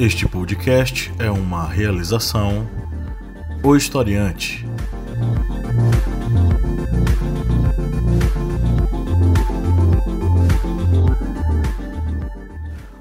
Este 0.00 0.26
podcast 0.26 1.12
é 1.18 1.30
uma 1.30 1.66
realização 1.66 2.66
O 3.62 3.76
Historiante. 3.76 4.66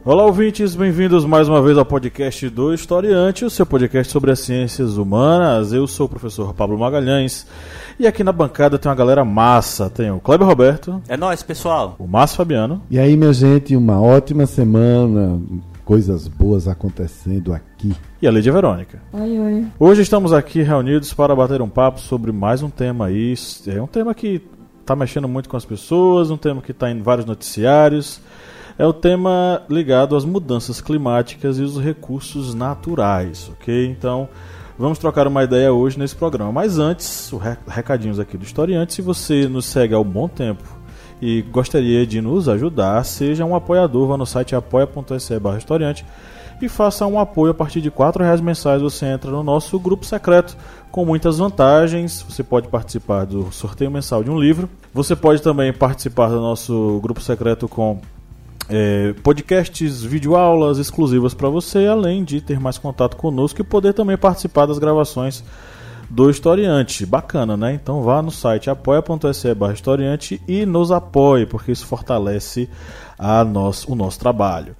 Olá, 0.04 0.26
ouvintes, 0.26 0.76
bem-vindos 0.76 1.24
mais 1.24 1.48
uma 1.48 1.62
vez 1.62 1.78
ao 1.78 1.86
podcast 1.86 2.50
do 2.50 2.74
Historiante, 2.74 3.46
o 3.46 3.50
seu 3.50 3.66
podcast 3.66 4.12
sobre 4.12 4.32
as 4.32 4.40
ciências 4.40 4.98
humanas. 4.98 5.72
Eu 5.72 5.88
sou 5.88 6.06
o 6.06 6.10
professor 6.10 6.54
Pablo 6.54 6.78
Magalhães 6.78 7.48
e 7.98 8.08
aqui 8.08 8.26
na 8.26 8.34
bancada 8.34 8.78
tem 8.78 8.90
uma 8.90 8.96
galera 8.96 9.24
massa. 9.24 9.90
Tem 9.90 10.12
o 10.12 10.20
Kleber 10.20 10.46
Roberto. 10.46 11.02
É 11.08 11.16
nóis, 11.16 11.44
pessoal. 11.44 11.96
O 11.98 12.08
Márcio 12.08 12.36
Fabiano. 12.36 12.82
E 12.90 13.00
aí, 13.00 13.16
minha 13.16 13.32
gente, 13.32 13.74
uma 13.74 14.02
ótima 14.02 14.46
semana, 14.46 15.40
coisas 15.90 16.28
boas 16.28 16.68
acontecendo 16.68 17.52
aqui. 17.52 17.96
E 18.22 18.28
a 18.28 18.32
Lídia 18.32 18.54
Verônica. 18.54 19.02
Oi, 19.12 19.40
oi. 19.40 19.66
Hoje 19.80 20.04
estamos 20.04 20.32
aqui 20.32 20.62
reunidos 20.62 21.16
para 21.16 21.36
bater 21.36 21.64
um 21.64 21.68
papo 21.68 22.00
sobre 22.00 22.32
mais 22.32 22.62
um 22.62 22.70
tema 22.70 23.08
aí. 23.08 23.34
É 23.66 23.82
um 23.82 23.88
tema 23.88 24.14
que 24.14 24.40
está 24.82 24.96
mexendo 24.96 25.28
muito 25.28 25.50
com 25.50 25.58
as 25.58 25.66
pessoas, 25.66 26.30
um 26.30 26.38
tema 26.38 26.62
que 26.62 26.70
está 26.70 26.92
em 26.92 27.02
vários 27.02 27.26
noticiários. 27.26 28.22
É 28.78 28.86
o 28.86 28.94
tema 28.94 29.64
ligado 29.68 30.16
às 30.16 30.24
mudanças 30.24 30.80
climáticas 30.80 31.58
e 31.58 31.64
os 31.64 31.80
recursos 31.80 32.54
naturais, 32.54 33.50
ok? 33.54 33.88
Então, 33.88 34.30
vamos 34.78 35.00
trocar 35.00 35.26
uma 35.26 35.44
ideia 35.44 35.74
hoje 35.74 35.98
nesse 35.98 36.16
programa. 36.16 36.52
Mas 36.52 36.78
antes, 36.78 37.34
os 37.34 37.42
recadinhos 37.68 38.20
aqui 38.20 38.38
do 38.38 38.44
Historiante. 38.44 38.94
Se 38.94 39.02
você 39.02 39.48
nos 39.48 39.66
segue 39.66 39.96
há 39.96 40.00
um 40.00 40.04
bom 40.04 40.28
tempo 40.28 40.79
e 41.22 41.42
gostaria 41.42 42.06
de 42.06 42.22
nos 42.22 42.48
ajudar, 42.48 43.04
seja 43.04 43.46
um 43.46 43.56
apoiador, 43.56 44.08
vá 44.08 44.18
no 44.18 44.26
site 44.26 44.56
apoia.se 44.56 45.34
historiante 45.58 46.06
e 46.62 46.68
faça 46.68 47.06
um 47.06 47.20
apoio 47.20 47.52
a 47.52 47.54
partir 47.54 47.82
de 47.82 47.90
R$ 47.90 47.96
reais 48.20 48.42
mensais. 48.42 48.82
Você 48.82 49.06
entra 49.06 49.32
no 49.32 49.44
nosso 49.44 49.80
grupo 49.80 50.06
secreto 50.06 50.58
com 50.92 51.06
muitas 51.06 51.38
vantagens. 51.38 52.26
Você 52.28 52.44
pode 52.44 52.68
participar 52.68 53.26
do 53.26 53.52
sorteio 53.52 53.90
mensal 53.90 54.24
de 54.24 54.30
um 54.30 54.40
livro. 54.40 54.70
Você 54.94 55.16
pode 55.16 55.42
também 55.42 55.72
participar 55.72 56.30
do 56.30 56.40
nosso 56.40 57.00
grupo 57.02 57.22
secreto 57.22 57.68
com 57.68 58.02
é, 58.70 59.14
podcasts, 59.24 60.04
videoaulas 60.04 60.78
exclusivas 60.78 61.34
para 61.34 61.50
você, 61.50 61.88
além 61.88 62.24
de 62.24 62.42
ter 62.42 62.60
mais 62.60 62.78
contato 62.78 63.16
conosco 63.16 63.62
e 63.62 63.64
poder 63.64 63.94
também 63.94 64.18
participar 64.18 64.66
das 64.66 64.78
gravações 64.78 65.44
do 66.10 66.30
Historiante. 66.30 67.06
Bacana, 67.06 67.56
né? 67.56 67.74
Então 67.74 68.02
vá 68.02 68.22
no 68.22 68.32
site 68.32 68.70
apoia.se 68.70 69.54
barra 69.54 69.74
historiante 69.74 70.42
e 70.48 70.66
nos 70.66 70.92
apoie, 70.92 71.46
porque 71.46 71.72
isso 71.72 71.86
fortalece 71.86 72.70
a 73.18 73.44
nosso, 73.44 73.92
o 73.92 73.96
nosso 73.96 74.20
trabalho. 74.20 74.76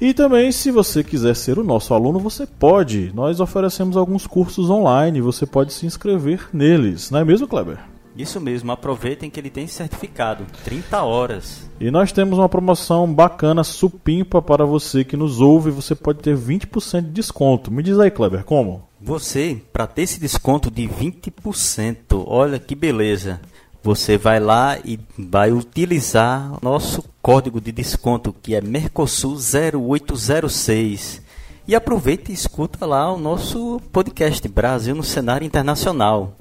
E 0.00 0.12
também, 0.12 0.50
se 0.50 0.70
você 0.70 1.04
quiser 1.04 1.36
ser 1.36 1.58
o 1.58 1.64
nosso 1.64 1.94
aluno, 1.94 2.18
você 2.18 2.46
pode. 2.46 3.12
Nós 3.14 3.38
oferecemos 3.38 3.96
alguns 3.96 4.26
cursos 4.26 4.68
online, 4.68 5.20
você 5.20 5.46
pode 5.46 5.72
se 5.72 5.86
inscrever 5.86 6.48
neles, 6.52 7.10
não 7.10 7.20
é 7.20 7.24
mesmo, 7.24 7.46
Kleber? 7.46 7.78
Isso 8.16 8.40
mesmo, 8.40 8.70
aproveitem 8.70 9.30
que 9.30 9.40
ele 9.40 9.48
tem 9.48 9.66
certificado, 9.66 10.44
30 10.64 11.02
horas. 11.02 11.70
E 11.80 11.90
nós 11.90 12.12
temos 12.12 12.38
uma 12.38 12.48
promoção 12.48 13.12
bacana, 13.12 13.64
supimpa 13.64 14.42
para 14.42 14.66
você 14.66 15.02
que 15.02 15.16
nos 15.16 15.40
ouve, 15.40 15.70
você 15.70 15.94
pode 15.94 16.18
ter 16.18 16.36
20% 16.36 17.02
de 17.02 17.10
desconto. 17.10 17.70
Me 17.70 17.82
diz 17.82 17.98
aí, 17.98 18.10
Kleber, 18.10 18.44
como? 18.44 18.91
Você, 19.04 19.60
para 19.72 19.88
ter 19.88 20.02
esse 20.02 20.20
desconto 20.20 20.70
de 20.70 20.88
20%, 20.88 22.22
olha 22.24 22.56
que 22.60 22.76
beleza. 22.76 23.40
Você 23.82 24.16
vai 24.16 24.38
lá 24.38 24.78
e 24.84 24.96
vai 25.18 25.50
utilizar 25.50 26.56
nosso 26.62 27.04
código 27.20 27.60
de 27.60 27.72
desconto 27.72 28.32
que 28.32 28.54
é 28.54 28.60
Mercosul 28.60 29.36
0806. 29.36 31.20
E 31.66 31.74
aproveita 31.74 32.30
e 32.30 32.34
escuta 32.34 32.86
lá 32.86 33.12
o 33.12 33.18
nosso 33.18 33.80
podcast 33.90 34.46
Brasil 34.46 34.94
no 34.94 35.02
cenário 35.02 35.44
internacional. 35.44 36.36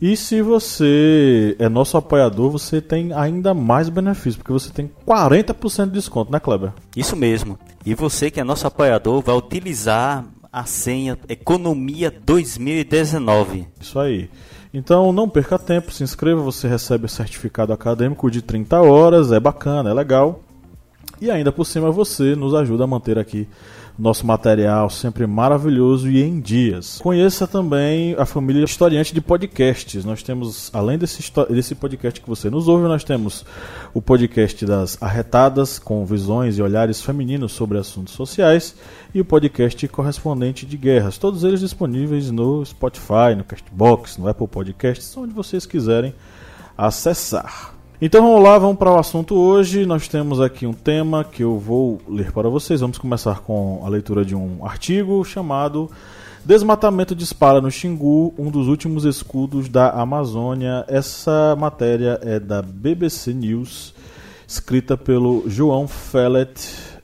E 0.00 0.16
se 0.16 0.42
você 0.42 1.56
é 1.58 1.68
nosso 1.68 1.96
apoiador, 1.96 2.50
você 2.50 2.80
tem 2.80 3.12
ainda 3.12 3.54
mais 3.54 3.88
benefício, 3.88 4.38
porque 4.38 4.52
você 4.52 4.70
tem 4.70 4.90
40% 5.06 5.86
de 5.86 5.92
desconto, 5.92 6.30
né, 6.30 6.38
Kleber? 6.38 6.72
Isso 6.94 7.16
mesmo. 7.16 7.58
E 7.84 7.94
você 7.94 8.30
que 8.30 8.38
é 8.38 8.44
nosso 8.44 8.66
apoiador 8.66 9.22
vai 9.22 9.34
utilizar 9.34 10.24
a 10.56 10.64
senha 10.64 11.18
Economia 11.28 12.10
2019. 12.10 13.68
Isso 13.78 13.98
aí. 13.98 14.30
Então 14.72 15.12
não 15.12 15.28
perca 15.28 15.58
tempo, 15.58 15.92
se 15.92 16.02
inscreva, 16.02 16.40
você 16.40 16.66
recebe 16.66 17.04
o 17.04 17.10
certificado 17.10 17.74
acadêmico 17.74 18.30
de 18.30 18.40
30 18.40 18.80
horas, 18.80 19.32
é 19.32 19.38
bacana, 19.38 19.90
é 19.90 19.92
legal. 19.92 20.40
E 21.20 21.30
ainda 21.30 21.52
por 21.52 21.66
cima 21.66 21.90
você 21.90 22.34
nos 22.34 22.54
ajuda 22.54 22.84
a 22.84 22.86
manter 22.86 23.18
aqui 23.18 23.46
nosso 23.98 24.26
material 24.26 24.90
sempre 24.90 25.26
maravilhoso 25.26 26.10
e 26.10 26.22
em 26.22 26.38
dias. 26.40 26.98
Conheça 27.02 27.46
também 27.46 28.14
a 28.18 28.26
família 28.26 28.64
historiante 28.64 29.14
de 29.14 29.20
podcasts. 29.20 30.04
Nós 30.04 30.22
temos, 30.22 30.70
além 30.72 30.98
desse, 30.98 31.22
desse 31.50 31.74
podcast 31.74 32.20
que 32.20 32.28
você 32.28 32.50
nos 32.50 32.68
ouve, 32.68 32.84
nós 32.84 33.04
temos 33.04 33.44
o 33.94 34.02
podcast 34.02 34.66
das 34.66 35.02
arretadas, 35.02 35.78
com 35.78 36.04
visões 36.04 36.58
e 36.58 36.62
olhares 36.62 37.00
femininos 37.00 37.52
sobre 37.52 37.78
assuntos 37.78 38.14
sociais, 38.14 38.74
e 39.14 39.20
o 39.20 39.24
podcast 39.24 39.88
correspondente 39.88 40.66
de 40.66 40.76
guerras. 40.76 41.16
Todos 41.16 41.42
eles 41.44 41.60
disponíveis 41.60 42.30
no 42.30 42.64
Spotify, 42.64 43.34
no 43.36 43.44
Castbox, 43.44 44.18
no 44.18 44.28
Apple 44.28 44.48
Podcasts, 44.48 45.16
onde 45.16 45.32
vocês 45.32 45.64
quiserem 45.64 46.14
acessar. 46.76 47.75
Então 48.00 48.22
vamos 48.22 48.42
lá, 48.42 48.58
vamos 48.58 48.76
para 48.76 48.92
o 48.92 48.98
assunto 48.98 49.34
hoje. 49.34 49.86
Nós 49.86 50.06
temos 50.06 50.38
aqui 50.38 50.66
um 50.66 50.72
tema 50.74 51.24
que 51.24 51.42
eu 51.42 51.58
vou 51.58 51.98
ler 52.06 52.30
para 52.30 52.46
vocês. 52.46 52.82
Vamos 52.82 52.98
começar 52.98 53.40
com 53.40 53.82
a 53.84 53.88
leitura 53.88 54.22
de 54.22 54.34
um 54.34 54.66
artigo 54.66 55.24
chamado 55.24 55.90
Desmatamento 56.44 57.12
dispara 57.12 57.60
no 57.60 57.70
Xingu, 57.70 58.34
um 58.38 58.50
dos 58.50 58.68
últimos 58.68 59.04
escudos 59.04 59.68
da 59.68 59.90
Amazônia. 59.90 60.84
Essa 60.86 61.56
matéria 61.58 62.20
é 62.22 62.38
da 62.38 62.62
BBC 62.62 63.32
News, 63.32 63.94
escrita 64.46 64.96
pelo 64.96 65.42
João 65.48 65.88
Fellet 65.88 66.52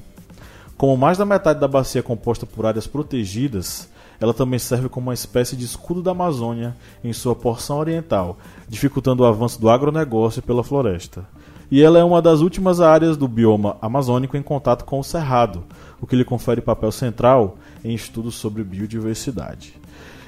Como 0.77 0.97
mais 0.97 1.19
da 1.19 1.27
metade 1.27 1.59
da 1.59 1.67
bacia 1.67 1.99
é 1.99 2.03
composta 2.03 2.47
por 2.47 2.65
áreas 2.65 2.87
protegidas, 2.87 3.91
ela 4.21 4.33
também 4.33 4.61
serve 4.61 4.89
como 4.89 5.09
uma 5.09 5.15
espécie 5.15 5.57
de 5.57 5.65
escudo 5.65 6.05
da 6.05 6.13
Amazônia 6.13 6.77
em 7.03 7.13
sua 7.13 7.35
porção 7.35 7.79
oriental, 7.79 8.39
dificultando 8.69 9.25
o 9.25 9.27
avanço 9.27 9.61
do 9.61 9.69
agronegócio 9.69 10.41
pela 10.41 10.63
floresta. 10.63 11.27
E 11.69 11.83
ela 11.83 11.99
é 11.99 12.05
uma 12.05 12.23
das 12.23 12.43
últimas 12.43 12.81
áreas 12.81 13.17
do 13.17 13.27
bioma 13.27 13.77
amazônico 13.83 14.37
em 14.37 14.43
contato 14.43 14.85
com 14.85 15.01
o 15.01 15.05
cerrado, 15.05 15.65
o 16.01 16.07
que 16.07 16.15
lhe 16.15 16.25
confere 16.25 16.61
papel 16.61 16.93
central 16.93 17.57
em 17.83 17.93
estudos 17.93 18.37
sobre 18.37 18.63
biodiversidade. 18.63 19.75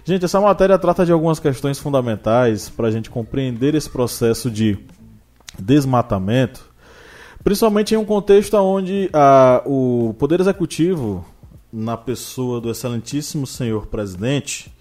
Gente, 0.05 0.25
essa 0.25 0.41
matéria 0.41 0.77
trata 0.81 1.07
de 1.07 1.13
algumas 1.13 1.39
questões 1.39 1.79
fundamentais 1.79 2.69
para 2.69 2.89
a 2.89 2.91
gente 2.91 3.09
compreender 3.09 3.73
esse 3.77 3.89
processo 3.89 4.51
de 4.51 4.77
desmatamento, 5.57 6.72
principalmente 7.43 7.95
em 7.95 7.97
um 7.97 8.05
contexto 8.05 8.55
onde 8.57 9.11
a, 9.13 9.63
o 9.67 10.15
Poder 10.19 10.41
Executivo, 10.41 11.25
na 11.73 11.97
pessoa 11.97 12.61
do 12.61 12.71
excelentíssimo 12.71 13.47
senhor 13.47 13.87
presidente, 13.87 14.73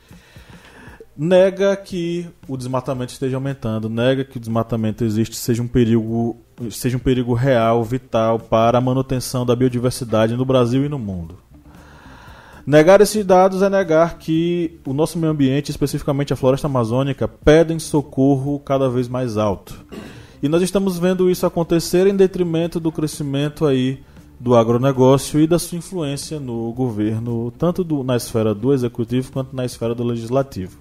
nega 1.18 1.75
que 1.75 2.28
o 2.48 2.58
desmatamento 2.58 3.13
esteja 3.13 3.38
aumentando, 3.38 3.90
nega 3.90 4.24
que 4.24 4.38
o 4.38 4.40
desmatamento 4.40 5.04
existe, 5.04 5.36
seja 5.36 5.62
um 5.62 5.68
perigo, 5.68 6.38
seja 6.69 6.98
um 6.98 7.00
perigo 7.00 7.34
real, 7.34 7.84
vital 7.84 8.40
para 8.40 8.78
a 8.78 8.81
manutenção 8.81 9.46
da 9.46 9.56
biodiversidade 9.56 10.36
no 10.36 10.46
Brasil 10.46 10.86
e 10.86 10.90
no 10.90 11.00
mundo. 11.00 11.38
Negar 12.66 13.02
esses 13.02 13.25
dados 13.25 13.62
é 13.64 13.69
negar 13.69 14.19
que 14.19 14.80
o 14.86 14.94
nosso 14.94 15.18
meio 15.18 15.31
ambiente, 15.31 15.72
especificamente 15.72 16.31
a 16.31 16.36
floresta 16.36 16.68
amazônica, 16.68 17.28
pedem 17.28 17.80
socorro 17.80 18.60
cada 18.60 18.88
vez 18.88 19.07
mais 19.07 19.36
alto. 19.36 19.84
E 20.42 20.50
nós 20.50 20.62
estamos 20.62 20.98
vendo 20.98 21.30
isso 21.30 21.46
acontecer 21.46 22.08
em 22.08 22.16
detrimento 22.16 22.80
do 22.80 22.92
crescimento 22.92 23.66
aí 23.66 24.02
do 24.40 24.56
agronegócio 24.56 25.40
e 25.40 25.46
da 25.46 25.60
sua 25.60 25.78
influência 25.78 26.40
no 26.40 26.74
governo, 26.74 27.52
tanto 27.60 27.84
do, 27.84 28.04
na 28.04 28.18
esfera 28.18 28.56
do 28.56 28.74
executivo 28.74 29.32
quanto 29.32 29.56
na 29.56 29.64
esfera 29.64 29.94
do 29.94 30.04
legislativo. 30.04 30.80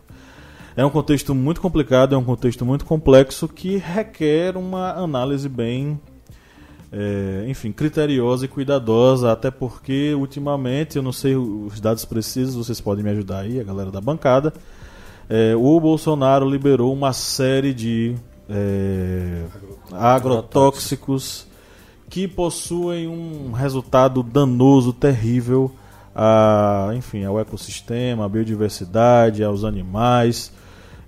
É 0.75 0.83
um 0.83 0.89
contexto 0.89 1.35
muito 1.35 1.61
complicado, 1.61 2.15
é 2.15 2.19
um 2.19 2.25
contexto 2.25 2.65
muito 2.65 2.87
complexo 2.87 3.47
que 3.47 3.77
requer 3.77 4.57
uma 4.57 4.93
análise 4.93 5.47
bem 5.47 6.01
é, 6.91 7.45
enfim, 7.47 7.71
criteriosa 7.71 8.47
e 8.47 8.49
cuidadosa, 8.49 9.31
até 9.31 9.51
porque 9.51 10.15
ultimamente, 10.15 10.97
eu 10.97 11.03
não 11.03 11.13
sei 11.13 11.37
os 11.37 11.81
dados 11.81 12.05
precisos, 12.07 12.55
vocês 12.55 12.81
podem 12.81 13.05
me 13.05 13.11
ajudar 13.11 13.41
aí, 13.41 13.61
a 13.61 13.63
galera 13.63 13.91
da 13.91 14.01
bancada. 14.01 14.53
É, 15.29 15.55
o 15.55 15.79
Bolsonaro 15.79 16.49
liberou 16.49 16.93
uma 16.93 17.13
série 17.13 17.73
de 17.73 18.17
é, 18.51 19.45
agrotóxicos 19.93 21.47
que 22.09 22.27
possuem 22.27 23.07
um 23.07 23.53
resultado 23.53 24.23
danoso, 24.23 24.93
terrível, 24.93 25.71
a, 26.15 26.91
enfim, 26.95 27.25
ao 27.25 27.39
ecossistema, 27.39 28.25
à 28.25 28.29
biodiversidade, 28.29 29.45
aos 29.45 29.63
animais. 29.63 30.53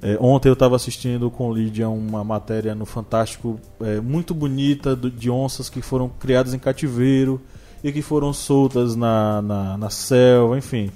É, 0.01 0.17
ontem 0.21 0.49
eu 0.49 0.53
estava 0.53 0.77
assistindo 0.77 1.31
com 1.31 1.53
Lídia 1.53 1.89
uma 1.89 2.23
matéria 2.23 2.75
no 2.75 2.87
Fantástico 2.87 3.59
é, 3.81 4.01
muito 4.01 4.33
bonita 4.33 4.95
do, 4.95 5.11
de 5.11 5.29
onças 5.29 5.69
que 5.69 5.83
foram 5.83 6.09
criadas 6.09 6.55
em 6.55 6.59
cativeiro 6.59 7.41
e 7.83 7.91
que 7.91 8.03
foram 8.03 8.33
soltas 8.33 8.95
na, 8.95 9.43
na, 9.43 9.77
na 9.77 9.91
selva, 9.91 10.57
enfim. 10.57 10.91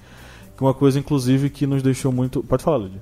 Uma 0.60 0.72
coisa, 0.72 0.98
inclusive, 0.98 1.50
que 1.50 1.66
nos 1.66 1.82
deixou 1.82 2.10
muito. 2.12 2.42
Pode 2.42 2.62
falar, 2.62 2.78
Lídia. 2.78 3.00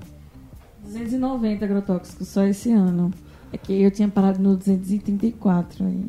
290 0.83 1.65
agrotóxicos 1.65 2.27
só 2.27 2.43
esse 2.43 2.71
ano. 2.71 3.13
É 3.55 3.57
que 3.57 3.81
eu 3.81 3.89
tinha 3.89 4.09
parado 4.09 4.37
no 4.41 4.57
234. 4.57 5.85
Aí. 5.85 6.05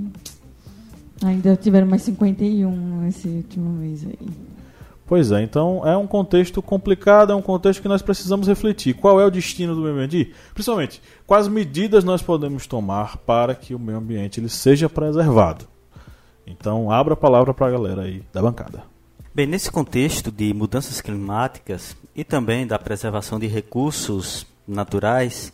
Ainda 1.23 1.55
tiveram 1.55 1.87
mais 1.87 2.03
51 2.03 3.01
nesse 3.03 3.29
último 3.29 3.71
mês 3.71 4.05
aí. 4.05 4.29
Pois 5.07 5.31
é, 5.31 5.41
então 5.41 5.87
é 5.87 5.97
um 5.97 6.09
contexto 6.09 6.61
complicado, 6.61 7.33
é 7.33 7.37
um 7.37 7.41
contexto 7.41 7.81
que 7.81 7.87
nós 7.87 8.03
precisamos 8.03 8.49
refletir. 8.49 8.95
Qual 8.95 9.21
é 9.21 9.25
o 9.25 9.31
destino 9.31 9.77
do 9.77 9.83
meio 9.83 9.95
ambiente? 9.95 10.35
Principalmente, 10.53 11.01
quais 11.25 11.47
medidas 11.47 12.03
nós 12.03 12.21
podemos 12.21 12.67
tomar 12.67 13.17
para 13.19 13.55
que 13.55 13.73
o 13.73 13.79
meio 13.79 13.99
ambiente 13.99 14.41
ele 14.41 14.49
seja 14.49 14.89
preservado? 14.89 15.69
Então, 16.45 16.91
abra 16.91 17.15
a 17.15 17.17
palavra 17.17 17.55
para 17.55 17.69
a 17.69 17.71
galera 17.71 18.03
aí 18.03 18.25
da 18.33 18.43
bancada. 18.43 18.83
Bem, 19.33 19.47
nesse 19.47 19.71
contexto 19.71 20.33
de 20.33 20.53
mudanças 20.53 21.01
climáticas 21.01 21.97
e 22.13 22.25
também 22.25 22.67
da 22.67 22.77
preservação 22.77 23.39
de 23.39 23.47
recursos 23.47 24.45
naturais, 24.67 25.53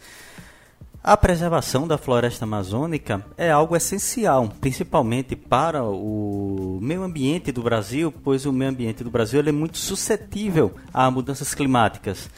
a 1.04 1.16
preservação 1.16 1.88
da 1.88 1.98
floresta 1.98 2.44
amazônica 2.44 3.26
é 3.36 3.50
algo 3.50 3.74
essencial, 3.74 4.48
principalmente 4.60 5.34
para 5.34 5.82
o 5.82 6.78
meio 6.80 7.02
ambiente 7.02 7.50
do 7.50 7.60
Brasil, 7.60 8.14
pois 8.22 8.46
o 8.46 8.52
meio 8.52 8.70
ambiente 8.70 9.02
do 9.02 9.10
Brasil 9.10 9.42
é 9.44 9.50
muito 9.50 9.78
suscetível 9.78 10.72
a 10.94 11.10
mudanças 11.10 11.54
climáticas. 11.54 12.30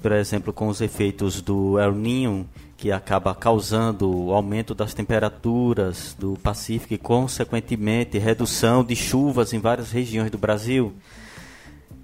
Por 0.00 0.12
exemplo, 0.12 0.52
com 0.52 0.68
os 0.68 0.80
efeitos 0.80 1.42
do 1.42 1.80
El 1.80 1.94
Niño, 1.94 2.48
que 2.76 2.92
acaba 2.92 3.34
causando 3.34 4.08
o 4.08 4.32
aumento 4.32 4.72
das 4.72 4.94
temperaturas 4.94 6.16
do 6.16 6.38
Pacífico 6.42 6.94
e, 6.94 6.98
consequentemente, 6.98 8.18
redução 8.18 8.84
de 8.84 8.94
chuvas 8.94 9.52
em 9.52 9.58
várias 9.58 9.90
regiões 9.90 10.30
do 10.30 10.38
Brasil. 10.38 10.92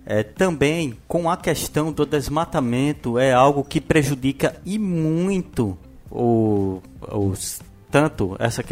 É, 0.04 0.24
também 0.24 0.96
com 1.06 1.30
a 1.30 1.36
questão 1.36 1.92
do 1.92 2.04
desmatamento 2.04 3.18
é 3.18 3.32
algo 3.32 3.62
que 3.62 3.80
prejudica 3.80 4.60
e 4.64 4.78
muito 4.78 5.78
o, 6.10 6.80
os, 7.12 7.60
tanto 7.90 8.36
essa 8.38 8.64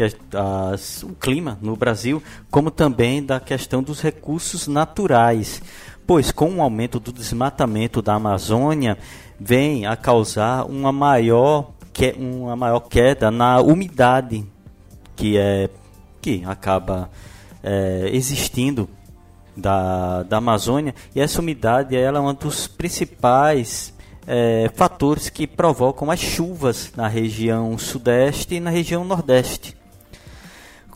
as, 0.73 1.03
o 1.03 1.09
clima 1.15 1.57
no 1.61 1.75
Brasil, 1.75 2.21
como 2.49 2.71
também 2.71 3.23
da 3.23 3.39
questão 3.39 3.81
dos 3.81 4.01
recursos 4.01 4.67
naturais, 4.67 5.61
pois 6.05 6.31
com 6.31 6.55
o 6.55 6.61
aumento 6.61 6.99
do 6.99 7.11
desmatamento 7.11 8.01
da 8.01 8.15
Amazônia 8.15 8.97
vem 9.39 9.85
a 9.85 9.95
causar 9.95 10.65
uma 10.65 10.91
maior, 10.91 11.71
que, 11.93 12.15
uma 12.17 12.55
maior 12.55 12.79
queda 12.81 13.29
na 13.29 13.59
umidade 13.59 14.45
que 15.15 15.37
é 15.37 15.69
que 16.21 16.43
acaba 16.45 17.09
é, 17.63 18.09
existindo 18.11 18.89
da, 19.55 20.23
da 20.23 20.37
Amazônia. 20.37 20.93
E 21.15 21.19
essa 21.19 21.41
umidade 21.41 21.95
ela 21.95 22.19
é 22.19 22.21
um 22.21 22.33
dos 22.33 22.67
principais 22.67 23.93
é, 24.27 24.69
fatores 24.75 25.29
que 25.29 25.47
provocam 25.47 26.11
as 26.11 26.19
chuvas 26.19 26.91
na 26.95 27.07
região 27.07 27.77
sudeste 27.77 28.55
e 28.55 28.59
na 28.59 28.69
região 28.69 29.05
nordeste. 29.05 29.77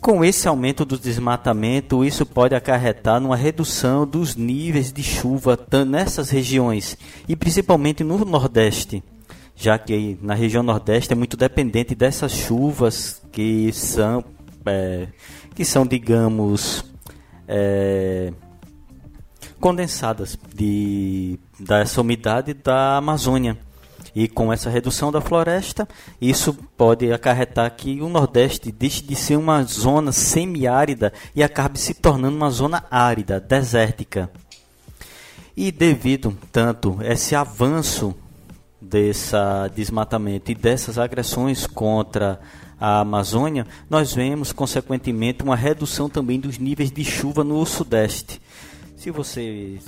Com 0.02 0.26
esse 0.26 0.48
aumento 0.48 0.84
do 0.84 0.98
desmatamento, 0.98 2.04
isso 2.04 2.26
pode 2.26 2.56
acarretar 2.56 3.22
numa 3.22 3.36
redução 3.36 4.06
dos 4.06 4.36
níveis 4.36 4.92
de 4.92 5.04
chuva 5.04 5.58
nessas 5.88 6.32
regiões 6.32 6.98
e 7.30 7.36
principalmente 7.36 8.04
no 8.04 8.26
Nordeste, 8.26 9.04
já 9.56 9.78
que 9.78 10.18
na 10.20 10.34
região 10.34 10.64
Nordeste 10.64 11.14
é 11.14 11.16
muito 11.16 11.38
dependente 11.38 11.94
dessas 11.94 12.32
chuvas 12.32 13.22
que 13.32 13.72
são, 13.74 14.26
é, 14.66 15.08
que 15.54 15.64
são 15.64 15.86
digamos, 15.86 16.84
é, 17.48 18.34
condensadas 19.62 20.38
de, 20.54 21.40
dessa 21.60 22.02
umidade 22.02 22.54
da 22.54 22.98
Amazônia. 22.98 23.58
E 24.14 24.28
com 24.28 24.52
essa 24.52 24.70
redução 24.70 25.10
da 25.10 25.22
floresta, 25.22 25.88
isso 26.20 26.54
pode 26.76 27.14
acarretar 27.14 27.74
que 27.74 28.02
o 28.02 28.10
Nordeste 28.10 28.70
deixe 28.72 29.02
de 29.02 29.16
ser 29.16 29.38
uma 29.38 29.64
zona 29.64 30.12
semiárida 30.12 31.14
e 31.34 31.42
acabe 31.42 31.80
se 31.80 31.94
tornando 31.94 32.36
uma 32.36 32.50
zona 32.50 32.84
árida, 32.92 33.40
desértica. 33.40 34.30
E 35.56 35.72
devido 35.72 36.36
tanto 36.52 36.98
esse 37.04 37.36
avanço 37.36 38.14
desse 38.82 39.36
desmatamento 39.76 40.52
e 40.52 40.56
dessas 40.56 40.98
agressões 40.98 41.68
contra 41.68 42.42
a 42.80 43.02
Amazônia, 43.02 43.68
nós 43.88 44.14
vemos 44.14 44.52
consequentemente 44.52 45.44
uma 45.44 45.56
redução 45.56 46.10
também 46.10 46.40
dos 46.40 46.58
níveis 46.58 46.92
de 46.92 47.06
chuva 47.06 47.44
no 47.44 47.64
Sudeste. 47.64 48.42
Se 49.02 49.10
você 49.10 49.80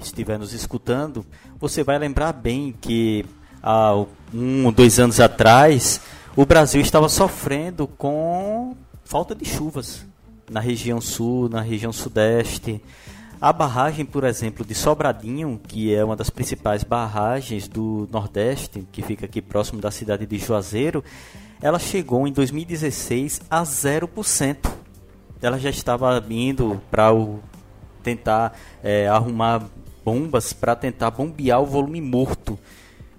estiver 0.00 0.38
nos 0.38 0.54
escutando, 0.54 1.26
você 1.60 1.84
vai 1.84 1.98
lembrar 1.98 2.32
bem 2.32 2.74
que 2.80 3.22
há 3.62 3.92
um 4.32 4.64
ou 4.64 4.72
dois 4.72 4.98
anos 4.98 5.20
atrás 5.20 6.00
o 6.34 6.46
Brasil 6.46 6.80
estava 6.80 7.06
sofrendo 7.10 7.86
com 7.86 8.74
falta 9.04 9.34
de 9.34 9.44
chuvas 9.44 10.06
na 10.50 10.58
região 10.58 11.02
sul, 11.02 11.50
na 11.50 11.60
região 11.60 11.92
sudeste. 11.92 12.82
A 13.38 13.52
barragem, 13.52 14.06
por 14.06 14.24
exemplo, 14.24 14.64
de 14.64 14.74
Sobradinho, 14.74 15.60
que 15.62 15.94
é 15.94 16.02
uma 16.02 16.16
das 16.16 16.30
principais 16.30 16.82
barragens 16.82 17.68
do 17.68 18.08
Nordeste, 18.10 18.88
que 18.90 19.02
fica 19.02 19.26
aqui 19.26 19.42
próximo 19.42 19.82
da 19.82 19.90
cidade 19.90 20.24
de 20.24 20.38
Juazeiro, 20.38 21.04
ela 21.60 21.78
chegou 21.78 22.26
em 22.26 22.32
2016 22.32 23.42
a 23.50 23.62
0%. 23.64 24.72
Ela 25.42 25.58
já 25.58 25.68
estava 25.68 26.24
indo 26.30 26.80
para 26.90 27.12
o 27.12 27.42
tentar 28.04 28.56
é, 28.82 29.08
arrumar 29.08 29.64
bombas 30.04 30.52
para 30.52 30.76
tentar 30.76 31.10
bombear 31.10 31.60
o 31.60 31.66
volume 31.66 32.00
morto 32.00 32.58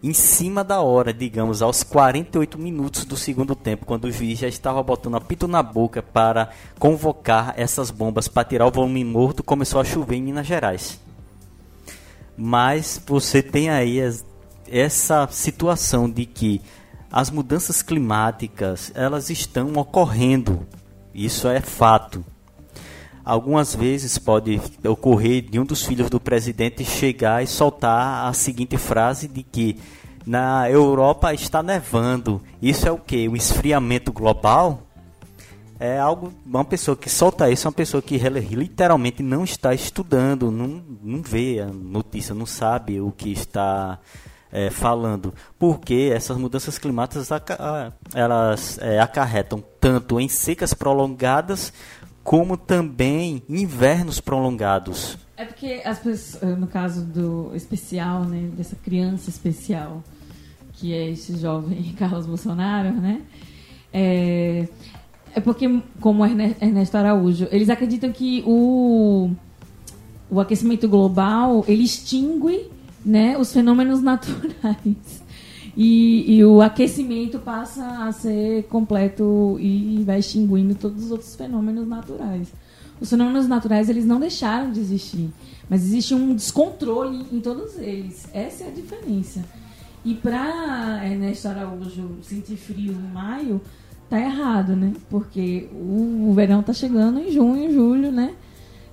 em 0.04 0.14
cima 0.14 0.64
da 0.64 0.82
hora, 0.82 1.12
digamos, 1.12 1.64
aos 1.64 1.82
48 1.82 2.60
minutos 2.60 3.06
do 3.06 3.18
segundo 3.18 3.56
tempo, 3.56 3.88
quando 3.88 4.06
o 4.06 4.12
juiz 4.12 4.38
já 4.38 4.48
estava 4.48 4.84
botando 4.84 5.16
apito 5.18 5.48
na 5.48 5.64
boca 5.64 6.04
para 6.04 6.52
convocar 6.78 7.56
essas 7.58 7.90
bombas 7.90 8.28
para 8.28 8.48
tirar 8.48 8.68
o 8.68 8.72
volume 8.72 9.04
morto, 9.04 9.44
começou 9.44 9.82
a 9.82 9.84
chover 9.84 10.18
em 10.18 10.22
Minas 10.22 10.46
Gerais. 10.46 11.00
Mas 12.38 13.02
você 13.04 13.42
tem 13.42 13.72
aí 13.72 14.00
essa 14.70 15.28
situação 15.32 16.08
de 16.08 16.28
que 16.28 16.62
as 17.12 17.32
mudanças 17.32 17.82
climáticas 17.82 18.92
elas 18.94 19.32
estão 19.32 19.74
ocorrendo, 19.74 20.68
isso 21.16 21.48
é 21.48 21.62
fato. 21.62 22.24
Algumas 23.26 23.74
vezes 23.74 24.20
pode 24.20 24.62
ocorrer 24.88 25.42
de 25.42 25.60
um 25.60 25.66
dos 25.66 25.84
filhos 25.84 26.10
do 26.10 26.20
presidente 26.20 26.86
chegar 26.86 27.44
e 27.44 27.48
soltar 27.48 28.28
a 28.28 28.34
seguinte 28.34 28.78
frase 28.78 29.28
de 29.28 29.42
que 29.42 29.78
na 30.26 30.70
Europa 30.70 31.34
está 31.34 31.64
nevando. 31.64 32.42
Isso 32.62 32.88
é 32.88 32.92
o 32.92 32.98
que? 32.98 33.28
O 33.28 33.36
esfriamento 33.36 34.14
global? 34.14 34.84
É 35.80 36.00
algo. 36.00 36.32
Uma 36.46 36.64
pessoa 36.64 36.96
que 36.96 37.10
solta 37.10 37.50
isso 37.50 37.68
é 37.68 37.70
uma 37.70 37.76
pessoa 37.76 38.02
que 38.02 38.18
literalmente 38.18 39.22
não 39.22 39.44
está 39.44 39.74
estudando, 39.74 40.50
não, 40.50 40.82
não 41.04 41.22
vê 41.22 41.60
a 41.60 41.66
notícia, 41.66 42.34
não 42.34 42.46
sabe 42.46 43.02
o 43.02 43.12
que 43.12 43.32
está 43.32 44.00
é, 44.52 44.70
falando. 44.70 45.34
Porque 45.60 46.12
essas 46.14 46.38
mudanças 46.38 46.78
climáticas 46.78 47.30
elas 48.14 48.78
é, 48.80 49.00
acarretam 49.00 49.62
tanto 49.82 50.20
em 50.20 50.30
secas 50.30 50.74
prolongadas 50.74 51.74
como 52.26 52.58
também 52.58 53.44
invernos 53.48 54.20
prolongados. 54.20 55.16
É 55.38 55.46
porque 55.46 55.84
as 55.86 56.00
pessoas, 56.00 56.58
no 56.58 56.66
caso 56.66 57.06
do 57.06 57.52
especial, 57.56 58.26
né, 58.26 58.50
dessa 58.58 58.76
criança 58.76 59.30
especial, 59.30 60.04
que 60.74 60.92
é 60.92 61.12
esse 61.12 61.38
jovem 61.38 61.94
Carlos 61.98 62.26
Bolsonaro, 62.26 62.92
né? 62.92 63.22
É, 63.94 64.68
é 65.36 65.40
porque, 65.40 65.82
como 66.02 66.26
Ernesto 66.26 66.98
Araújo, 66.98 67.48
eles 67.52 67.70
acreditam 67.70 68.12
que 68.12 68.44
o, 68.48 69.30
o 70.28 70.40
aquecimento 70.40 70.90
global 70.90 71.64
ele 71.68 71.84
extingue 71.84 72.72
né, 73.06 73.38
os 73.38 73.54
fenômenos 73.54 74.02
naturais. 74.02 75.24
E, 75.76 76.38
e, 76.38 76.46
o 76.46 76.62
aquecimento 76.62 77.38
passa 77.40 77.86
a 78.06 78.12
ser 78.12 78.64
completo 78.64 79.58
e 79.60 80.04
vai 80.06 80.20
extinguindo 80.20 80.74
todos 80.74 81.06
os 81.06 81.12
outros 81.12 81.36
fenômenos 81.36 81.86
naturais. 81.86 82.54
Os 83.00 83.10
fenômenos 83.10 83.46
naturais 83.46 83.90
eles 83.90 84.06
não 84.06 84.20
deixaram 84.20 84.72
de 84.72 84.80
existir, 84.80 85.30
mas 85.70 85.84
existe 85.84 86.16
um 86.16 86.34
descontrole 86.34 87.26
em 87.30 87.42
todos 87.42 87.78
eles. 87.78 88.26
Essa 88.34 88.64
é 88.64 88.68
a 88.68 88.72
diferença. 88.72 89.44
E 90.06 90.14
para 90.14 91.02
Ernesto 91.04 91.48
Araújo 91.48 92.20
sentir 92.22 92.56
frio 92.56 92.94
em 92.94 93.14
maio, 93.14 93.60
tá 94.10 94.20
errado, 94.20 94.76
né? 94.76 94.94
Porque 95.10 95.68
o, 95.74 96.30
o 96.30 96.34
verão 96.34 96.64
tá 96.64 96.72
chegando 96.72 97.20
em 97.20 97.32
junho, 97.32 97.74
julho, 97.74 98.12
né? 98.12 98.34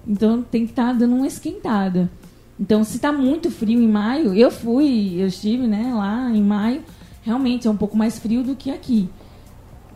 Então 0.07 0.43
tem 0.43 0.65
que 0.65 0.73
estar 0.73 0.89
tá 0.89 0.93
dando 0.95 1.15
uma 1.15 1.27
esquentada. 1.27 2.11
Então, 2.59 2.85
se 2.85 2.97
está 2.97 3.13
muito 3.13 3.51
frio 3.51 3.81
em 3.81 3.89
maio, 3.89 4.35
eu 4.35 4.51
fui, 4.51 5.15
eu 5.19 5.27
estive 5.27 5.67
né, 5.67 5.93
lá 5.95 6.31
em 6.31 6.43
maio, 6.43 6.83
realmente 7.23 7.67
é 7.67 7.71
um 7.71 7.77
pouco 7.77 7.97
mais 7.97 8.19
frio 8.19 8.43
do 8.43 8.55
que 8.55 8.71
aqui. 8.71 9.09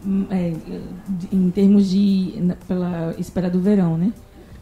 Hum, 0.04 0.26
é, 0.30 0.52
em 1.32 1.50
termos 1.50 1.88
de. 1.88 2.34
pela 2.66 3.14
espera 3.18 3.50
do 3.50 3.60
verão, 3.60 3.96
né? 3.96 4.12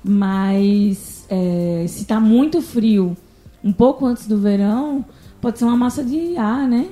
Mas 0.03 1.27
é, 1.29 1.85
se 1.89 2.03
está 2.03 2.21
muito 2.21 2.61
frio 2.61 3.17
um 3.63 3.73
pouco 3.73 4.05
antes 4.05 4.27
do 4.27 4.39
verão, 4.39 5.05
pode 5.41 5.59
ser 5.59 5.65
uma 5.65 5.77
massa 5.77 6.05
de 6.05 6.37
ar, 6.37 6.69
né? 6.69 6.89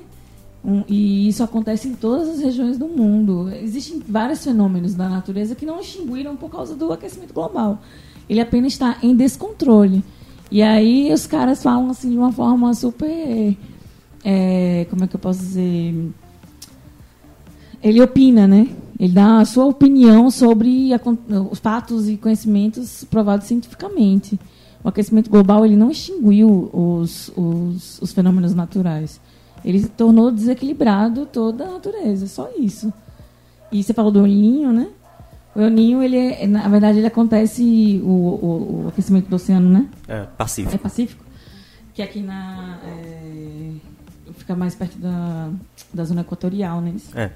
Um, 0.64 0.84
e 0.88 1.28
isso 1.28 1.42
acontece 1.42 1.88
em 1.88 1.94
todas 1.94 2.28
as 2.28 2.40
regiões 2.40 2.78
do 2.78 2.86
mundo. 2.86 3.50
Existem 3.52 4.00
vários 4.06 4.44
fenômenos 4.44 4.94
da 4.94 5.08
natureza 5.08 5.54
que 5.54 5.66
não 5.66 5.80
extinguiram 5.80 6.36
por 6.36 6.50
causa 6.50 6.74
do 6.74 6.92
aquecimento 6.92 7.34
global. 7.34 7.80
Ele 8.28 8.40
apenas 8.40 8.72
está 8.72 8.96
em 9.02 9.14
descontrole. 9.14 10.04
E 10.52 10.60
aí 10.60 11.10
os 11.10 11.26
caras 11.26 11.62
falam 11.62 11.88
assim 11.88 12.10
de 12.10 12.18
uma 12.18 12.30
forma 12.30 12.74
super. 12.74 13.56
É, 14.22 14.86
como 14.90 15.02
é 15.02 15.06
que 15.06 15.16
eu 15.16 15.18
posso 15.18 15.38
dizer? 15.38 16.12
Ele 17.82 18.02
opina, 18.02 18.46
né? 18.46 18.68
Ele 19.00 19.14
dá 19.14 19.38
a 19.38 19.46
sua 19.46 19.64
opinião 19.64 20.30
sobre 20.30 20.92
a, 20.92 21.00
os 21.50 21.58
fatos 21.58 22.06
e 22.06 22.18
conhecimentos 22.18 23.02
provados 23.04 23.46
cientificamente. 23.46 24.38
O 24.84 24.90
aquecimento 24.90 25.30
global 25.30 25.64
ele 25.64 25.74
não 25.74 25.90
extinguiu 25.90 26.68
os, 26.70 27.32
os, 27.34 28.02
os 28.02 28.12
fenômenos 28.12 28.54
naturais. 28.54 29.22
Ele 29.64 29.88
tornou 29.88 30.30
desequilibrado 30.30 31.24
toda 31.24 31.64
a 31.64 31.72
natureza, 31.72 32.26
só 32.26 32.50
isso. 32.58 32.92
E 33.72 33.82
você 33.82 33.94
falou 33.94 34.12
do 34.12 34.20
olhinho, 34.20 34.70
né? 34.70 34.88
O 35.54 35.60
El 35.60 35.70
Ninho, 35.70 36.02
ele 36.02 36.16
é, 36.16 36.46
na 36.46 36.66
verdade, 36.68 36.98
ele 36.98 37.06
acontece 37.06 38.00
o, 38.02 38.08
o, 38.08 38.84
o, 38.84 38.88
aquecimento 38.88 39.28
do 39.28 39.36
oceano, 39.36 39.68
né? 39.68 39.86
É, 40.08 40.22
Pacífico. 40.22 40.74
É 40.74 40.78
Pacífico. 40.78 41.24
Que 41.92 42.02
aqui 42.02 42.20
na. 42.22 42.78
É, 42.84 43.72
fica 44.34 44.56
mais 44.56 44.74
perto 44.74 44.98
da, 44.98 45.50
da 45.92 46.04
zona 46.04 46.22
equatorial, 46.22 46.80
né? 46.80 46.94
É. 47.14 47.30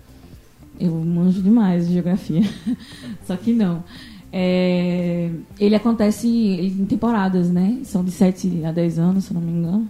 Eu 0.80 0.92
manjo 0.92 1.42
demais 1.42 1.86
de 1.86 1.94
geografia. 1.94 2.42
Só 3.26 3.36
que 3.36 3.52
não. 3.52 3.84
É, 4.32 5.30
ele 5.58 5.74
acontece 5.74 6.28
em 6.28 6.84
temporadas, 6.86 7.50
né? 7.50 7.80
São 7.84 8.02
de 8.02 8.10
7 8.10 8.64
a 8.64 8.72
10 8.72 8.98
anos, 8.98 9.24
se 9.24 9.34
não 9.34 9.40
me 9.40 9.52
engano. 9.52 9.88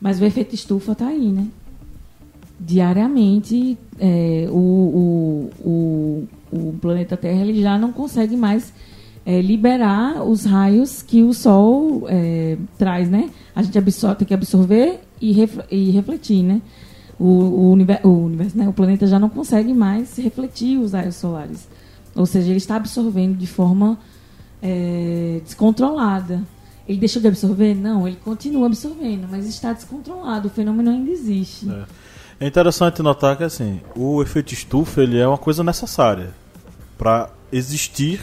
Mas 0.00 0.20
o 0.20 0.24
efeito 0.24 0.54
estufa 0.54 0.94
tá 0.94 1.06
aí, 1.06 1.30
né? 1.30 1.46
Diariamente, 2.64 3.76
é, 3.98 4.46
o, 4.50 5.50
o, 5.64 5.68
o 5.68 6.28
o 6.52 6.74
planeta 6.80 7.16
Terra 7.16 7.40
ele 7.40 7.62
já 7.62 7.78
não 7.78 7.90
consegue 7.90 8.36
mais 8.36 8.72
é, 9.24 9.40
liberar 9.40 10.22
os 10.22 10.44
raios 10.44 11.00
que 11.00 11.22
o 11.22 11.32
Sol 11.32 12.04
é, 12.08 12.58
traz, 12.76 13.08
né? 13.08 13.30
A 13.54 13.62
gente 13.62 13.80
tem 13.80 14.26
que 14.26 14.34
absorver 14.34 15.00
e, 15.20 15.32
ref, 15.32 15.58
e 15.70 15.90
refletir, 15.90 16.42
né? 16.42 16.60
O, 17.18 17.70
universo, 17.70 18.08
universo 18.08 18.58
né? 18.58 18.68
o 18.68 18.72
planeta 18.72 19.06
já 19.06 19.18
não 19.18 19.28
consegue 19.28 19.72
mais 19.72 20.16
refletir 20.16 20.78
os 20.78 20.92
raios 20.92 21.14
solares. 21.14 21.68
Ou 22.16 22.26
seja, 22.26 22.48
ele 22.48 22.56
está 22.56 22.76
absorvendo 22.76 23.36
de 23.36 23.46
forma 23.46 23.96
é, 24.60 25.40
descontrolada. 25.44 26.42
Ele 26.88 26.98
deixou 26.98 27.22
de 27.22 27.28
absorver? 27.28 27.74
Não, 27.76 28.08
ele 28.08 28.18
continua 28.24 28.66
absorvendo, 28.66 29.28
mas 29.30 29.46
está 29.46 29.72
descontrolado. 29.72 30.48
O 30.48 30.50
fenômeno 30.50 30.90
ainda 30.90 31.12
existe. 31.12 31.70
É. 31.70 31.84
é 32.42 32.46
interessante 32.48 33.02
notar 33.02 33.36
que 33.36 33.44
assim, 33.44 33.80
o 33.94 34.20
efeito 34.20 34.52
estufa 34.52 35.00
ele 35.00 35.16
é 35.16 35.26
uma 35.26 35.38
coisa 35.38 35.62
necessária 35.62 36.30
para 36.98 37.30
existir 37.52 38.20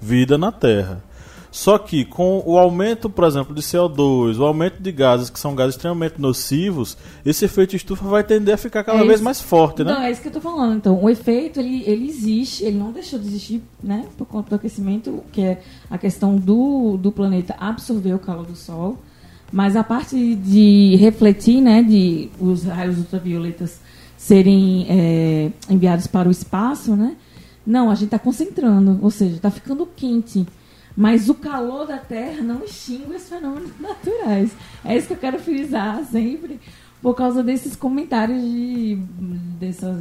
vida 0.00 0.36
na 0.36 0.50
Terra. 0.50 1.00
Só 1.48 1.78
que 1.78 2.04
com 2.04 2.42
o 2.44 2.58
aumento, 2.58 3.08
por 3.08 3.24
exemplo, 3.24 3.54
de 3.54 3.60
CO2, 3.62 4.38
o 4.38 4.44
aumento 4.44 4.82
de 4.82 4.90
gases 4.90 5.30
que 5.30 5.38
são 5.38 5.54
gases 5.54 5.76
extremamente 5.76 6.20
nocivos, 6.20 6.96
esse 7.24 7.44
efeito 7.44 7.76
estufa 7.76 8.04
vai 8.04 8.24
tender 8.24 8.54
a 8.54 8.56
ficar 8.56 8.82
cada 8.82 9.04
é 9.04 9.06
vez 9.06 9.20
mais 9.20 9.40
forte, 9.40 9.84
né? 9.84 9.92
Não, 9.92 10.02
é 10.02 10.10
isso 10.10 10.22
que 10.22 10.28
eu 10.28 10.32
tô 10.32 10.40
falando. 10.40 10.74
Então, 10.74 11.00
o 11.00 11.08
efeito 11.08 11.60
ele, 11.60 11.84
ele 11.86 12.08
existe, 12.08 12.64
ele 12.64 12.78
não 12.78 12.90
deixou 12.90 13.18
de 13.18 13.28
existir, 13.28 13.62
né, 13.80 14.06
por 14.18 14.26
conta 14.26 14.48
do 14.50 14.56
aquecimento, 14.56 15.22
que 15.30 15.42
é 15.42 15.62
a 15.88 15.98
questão 15.98 16.34
do, 16.34 16.96
do 16.96 17.12
planeta 17.12 17.54
absorver 17.60 18.14
o 18.14 18.18
calor 18.18 18.46
do 18.46 18.56
Sol. 18.56 18.98
Mas 19.52 19.76
a 19.76 19.84
parte 19.84 20.34
de 20.34 20.96
refletir, 20.96 21.60
né, 21.60 21.82
de 21.82 22.30
os 22.40 22.64
raios 22.64 22.98
ultravioletas 22.98 23.78
serem 24.16 24.86
é, 24.88 25.52
enviados 25.68 26.06
para 26.06 26.28
o 26.28 26.32
espaço, 26.32 26.96
né? 26.96 27.16
Não, 27.66 27.90
a 27.90 27.94
gente 27.94 28.06
está 28.06 28.18
concentrando, 28.18 28.98
ou 29.02 29.10
seja, 29.10 29.36
está 29.36 29.50
ficando 29.50 29.86
quente. 29.86 30.46
Mas 30.96 31.28
o 31.28 31.34
calor 31.34 31.86
da 31.86 31.98
Terra 31.98 32.42
não 32.42 32.64
extingue 32.64 33.14
os 33.14 33.28
fenômenos 33.28 33.70
naturais. 33.78 34.52
É 34.84 34.96
isso 34.96 35.06
que 35.08 35.12
eu 35.14 35.18
quero 35.18 35.38
frisar 35.38 36.04
sempre, 36.04 36.60
por 37.00 37.14
causa 37.14 37.42
desses 37.42 37.76
comentários 37.76 38.40
de 38.40 38.96
dessas 39.58 39.98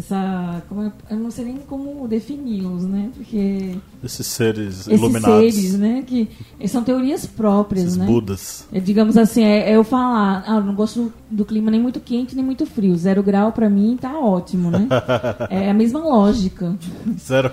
essa 0.00 0.62
como 0.68 0.92
eu 1.10 1.16
não 1.16 1.30
sei 1.30 1.44
nem 1.44 1.56
como 1.58 2.08
defini-los, 2.08 2.84
né? 2.84 3.10
Porque 3.14 3.76
esses 4.02 4.26
seres 4.26 4.80
esses 4.80 4.86
iluminados, 4.86 5.54
seres, 5.54 5.78
né? 5.78 6.02
Que 6.06 6.28
são 6.66 6.82
teorias 6.82 7.26
próprias, 7.26 7.86
esses 7.86 7.96
né? 7.98 8.06
Budas. 8.06 8.66
É, 8.72 8.80
digamos 8.80 9.16
assim, 9.16 9.44
é, 9.44 9.70
é 9.70 9.76
eu 9.76 9.84
falar, 9.84 10.42
ah, 10.46 10.56
eu 10.56 10.64
não 10.64 10.74
gosto 10.74 11.12
do 11.30 11.44
clima 11.44 11.70
nem 11.70 11.80
muito 11.80 12.00
quente 12.00 12.34
nem 12.34 12.44
muito 12.44 12.66
frio. 12.66 12.96
Zero 12.96 13.22
grau 13.22 13.52
para 13.52 13.68
mim 13.68 13.96
tá 14.00 14.18
ótimo, 14.18 14.70
né? 14.70 14.88
é 15.50 15.70
a 15.70 15.74
mesma 15.74 16.00
lógica. 16.00 16.74
Zero. 17.18 17.52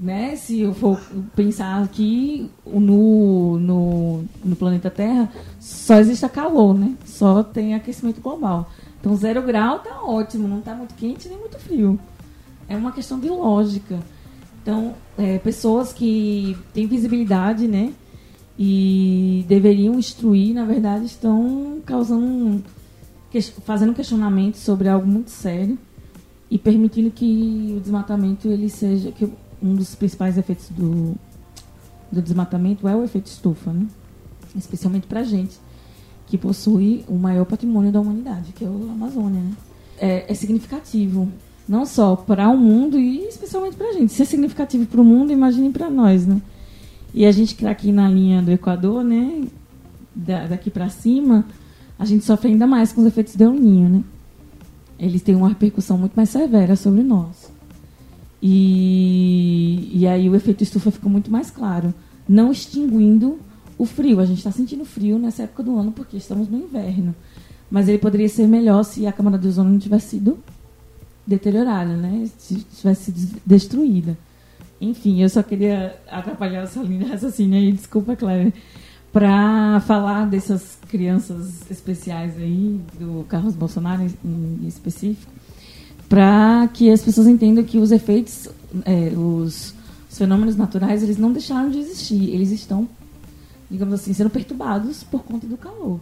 Né? 0.00 0.36
Se 0.36 0.60
eu 0.60 0.74
for 0.74 1.00
pensar 1.34 1.82
aqui 1.82 2.50
no, 2.66 3.58
no, 3.58 4.24
no 4.44 4.54
planeta 4.54 4.90
Terra, 4.90 5.32
só 5.58 5.96
existe 5.96 6.28
calor, 6.28 6.78
né? 6.78 6.94
Só 7.04 7.42
tem 7.42 7.74
aquecimento 7.74 8.20
global. 8.20 8.70
Então, 9.06 9.16
zero 9.16 9.40
grau 9.40 9.78
tá 9.78 10.02
ótimo, 10.02 10.48
não 10.48 10.60
tá 10.60 10.74
muito 10.74 10.92
quente 10.94 11.28
nem 11.28 11.38
muito 11.38 11.56
frio. 11.60 11.96
É 12.68 12.76
uma 12.76 12.90
questão 12.90 13.20
de 13.20 13.28
lógica. 13.28 14.00
Então, 14.60 14.96
é, 15.16 15.38
pessoas 15.38 15.92
que 15.92 16.56
têm 16.74 16.88
visibilidade, 16.88 17.68
né? 17.68 17.92
E 18.58 19.44
deveriam 19.46 19.96
instruir, 19.96 20.52
na 20.52 20.64
verdade, 20.64 21.04
estão 21.04 21.80
causando, 21.86 22.64
fazendo 23.64 23.94
questionamentos 23.94 24.58
sobre 24.58 24.88
algo 24.88 25.06
muito 25.06 25.30
sério 25.30 25.78
e 26.50 26.58
permitindo 26.58 27.08
que 27.08 27.74
o 27.76 27.80
desmatamento 27.80 28.48
ele 28.48 28.68
seja 28.68 29.12
que 29.12 29.32
um 29.62 29.76
dos 29.76 29.94
principais 29.94 30.36
efeitos 30.36 30.68
do, 30.70 31.14
do 32.10 32.20
desmatamento 32.20 32.88
é 32.88 32.96
o 32.96 33.04
efeito 33.04 33.26
estufa, 33.26 33.72
né? 33.72 33.86
Especialmente 34.56 35.06
para 35.06 35.22
gente 35.22 35.60
que 36.26 36.36
possui 36.36 37.04
o 37.08 37.14
maior 37.14 37.44
patrimônio 37.44 37.92
da 37.92 38.00
humanidade, 38.00 38.52
que 38.52 38.64
é 38.64 38.68
a 38.68 38.70
Amazônia. 38.70 39.40
Né? 39.40 39.52
É, 39.98 40.30
é, 40.30 40.34
significativo. 40.34 41.28
Não 41.68 41.86
só 41.86 42.16
para 42.16 42.48
o 42.48 42.56
mundo 42.56 42.98
e 42.98 43.26
especialmente 43.26 43.76
para 43.76 43.88
a 43.88 43.92
gente. 43.92 44.12
Se 44.12 44.22
é 44.22 44.24
significativo 44.24 44.86
para 44.86 45.00
o 45.00 45.04
mundo, 45.04 45.32
imagine 45.32 45.70
para 45.70 45.90
nós, 45.90 46.26
né? 46.26 46.40
E 47.14 47.24
a 47.24 47.32
gente 47.32 47.54
que 47.54 47.62
está 47.62 47.70
aqui 47.70 47.90
na 47.90 48.08
linha 48.08 48.42
do 48.42 48.50
Equador, 48.50 49.02
né? 49.02 49.44
Da, 50.14 50.46
daqui 50.46 50.70
para 50.70 50.88
cima, 50.88 51.44
a 51.98 52.04
gente 52.04 52.24
sofre 52.24 52.50
ainda 52.50 52.66
mais 52.66 52.92
com 52.92 53.00
os 53.00 53.06
efeitos 53.06 53.34
de 53.34 53.46
Ninho, 53.46 53.88
né? 53.88 54.04
Eles 54.98 55.22
têm 55.22 55.34
uma 55.34 55.48
repercussão 55.48 55.98
muito 55.98 56.14
mais 56.14 56.30
severa 56.30 56.76
sobre 56.76 57.02
nós. 57.02 57.50
E, 58.40 59.90
e 59.92 60.06
aí 60.06 60.28
o 60.28 60.34
efeito 60.34 60.62
estufa 60.62 60.90
fica 60.90 61.08
muito 61.08 61.30
mais 61.30 61.50
claro. 61.50 61.92
Não 62.28 62.52
extinguindo 62.52 63.38
o 63.78 63.84
frio. 63.84 64.20
A 64.20 64.26
gente 64.26 64.38
está 64.38 64.50
sentindo 64.50 64.84
frio 64.84 65.18
nessa 65.18 65.44
época 65.44 65.62
do 65.62 65.78
ano 65.78 65.92
porque 65.92 66.16
estamos 66.16 66.48
no 66.48 66.58
inverno. 66.58 67.14
Mas 67.70 67.88
ele 67.88 67.98
poderia 67.98 68.28
ser 68.28 68.46
melhor 68.46 68.82
se 68.84 69.06
a 69.06 69.12
camada 69.12 69.38
de 69.38 69.48
ozônio 69.48 69.72
não 69.72 69.78
tivesse 69.78 70.10
sido 70.10 70.38
deteriorada, 71.26 71.96
né? 71.96 72.28
Se 72.38 72.54
tivesse 72.56 73.12
sido 73.12 73.40
destruída. 73.44 74.16
Enfim, 74.80 75.22
eu 75.22 75.28
só 75.28 75.42
queria 75.42 75.98
atrapalhar 76.08 76.62
essa 76.62 76.80
linha 76.82 77.04
de 77.04 77.10
raciocínio 77.10 77.58
aí, 77.58 77.72
desculpa, 77.72 78.14
Cléber, 78.14 78.52
para 79.12 79.80
falar 79.80 80.26
dessas 80.26 80.78
crianças 80.88 81.70
especiais 81.70 82.36
aí, 82.36 82.78
do 82.98 83.24
Carlos 83.28 83.54
Bolsonaro 83.54 84.06
em 84.24 84.66
específico, 84.66 85.32
para 86.08 86.68
que 86.72 86.90
as 86.90 87.00
pessoas 87.00 87.26
entendam 87.26 87.64
que 87.64 87.78
os 87.78 87.90
efeitos, 87.90 88.48
é, 88.84 89.12
os 89.16 89.74
fenômenos 90.10 90.56
naturais, 90.56 91.02
eles 91.02 91.16
não 91.16 91.32
deixaram 91.32 91.70
de 91.70 91.78
existir, 91.78 92.30
eles 92.30 92.50
estão, 92.50 92.86
digamos 93.70 93.94
assim, 93.94 94.12
sendo 94.12 94.30
perturbados 94.30 95.02
por 95.02 95.22
conta 95.22 95.46
do 95.46 95.56
calor. 95.56 96.00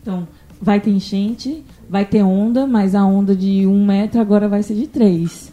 Então, 0.00 0.26
vai 0.60 0.80
ter 0.80 0.90
enchente, 0.90 1.64
vai 1.88 2.04
ter 2.04 2.22
onda, 2.22 2.66
mas 2.66 2.94
a 2.94 3.04
onda 3.04 3.34
de 3.34 3.66
um 3.66 3.84
metro 3.84 4.20
agora 4.20 4.48
vai 4.48 4.62
ser 4.62 4.74
de 4.74 4.86
três. 4.86 5.52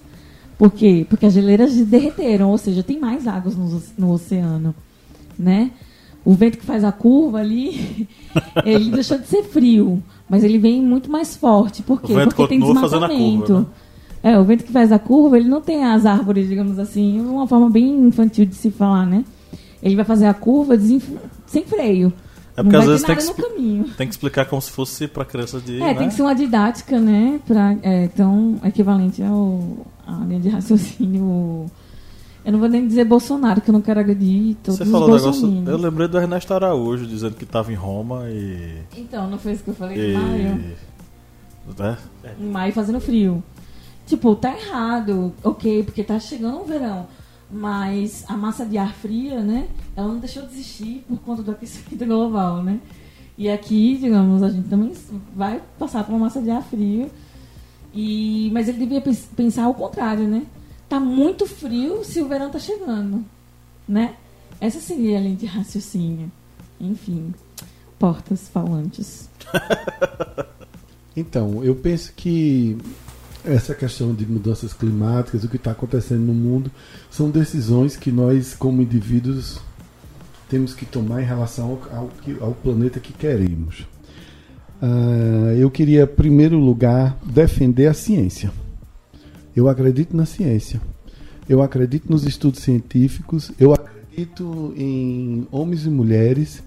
Por 0.58 0.72
quê? 0.72 1.06
Porque 1.10 1.26
as 1.26 1.34
geleiras 1.34 1.76
derreteram, 1.76 2.50
ou 2.50 2.58
seja, 2.58 2.82
tem 2.82 3.00
mais 3.00 3.28
águas 3.28 3.56
no, 3.56 3.82
no 3.98 4.12
oceano, 4.14 4.74
né? 5.38 5.72
O 6.24 6.34
vento 6.34 6.58
que 6.58 6.66
faz 6.66 6.84
a 6.84 6.92
curva 6.92 7.40
ali, 7.40 8.08
ele 8.66 8.90
deixou 8.90 9.18
de 9.18 9.28
ser 9.28 9.44
frio, 9.44 10.02
mas 10.30 10.44
ele 10.44 10.58
vem 10.58 10.82
muito 10.82 11.12
mais 11.12 11.36
forte. 11.36 11.84
Por 11.84 12.02
quê? 12.02 12.14
Porque 12.14 12.48
tem 12.48 12.60
desmatamento. 12.60 13.46
Curva, 13.46 13.60
né? 13.60 13.66
É, 14.24 14.40
o 14.40 14.44
vento 14.44 14.64
que 14.64 14.72
faz 14.72 14.92
a 14.92 14.98
curva, 14.98 15.38
ele 15.38 15.48
não 15.48 15.62
tem 15.62 15.84
as 15.84 16.04
árvores, 16.04 16.48
digamos 16.48 16.80
assim, 16.80 17.22
uma 17.22 17.46
forma 17.46 17.70
bem 17.70 18.08
infantil 18.08 18.44
de 18.46 18.56
se 18.56 18.72
falar, 18.72 19.06
né? 19.06 19.24
Ele 19.86 19.96
vai 19.96 20.04
fazer 20.04 20.26
a 20.26 20.34
curva 20.34 20.76
sem 21.46 21.64
freio. 21.64 22.12
É 22.58 22.64
porque 22.64 22.76
às 22.76 22.86
vezes 22.86 23.04
tem 23.04 23.16
que, 23.16 23.94
tem 23.94 24.08
que 24.08 24.14
explicar 24.14 24.46
como 24.46 24.60
se 24.60 24.72
fosse 24.72 25.08
para 25.08 25.24
criança 25.24 25.60
de. 25.60 25.76
É, 25.76 25.80
né? 25.80 25.94
tem 25.94 26.08
que 26.08 26.16
ser 26.16 26.24
uma 26.24 26.34
didática, 26.34 27.00
né? 27.00 27.40
Pra, 27.46 27.76
é, 27.84 28.06
então, 28.06 28.60
equivalente 28.64 29.22
ao, 29.22 29.86
à 30.08 30.26
linha 30.26 30.40
de 30.40 30.50
raciocínio. 30.50 31.70
Eu 32.44 32.52
não 32.52 32.60
vou 32.60 32.70
nem 32.70 32.88
dizer 32.88 33.06
Bolsonaro, 33.06 33.62
que 33.62 33.70
eu 33.70 33.74
não 33.74 33.82
quero 33.82 34.00
agredir 34.00 34.56
todos 34.64 34.80
Você 34.80 34.86
falou 34.86 35.16
negócio. 35.16 35.64
Eu 35.68 35.78
lembrei 35.78 36.08
do 36.08 36.18
Ernesto 36.18 36.54
Araújo 36.54 37.06
dizendo 37.06 37.36
que 37.36 37.44
estava 37.44 37.72
em 37.72 37.76
Roma 37.76 38.24
e. 38.30 38.80
Então, 38.98 39.30
não 39.30 39.38
foi 39.38 39.52
isso 39.52 39.64
que 39.64 39.70
eu 39.70 39.76
falei 39.76 39.98
e... 39.98 40.14
em 40.14 40.18
maio? 40.18 40.64
É? 42.24 42.32
Em 42.40 42.46
maio 42.46 42.74
fazendo 42.74 43.00
frio. 43.00 43.44
Tipo, 44.08 44.36
tá 44.36 44.56
errado, 44.58 45.32
ok, 45.44 45.84
porque 45.84 46.04
tá 46.04 46.20
chegando 46.20 46.62
o 46.62 46.66
verão 46.66 47.06
mas 47.56 48.26
a 48.28 48.36
massa 48.36 48.66
de 48.66 48.78
ar 48.78 48.94
fria, 48.94 49.40
né, 49.40 49.70
ela 49.96 50.10
não 50.10 50.20
deixou 50.20 50.44
de 50.46 50.54
existir 50.54 51.06
por 51.08 51.18
conta 51.22 51.42
do 51.42 51.52
aquecimento 51.52 52.04
global, 52.06 52.62
né? 52.62 52.82
E 53.38 53.50
aqui, 53.50 53.98
digamos, 53.98 54.44
a 54.44 54.50
gente 54.50 54.68
também 54.68 54.92
vai 55.34 55.62
passar 55.80 56.04
por 56.04 56.12
uma 56.12 56.26
massa 56.26 56.42
de 56.42 56.50
ar 56.50 56.62
frio. 56.64 57.10
E, 57.94 58.50
mas 58.54 58.68
ele 58.68 58.80
devia 58.80 59.02
pensar 59.36 59.70
o 59.70 59.74
contrário, 59.74 60.28
né? 60.28 60.46
Tá 60.90 61.00
muito 61.00 61.46
frio 61.46 62.04
se 62.04 62.22
o 62.22 62.28
verão 62.28 62.50
tá 62.50 62.60
chegando, 62.60 63.24
né? 63.88 64.16
Essa 64.60 64.82
seria 64.82 65.18
a 65.18 65.22
linha 65.22 65.36
de 65.36 65.46
raciocínio. 65.46 66.30
Enfim, 66.80 67.34
portas 67.98 68.50
falantes. 68.50 69.30
então, 71.16 71.64
eu 71.64 71.76
penso 71.76 72.12
que 72.14 72.78
essa 73.46 73.74
questão 73.76 74.14
de 74.14 74.26
mudanças 74.26 74.74
climáticas, 74.74 75.44
o 75.44 75.50
que 75.50 75.58
está 75.58 75.72
acontecendo 75.72 76.22
no 76.22 76.34
mundo, 76.34 76.72
são 77.10 77.30
decisões 77.30 77.96
que 77.96 78.12
nós, 78.12 78.54
como 78.54 78.82
indivíduos, 78.82 79.60
temos 80.50 80.74
que 80.74 80.86
tomar 80.86 81.22
em 81.22 81.26
relação 81.26 81.80
ao, 81.92 81.98
ao, 81.98 82.48
ao 82.48 82.54
planeta 82.54 83.00
que 83.00 83.14
queremos. 83.14 83.86
Uh, 84.82 85.52
eu 85.58 85.72
queria, 85.72 86.04
em 86.04 86.08
primeiro 86.08 86.58
lugar, 86.58 87.18
defender 87.26 87.88
a 87.88 87.94
ciência. 87.94 88.52
Eu 89.56 89.70
acredito 89.70 90.16
na 90.16 90.26
ciência. 90.26 90.82
Eu 91.48 91.62
acredito 91.62 92.12
nos 92.12 92.26
estudos 92.26 92.62
científicos. 92.62 93.52
Eu 93.60 93.74
acredito 93.74 94.74
em 94.76 95.48
homens 95.52 95.86
e 95.86 95.90
mulheres, 95.90 96.62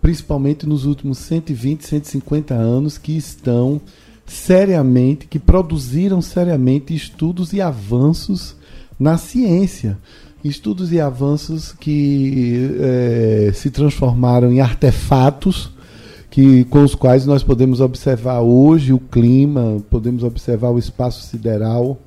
principalmente 0.00 0.66
nos 0.66 0.84
últimos 0.84 1.18
120, 1.18 1.84
150 1.84 2.54
anos, 2.54 2.96
que 2.96 3.16
estão 3.16 3.80
seriamente, 4.26 5.26
que 5.26 5.38
produziram 5.38 6.20
seriamente 6.20 6.94
estudos 6.94 7.52
e 7.52 7.60
avanços 7.60 8.56
na 8.98 9.16
ciência. 9.16 9.96
Estudos 10.44 10.92
e 10.92 11.00
avanços 11.00 11.72
que 11.72 12.76
é, 12.80 13.50
se 13.54 13.70
transformaram 13.70 14.52
em 14.52 14.60
artefatos 14.60 15.70
que, 16.30 16.64
com 16.64 16.82
os 16.82 16.94
quais 16.94 17.24
nós 17.24 17.42
podemos 17.42 17.80
observar 17.80 18.40
hoje 18.40 18.92
o 18.92 18.98
clima, 18.98 19.82
podemos 19.88 20.22
observar 20.22 20.70
o 20.70 20.78
espaço 20.78 21.22
sideral, 21.22 21.98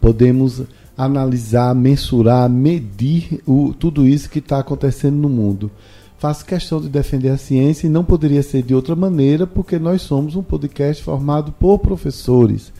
podemos 0.00 0.62
analisar, 0.96 1.74
mensurar, 1.74 2.48
medir 2.48 3.42
o, 3.46 3.74
tudo 3.76 4.06
isso 4.06 4.30
que 4.30 4.38
está 4.38 4.60
acontecendo 4.60 5.16
no 5.16 5.28
mundo 5.28 5.70
faço 6.18 6.44
questão 6.44 6.80
de 6.80 6.88
defender 6.88 7.30
a 7.30 7.38
ciência 7.38 7.86
e 7.86 7.90
não 7.90 8.04
poderia 8.04 8.42
ser 8.42 8.62
de 8.62 8.74
outra 8.74 8.96
maneira, 8.96 9.46
porque 9.46 9.78
nós 9.78 10.02
somos 10.02 10.34
um 10.34 10.42
podcast 10.42 11.02
formado 11.02 11.52
por 11.52 11.78
professores, 11.78 12.72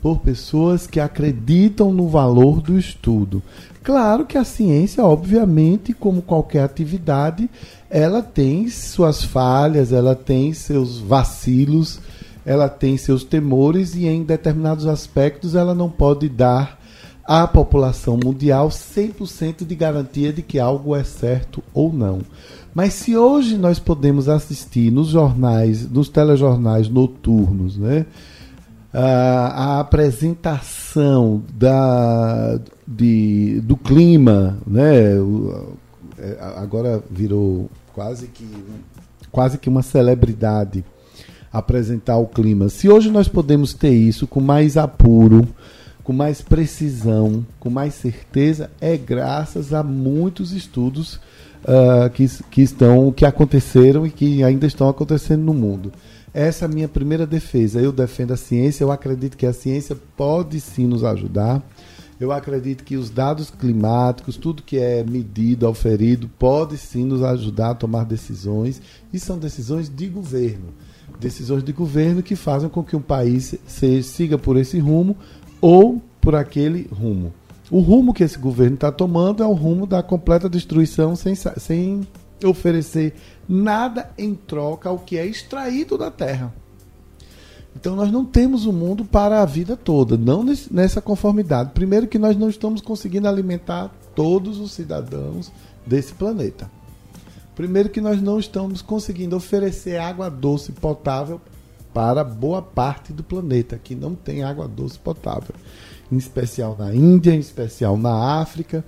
por 0.00 0.20
pessoas 0.20 0.86
que 0.86 1.00
acreditam 1.00 1.92
no 1.92 2.08
valor 2.08 2.60
do 2.60 2.78
estudo. 2.78 3.42
Claro 3.82 4.24
que 4.24 4.38
a 4.38 4.44
ciência, 4.44 5.04
obviamente, 5.04 5.92
como 5.92 6.22
qualquer 6.22 6.62
atividade, 6.62 7.50
ela 7.90 8.22
tem 8.22 8.68
suas 8.68 9.24
falhas, 9.24 9.92
ela 9.92 10.14
tem 10.14 10.52
seus 10.52 10.98
vacilos, 10.98 12.00
ela 12.44 12.68
tem 12.68 12.96
seus 12.96 13.24
temores 13.24 13.96
e 13.96 14.06
em 14.06 14.22
determinados 14.22 14.86
aspectos 14.86 15.56
ela 15.56 15.74
não 15.74 15.90
pode 15.90 16.28
dar 16.28 16.80
à 17.24 17.44
população 17.44 18.16
mundial 18.16 18.68
100% 18.68 19.66
de 19.66 19.74
garantia 19.74 20.32
de 20.32 20.42
que 20.42 20.60
algo 20.60 20.94
é 20.94 21.02
certo 21.02 21.62
ou 21.74 21.92
não. 21.92 22.20
Mas 22.76 22.92
se 22.92 23.16
hoje 23.16 23.56
nós 23.56 23.78
podemos 23.78 24.28
assistir 24.28 24.92
nos 24.92 25.08
jornais, 25.08 25.90
nos 25.90 26.10
telejornais 26.10 26.90
noturnos, 26.90 27.78
né, 27.78 28.04
a, 28.92 29.06
a 29.06 29.80
apresentação 29.80 31.42
da, 31.54 32.60
de, 32.86 33.62
do 33.62 33.78
clima, 33.78 34.58
né, 34.66 35.14
é, 36.18 36.36
agora 36.56 37.02
virou 37.10 37.70
quase 37.94 38.26
que, 38.26 38.46
quase 39.32 39.56
que 39.56 39.70
uma 39.70 39.82
celebridade 39.82 40.84
apresentar 41.50 42.18
o 42.18 42.26
clima. 42.26 42.68
Se 42.68 42.90
hoje 42.90 43.10
nós 43.10 43.26
podemos 43.26 43.72
ter 43.72 43.94
isso 43.94 44.26
com 44.26 44.42
mais 44.42 44.76
apuro, 44.76 45.48
com 46.04 46.12
mais 46.12 46.42
precisão, 46.42 47.42
com 47.58 47.70
mais 47.70 47.94
certeza, 47.94 48.70
é 48.82 48.98
graças 48.98 49.72
a 49.72 49.82
muitos 49.82 50.52
estudos 50.52 51.18
uh, 51.66 52.08
que, 52.10 52.26
que 52.50 52.62
estão, 52.62 53.12
que 53.12 53.26
aconteceram 53.26 54.06
e 54.06 54.10
que 54.10 54.42
ainda 54.44 54.66
estão 54.66 54.88
acontecendo 54.88 55.42
no 55.42 55.52
mundo. 55.52 55.92
Essa 56.32 56.64
é 56.64 56.66
a 56.66 56.68
minha 56.68 56.88
primeira 56.88 57.26
defesa. 57.26 57.80
Eu 57.80 57.90
defendo 57.90 58.32
a 58.32 58.36
ciência, 58.36 58.84
eu 58.84 58.92
acredito 58.92 59.36
que 59.36 59.46
a 59.46 59.52
ciência 59.52 59.96
pode 60.16 60.60
sim 60.60 60.86
nos 60.86 61.02
ajudar. 61.02 61.62
Eu 62.18 62.32
acredito 62.32 62.84
que 62.84 62.96
os 62.96 63.10
dados 63.10 63.50
climáticos, 63.50 64.36
tudo 64.36 64.62
que 64.62 64.78
é 64.78 65.04
medido, 65.04 65.66
auferido, 65.66 66.30
pode 66.38 66.78
sim 66.78 67.04
nos 67.04 67.22
ajudar 67.22 67.70
a 67.70 67.74
tomar 67.74 68.04
decisões. 68.04 68.80
E 69.12 69.18
são 69.18 69.38
decisões 69.38 69.88
de 69.88 70.06
governo. 70.08 70.68
Decisões 71.18 71.62
de 71.62 71.72
governo 71.72 72.22
que 72.22 72.36
fazem 72.36 72.68
com 72.68 72.82
que 72.82 72.96
um 72.96 73.02
país 73.02 73.54
se, 73.66 74.02
siga 74.02 74.36
por 74.36 74.56
esse 74.56 74.78
rumo 74.78 75.16
ou 75.60 76.02
por 76.20 76.34
aquele 76.34 76.88
rumo. 76.92 77.32
O 77.70 77.80
rumo 77.80 78.14
que 78.14 78.22
esse 78.22 78.38
governo 78.38 78.74
está 78.74 78.92
tomando 78.92 79.42
é 79.42 79.46
o 79.46 79.52
rumo 79.52 79.86
da 79.86 80.02
completa 80.02 80.48
destruição 80.48 81.16
sem, 81.16 81.34
sem 81.34 82.06
oferecer 82.44 83.14
nada 83.48 84.10
em 84.16 84.34
troca 84.34 84.88
ao 84.88 84.98
que 84.98 85.16
é 85.16 85.26
extraído 85.26 85.98
da 85.98 86.10
terra. 86.10 86.54
Então 87.74 87.94
nós 87.94 88.10
não 88.10 88.24
temos 88.24 88.64
um 88.66 88.72
mundo 88.72 89.04
para 89.04 89.42
a 89.42 89.44
vida 89.44 89.76
toda, 89.76 90.16
não 90.16 90.44
nessa 90.70 91.02
conformidade. 91.02 91.72
Primeiro 91.72 92.06
que 92.06 92.18
nós 92.18 92.36
não 92.36 92.48
estamos 92.48 92.80
conseguindo 92.80 93.28
alimentar 93.28 93.92
todos 94.14 94.58
os 94.58 94.72
cidadãos 94.72 95.52
desse 95.84 96.14
planeta. 96.14 96.70
Primeiro 97.54 97.88
que 97.90 98.00
nós 98.00 98.20
não 98.22 98.38
estamos 98.38 98.80
conseguindo 98.80 99.36
oferecer 99.36 99.98
água 99.98 100.30
doce 100.30 100.72
potável 100.72 101.40
para 101.92 102.22
boa 102.22 102.62
parte 102.62 103.12
do 103.12 103.22
planeta 103.22 103.80
que 103.82 103.94
não 103.94 104.14
tem 104.14 104.42
água 104.42 104.68
doce 104.68 104.98
potável. 104.98 105.54
Em 106.10 106.16
especial 106.16 106.76
na 106.78 106.94
Índia, 106.94 107.34
em 107.34 107.38
especial 107.38 107.96
na 107.96 108.40
África, 108.40 108.84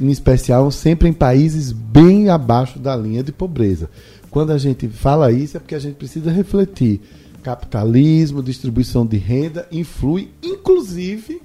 em 0.00 0.10
especial 0.10 0.70
sempre 0.70 1.08
em 1.08 1.12
países 1.12 1.72
bem 1.72 2.28
abaixo 2.28 2.78
da 2.78 2.96
linha 2.96 3.22
de 3.22 3.32
pobreza. 3.32 3.88
Quando 4.30 4.52
a 4.52 4.58
gente 4.58 4.88
fala 4.88 5.32
isso 5.32 5.56
é 5.56 5.60
porque 5.60 5.74
a 5.74 5.78
gente 5.78 5.96
precisa 5.96 6.30
refletir. 6.30 7.00
Capitalismo, 7.42 8.42
distribuição 8.42 9.04
de 9.06 9.16
renda 9.16 9.66
influi, 9.72 10.30
inclusive, 10.42 11.40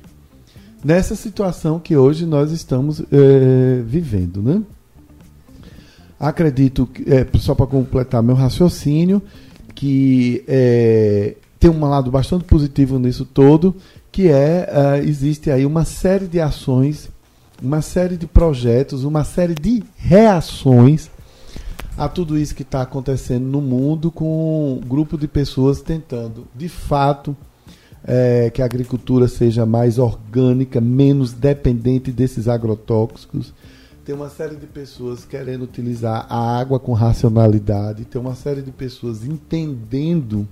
nessa 0.83 1.15
situação 1.15 1.79
que 1.79 1.95
hoje 1.95 2.25
nós 2.25 2.51
estamos 2.51 3.01
é, 3.11 3.81
vivendo. 3.85 4.41
Né? 4.41 4.61
Acredito, 6.19 6.87
é, 7.07 7.25
só 7.39 7.55
para 7.55 7.65
completar 7.65 8.21
meu 8.21 8.35
raciocínio, 8.35 9.21
que 9.73 10.43
é, 10.47 11.35
tem 11.59 11.69
um 11.69 11.79
lado 11.79 12.11
bastante 12.11 12.43
positivo 12.43 12.99
nisso 12.99 13.25
todo, 13.25 13.75
que 14.15 14.29
é 14.29 14.65
uh, 14.71 15.05
existe 15.05 15.51
aí 15.51 15.65
uma 15.65 15.83
série 15.83 16.25
de 16.25 16.39
ações, 16.39 17.09
uma 17.61 17.81
série 17.81 18.15
de 18.15 18.25
projetos, 18.25 19.03
uma 19.03 19.25
série 19.25 19.53
de 19.53 19.83
reações 19.97 21.09
a 21.97 22.07
tudo 22.07 22.37
isso 22.37 22.55
que 22.55 22.61
está 22.61 22.81
acontecendo 22.81 23.43
no 23.43 23.59
mundo 23.59 24.09
com 24.09 24.79
um 24.81 24.87
grupo 24.87 25.17
de 25.17 25.27
pessoas 25.27 25.81
tentando, 25.81 26.47
de 26.55 26.69
fato, 26.69 27.35
é, 28.05 28.49
que 28.49 28.61
a 28.61 28.65
agricultura 28.65 29.27
seja 29.27 29.65
mais 29.65 29.99
orgânica, 29.99 30.79
menos 30.79 31.33
dependente 31.33 32.09
desses 32.09 32.47
agrotóxicos. 32.47 33.53
Tem 34.05 34.15
uma 34.15 34.29
série 34.29 34.55
de 34.55 34.65
pessoas 34.65 35.25
querendo 35.25 35.63
utilizar 35.63 36.25
a 36.29 36.57
água 36.57 36.79
com 36.79 36.93
racionalidade. 36.93 38.05
Tem 38.05 38.21
uma 38.21 38.35
série 38.35 38.61
de 38.61 38.71
pessoas 38.71 39.25
entendendo 39.25 40.47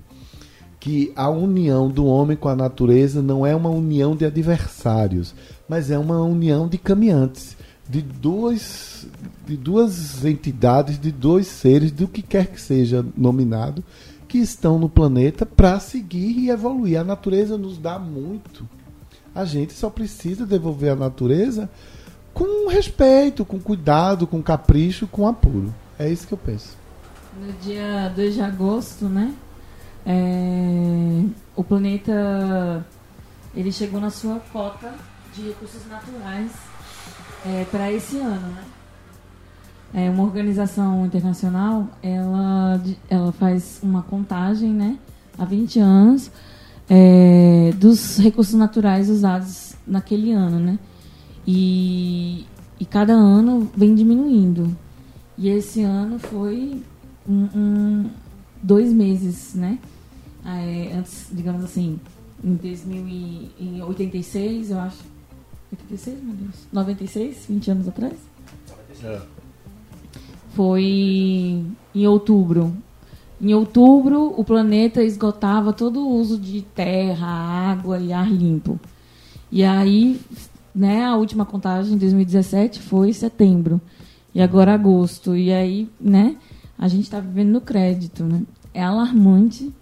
que 0.84 1.10
a 1.16 1.30
união 1.30 1.88
do 1.88 2.04
homem 2.04 2.36
com 2.36 2.46
a 2.46 2.54
natureza 2.54 3.22
não 3.22 3.46
é 3.46 3.56
uma 3.56 3.70
união 3.70 4.14
de 4.14 4.26
adversários, 4.26 5.34
mas 5.66 5.90
é 5.90 5.98
uma 5.98 6.20
união 6.20 6.68
de 6.68 6.76
caminhantes, 6.76 7.56
de 7.88 8.02
duas, 8.02 9.06
de 9.46 9.56
duas 9.56 10.22
entidades, 10.26 11.00
de 11.00 11.10
dois 11.10 11.46
seres, 11.46 11.90
do 11.90 12.06
que 12.06 12.20
quer 12.20 12.48
que 12.48 12.60
seja 12.60 13.02
nominado, 13.16 13.82
que 14.28 14.36
estão 14.36 14.78
no 14.78 14.90
planeta 14.90 15.46
para 15.46 15.80
seguir 15.80 16.38
e 16.38 16.50
evoluir. 16.50 17.00
A 17.00 17.04
natureza 17.04 17.56
nos 17.56 17.78
dá 17.78 17.98
muito. 17.98 18.68
A 19.34 19.46
gente 19.46 19.72
só 19.72 19.88
precisa 19.88 20.44
devolver 20.44 20.92
a 20.92 20.96
natureza 20.96 21.70
com 22.34 22.68
respeito, 22.68 23.42
com 23.42 23.58
cuidado, 23.58 24.26
com 24.26 24.42
capricho, 24.42 25.06
com 25.06 25.26
apuro. 25.26 25.74
É 25.98 26.10
isso 26.10 26.26
que 26.26 26.34
eu 26.34 26.38
penso. 26.38 26.76
No 27.40 27.50
dia 27.54 28.12
2 28.14 28.34
de 28.34 28.42
agosto, 28.42 29.06
né? 29.06 29.32
É, 30.06 31.24
o 31.56 31.64
planeta 31.64 32.84
ele 33.54 33.70
chegou 33.70 34.00
na 34.00 34.10
sua 34.10 34.40
cota 34.52 34.92
de 35.34 35.42
recursos 35.48 35.86
naturais 35.88 36.50
é, 37.46 37.64
para 37.70 37.90
esse 37.92 38.18
ano, 38.18 38.48
né? 38.48 38.64
É 39.92 40.10
uma 40.10 40.24
organização 40.24 41.06
internacional, 41.06 41.88
ela, 42.02 42.82
ela 43.08 43.30
faz 43.30 43.78
uma 43.80 44.02
contagem, 44.02 44.70
né, 44.74 44.98
há 45.38 45.44
20 45.44 45.78
anos, 45.78 46.32
é, 46.90 47.72
dos 47.76 48.18
recursos 48.18 48.54
naturais 48.54 49.08
usados 49.08 49.76
naquele 49.86 50.32
ano, 50.32 50.58
né? 50.58 50.78
E, 51.46 52.44
e 52.80 52.84
cada 52.84 53.12
ano 53.12 53.70
vem 53.76 53.94
diminuindo. 53.94 54.76
E 55.38 55.48
esse 55.48 55.82
ano 55.82 56.18
foi 56.18 56.82
um, 57.28 57.48
um 57.54 58.10
dois 58.60 58.92
meses, 58.92 59.54
né? 59.54 59.78
É, 60.44 60.92
antes, 60.94 61.28
digamos 61.32 61.64
assim, 61.64 61.98
em 62.42 62.54
2086, 62.54 64.70
eu 64.70 64.80
acho. 64.80 65.02
86, 65.72 66.22
meu 66.22 66.36
Deus? 66.36 66.66
96, 66.72 67.46
20 67.48 67.70
anos 67.70 67.88
atrás? 67.88 68.14
É 69.02 69.20
foi 70.54 71.64
em 71.94 72.06
outubro. 72.06 72.72
Em 73.40 73.52
outubro, 73.52 74.32
o 74.36 74.44
planeta 74.44 75.02
esgotava 75.02 75.72
todo 75.72 76.00
o 76.00 76.16
uso 76.16 76.38
de 76.38 76.62
terra, 76.62 77.26
água 77.26 77.98
e 77.98 78.12
ar 78.12 78.30
limpo. 78.30 78.78
E 79.50 79.64
aí, 79.64 80.20
né, 80.74 81.04
a 81.04 81.16
última 81.16 81.44
contagem, 81.44 81.94
em 81.94 81.98
2017, 81.98 82.80
foi 82.80 83.12
setembro. 83.12 83.80
E 84.34 84.40
agora 84.40 84.72
agosto. 84.72 85.36
E 85.36 85.52
aí, 85.52 85.88
né, 86.00 86.36
a 86.78 86.88
gente 86.88 87.04
está 87.04 87.20
vivendo 87.20 87.50
no 87.50 87.60
crédito, 87.60 88.24
né? 88.24 88.42
É 88.72 88.82
alarmante. 88.82 89.72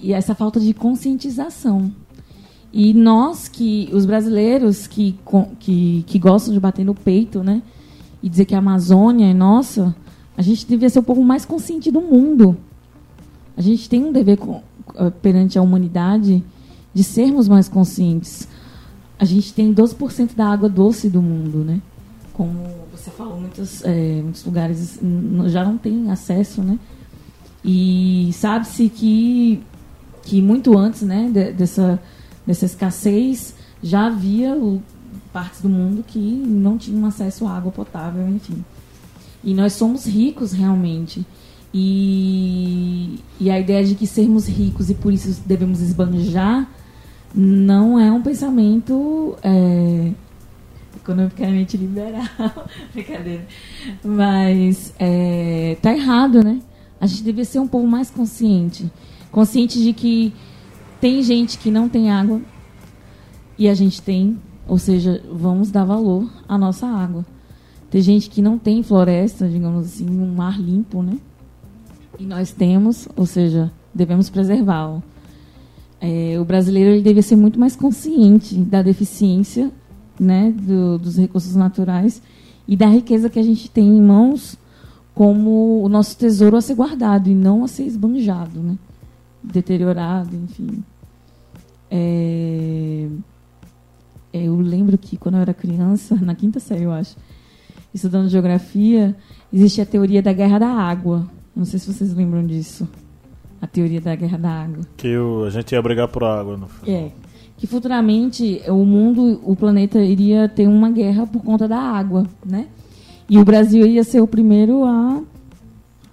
E 0.00 0.12
essa 0.12 0.34
falta 0.34 0.60
de 0.60 0.74
conscientização. 0.74 1.92
E 2.72 2.92
nós, 2.92 3.48
que 3.48 3.88
os 3.92 4.04
brasileiros 4.04 4.86
que, 4.86 5.18
que, 5.60 6.04
que 6.06 6.18
gostam 6.18 6.52
de 6.52 6.60
bater 6.60 6.84
no 6.84 6.94
peito, 6.94 7.42
né? 7.42 7.62
e 8.22 8.28
dizer 8.28 8.44
que 8.44 8.56
a 8.56 8.58
Amazônia 8.58 9.30
é 9.30 9.34
nossa, 9.34 9.94
a 10.36 10.42
gente 10.42 10.66
devia 10.66 10.90
ser 10.90 10.98
um 10.98 11.04
pouco 11.04 11.22
mais 11.22 11.44
consciente 11.44 11.92
do 11.92 12.00
mundo. 12.00 12.56
A 13.56 13.60
gente 13.60 13.88
tem 13.88 14.04
um 14.04 14.10
dever 14.10 14.38
eh, 14.96 15.10
perante 15.22 15.58
a 15.58 15.62
humanidade 15.62 16.42
de 16.92 17.04
sermos 17.04 17.48
mais 17.48 17.68
conscientes. 17.68 18.48
A 19.16 19.24
gente 19.24 19.54
tem 19.54 19.72
12% 19.72 20.34
da 20.34 20.48
água 20.48 20.68
doce 20.68 21.08
do 21.08 21.22
mundo, 21.22 21.58
né? 21.58 21.80
Como 22.32 22.58
você 22.90 23.10
falou, 23.10 23.40
muitos, 23.40 23.84
é, 23.84 24.20
muitos 24.20 24.44
lugares 24.44 24.98
já 25.46 25.64
não 25.64 25.78
têm 25.78 26.10
acesso, 26.10 26.62
né? 26.62 26.78
E 27.64 28.30
sabe-se 28.32 28.88
que, 28.88 29.62
que 30.26 30.42
muito 30.42 30.76
antes 30.76 31.02
né, 31.02 31.30
dessa, 31.56 32.00
dessa 32.44 32.66
escassez 32.66 33.54
já 33.80 34.08
havia 34.08 34.56
partes 35.32 35.60
do 35.60 35.68
mundo 35.68 36.04
que 36.04 36.18
não 36.18 36.76
tinham 36.76 37.06
acesso 37.06 37.46
à 37.46 37.56
água 37.56 37.70
potável, 37.70 38.28
enfim. 38.28 38.64
E 39.44 39.54
nós 39.54 39.74
somos 39.74 40.04
ricos 40.04 40.52
realmente. 40.52 41.24
E, 41.72 43.20
e 43.38 43.50
a 43.50 43.60
ideia 43.60 43.84
de 43.84 43.94
que 43.94 44.06
sermos 44.06 44.48
ricos 44.48 44.90
e 44.90 44.94
por 44.94 45.12
isso 45.12 45.42
devemos 45.46 45.80
esbanjar 45.80 46.68
não 47.32 48.00
é 48.00 48.10
um 48.10 48.22
pensamento 48.22 49.36
é, 49.42 50.10
economicamente 50.96 51.76
liberal. 51.76 52.24
Brincadeira. 52.92 53.46
Mas 54.02 54.92
é, 54.98 55.76
tá 55.80 55.94
errado, 55.94 56.42
né? 56.42 56.60
A 57.00 57.06
gente 57.06 57.22
devia 57.22 57.44
ser 57.44 57.60
um 57.60 57.68
pouco 57.68 57.86
mais 57.86 58.10
consciente. 58.10 58.90
Consciente 59.36 59.78
de 59.82 59.92
que 59.92 60.32
tem 60.98 61.22
gente 61.22 61.58
que 61.58 61.70
não 61.70 61.90
tem 61.90 62.10
água 62.10 62.40
e 63.58 63.68
a 63.68 63.74
gente 63.74 64.00
tem. 64.00 64.38
Ou 64.66 64.78
seja, 64.78 65.22
vamos 65.30 65.70
dar 65.70 65.84
valor 65.84 66.26
à 66.48 66.56
nossa 66.56 66.86
água. 66.86 67.22
Tem 67.90 68.00
gente 68.00 68.30
que 68.30 68.40
não 68.40 68.58
tem 68.58 68.82
floresta, 68.82 69.46
digamos 69.46 69.88
assim, 69.88 70.08
um 70.08 70.34
mar 70.34 70.58
limpo, 70.58 71.02
né? 71.02 71.18
E 72.18 72.24
nós 72.24 72.50
temos, 72.50 73.06
ou 73.14 73.26
seja, 73.26 73.70
devemos 73.92 74.30
preservá-lo. 74.30 75.02
É, 76.00 76.40
o 76.40 76.44
brasileiro 76.46 76.92
ele 76.92 77.02
deve 77.02 77.20
ser 77.20 77.36
muito 77.36 77.60
mais 77.60 77.76
consciente 77.76 78.54
da 78.54 78.80
deficiência 78.80 79.70
né, 80.18 80.50
do, 80.50 80.98
dos 80.98 81.18
recursos 81.18 81.54
naturais 81.54 82.22
e 82.66 82.74
da 82.74 82.86
riqueza 82.86 83.28
que 83.28 83.38
a 83.38 83.42
gente 83.42 83.70
tem 83.70 83.86
em 83.86 84.00
mãos 84.00 84.56
como 85.14 85.82
o 85.84 85.90
nosso 85.90 86.16
tesouro 86.16 86.56
a 86.56 86.62
ser 86.62 86.74
guardado 86.74 87.28
e 87.28 87.34
não 87.34 87.64
a 87.64 87.68
ser 87.68 87.84
esbanjado, 87.84 88.60
né? 88.60 88.78
Deteriorado, 89.46 90.34
enfim. 90.34 90.82
É, 91.90 93.08
eu 94.32 94.56
lembro 94.56 94.98
que 94.98 95.16
quando 95.16 95.36
eu 95.36 95.40
era 95.40 95.54
criança, 95.54 96.16
na 96.20 96.34
quinta 96.34 96.60
série, 96.60 96.84
eu 96.84 96.92
acho, 96.92 97.16
estudando 97.94 98.28
geografia, 98.28 99.16
existe 99.52 99.80
a 99.80 99.86
teoria 99.86 100.22
da 100.22 100.32
guerra 100.32 100.58
da 100.58 100.68
água. 100.68 101.28
Não 101.54 101.64
sei 101.64 101.78
se 101.78 101.92
vocês 101.92 102.12
lembram 102.12 102.46
disso. 102.46 102.86
A 103.60 103.66
teoria 103.66 104.00
da 104.00 104.14
guerra 104.14 104.36
da 104.36 104.50
água. 104.50 104.80
Que 104.96 105.16
o, 105.16 105.44
a 105.44 105.50
gente 105.50 105.72
ia 105.72 105.80
brigar 105.80 106.08
por 106.08 106.22
água 106.22 106.56
no 106.56 106.68
final. 106.68 106.96
É. 106.96 107.10
Que 107.56 107.66
futuramente 107.66 108.60
o 108.68 108.84
mundo, 108.84 109.40
o 109.42 109.56
planeta 109.56 109.98
iria 109.98 110.46
ter 110.46 110.68
uma 110.68 110.90
guerra 110.90 111.26
por 111.26 111.42
conta 111.42 111.66
da 111.66 111.78
água, 111.78 112.26
né? 112.44 112.68
E 113.28 113.38
o 113.38 113.44
Brasil 113.44 113.86
ia 113.86 114.04
ser 114.04 114.20
o 114.20 114.26
primeiro 114.26 114.84
a, 114.84 115.22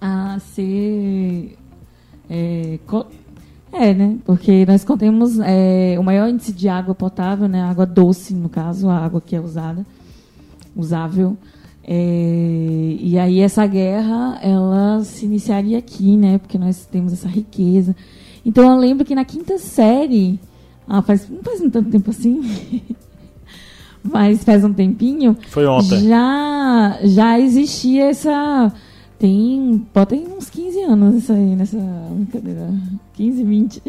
a 0.00 0.38
ser. 0.40 1.56
É, 2.30 2.78
é, 3.74 3.92
né? 3.92 4.16
Porque 4.24 4.64
nós 4.66 4.84
contemos 4.84 5.38
é, 5.40 5.96
o 5.98 6.02
maior 6.02 6.28
índice 6.28 6.52
de 6.52 6.68
água 6.68 6.94
potável, 6.94 7.48
né? 7.48 7.62
Água 7.62 7.84
doce, 7.84 8.32
no 8.32 8.48
caso, 8.48 8.88
a 8.88 8.96
água 8.96 9.20
que 9.20 9.34
é 9.34 9.40
usada, 9.40 9.84
usável. 10.76 11.36
É, 11.82 12.96
e 12.98 13.18
aí 13.18 13.40
essa 13.40 13.66
guerra, 13.66 14.38
ela 14.42 15.02
se 15.04 15.26
iniciaria 15.26 15.78
aqui, 15.78 16.16
né? 16.16 16.38
Porque 16.38 16.56
nós 16.56 16.86
temos 16.86 17.12
essa 17.12 17.28
riqueza. 17.28 17.94
Então 18.46 18.70
eu 18.70 18.78
lembro 18.78 19.04
que 19.04 19.14
na 19.14 19.24
quinta 19.24 19.58
série, 19.58 20.38
ah, 20.88 21.02
faz, 21.02 21.28
não 21.28 21.42
faz 21.42 21.60
um 21.60 21.68
tanto 21.68 21.90
tempo 21.90 22.10
assim, 22.10 22.80
mas 24.02 24.44
faz 24.44 24.64
um 24.64 24.72
tempinho. 24.72 25.36
Foi 25.48 25.66
ontem. 25.66 26.08
Já, 26.08 26.98
já 27.02 27.40
existia 27.40 28.04
essa 28.06 28.72
Tem, 29.18 29.86
botem 29.94 30.26
uns 30.26 30.50
15 30.50 30.80
anos 30.82 31.14
isso 31.16 31.32
aí, 31.32 31.54
nessa 31.56 31.78
brincadeira. 31.78 32.68
15, 33.14 33.44
20, 33.44 33.82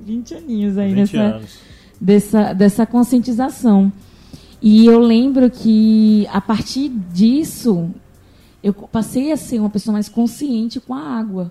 20 0.00 0.34
aninhos 0.34 0.78
aí 0.78 0.88
20 0.94 0.98
nessa, 0.98 1.20
anos. 1.36 1.58
dessa, 2.00 2.52
dessa 2.52 2.86
conscientização. 2.86 3.92
E 4.60 4.86
eu 4.86 5.00
lembro 5.00 5.50
que 5.50 6.26
a 6.32 6.40
partir 6.40 6.88
disso 6.88 7.90
eu 8.62 8.72
passei 8.72 9.32
a 9.32 9.36
ser 9.36 9.58
uma 9.58 9.68
pessoa 9.70 9.92
mais 9.92 10.08
consciente 10.08 10.78
com 10.80 10.94
a 10.94 11.00
água. 11.00 11.50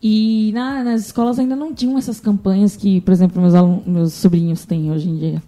E 0.00 0.52
na- 0.54 0.84
nas 0.84 1.06
escolas 1.06 1.38
ainda 1.38 1.56
não 1.56 1.74
tinham 1.74 1.98
essas 1.98 2.20
campanhas 2.20 2.76
que, 2.76 3.00
por 3.00 3.10
exemplo, 3.12 3.42
meus, 3.42 3.84
meus 3.86 4.12
sobrinhos 4.12 4.64
têm 4.64 4.92
hoje 4.92 5.08
em 5.08 5.16
dia. 5.16 5.42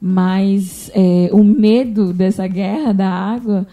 Mas 0.00 0.90
é, 0.94 1.30
o 1.32 1.44
medo 1.44 2.12
dessa 2.12 2.44
guerra 2.48 2.92
da 2.92 3.08
água 3.08 3.64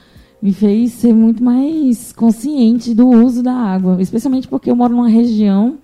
me 0.42 0.54
fez 0.54 0.94
ser 0.94 1.14
muito 1.14 1.44
mais 1.44 2.12
consciente 2.14 2.94
do 2.94 3.08
uso 3.08 3.44
da 3.44 3.54
água, 3.54 4.02
especialmente 4.02 4.48
porque 4.48 4.72
eu 4.72 4.76
moro 4.76 4.96
numa 4.96 5.10
região, 5.10 5.78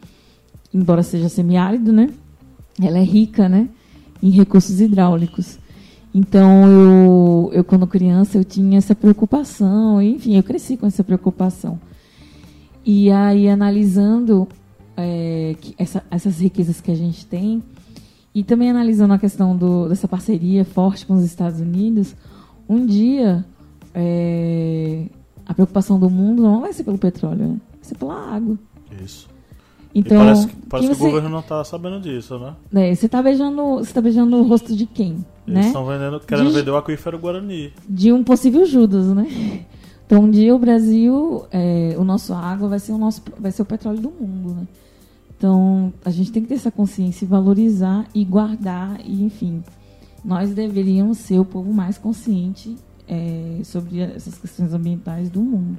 embora 0.74 1.04
seja 1.04 1.28
semiárido, 1.30 1.91
né? 1.91 2.10
Ela 2.82 3.00
é 3.00 3.04
rica, 3.04 3.50
né? 3.50 3.68
Em 4.24 4.30
recursos 4.30 4.80
hidráulicos. 4.80 5.60
Então, 6.13 6.65
eu, 6.70 7.50
eu 7.54 7.63
quando 7.63 7.86
criança, 7.86 8.38
eu 8.38 8.46
tinha 8.46 8.78
essa 8.78 8.96
preocupação. 8.96 10.02
Enfim, 10.02 10.38
eu 10.38 10.44
cresci 10.44 10.78
com 10.78 10.86
essa 10.88 11.04
preocupação. 11.04 11.78
E 12.86 13.12
aí, 13.12 13.50
analisando 13.50 14.48
é, 14.98 15.56
essa- 15.78 16.04
essas 16.10 16.39
riquezas 16.39 16.80
que 16.80 16.89
a 16.91 16.96
gente 16.96 17.26
tem, 17.26 17.62
e 18.34 18.44
também 18.44 18.70
analisando 18.70 19.13
a 19.13 19.20
questão 19.20 19.56
do, 19.56 19.89
dessa 19.89 20.08
parceria 20.08 20.63
forte 20.63 21.06
com 21.06 21.15
os 21.15 21.24
Estados 21.26 21.60
Unidos, 21.60 22.15
um 22.70 22.86
dia 22.86 23.46
é, 23.95 25.05
a 25.45 25.53
preocupação 25.53 25.97
do 25.99 26.10
mundo 26.10 26.43
não 26.43 26.62
vai 26.62 26.73
ser 26.73 26.84
pelo 26.84 26.97
petróleo, 26.97 27.47
né? 27.47 27.58
vai 27.73 27.84
ser 27.84 27.95
pela 27.95 28.13
água. 28.36 28.58
Isso. 29.03 29.27
Então, 29.97 30.17
e 30.17 30.19
parece, 30.19 30.47
que- 30.47 30.55
parece 30.69 30.89
que 30.89 30.95
você- 30.95 31.03
o 31.03 31.08
governo 31.08 31.29
não 31.29 31.41
tá 31.41 31.63
sabendo 31.63 32.01
disso, 32.01 32.38
né? 32.38 32.53
né, 32.71 32.93
você 32.93 33.05
está 33.05 33.23
beijando, 33.23 33.77
você 33.77 33.93
tá 33.93 34.01
beijando 34.01 34.36
o 34.36 34.43
rosto 34.43 34.75
de 34.75 34.86
quem? 34.86 35.25
Eles 35.47 35.60
né? 35.62 35.67
estão 35.67 35.86
vendendo, 35.86 36.19
querendo 36.19 36.49
De- 36.49 36.53
vender 36.55 36.71
o 36.71 36.75
aquífero 36.77 37.17
Guarani. 37.17 37.71
de 37.88 38.12
um 38.12 38.21
possível 38.23 38.65
Judas, 38.65 39.08
né? 39.13 39.63
Então 40.05 40.23
um 40.23 40.29
dia 40.29 40.53
o 40.53 40.60
Brasil, 40.60 41.45
é, 41.49 41.95
o 41.97 42.03
nosso 42.03 42.34
água 42.34 42.67
vai 42.67 42.77
ser 42.79 42.91
o 42.91 42.97
nosso, 42.97 43.21
vai 43.39 43.51
ser 43.51 43.62
o 43.62 43.65
petróleo 43.65 43.99
do 44.01 44.10
mundo, 44.12 44.53
né? 44.55 44.67
Então 45.38 45.93
a 46.03 46.10
gente 46.10 46.31
tem 46.31 46.41
que 46.43 46.49
ter 46.49 46.55
essa 46.55 46.69
consciência 46.71 47.23
e 47.25 47.27
valorizar 47.27 48.05
e 48.13 48.23
guardar 48.25 48.99
e 49.03 49.23
enfim, 49.23 49.63
nós 50.23 50.51
deveríamos 50.53 51.19
ser 51.19 51.39
o 51.39 51.45
povo 51.45 51.73
mais 51.73 51.97
consciente 51.97 52.75
é, 53.08 53.62
sobre 53.63 54.00
essas 54.00 54.38
questões 54.38 54.74
ambientais 54.74 55.30
do 55.30 55.41
mundo. 55.41 55.78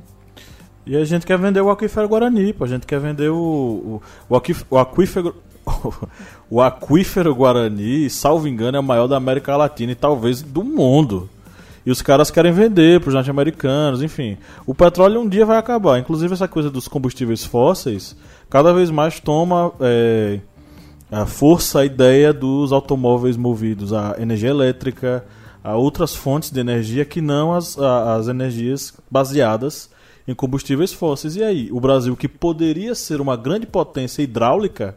E 0.87 0.97
a 0.97 1.05
gente 1.05 1.27
quer 1.27 1.37
vender 1.37 1.61
o 1.61 1.71
aquífero 1.71 2.09
Guarani, 2.09 2.53
pô. 2.53 2.65
A 2.65 2.69
gente 2.69 2.87
quer 2.87 3.01
vender 3.01 3.29
o, 3.29 4.01
o, 4.29 4.37
o, 4.71 4.79
aquífero. 4.79 5.35
O 6.49 6.63
aquífero 6.63 7.35
Guarani, 7.35 8.09
salvo 8.09 8.47
engano, 8.47 8.77
é 8.77 8.81
o 8.81 8.85
maior 8.85 9.09
da 9.09 9.17
América 9.17 9.57
Latina 9.57 9.91
e 9.91 9.97
talvez 9.97 10.41
do 10.41 10.63
mundo. 10.63 11.29
E 11.85 11.91
os 11.91 12.01
caras 12.01 12.31
querem 12.31 12.53
vender 12.53 13.01
para 13.01 13.09
os 13.09 13.15
norte-americanos, 13.15 14.01
enfim. 14.01 14.39
O 14.65 14.73
petróleo 14.73 15.21
um 15.21 15.29
dia 15.29 15.45
vai 15.45 15.59
acabar. 15.59 15.99
Inclusive, 15.99 16.35
essa 16.35 16.47
coisa 16.47 16.71
dos 16.71 16.87
combustíveis 16.87 17.45
fósseis 17.45 18.17
cada 18.49 18.73
vez 18.73 18.91
mais 18.91 19.19
toma 19.19 19.73
é, 19.81 20.39
a 21.11 21.27
força, 21.27 21.81
a 21.81 21.85
ideia 21.85 22.33
dos 22.33 22.73
automóveis 22.73 23.37
movidos 23.37 23.93
a 23.93 24.17
energia 24.19 24.51
elétrica, 24.51 25.25
a 25.67 25.75
outras 25.75 26.15
fontes 26.15 26.51
de 26.53 26.61
energia 26.61 27.05
que 27.05 27.21
não 27.21 27.53
as, 27.53 27.77
a- 27.77 28.15
as 28.15 28.29
energias 28.29 28.95
baseadas 29.11 29.91
em 30.29 30.33
combustíveis 30.35 30.93
fósseis. 30.93 31.35
E 31.35 31.43
aí, 31.43 31.69
o 31.73 31.81
Brasil, 31.81 32.17
que 32.17 32.29
poderia 32.29 32.95
ser 32.95 33.21
uma 33.21 33.37
grande 33.37 33.67
potência 33.67 34.23
hidráulica, 34.23 34.97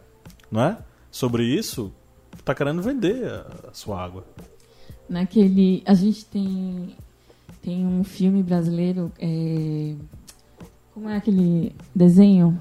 não 0.52 0.62
é? 0.62 0.78
Sobre 1.12 1.44
isso, 1.44 1.92
está 2.38 2.54
querendo 2.54 2.84
vender 2.84 3.26
a, 3.26 3.70
a 3.70 3.74
sua 3.74 4.00
água. 4.00 4.24
Naquele, 5.10 5.82
a 5.88 5.96
gente 5.96 6.24
tem 6.26 6.96
tem 7.64 7.86
um 7.86 8.04
filme 8.04 8.42
brasileiro, 8.44 9.12
é, 9.20 9.94
como 10.94 11.10
é 11.10 11.18
aquele 11.18 11.74
desenho? 11.96 12.58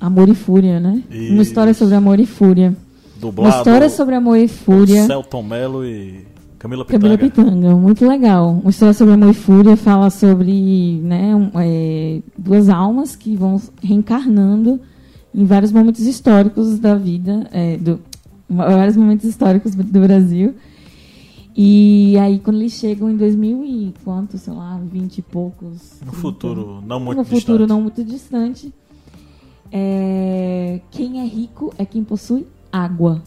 Amor 0.00 0.28
e 0.28 0.34
Fúria, 0.34 0.78
né? 0.80 1.02
Uma 1.10 1.42
história 1.42 1.70
Isso. 1.70 1.78
sobre 1.80 1.94
amor 1.94 2.18
e 2.20 2.26
fúria. 2.26 2.76
Dublado 3.22 3.54
Uma 3.54 3.58
história 3.58 3.88
sobre 3.88 4.16
amor 4.16 4.36
e 4.36 4.48
fúria. 4.48 5.06
Celton 5.06 5.44
Mello 5.44 5.84
e 5.84 6.26
Camila 6.58 6.84
Pitanga. 6.84 7.00
Camila 7.00 7.18
Pitanga, 7.18 7.76
muito 7.76 8.04
legal. 8.04 8.50
Uma 8.50 8.70
história 8.70 8.92
sobre 8.92 9.14
amor 9.14 9.30
e 9.30 9.34
fúria 9.34 9.76
fala 9.76 10.10
sobre 10.10 11.00
né, 11.04 11.32
um, 11.32 11.52
é, 11.54 12.20
duas 12.36 12.68
almas 12.68 13.14
que 13.14 13.36
vão 13.36 13.62
reencarnando 13.80 14.80
em 15.32 15.44
vários 15.44 15.70
momentos 15.70 16.00
históricos 16.04 16.80
da 16.80 16.96
vida, 16.96 17.48
é, 17.52 17.76
do, 17.76 18.00
vários 18.50 18.96
momentos 18.96 19.24
históricos 19.24 19.72
do 19.76 20.00
Brasil. 20.00 20.56
E 21.56 22.18
aí, 22.18 22.40
quando 22.40 22.56
eles 22.56 22.72
chegam 22.72 23.08
em 23.08 23.16
2000 23.16 23.64
e 23.64 23.94
quanto, 24.02 24.36
sei 24.36 24.52
lá, 24.52 24.80
20 24.84 25.18
e 25.18 25.22
poucos. 25.22 26.00
No 26.00 26.10
30, 26.10 26.16
futuro 26.16 26.82
não 26.84 26.98
muito 26.98 27.18
no 27.18 27.24
futuro 27.24 27.58
distante. 27.58 27.68
não 27.68 27.80
muito 27.80 28.02
distante. 28.02 28.74
é, 29.70 30.80
quem 30.90 31.20
é 31.20 31.24
rico 31.24 31.72
é 31.78 31.84
quem 31.84 32.02
possui 32.02 32.48
água. 32.72 33.22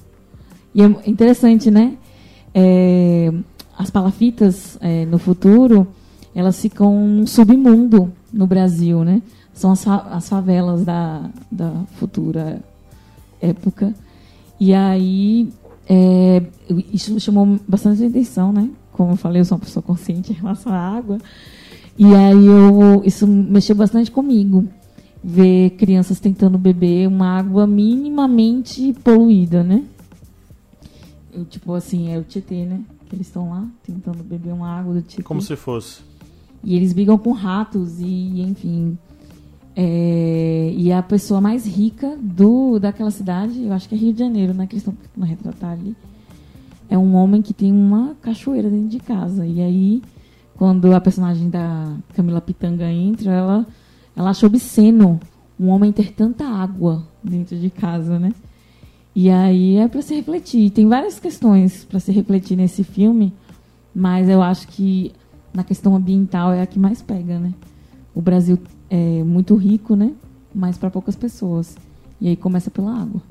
E 0.73 0.81
é 0.81 0.85
interessante, 1.05 1.69
né? 1.69 1.95
É, 2.53 3.31
as 3.77 3.89
palafitas 3.89 4.77
é, 4.81 5.05
no 5.05 5.17
futuro 5.17 5.87
elas 6.33 6.59
ficam 6.61 6.93
num 7.07 7.27
submundo 7.27 8.11
no 8.33 8.45
Brasil, 8.45 9.03
né? 9.05 9.21
São 9.53 9.71
as, 9.71 9.83
fa- 9.83 10.07
as 10.11 10.27
favelas 10.27 10.83
da, 10.83 11.29
da 11.49 11.71
futura 11.97 12.61
época. 13.41 13.93
E 14.59 14.73
aí 14.73 15.49
é, 15.87 16.41
isso 16.91 17.17
chamou 17.21 17.57
bastante 17.65 18.03
atenção, 18.03 18.51
né? 18.51 18.69
Como 18.91 19.11
eu 19.11 19.15
falei, 19.15 19.41
eu 19.41 19.45
sou 19.45 19.57
uma 19.57 19.63
pessoa 19.63 19.83
consciente 19.83 20.33
em 20.33 20.35
relação 20.35 20.73
à 20.73 20.77
água. 20.77 21.19
E 21.97 22.13
aí 22.13 22.45
eu, 22.45 23.01
isso 23.05 23.25
mexeu 23.25 23.75
bastante 23.75 24.11
comigo. 24.11 24.67
Ver 25.27 25.71
crianças 25.71 26.19
tentando 26.19 26.55
beber 26.55 27.07
uma 27.07 27.39
água 27.39 27.65
minimamente 27.65 28.93
poluída, 29.03 29.63
né? 29.63 29.83
Eu, 31.33 31.43
tipo 31.45 31.73
assim, 31.73 32.11
é 32.11 32.19
o 32.19 32.23
Tietê, 32.23 32.63
né? 32.63 32.81
Que 33.09 33.15
eles 33.15 33.25
estão 33.25 33.49
lá 33.49 33.67
tentando 33.83 34.23
beber 34.23 34.53
uma 34.53 34.69
água 34.69 34.93
do 34.93 35.01
Tietê. 35.01 35.23
Como 35.23 35.41
se 35.41 35.55
fosse. 35.55 36.01
E 36.63 36.75
eles 36.75 36.93
brigam 36.93 37.17
com 37.17 37.31
ratos 37.31 37.99
e, 37.99 38.41
enfim. 38.41 38.97
É, 39.75 40.73
e 40.77 40.91
a 40.91 41.01
pessoa 41.01 41.41
mais 41.41 41.65
rica 41.65 42.15
do 42.21 42.79
daquela 42.79 43.11
cidade, 43.11 43.63
eu 43.63 43.73
acho 43.73 43.89
que 43.89 43.95
é 43.95 43.97
Rio 43.97 44.13
de 44.13 44.19
Janeiro, 44.19 44.53
né? 44.53 44.67
Que 44.67 44.75
eles 44.75 44.83
estão 44.83 44.93
tentando 44.93 45.25
retratar 45.25 45.71
ali. 45.71 45.95
É 46.87 46.97
um 46.97 47.15
homem 47.15 47.41
que 47.41 47.53
tem 47.53 47.71
uma 47.71 48.15
cachoeira 48.21 48.69
dentro 48.69 48.89
de 48.89 48.99
casa. 48.99 49.45
E 49.45 49.59
aí, 49.59 50.01
quando 50.55 50.93
a 50.93 51.01
personagem 51.01 51.49
da 51.49 51.93
Camila 52.13 52.39
Pitanga 52.39 52.85
entra, 52.85 53.31
ela, 53.31 53.67
ela 54.15 54.29
acha 54.29 54.45
obsceno 54.45 55.19
um 55.59 55.69
homem 55.69 55.91
ter 55.91 56.13
tanta 56.13 56.45
água 56.45 57.07
dentro 57.23 57.57
de 57.57 57.69
casa, 57.69 58.19
né? 58.19 58.33
E 59.15 59.29
aí 59.29 59.77
é 59.77 59.87
para 59.87 60.01
se 60.01 60.13
refletir. 60.13 60.69
Tem 60.71 60.87
várias 60.87 61.19
questões 61.19 61.85
para 61.85 61.99
se 61.99 62.11
refletir 62.11 62.57
nesse 62.57 62.83
filme, 62.83 63.33
mas 63.93 64.27
eu 64.27 64.41
acho 64.41 64.67
que 64.67 65.13
na 65.53 65.63
questão 65.63 65.95
ambiental 65.95 66.51
é 66.51 66.61
a 66.61 66.65
que 66.65 66.77
mais 66.77 67.01
pega, 67.01 67.39
né? 67.39 67.53
O 68.13 68.21
Brasil 68.21 68.59
é 68.89 69.23
muito 69.23 69.55
rico, 69.55 69.95
né? 69.95 70.13
Mas 70.53 70.77
para 70.77 70.89
poucas 70.89 71.15
pessoas. 71.15 71.77
E 72.19 72.27
aí 72.27 72.35
começa 72.35 72.69
pela 72.69 72.93
água. 72.93 73.21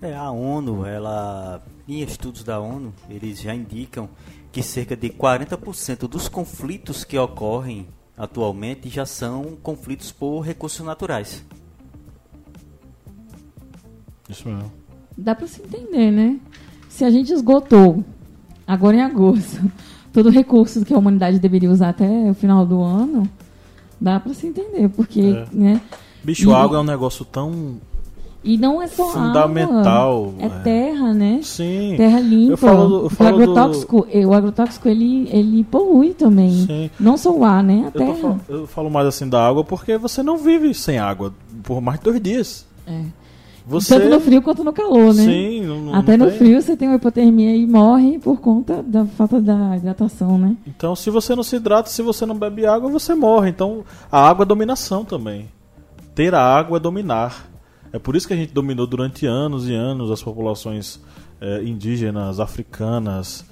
É, 0.00 0.14
a 0.14 0.30
ONU, 0.30 0.84
ela, 0.84 1.62
em 1.88 2.00
estudos 2.02 2.44
da 2.44 2.60
ONU, 2.60 2.92
eles 3.08 3.40
já 3.40 3.54
indicam 3.54 4.08
que 4.52 4.62
cerca 4.62 4.96
de 4.96 5.10
40% 5.10 6.08
dos 6.08 6.28
conflitos 6.28 7.04
que 7.04 7.18
ocorrem 7.18 7.86
atualmente 8.18 8.88
já 8.88 9.06
são 9.06 9.56
conflitos 9.62 10.10
por 10.10 10.40
recursos 10.40 10.84
naturais. 10.84 11.44
Isso 14.28 14.46
mesmo. 14.48 14.70
Dá 15.16 15.34
para 15.34 15.46
se 15.46 15.62
entender, 15.62 16.10
né? 16.10 16.38
Se 16.88 17.04
a 17.04 17.10
gente 17.10 17.32
esgotou 17.32 18.04
agora 18.66 18.96
em 18.96 19.00
agosto 19.02 19.60
todo 20.12 20.26
o 20.26 20.32
recurso 20.32 20.84
que 20.84 20.92
a 20.92 20.98
humanidade 20.98 21.38
deveria 21.38 21.70
usar 21.70 21.90
até 21.90 22.06
o 22.30 22.34
final 22.34 22.66
do 22.66 22.82
ano, 22.82 23.28
dá 24.00 24.18
para 24.20 24.34
se 24.34 24.46
entender, 24.46 24.88
porque, 24.90 25.20
É. 25.20 25.46
né? 25.52 25.80
Bicho, 26.22 26.50
E- 26.50 26.54
água 26.54 26.76
é 26.78 26.80
um 26.80 26.84
negócio 26.84 27.24
tão 27.24 27.80
E 28.48 28.56
não 28.56 28.80
é 28.80 28.86
só 28.86 29.08
fundamental. 29.10 30.28
água, 30.30 30.34
é 30.38 30.48
terra, 30.62 31.12
né? 31.12 31.40
Sim. 31.42 31.94
Terra 31.98 32.18
limpa. 32.20 32.52
Eu 32.52 32.56
falo 32.56 32.88
do- 32.88 33.04
eu 33.04 33.10
falo 33.10 33.30
o 33.30 33.42
agrotóxico, 33.42 34.06
eh, 34.10 34.26
o 34.26 34.32
agrotóxico 34.32 34.88
ele, 34.88 35.28
ele 35.30 35.64
polui 35.64 36.14
também. 36.14 36.50
Sim. 36.66 36.90
Não 36.98 37.16
só 37.18 37.30
o 37.30 37.44
ar, 37.44 37.62
né? 37.62 37.82
A 37.84 37.86
Eu, 37.88 37.92
terra. 38.06 38.14
fal- 38.14 38.40
eu 38.48 38.66
falo 38.66 38.90
mais 38.90 39.06
assim 39.06 39.28
da 39.28 39.46
água 39.46 39.62
porque 39.62 39.98
você 39.98 40.22
não 40.22 40.38
vive 40.38 40.72
sem 40.72 40.98
água 40.98 41.34
por 41.62 41.80
mais 41.82 41.98
de 41.98 42.04
dois 42.04 42.20
dias. 42.22 42.66
É. 42.86 43.02
Você... 43.66 43.96
Tanto 43.98 44.08
no 44.08 44.20
frio 44.20 44.40
quanto 44.40 44.64
no 44.64 44.72
calor, 44.72 45.12
né? 45.12 45.24
Sim, 45.24 45.66
não, 45.66 45.80
não 45.82 45.94
Até 45.94 46.16
no 46.16 46.28
tem- 46.28 46.38
frio 46.38 46.62
você 46.62 46.74
tem 46.74 46.88
uma 46.88 46.96
hipotermia 46.96 47.54
e 47.54 47.66
morre 47.66 48.18
por 48.18 48.40
conta 48.40 48.82
da 48.82 49.04
falta 49.04 49.42
da 49.42 49.76
hidratação, 49.76 50.38
né? 50.38 50.56
Então, 50.66 50.96
se 50.96 51.10
você 51.10 51.36
não 51.36 51.42
se 51.42 51.56
hidrata, 51.56 51.90
se 51.90 52.00
você 52.00 52.24
não 52.24 52.34
bebe 52.34 52.64
água, 52.64 52.88
você 52.90 53.14
morre. 53.14 53.50
Então, 53.50 53.84
a 54.10 54.26
água 54.26 54.44
é 54.44 54.46
dominação 54.46 55.04
também. 55.04 55.50
Ter 56.14 56.34
a 56.34 56.40
água 56.42 56.78
é 56.78 56.80
dominar. 56.80 57.46
É 57.92 57.98
por 57.98 58.14
isso 58.16 58.26
que 58.28 58.34
a 58.34 58.36
gente 58.36 58.52
dominou 58.52 58.86
durante 58.86 59.26
anos 59.26 59.68
e 59.68 59.74
anos 59.74 60.10
as 60.10 60.22
populações 60.22 61.00
eh, 61.40 61.62
indígenas, 61.64 62.38
africanas, 62.40 63.44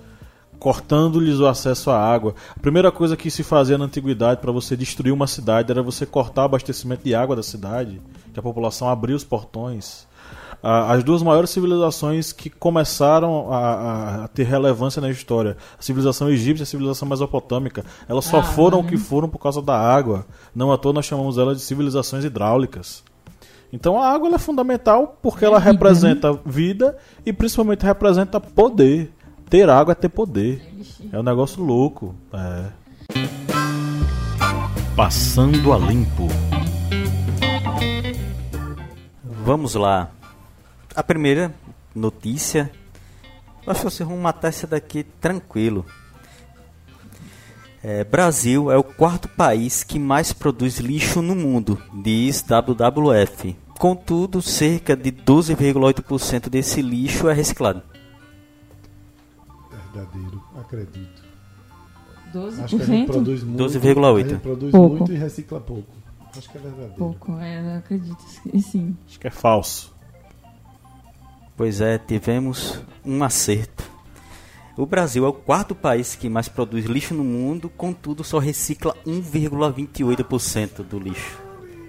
cortando-lhes 0.58 1.38
o 1.38 1.46
acesso 1.46 1.90
à 1.90 1.98
água. 1.98 2.34
A 2.56 2.60
primeira 2.60 2.90
coisa 2.90 3.16
que 3.16 3.30
se 3.30 3.42
fazia 3.42 3.76
na 3.78 3.84
antiguidade 3.84 4.40
para 4.40 4.52
você 4.52 4.76
destruir 4.76 5.12
uma 5.12 5.26
cidade 5.26 5.70
era 5.70 5.82
você 5.82 6.06
cortar 6.06 6.42
o 6.42 6.44
abastecimento 6.46 7.04
de 7.04 7.14
água 7.14 7.36
da 7.36 7.42
cidade, 7.42 8.00
que 8.32 8.38
a 8.40 8.42
população 8.42 8.88
abria 8.88 9.16
os 9.16 9.24
portões. 9.24 10.06
Ah, 10.62 10.92
As 10.92 11.04
duas 11.04 11.22
maiores 11.22 11.50
civilizações 11.50 12.32
que 12.32 12.48
começaram 12.50 13.52
a, 13.52 14.24
a- 14.24 14.28
ter 14.28 14.44
relevância 14.44 15.00
na 15.00 15.10
história, 15.10 15.56
a 15.78 15.82
civilização 15.82 16.28
egípcia 16.30 16.62
e 16.62 16.64
a 16.64 16.66
civilização 16.66 17.06
mesopotâmica, 17.08 17.84
elas 18.08 18.24
só 18.24 18.38
Ah, 18.38 18.42
foram 18.42 18.80
o 18.80 18.84
que 18.84 18.96
foram 18.96 19.28
por 19.28 19.38
causa 19.38 19.60
da 19.62 19.78
água. 19.78 20.26
Não 20.54 20.72
à 20.72 20.78
toa 20.78 20.94
nós 20.94 21.04
chamamos 21.04 21.36
elas 21.38 21.58
de 21.58 21.62
civilizações 21.64 22.24
hidráulicas. 22.24 23.04
Então 23.72 24.00
a 24.00 24.08
água 24.08 24.28
ela 24.28 24.36
é 24.36 24.38
fundamental 24.38 25.18
porque 25.20 25.44
ela 25.44 25.58
né? 25.58 25.64
representa 25.64 26.32
vida 26.44 26.96
e 27.24 27.32
principalmente 27.32 27.84
representa 27.84 28.40
poder. 28.40 29.12
Ter 29.48 29.70
água 29.70 29.92
é 29.92 29.94
ter 29.94 30.08
poder. 30.08 30.60
É 31.12 31.18
um 31.18 31.22
negócio 31.22 31.62
louco. 31.62 32.14
É. 32.32 32.64
Passando 34.96 35.72
a 35.72 35.78
limpo. 35.78 36.26
Vamos 39.22 39.74
lá. 39.74 40.10
A 40.94 41.02
primeira 41.02 41.54
notícia. 41.94 42.72
Eu 43.64 43.72
Acho 43.72 43.82
que 43.82 43.90
vocês 43.90 44.08
vão 44.08 44.18
matar 44.18 44.48
essa 44.48 44.66
daqui 44.66 45.04
tranquilo. 45.04 45.84
É, 47.88 48.02
Brasil 48.02 48.68
é 48.68 48.76
o 48.76 48.82
quarto 48.82 49.28
país 49.28 49.84
que 49.84 49.96
mais 49.96 50.32
produz 50.32 50.78
lixo 50.78 51.22
no 51.22 51.36
mundo, 51.36 51.80
diz 52.02 52.42
WWF. 52.42 53.56
Contudo, 53.78 54.42
cerca 54.42 54.96
de 54.96 55.12
12,8% 55.12 56.48
desse 56.48 56.82
lixo 56.82 57.28
é 57.28 57.32
reciclado. 57.32 57.80
Verdadeiro, 59.70 60.42
acredito. 60.58 61.22
12%? 62.34 62.64
Acho 62.64 62.76
que 62.76 62.82
a 62.82 62.86
gente 62.86 63.06
produz 63.06 63.44
muito. 63.44 63.62
12,8. 63.62 64.16
A 64.16 64.28
gente 64.30 64.40
produz 64.40 64.72
Pouco. 64.72 64.96
muito 64.96 65.12
e 65.12 65.16
recicla 65.16 65.60
pouco. 65.60 65.92
Acho 66.36 66.50
que 66.50 66.58
é 66.58 66.60
verdadeiro. 66.60 66.94
Pouco, 66.94 67.38
é, 67.38 67.72
eu 67.72 67.78
acredito 67.78 68.16
que 68.50 68.62
sim. 68.62 68.96
Acho 69.06 69.20
que 69.20 69.28
é 69.28 69.30
falso. 69.30 69.94
Pois 71.56 71.80
é, 71.80 71.98
tivemos 71.98 72.82
um 73.04 73.22
acerto. 73.22 73.95
O 74.76 74.84
Brasil 74.84 75.24
é 75.24 75.28
o 75.28 75.32
quarto 75.32 75.74
país 75.74 76.14
que 76.14 76.28
mais 76.28 76.48
produz 76.48 76.84
lixo 76.84 77.14
no 77.14 77.24
mundo, 77.24 77.70
contudo 77.74 78.22
só 78.22 78.38
recicla 78.38 78.94
1,28% 79.06 80.82
do 80.82 80.98
lixo. 80.98 81.38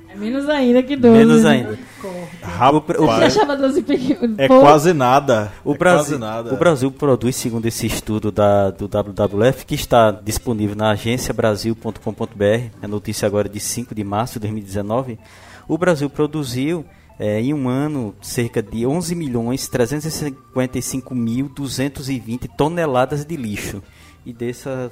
É 0.10 0.16
menos 0.16 0.48
ainda 0.48 0.82
que 0.82 0.96
12. 0.96 1.18
Menos 1.18 1.44
né? 1.44 1.50
ainda. 1.50 1.80
Você 2.02 2.38
Rapaz, 2.42 3.36
achava 3.36 3.58
12 3.58 3.82
pequeno? 3.84 4.36
é 4.38 4.48
quase 4.48 4.94
nada. 4.94 5.52
O 5.66 5.74
é 5.74 5.78
Brasil, 5.78 6.18
quase 6.18 6.18
nada. 6.18 6.54
o 6.54 6.58
Brasil 6.58 6.90
produz, 6.90 7.36
segundo 7.36 7.66
esse 7.66 7.86
estudo 7.86 8.32
da, 8.32 8.72
do 8.72 8.86
WWF, 8.88 9.66
que 9.66 9.76
está 9.76 10.10
disponível 10.10 10.78
na 10.78 10.92
agenciabrasil.com.br, 10.92 12.70
a 12.82 12.88
notícia 12.88 13.26
agora 13.26 13.50
é 13.50 13.52
de 13.52 13.60
5 13.60 13.94
de 13.94 14.04
março 14.06 14.36
de 14.36 14.48
2019, 14.48 15.20
o 15.68 15.78
Brasil 15.78 16.10
produziu 16.10 16.86
eh, 17.20 17.42
em 17.42 17.54
um 17.54 17.68
ano 17.68 18.16
cerca 18.22 18.62
de 18.62 18.86
11 18.86 19.16
milhões 19.16 19.68
355 19.68 21.16
mil 21.16 21.50
220 21.50 22.48
toneladas 22.50 23.26
de 23.26 23.36
lixo. 23.36 23.82
E 24.26 24.34
dessa 24.34 24.92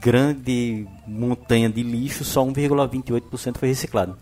grande 0.00 0.86
montanha 1.06 1.68
de 1.68 1.82
lixo, 1.82 2.24
só 2.24 2.44
1,28% 2.44 3.58
foi 3.58 3.68
reciclado. 3.68 4.16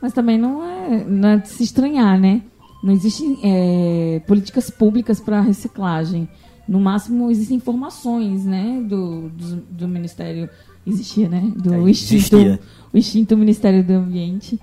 Mas 0.00 0.12
também 0.12 0.38
não 0.38 0.64
é, 0.64 1.04
não 1.04 1.28
é 1.30 1.36
de 1.36 1.48
se 1.48 1.62
estranhar, 1.62 2.18
né? 2.18 2.42
Não 2.82 2.92
existem 2.92 3.38
é, 3.42 4.20
políticas 4.26 4.70
públicas 4.70 5.20
para 5.20 5.40
reciclagem. 5.40 6.28
No 6.66 6.80
máximo, 6.80 7.30
existem 7.30 7.56
informações, 7.56 8.44
né? 8.44 8.82
Do, 8.86 9.28
do, 9.28 9.56
do 9.56 9.88
Ministério. 9.88 10.48
Existia, 10.86 11.28
né? 11.28 11.52
Do 11.56 11.74
É, 11.74 11.90
existia. 11.90 12.58
o 12.92 12.96
extinto 12.96 13.36
Ministério 13.36 13.84
do 13.84 13.92
Ambiente. 13.92 14.58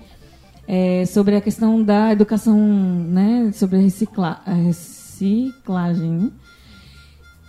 É, 0.68 1.06
sobre 1.06 1.36
a 1.36 1.42
questão 1.42 1.82
da 1.82 2.12
educação, 2.12 2.58
né? 2.58 3.52
Sobre 3.54 3.78
a, 3.78 3.80
recicla, 3.80 4.42
a 4.46 4.54
reciclagem, 4.54 6.12
né? 6.12 6.32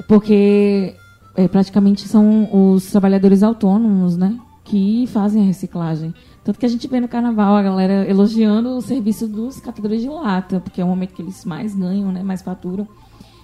Porque 0.06 0.94
é, 1.34 1.48
praticamente 1.48 2.06
são 2.06 2.48
os 2.52 2.90
trabalhadores 2.90 3.42
autônomos, 3.42 4.16
né? 4.16 4.38
Que 4.64 5.06
fazem 5.08 5.42
a 5.42 5.46
reciclagem. 5.46 6.14
Tanto 6.44 6.60
que 6.60 6.66
a 6.66 6.68
gente 6.68 6.86
vê 6.86 7.00
no 7.00 7.08
carnaval 7.08 7.56
a 7.56 7.62
galera 7.62 8.08
elogiando 8.08 8.70
o 8.70 8.80
serviço 8.80 9.26
dos 9.26 9.58
catadores 9.58 10.00
de 10.00 10.08
lata, 10.08 10.60
porque 10.60 10.80
é 10.80 10.84
o 10.84 10.88
momento 10.88 11.14
que 11.14 11.22
eles 11.22 11.44
mais 11.44 11.74
ganham, 11.74 12.12
né? 12.12 12.22
Mais 12.22 12.40
faturam. 12.40 12.86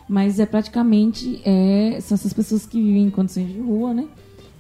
Mas 0.09 0.39
é 0.39 0.47
praticamente 0.47 1.41
é, 1.45 1.99
são 2.01 2.15
essas 2.15 2.33
pessoas 2.33 2.65
que 2.65 2.81
vivem 2.81 3.07
em 3.07 3.11
condições 3.11 3.49
de 3.49 3.59
rua, 3.59 3.93
né? 3.93 4.07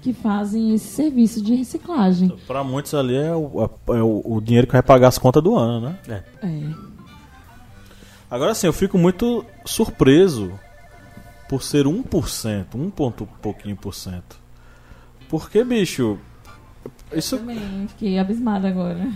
Que 0.04 0.12
fazem 0.12 0.74
esse 0.74 0.86
serviço 0.88 1.42
de 1.42 1.54
reciclagem. 1.54 2.28
Pra 2.46 2.62
muitos 2.62 2.92
ali 2.94 3.16
é 3.16 3.34
o, 3.34 3.64
a- 3.64 3.94
é 3.96 4.02
o- 4.02 4.40
dinheiro 4.40 4.66
que 4.66 4.74
vai 4.74 4.82
pagar 4.82 5.08
as 5.08 5.16
contas 5.18 5.42
do 5.42 5.56
ano, 5.56 5.80
né? 6.06 6.22
É. 6.42 6.70
Agora 8.30 8.54
sim, 8.54 8.66
eu 8.66 8.72
fico 8.72 8.98
muito 8.98 9.44
surpreso 9.64 10.52
por 11.48 11.62
ser 11.62 11.86
1%, 11.86 12.66
1 12.74 12.90
ponto 12.90 13.26
pouquinho 13.40 13.76
por 13.76 13.94
cento. 13.94 14.36
Porque, 15.28 15.64
bicho, 15.64 16.18
isso... 17.12 17.38
Também 17.38 17.86
fiquei 17.88 18.18
abismada 18.18 18.68
agora. 18.68 19.10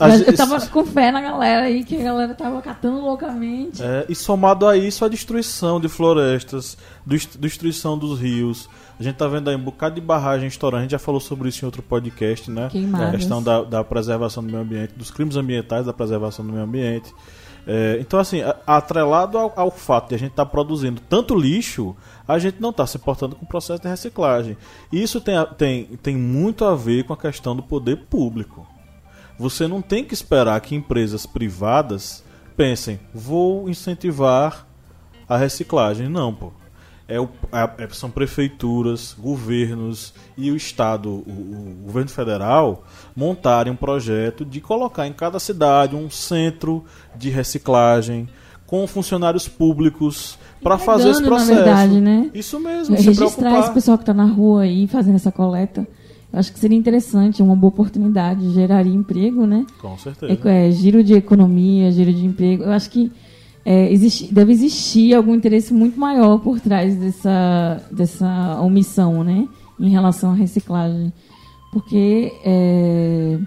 A 0.00 0.08
eu, 0.08 0.18
gente- 0.18 0.30
eu 0.30 0.36
tava 0.36 0.66
com 0.68 0.84
fé 0.84 1.10
na 1.10 1.20
galera 1.20 1.66
aí, 1.66 1.84
que 1.84 1.96
a 2.00 2.02
galera 2.04 2.34
tava 2.34 2.60
catando 2.62 3.00
loucamente. 3.00 3.82
É, 3.82 4.06
e 4.08 4.14
somado 4.14 4.66
a 4.66 4.76
isso, 4.76 5.04
a 5.04 5.08
destruição 5.08 5.80
de 5.80 5.88
florestas, 5.88 6.76
dest- 7.04 7.36
destruição 7.38 7.96
dos 7.98 8.18
rios. 8.20 8.68
A 8.98 9.02
gente 9.02 9.16
tá 9.16 9.26
vendo 9.26 9.50
aí 9.50 9.56
um 9.56 9.62
bocado 9.62 9.96
de 9.96 10.00
barragem 10.00 10.46
estourando. 10.46 10.78
A 10.78 10.82
gente 10.82 10.92
já 10.92 10.98
falou 10.98 11.20
sobre 11.20 11.48
isso 11.48 11.64
em 11.64 11.66
outro 11.66 11.82
podcast, 11.82 12.50
né? 12.50 12.68
Queimadas. 12.70 13.08
A 13.08 13.10
questão 13.12 13.42
da, 13.42 13.62
da 13.64 13.82
preservação 13.84 14.42
do 14.42 14.48
meio 14.50 14.62
ambiente, 14.62 14.94
dos 14.94 15.10
crimes 15.10 15.34
ambientais, 15.36 15.84
da 15.86 15.92
preservação 15.92 16.44
do 16.46 16.52
meio 16.52 16.64
ambiente. 16.64 17.12
É, 17.66 17.96
então, 17.98 18.20
assim, 18.20 18.40
atrelado 18.66 19.38
ao, 19.38 19.52
ao 19.56 19.70
fato 19.70 20.10
de 20.10 20.14
a 20.14 20.18
gente 20.18 20.30
estar 20.32 20.44
produzindo 20.46 21.00
tanto 21.08 21.34
lixo, 21.34 21.96
a 22.28 22.38
gente 22.38 22.60
não 22.60 22.70
está 22.70 22.86
se 22.86 22.96
importando 22.98 23.34
com 23.34 23.44
o 23.44 23.48
processo 23.48 23.80
de 23.82 23.88
reciclagem. 23.88 24.56
Isso 24.92 25.20
tem, 25.20 25.34
tem, 25.56 25.84
tem 26.02 26.14
muito 26.16 26.64
a 26.64 26.74
ver 26.76 27.04
com 27.04 27.12
a 27.14 27.16
questão 27.16 27.56
do 27.56 27.62
poder 27.62 27.96
público. 28.08 28.66
Você 29.38 29.66
não 29.66 29.82
tem 29.82 30.04
que 30.04 30.14
esperar 30.14 30.60
que 30.60 30.74
empresas 30.74 31.26
privadas 31.26 32.22
pensem, 32.56 33.00
vou 33.12 33.68
incentivar 33.68 34.66
a 35.28 35.36
reciclagem. 35.36 36.08
Não, 36.08 36.32
pô. 36.32 36.52
É 37.06 37.20
o, 37.20 37.28
a- 37.52 37.70
é- 37.78 37.88
são 37.90 38.10
prefeituras, 38.10 39.14
governos 39.18 40.14
e 40.38 40.50
o 40.50 40.56
Estado, 40.56 41.10
o, 41.10 41.18
o 41.18 41.82
governo 41.84 42.08
federal, 42.08 42.84
montarem 43.14 43.70
um 43.72 43.76
projeto 43.76 44.42
de 44.44 44.60
colocar 44.60 45.06
em 45.06 45.12
cada 45.12 45.38
cidade 45.38 45.94
um 45.94 46.08
centro 46.08 46.82
de 47.14 47.28
reciclagem 47.28 48.26
com 48.66 48.86
funcionários 48.86 49.46
públicos 49.46 50.38
para 50.62 50.78
fazer 50.78 51.10
esse 51.10 51.22
Pegando, 51.22 51.30
na 51.30 51.36
processo. 51.44 51.64
verdade, 51.64 52.00
né? 52.00 52.30
Isso 52.32 52.58
mesmo, 52.58 52.96
se 52.96 53.02
registrar 53.02 53.26
esse 53.26 53.36
preocupar. 53.36 53.74
pessoal 53.74 53.98
que 53.98 54.02
está 54.02 54.14
na 54.14 54.24
rua 54.24 54.62
aí 54.62 54.86
fazendo 54.88 55.16
essa 55.16 55.30
coleta. 55.30 55.86
Acho 56.34 56.52
que 56.52 56.58
seria 56.58 56.76
interessante, 56.76 57.42
uma 57.42 57.54
boa 57.54 57.72
oportunidade, 57.72 58.50
geraria 58.50 58.92
emprego, 58.92 59.46
né? 59.46 59.64
Com 59.80 59.96
certeza. 59.96 60.38
É, 60.48 60.68
é, 60.68 60.70
giro 60.72 61.02
de 61.04 61.14
economia, 61.14 61.92
giro 61.92 62.12
de 62.12 62.24
emprego. 62.26 62.64
Eu 62.64 62.72
acho 62.72 62.90
que 62.90 63.12
é, 63.64 63.90
existe, 63.92 64.32
deve 64.32 64.52
existir 64.52 65.14
algum 65.14 65.34
interesse 65.34 65.72
muito 65.72 65.98
maior 65.98 66.38
por 66.38 66.60
trás 66.60 66.96
dessa, 66.96 67.80
dessa 67.90 68.60
omissão, 68.60 69.22
né? 69.22 69.48
Em 69.78 69.90
relação 69.90 70.32
à 70.32 70.34
reciclagem. 70.34 71.12
Porque 71.72 72.32
é, 72.44 73.38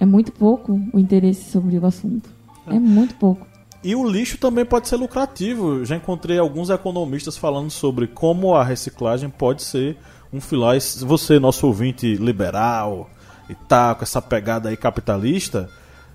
é 0.00 0.06
muito 0.06 0.32
pouco 0.32 0.80
o 0.92 0.98
interesse 0.98 1.50
sobre 1.50 1.78
o 1.78 1.86
assunto. 1.86 2.28
É 2.66 2.78
muito 2.78 3.14
pouco. 3.16 3.46
E 3.82 3.94
o 3.94 4.08
lixo 4.08 4.38
também 4.38 4.64
pode 4.64 4.88
ser 4.88 4.96
lucrativo. 4.96 5.84
Já 5.84 5.96
encontrei 5.96 6.38
alguns 6.38 6.70
economistas 6.70 7.36
falando 7.36 7.70
sobre 7.70 8.06
como 8.06 8.54
a 8.54 8.64
reciclagem 8.64 9.28
pode 9.28 9.62
ser 9.62 9.98
um 10.34 10.40
filar. 10.40 10.80
Se 10.80 11.04
Você, 11.04 11.38
nosso 11.38 11.66
ouvinte 11.66 12.14
liberal 12.16 13.08
e 13.48 13.54
tá 13.54 13.94
com 13.94 14.02
essa 14.02 14.20
pegada 14.20 14.68
aí 14.68 14.76
capitalista, 14.76 15.68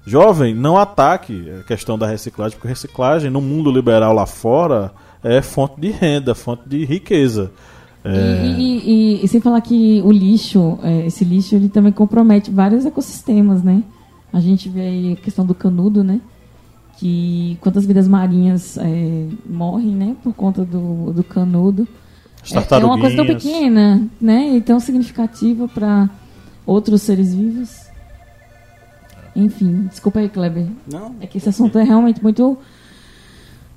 jovem, 0.05 0.53
não 0.53 0.77
ataque 0.77 1.49
a 1.59 1.63
questão 1.63 1.97
da 1.97 2.07
reciclagem, 2.07 2.57
porque 2.57 2.67
reciclagem 2.67 3.29
no 3.29 3.41
mundo 3.41 3.71
liberal 3.71 4.13
lá 4.13 4.25
fora 4.25 4.91
é 5.23 5.41
fonte 5.41 5.79
de 5.79 5.89
renda, 5.91 6.33
fonte 6.35 6.67
de 6.67 6.85
riqueza. 6.85 7.51
É, 8.03 8.45
E, 8.57 8.61
e- 8.61 8.91
e- 9.21 9.25
e 9.25 9.27
sem 9.27 9.41
falar 9.41 9.59
que 9.61 10.01
o 10.05 10.11
lixo, 10.11 10.79
é, 10.83 11.05
esse 11.07 11.23
lixo, 11.25 11.53
ele 11.55 11.67
também 11.69 11.91
compromete 11.91 12.49
vários 12.49 12.85
ecossistemas, 12.85 13.61
né? 13.61 13.83
A 14.31 14.39
gente 14.39 14.69
vê 14.69 14.81
aí 14.81 15.13
a 15.13 15.15
questão 15.17 15.45
do 15.45 15.53
canudo, 15.55 16.03
né? 16.03 16.21
que 16.97 17.57
quantas 17.61 17.85
vidas 17.85 18.09
marinhas 18.09 18.77
é, 18.77 19.25
morrem, 19.49 19.91
né, 19.95 20.17
por 20.21 20.33
conta 20.33 20.65
do, 20.65 21.13
do 21.13 21.23
canudo. 21.23 21.87
É, 22.43 22.75
é 22.75 22.85
uma 22.85 22.99
coisa 22.99 23.15
tão 23.15 23.25
pequena, 23.25 24.07
né, 24.19 24.55
e 24.55 24.61
tão 24.61 24.79
significativa 24.79 25.67
para 25.67 26.09
outros 26.65 27.01
seres 27.01 27.33
vivos. 27.33 27.89
Enfim, 29.35 29.87
desculpa 29.87 30.19
aí, 30.19 30.29
Kleber. 30.29 30.67
Não, 30.91 31.15
É 31.19 31.27
que 31.27 31.37
esse 31.37 31.49
assunto 31.49 31.77
é 31.77 31.83
realmente 31.83 32.21
muito, 32.21 32.57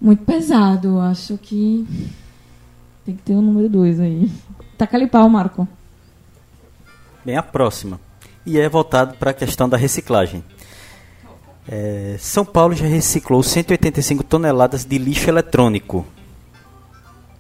muito 0.01 0.25
pesado. 0.25 0.99
Acho 1.01 1.39
que 1.39 1.87
tem 3.05 3.15
que 3.15 3.23
ter 3.23 3.35
o 3.35 3.43
número 3.43 3.69
2 3.69 4.01
aí. 4.01 4.31
Taca 4.79 4.97
ali 4.97 5.07
pau, 5.07 5.29
Marco. 5.29 5.69
Bem, 7.25 7.37
a 7.37 7.43
próxima. 7.43 8.01
E 8.45 8.59
é 8.59 8.69
voltado 8.69 9.15
para 9.17 9.31
a 9.31 9.35
questão 9.35 9.69
da 9.69 9.77
reciclagem. 9.77 10.43
É, 11.69 12.17
São 12.19 12.45
Paulo 12.45 12.75
já 12.75 12.87
reciclou 12.87 13.43
185 13.43 14.25
toneladas 14.25 14.85
de 14.85 14.99
lixo 14.99 15.31
eletrônico. 15.31 16.05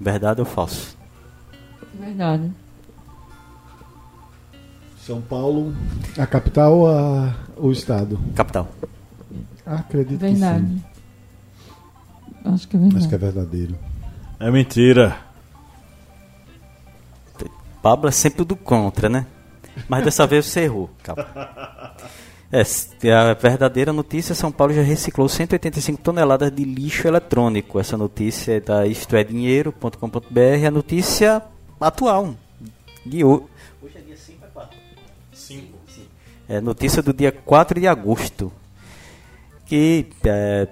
Verdade 0.00 0.40
ou 0.40 0.46
falso? 0.46 0.96
Verdade. 1.98 2.50
São 4.98 5.20
Paulo, 5.20 5.74
a 6.16 6.26
capital 6.26 6.78
ou 6.78 6.88
a- 6.90 7.34
o 7.56 7.72
estado? 7.72 8.18
Capital. 8.34 8.68
Acredito 9.66 10.20
Verdade. 10.20 10.64
que 10.64 10.70
sim. 10.70 10.84
Acho 12.44 12.68
que 12.68 12.76
é 12.76 12.78
verdade. 12.80 12.98
Acho 12.98 13.08
que 13.08 13.14
é 13.14 13.18
verdadeiro. 13.18 13.74
É 14.38 14.50
mentira. 14.50 15.16
Pablo 17.82 18.08
é 18.08 18.12
sempre 18.12 18.44
do 18.44 18.54
contra, 18.54 19.08
né? 19.08 19.26
Mas 19.88 20.04
dessa 20.04 20.26
vez 20.26 20.46
você 20.46 20.60
errou. 20.60 20.88
Calma. 21.02 21.26
É, 22.52 22.62
a 23.12 23.32
verdadeira 23.34 23.92
notícia, 23.92 24.34
São 24.34 24.52
Paulo 24.52 24.72
já 24.74 24.82
reciclou 24.82 25.26
185 25.28 26.00
toneladas 26.02 26.52
de 26.52 26.64
lixo 26.64 27.08
eletrônico. 27.08 27.80
Essa 27.80 27.96
notícia 27.96 28.52
é 28.56 28.60
da 28.60 28.86
istoedinheiro.com.br, 28.86 30.66
a 30.66 30.70
notícia 30.70 31.42
atual. 31.84 32.34
De 33.04 33.24
hoje. 33.24 33.44
Hoje 33.82 33.98
é 33.98 34.00
dia 34.00 34.16
5 34.16 34.44
é 34.44 34.48
4? 34.48 34.78
5. 35.32 35.82
É 36.48 36.60
notícia 36.60 37.02
do 37.02 37.12
dia 37.12 37.32
4 37.32 37.80
de 37.80 37.86
agosto. 37.86 38.52
Que 39.66 40.06
é, 40.24 40.68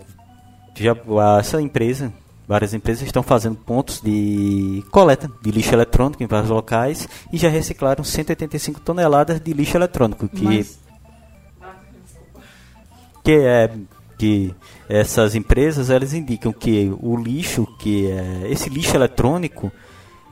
já, 0.76 0.94
essa 1.38 1.60
empresa, 1.60 2.12
várias 2.46 2.74
empresas 2.74 3.04
estão 3.06 3.22
fazendo 3.22 3.56
pontos 3.56 4.00
de 4.00 4.84
coleta 4.90 5.30
de 5.42 5.50
lixo 5.50 5.74
eletrônico 5.74 6.22
em 6.22 6.26
vários 6.26 6.50
locais 6.50 7.08
e 7.32 7.38
já 7.38 7.48
reciclaram 7.48 8.04
185 8.04 8.80
toneladas 8.80 9.40
de 9.40 9.52
lixo 9.52 9.76
eletrônico, 9.76 10.28
que 10.28 10.44
Mas- 10.44 10.78
que 13.24 13.32
é 13.32 13.70
que 14.18 14.54
essas 14.88 15.34
empresas 15.34 15.88
elas 15.88 16.12
indicam 16.12 16.52
que 16.52 16.92
o 17.00 17.16
lixo 17.16 17.66
que 17.78 18.10
é 18.10 18.50
esse 18.50 18.68
lixo 18.68 18.94
eletrônico 18.96 19.72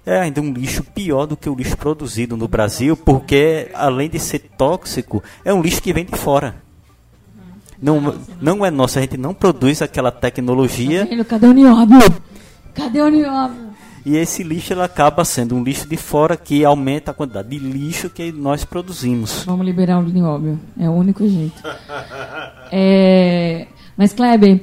é 0.08 0.20
ainda 0.20 0.40
um 0.40 0.52
lixo 0.52 0.82
pior 0.82 1.26
do 1.26 1.36
que 1.36 1.48
o 1.48 1.54
lixo 1.54 1.76
produzido 1.76 2.36
no 2.36 2.48
Brasil, 2.48 2.96
porque 2.96 3.70
além 3.74 4.08
de 4.08 4.18
ser 4.18 4.38
tóxico, 4.56 5.22
é 5.44 5.52
um 5.52 5.60
lixo 5.60 5.82
que 5.82 5.92
vem 5.92 6.04
de 6.04 6.16
fora. 6.16 6.54
Não, 7.80 8.16
não 8.40 8.64
é 8.64 8.70
nosso, 8.70 8.98
a 8.98 9.02
gente 9.02 9.16
não 9.16 9.32
produz 9.32 9.82
aquela 9.82 10.10
tecnologia 10.10 11.06
Tá? 11.06 11.24
Cadê 11.24 11.46
o 11.46 11.52
nióbio? 11.52 11.98
Cadê 12.74 13.00
o 13.00 13.08
nióbio? 13.08 13.68
e 14.06 14.16
esse 14.16 14.42
lixo 14.42 14.72
ele 14.72 14.80
acaba 14.80 15.22
sendo 15.22 15.54
um 15.54 15.62
lixo 15.62 15.86
de 15.86 15.96
fora 15.98 16.34
que 16.34 16.64
aumenta 16.64 17.10
a 17.10 17.14
quantidade 17.14 17.50
de 17.50 17.58
lixo 17.58 18.08
que 18.08 18.32
nós 18.32 18.64
produzimos. 18.64 19.44
Vamos 19.44 19.66
liberar 19.66 19.98
o 19.98 20.02
nióbio. 20.02 20.58
É 20.78 20.88
o 20.88 20.92
único 20.92 21.28
jeito. 21.28 21.62
É, 22.70 23.66
Mas, 23.96 24.12
Kleber, 24.12 24.60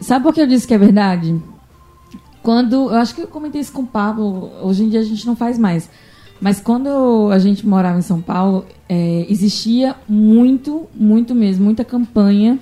sabe 0.00 0.24
por 0.24 0.32
que 0.32 0.40
eu 0.40 0.46
disse 0.46 0.66
que 0.66 0.72
é 0.72 0.78
verdade? 0.78 1.38
Quando. 2.42 2.90
Eu 2.90 2.96
acho 2.96 3.14
que 3.14 3.22
eu 3.22 3.28
comentei 3.28 3.60
isso 3.60 3.72
com 3.72 3.82
o 3.82 3.86
Pablo. 3.86 4.50
Hoje 4.62 4.84
em 4.84 4.88
dia 4.88 5.00
a 5.00 5.04
gente 5.04 5.26
não 5.26 5.36
faz 5.36 5.58
mais. 5.58 5.88
Mas 6.40 6.60
quando 6.60 7.30
a 7.30 7.38
gente 7.38 7.64
morava 7.64 7.98
em 7.98 8.02
São 8.02 8.20
Paulo, 8.20 8.66
é, 8.88 9.24
existia 9.28 9.94
muito, 10.08 10.88
muito 10.92 11.36
mesmo, 11.36 11.64
muita 11.64 11.84
campanha 11.84 12.58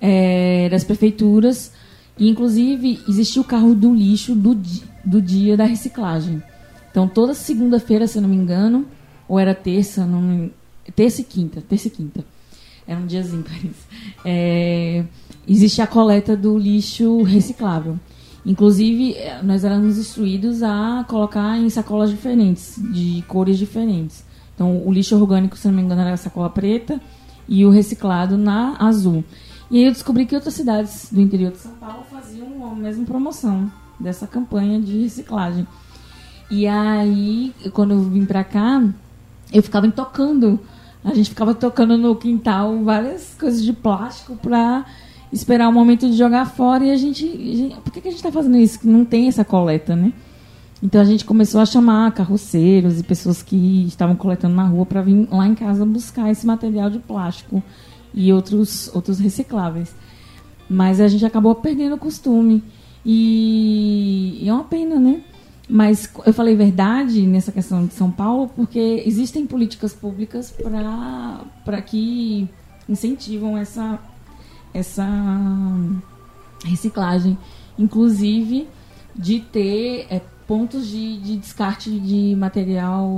é, 0.00 0.68
das 0.70 0.84
prefeituras. 0.84 1.72
E, 2.18 2.28
inclusive, 2.28 3.00
existia 3.08 3.42
o 3.42 3.44
carro 3.44 3.74
do 3.74 3.94
lixo 3.94 4.34
do, 4.34 4.58
do 5.04 5.20
dia 5.20 5.56
da 5.56 5.64
reciclagem. 5.64 6.42
Então, 6.90 7.08
toda 7.08 7.34
segunda-feira, 7.34 8.06
se 8.06 8.18
eu 8.18 8.22
não 8.22 8.28
me 8.28 8.36
engano, 8.36 8.86
ou 9.28 9.38
era 9.38 9.54
terça, 9.54 10.06
não 10.06 10.50
terça 10.94 11.20
e 11.20 11.24
quinta, 11.24 11.60
terça 11.60 11.88
e 11.88 11.90
quinta. 11.90 12.24
Eram 12.86 13.06
dias 13.06 13.32
ímpares. 13.34 13.76
É, 14.24 15.04
existia 15.46 15.84
a 15.84 15.88
coleta 15.88 16.36
do 16.36 16.56
lixo 16.56 17.22
reciclável. 17.22 17.98
Inclusive, 18.44 19.14
eh, 19.14 19.40
nós 19.42 19.64
éramos 19.64 19.96
instruídos 19.96 20.62
a 20.62 21.04
colocar 21.08 21.56
em 21.58 21.70
sacolas 21.70 22.10
diferentes, 22.10 22.78
de 22.92 23.24
cores 23.26 23.58
diferentes. 23.58 24.24
Então, 24.54 24.86
o 24.86 24.92
lixo 24.92 25.16
orgânico, 25.16 25.56
se 25.56 25.66
não 25.66 25.74
me 25.74 25.82
engano, 25.82 26.02
era 26.02 26.12
a 26.12 26.16
sacola 26.16 26.50
preta 26.50 27.00
e 27.48 27.64
o 27.64 27.70
reciclado 27.70 28.36
na 28.36 28.76
azul. 28.78 29.24
E 29.70 29.78
aí 29.78 29.84
eu 29.84 29.92
descobri 29.92 30.26
que 30.26 30.34
outras 30.34 30.54
cidades 30.54 31.08
do 31.10 31.20
interior 31.20 31.52
de 31.52 31.58
São 31.58 31.72
Paulo 31.72 32.04
faziam 32.10 32.70
a 32.70 32.74
mesma 32.74 33.04
promoção 33.04 33.70
dessa 33.98 34.26
campanha 34.26 34.80
de 34.80 35.02
reciclagem. 35.02 35.66
E 36.50 36.66
aí, 36.66 37.54
quando 37.72 37.92
eu 37.92 38.00
vim 38.00 38.26
pra 38.26 38.44
cá, 38.44 38.82
eu 39.52 39.62
ficava 39.62 39.90
tocando. 39.90 40.60
A 41.02 41.14
gente 41.14 41.30
ficava 41.30 41.54
tocando 41.54 41.96
no 41.96 42.14
quintal 42.14 42.82
várias 42.84 43.34
coisas 43.38 43.62
de 43.62 43.72
plástico 43.72 44.36
pra 44.36 44.84
esperar 45.34 45.68
o 45.68 45.72
momento 45.72 46.08
de 46.08 46.16
jogar 46.16 46.46
fora. 46.46 46.84
E 46.84 46.90
a 46.90 46.96
gente. 46.96 47.26
a 47.26 47.56
gente- 47.56 47.74
por 47.80 47.92
que, 47.92 48.00
que 48.00 48.08
a 48.08 48.10
gente 48.10 48.22
tá 48.22 48.32
fazendo 48.32 48.56
isso? 48.56 48.80
Que 48.80 48.86
não 48.86 49.04
tem 49.04 49.28
essa 49.28 49.44
coleta, 49.44 49.94
né? 49.94 50.12
Então 50.82 51.00
a 51.00 51.04
gente 51.04 51.24
começou 51.24 51.60
a 51.60 51.66
chamar 51.66 52.12
carroceiros 52.12 53.00
e 53.00 53.02
pessoas 53.02 53.42
que 53.42 53.84
estavam 53.86 54.14
coletando 54.16 54.54
na 54.54 54.64
rua 54.64 54.84
para 54.84 55.00
vir 55.02 55.26
lá 55.30 55.46
em 55.46 55.54
casa 55.54 55.84
buscar 55.84 56.30
esse 56.30 56.46
material 56.46 56.90
de 56.90 56.98
plástico 56.98 57.62
e 58.12 58.32
outros, 58.32 58.90
outros 58.94 59.18
recicláveis. 59.18 59.94
Mas 60.68 61.00
a 61.00 61.08
gente 61.08 61.24
acabou 61.24 61.54
perdendo 61.54 61.94
o 61.94 61.98
costume. 61.98 62.62
E, 63.04 64.38
e 64.42 64.48
é 64.48 64.52
uma 64.52 64.64
pena, 64.64 64.98
né? 64.98 65.22
Mas 65.68 66.08
eu 66.26 66.32
falei 66.34 66.54
verdade 66.54 67.26
nessa 67.26 67.50
questão 67.50 67.86
de 67.86 67.94
São 67.94 68.10
Paulo 68.10 68.50
porque 68.54 69.02
existem 69.06 69.46
políticas 69.46 69.94
públicas 69.94 70.54
para 71.64 71.80
que 71.80 72.46
incentivam 72.86 73.56
essa, 73.56 73.98
essa 74.74 75.06
reciclagem. 76.64 77.38
Inclusive 77.78 78.68
de 79.14 79.40
ter 79.40 80.06
é, 80.10 80.20
pontos 80.46 80.88
de, 80.88 81.18
de 81.18 81.36
descarte 81.36 81.90
de 81.90 82.34
material. 82.36 83.08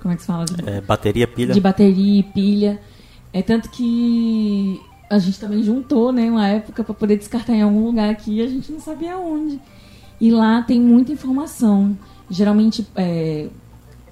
Como 0.00 0.12
é 0.12 0.16
que 0.16 0.20
se 0.20 0.26
fala? 0.26 0.44
É, 0.66 0.80
bateria, 0.80 1.26
pilha. 1.26 1.54
de 1.54 1.60
bateria 1.60 2.20
e 2.20 2.22
pilha. 2.22 2.80
É 3.32 3.40
tanto 3.40 3.70
que 3.70 4.80
a 5.10 5.18
gente 5.18 5.38
também 5.38 5.62
juntou, 5.62 6.12
né, 6.12 6.30
uma 6.30 6.46
época 6.48 6.82
para 6.82 6.94
poder 6.94 7.16
descartar 7.16 7.54
em 7.54 7.62
algum 7.62 7.86
lugar 7.86 8.10
aqui, 8.10 8.38
e 8.38 8.42
a 8.42 8.46
gente 8.46 8.70
não 8.70 8.80
sabia 8.80 9.16
onde. 9.16 9.60
E 10.20 10.30
lá 10.30 10.62
tem 10.62 10.80
muita 10.80 11.12
informação. 11.12 11.96
Geralmente 12.30 12.86
é, 12.96 13.48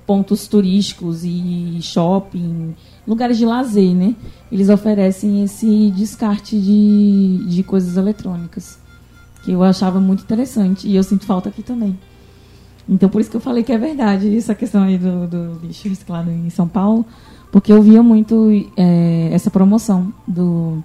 pontos 0.06 0.46
turísticos 0.46 1.24
e 1.24 1.78
shopping, 1.80 2.74
lugares 3.06 3.38
de 3.38 3.44
lazer, 3.44 3.94
né? 3.94 4.14
Eles 4.50 4.68
oferecem 4.68 5.42
esse 5.44 5.90
descarte 5.90 6.58
de, 6.58 7.44
de 7.46 7.62
coisas 7.62 7.96
eletrônicas. 7.96 8.78
Que 9.44 9.52
eu 9.52 9.62
achava 9.62 10.00
muito 10.00 10.22
interessante. 10.22 10.86
E 10.86 10.94
eu 10.94 11.02
sinto 11.02 11.24
falta 11.24 11.48
aqui 11.48 11.62
também. 11.62 11.98
Então, 12.88 13.08
por 13.08 13.20
isso 13.20 13.30
que 13.30 13.36
eu 13.36 13.40
falei 13.40 13.62
que 13.62 13.72
é 13.72 13.78
verdade 13.78 14.36
essa 14.36 14.54
questão 14.54 14.82
aí 14.82 14.98
do, 14.98 15.26
do 15.26 15.66
lixo 15.66 15.88
reciclado 15.88 16.30
em 16.30 16.50
São 16.50 16.66
Paulo, 16.66 17.06
porque 17.50 17.72
eu 17.72 17.80
via 17.82 18.02
muito 18.02 18.50
é, 18.76 19.30
essa 19.32 19.50
promoção 19.50 20.12
do. 20.26 20.82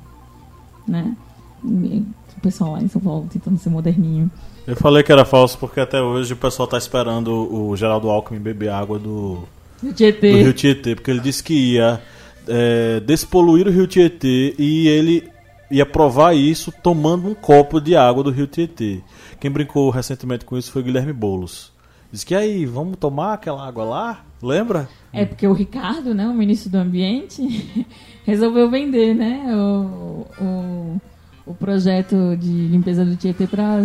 né? 0.88 1.16
O 1.64 2.42
pessoal 2.42 2.74
lá 2.74 2.82
em 2.82 2.88
São 2.88 3.02
Paulo 3.02 3.28
tentando 3.32 3.58
ser 3.58 3.70
moderninho. 3.70 4.30
Eu 4.66 4.76
falei 4.76 5.02
que 5.02 5.12
era 5.12 5.26
falso 5.26 5.58
porque 5.58 5.80
até 5.80 6.02
hoje 6.02 6.34
o 6.34 6.38
pessoal 6.38 6.68
tá 6.68 6.78
esperando 6.78 7.32
o 7.32 7.76
Geraldo 7.76 8.10
Alckmin 8.10 8.40
beber 8.40 8.70
água 8.70 9.00
do, 9.00 9.44
O 9.82 9.88
do 9.88 9.94
Tietê. 9.94 10.42
Rio 10.42 10.54
Tietê, 10.54 10.96
porque 10.96 11.12
ele 11.12 11.20
disse 11.20 11.44
que 11.44 11.74
ia 11.74 12.02
é, 12.48 13.00
despoluir 13.00 13.68
o 13.68 13.72
Rio 13.72 13.88
Tietê 13.88 14.56
e 14.58 14.88
ele 14.88 15.30
ia 15.70 15.86
provar 15.86 16.34
isso 16.34 16.72
tomando 16.72 17.28
um 17.28 17.36
copo 17.36 17.80
de 17.80 17.96
água 17.96 18.24
do 18.24 18.32
Rio 18.32 18.48
Tietê. 18.48 19.02
Quem 19.40 19.52
brincou 19.52 19.90
recentemente 19.90 20.46
com 20.46 20.58
isso 20.58 20.72
foi 20.72 20.82
Guilherme 20.84 21.14
Boulos. 21.14 21.72
Disse 22.12 22.26
que 22.26 22.34
aí, 22.34 22.66
vamos 22.66 22.98
tomar 22.98 23.34
aquela 23.34 23.68
água 23.68 23.84
lá? 23.84 24.26
Lembra? 24.42 24.88
É 25.12 25.26
porque 25.26 25.46
o 25.46 25.54
Ricardo, 25.54 26.14
né, 26.14 26.28
o 26.28 26.34
ministro 26.34 26.70
do 26.70 26.78
Ambiente, 26.78 27.86
resolveu 28.24 28.70
vender, 28.70 29.14
né, 29.14 29.46
o, 29.54 30.26
o, 30.40 31.02
o 31.46 31.54
projeto 31.54 32.38
de 32.38 32.68
limpeza 32.68 33.04
do 33.04 33.16
Tietê 33.16 33.46
para 33.46 33.80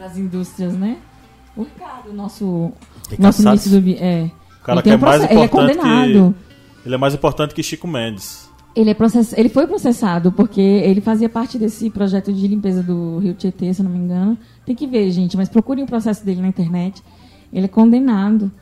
as 0.00 0.16
indústrias, 0.16 0.74
né? 0.74 0.98
O 1.56 1.62
Ricardo, 1.62 2.12
nosso, 2.12 2.72
Nosso 3.18 3.42
ministro 3.42 3.80
do. 3.80 3.90
É. 3.90 4.30
O 4.60 4.64
cara 4.64 4.82
que 4.82 4.90
é 4.90 4.96
um 4.96 4.98
mais 4.98 5.16
processo- 5.16 5.32
ele 5.32 5.40
é 5.40 5.44
importante 5.44 5.76
condenado. 5.78 6.34
que 6.82 6.88
ele 6.88 6.94
é 6.94 6.98
mais 6.98 7.14
importante 7.14 7.54
que 7.54 7.62
Chico 7.62 7.86
Mendes. 7.88 8.48
Ele, 8.76 8.90
é 8.90 8.94
process... 8.94 9.32
ele 9.36 9.48
foi 9.48 9.66
processado 9.66 10.30
porque 10.30 10.60
ele 10.60 11.00
fazia 11.00 11.28
parte 11.28 11.58
desse 11.58 11.90
projeto 11.90 12.32
de 12.32 12.46
limpeza 12.46 12.82
do 12.82 13.18
Rio 13.18 13.34
Tietê, 13.34 13.72
se 13.74 13.82
não 13.82 13.90
me 13.90 13.98
engano. 13.98 14.38
Tem 14.64 14.74
que 14.74 14.86
ver, 14.86 15.10
gente, 15.10 15.36
mas 15.36 15.48
procurem 15.48 15.84
o 15.84 15.86
processo 15.86 16.24
dele 16.24 16.40
na 16.40 16.48
internet. 16.48 17.02
Ele 17.52 17.64
é 17.64 17.68
condenado 17.68 18.52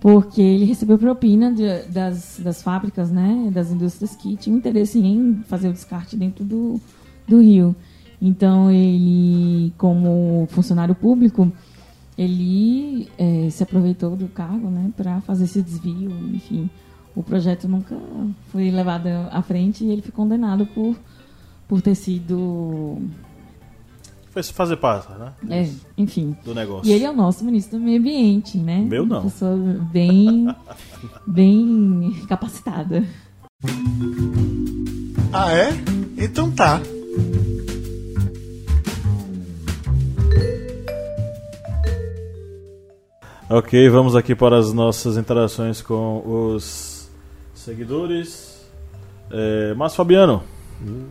porque 0.00 0.40
ele 0.40 0.64
recebeu 0.64 0.96
propina 0.96 1.52
de, 1.52 1.82
das, 1.90 2.40
das 2.42 2.62
fábricas, 2.62 3.10
né, 3.10 3.50
das 3.52 3.70
indústrias 3.70 4.14
que 4.14 4.36
tinham 4.36 4.56
interesse 4.56 4.98
em 5.00 5.42
fazer 5.48 5.68
o 5.68 5.72
descarte 5.72 6.16
dentro 6.16 6.44
do, 6.44 6.80
do 7.26 7.40
rio. 7.40 7.74
Então, 8.22 8.70
ele, 8.70 9.72
como 9.76 10.46
funcionário 10.50 10.94
público, 10.94 11.52
ele 12.18 13.08
é, 13.16 13.48
se 13.48 13.62
aproveitou 13.62 14.16
do 14.16 14.28
cargo 14.28 14.68
né, 14.68 14.90
para 14.96 15.20
fazer 15.22 15.44
esse 15.44 15.62
desvio, 15.62 16.10
enfim 16.34 16.68
o 17.18 17.22
projeto 17.22 17.66
nunca 17.66 17.96
foi 18.52 18.70
levado 18.70 19.08
à 19.32 19.42
frente 19.42 19.84
e 19.84 19.90
ele 19.90 20.00
foi 20.00 20.12
condenado 20.12 20.64
por, 20.66 20.96
por 21.66 21.82
ter 21.82 21.96
sido. 21.96 23.02
Foi 24.30 24.40
fazer 24.44 24.76
parte, 24.76 25.10
né? 25.18 25.32
É, 25.50 25.68
enfim. 25.96 26.36
Do 26.44 26.54
negócio. 26.54 26.88
E 26.88 26.92
ele 26.92 27.02
é 27.02 27.10
o 27.10 27.16
nosso 27.16 27.44
ministro 27.44 27.76
do 27.76 27.84
Meio 27.84 27.98
Ambiente, 27.98 28.56
né? 28.56 28.82
Meu 28.82 29.04
não. 29.04 29.16
Uma 29.16 29.22
pessoa 29.24 29.56
bem, 29.90 30.46
bem 31.26 32.24
capacitada. 32.28 33.04
Ah, 35.32 35.52
é? 35.52 35.70
Então 36.16 36.52
tá. 36.52 36.80
Ok, 43.50 43.88
vamos 43.88 44.14
aqui 44.14 44.34
para 44.34 44.58
as 44.58 44.74
nossas 44.74 45.16
interações 45.16 45.80
com 45.80 46.22
os 46.26 47.08
seguidores. 47.54 48.60
É, 49.30 49.72
Márcio 49.72 49.96
Fabiano, 49.96 50.42
hum. 50.82 51.06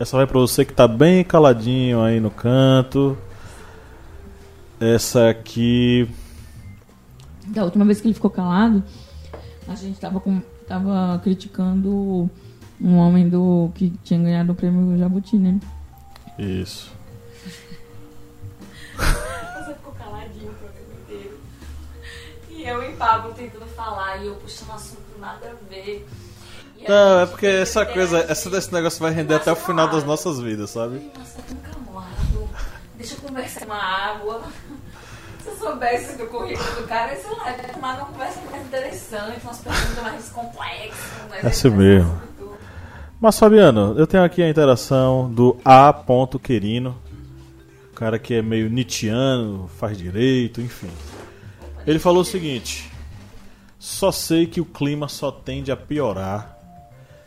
essa 0.00 0.16
vai 0.16 0.26
para 0.26 0.38
você 0.38 0.64
que 0.64 0.72
tá 0.72 0.88
bem 0.88 1.22
caladinho 1.22 2.00
aí 2.00 2.20
no 2.20 2.30
canto. 2.30 3.18
Essa 4.80 5.28
aqui. 5.28 6.08
Da 7.48 7.64
última 7.64 7.84
vez 7.84 8.00
que 8.00 8.06
ele 8.06 8.14
ficou 8.14 8.30
calado, 8.30 8.82
a 9.68 9.74
gente 9.74 10.00
tava, 10.00 10.20
com, 10.20 10.40
tava 10.66 11.20
criticando 11.22 12.30
um 12.80 12.96
homem 12.96 13.28
do 13.28 13.70
que 13.74 13.92
tinha 14.02 14.18
ganhado 14.18 14.52
o 14.52 14.54
prêmio 14.54 14.96
Jabuti, 14.96 15.36
né? 15.36 15.60
Isso. 16.38 16.97
Eu 22.68 22.82
e 22.82 22.92
Pablo 22.94 23.32
tentando 23.34 23.66
falar 23.66 24.18
e 24.18 24.26
eu 24.26 24.34
puxando 24.36 24.72
assunto 24.72 25.18
nada 25.18 25.50
a 25.50 25.70
ver. 25.70 26.06
Não, 26.86 27.20
é 27.20 27.26
porque 27.26 27.46
essa 27.46 27.84
coisa, 27.84 28.18
essa 28.28 28.48
desse 28.48 28.72
negócio 28.72 29.00
vai 29.00 29.12
render 29.12 29.34
até 29.34 29.50
o 29.50 29.56
final 29.56 29.88
das 29.88 30.04
nossas 30.04 30.38
vidas, 30.40 30.70
sabe? 30.70 31.10
Nossa, 31.18 31.42
tão 31.42 31.56
calado. 31.56 32.48
Deixa 32.94 33.14
eu 33.14 33.20
conversar 33.20 33.64
uma 33.64 33.82
água. 33.82 34.42
Se 35.42 35.48
eu 35.48 35.56
soubesse 35.56 36.18
do 36.18 36.26
currículo 36.26 36.82
do 36.82 36.86
cara, 36.86 37.16
sei 37.16 37.30
lá, 37.30 37.50
ia 37.50 37.72
tomar 37.72 37.96
uma 37.96 38.06
conversa 38.06 38.40
mais 38.50 38.66
interessante, 38.66 39.40
umas 39.42 39.58
perguntas 39.58 40.02
mais 40.02 40.28
complexas. 40.28 41.28
Mais 41.30 41.44
é 41.44 41.46
assim 41.46 41.70
mesmo. 41.70 42.20
Mas 43.20 43.38
Fabiano, 43.38 43.94
eu 43.98 44.06
tenho 44.06 44.22
aqui 44.22 44.42
a 44.42 44.48
interação 44.48 45.30
do 45.30 45.56
A. 45.64 45.92
Querino, 46.42 46.96
o 47.90 47.94
cara 47.94 48.18
que 48.18 48.34
é 48.34 48.42
meio 48.42 48.68
Nietzscheano, 48.68 49.68
faz 49.78 49.96
direito, 49.96 50.60
enfim. 50.60 50.90
Ele 51.88 51.98
falou 51.98 52.20
o 52.20 52.24
seguinte: 52.24 52.90
só 53.78 54.12
sei 54.12 54.46
que 54.46 54.60
o 54.60 54.64
clima 54.66 55.08
só 55.08 55.32
tende 55.32 55.72
a 55.72 55.76
piorar, 55.76 56.58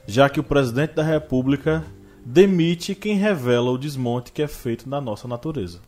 já 0.05 0.29
que 0.29 0.39
o 0.39 0.43
presidente 0.43 0.93
da 0.93 1.01
República 1.01 1.83
demite 2.23 2.93
quem 2.93 3.17
revela 3.17 3.71
o 3.71 3.77
desmonte 3.77 4.31
que 4.31 4.39
é 4.39 4.47
feito 4.47 4.87
na 4.87 5.01
nossa 5.01 5.27
natureza. 5.27 5.79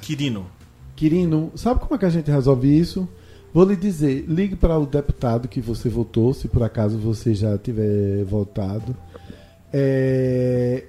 Quirino. 0.00 0.46
Quirino, 0.94 1.50
sabe 1.56 1.80
como 1.80 1.96
é 1.96 1.98
que 1.98 2.04
a 2.04 2.10
gente 2.10 2.30
resolve 2.30 2.68
isso? 2.68 3.08
Vou 3.52 3.64
lhe 3.64 3.74
dizer, 3.74 4.24
ligue 4.28 4.54
para 4.54 4.78
o 4.78 4.86
deputado 4.86 5.48
que 5.48 5.60
você 5.60 5.88
votou, 5.88 6.32
se 6.32 6.46
por 6.46 6.62
acaso 6.62 6.96
você 6.98 7.34
já 7.34 7.58
tiver 7.58 8.22
votado. 8.22 8.94
É, 9.72 10.84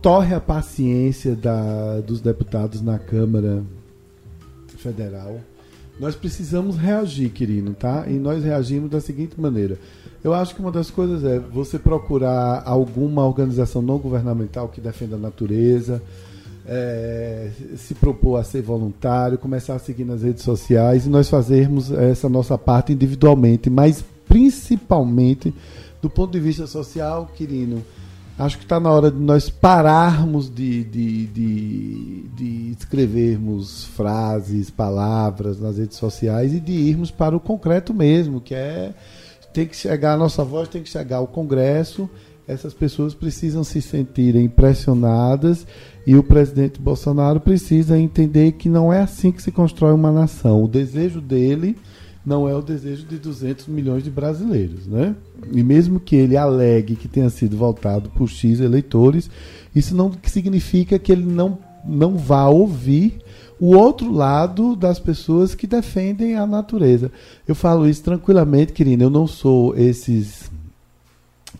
torre 0.00 0.32
a 0.32 0.40
paciência 0.40 1.34
da, 1.34 2.00
dos 2.02 2.20
deputados 2.20 2.80
na 2.80 3.00
Câmara 3.00 3.64
Federal 4.80 5.40
nós 6.00 6.14
precisamos 6.14 6.78
reagir, 6.78 7.28
querido, 7.28 7.74
tá? 7.74 8.06
E 8.08 8.14
nós 8.14 8.42
reagimos 8.42 8.90
da 8.90 9.02
seguinte 9.02 9.38
maneira. 9.38 9.78
Eu 10.24 10.32
acho 10.32 10.54
que 10.54 10.60
uma 10.60 10.72
das 10.72 10.90
coisas 10.90 11.22
é 11.22 11.38
você 11.38 11.78
procurar 11.78 12.62
alguma 12.64 13.26
organização 13.26 13.82
não 13.82 13.98
governamental 13.98 14.68
que 14.68 14.80
defenda 14.80 15.16
a 15.16 15.18
natureza, 15.18 16.02
é, 16.66 17.50
se 17.76 17.94
propor 17.94 18.36
a 18.36 18.44
ser 18.44 18.62
voluntário, 18.62 19.36
começar 19.36 19.74
a 19.74 19.78
seguir 19.78 20.04
nas 20.04 20.22
redes 20.22 20.42
sociais 20.42 21.04
e 21.04 21.10
nós 21.10 21.28
fazermos 21.28 21.92
essa 21.92 22.30
nossa 22.30 22.56
parte 22.56 22.94
individualmente, 22.94 23.68
mas 23.68 24.02
principalmente 24.26 25.52
do 26.00 26.08
ponto 26.08 26.32
de 26.32 26.40
vista 26.40 26.66
social, 26.66 27.30
querido 27.36 27.82
Acho 28.40 28.56
que 28.56 28.64
está 28.64 28.80
na 28.80 28.90
hora 28.90 29.10
de 29.10 29.18
nós 29.18 29.50
pararmos 29.50 30.48
de, 30.48 30.82
de, 30.82 31.26
de, 31.26 32.22
de, 32.34 32.70
escrevermos 32.78 33.84
frases, 33.84 34.70
palavras 34.70 35.60
nas 35.60 35.76
redes 35.76 35.98
sociais 35.98 36.54
e 36.54 36.58
de 36.58 36.72
irmos 36.72 37.10
para 37.10 37.36
o 37.36 37.40
concreto 37.40 37.92
mesmo, 37.92 38.40
que 38.40 38.54
é 38.54 38.94
tem 39.52 39.66
que 39.66 39.76
chegar 39.76 40.14
a 40.14 40.16
nossa 40.16 40.42
voz, 40.42 40.70
tem 40.70 40.82
que 40.82 40.88
chegar 40.88 41.18
ao 41.18 41.26
Congresso. 41.26 42.08
Essas 42.48 42.72
pessoas 42.72 43.12
precisam 43.12 43.62
se 43.62 43.82
sentirem 43.82 44.48
pressionadas 44.48 45.66
e 46.06 46.16
o 46.16 46.22
presidente 46.22 46.80
Bolsonaro 46.80 47.40
precisa 47.40 47.98
entender 47.98 48.52
que 48.52 48.70
não 48.70 48.90
é 48.90 49.00
assim 49.00 49.30
que 49.30 49.42
se 49.42 49.52
constrói 49.52 49.92
uma 49.92 50.10
nação. 50.10 50.64
O 50.64 50.68
desejo 50.68 51.20
dele 51.20 51.76
não 52.24 52.48
é 52.48 52.54
o 52.54 52.60
desejo 52.60 53.04
de 53.06 53.18
200 53.18 53.66
milhões 53.66 54.04
de 54.04 54.10
brasileiros, 54.10 54.86
né? 54.86 55.14
E 55.52 55.62
mesmo 55.62 55.98
que 55.98 56.14
ele 56.14 56.36
alegue 56.36 56.96
que 56.96 57.08
tenha 57.08 57.30
sido 57.30 57.56
votado 57.56 58.10
por 58.10 58.28
X 58.28 58.60
eleitores, 58.60 59.30
isso 59.74 59.94
não 59.94 60.12
significa 60.24 60.98
que 60.98 61.10
ele 61.10 61.24
não, 61.24 61.58
não 61.84 62.16
vá 62.16 62.46
ouvir 62.46 63.20
o 63.58 63.74
outro 63.74 64.10
lado 64.10 64.76
das 64.76 64.98
pessoas 64.98 65.54
que 65.54 65.66
defendem 65.66 66.34
a 66.36 66.46
natureza. 66.46 67.10
Eu 67.46 67.54
falo 67.54 67.88
isso 67.88 68.02
tranquilamente, 68.02 68.72
querido. 68.72 69.04
Eu 69.04 69.10
não 69.10 69.26
sou 69.26 69.76
esses 69.76 70.50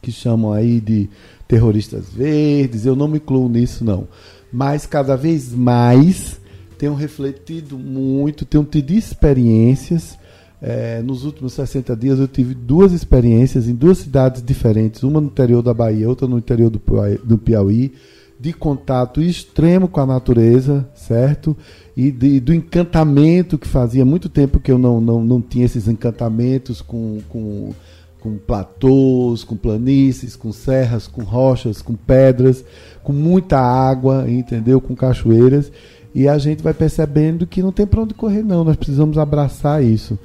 que 0.01 0.13
chamam 0.13 0.53
aí 0.53 0.81
de 0.81 1.11
terroristas 1.47 2.09
verdes, 2.11 2.87
eu 2.87 2.95
não 2.95 3.09
me 3.09 3.19
incluo 3.19 3.49
nisso, 3.49 3.85
não. 3.85 4.07
Mas 4.53 4.87
cada 4.87 5.17
vez 5.17 5.53
mais 5.53 6.41
tenho 6.79 6.95
refletido 6.95 7.79
muito, 7.79 8.45
tenho 8.45 8.65
tido 8.65 8.93
experiências 8.93 10.19
é, 10.63 11.01
nos 11.03 11.25
últimos 11.25 11.55
60 11.55 11.97
dias 11.97 12.19
eu 12.19 12.29
tive 12.29 12.55
duas 12.55 12.93
experiências 12.93 13.67
em 13.67 13.75
duas 13.75 13.99
cidades 13.99 14.43
diferentes, 14.43 15.03
uma 15.03 15.21
no 15.21 15.29
interior 15.29 15.63
da 15.63 15.73
Bahia, 15.73 16.09
outra 16.09 16.29
no 16.29 16.37
interior 16.37 16.71
do 16.71 17.39
Piauí, 17.39 17.93
de 18.39 18.53
contato 18.53 19.21
extremo 19.21 19.89
com 19.89 20.01
a 20.01 20.07
natureza, 20.07 20.89
certo? 20.95 21.57
E 21.97 22.11
de, 22.11 22.41
do 22.41 22.55
encantamento 22.55 23.59
que 23.59 23.69
fazia 23.69 24.05
muito 24.05 24.29
tempo 24.29 24.61
que 24.61 24.73
eu 24.73 24.79
não, 24.79 25.01
não, 25.01 25.23
não 25.23 25.43
tinha 25.43 25.67
esses 25.67 25.87
encantamentos 25.89 26.81
com, 26.81 27.21
com, 27.29 27.75
com 28.19 28.39
platôs, 28.39 29.45
com 29.45 29.57
planícies, 29.57 30.37
com 30.37 30.53
serras, 30.53 31.07
com 31.07 31.23
rochas, 31.23 31.83
com 31.83 31.95
pedras, 31.95 32.65
com 33.03 33.13
muita 33.13 33.59
água, 33.59 34.25
entendeu? 34.27 34.81
Com 34.81 34.95
cachoeiras. 34.95 35.71
E 36.15 36.27
a 36.27 36.39
gente 36.39 36.63
vai 36.63 36.75
percebendo 36.75 37.47
que 37.47 37.63
não 37.63 37.73
tem 37.73 37.87
para 37.87 38.01
onde 38.01 38.15
correr, 38.15 38.43
não. 38.43 38.65
Nós 38.65 38.77
precisamos 38.77 39.19
abraçar 39.19 39.85
isso. 39.85 40.19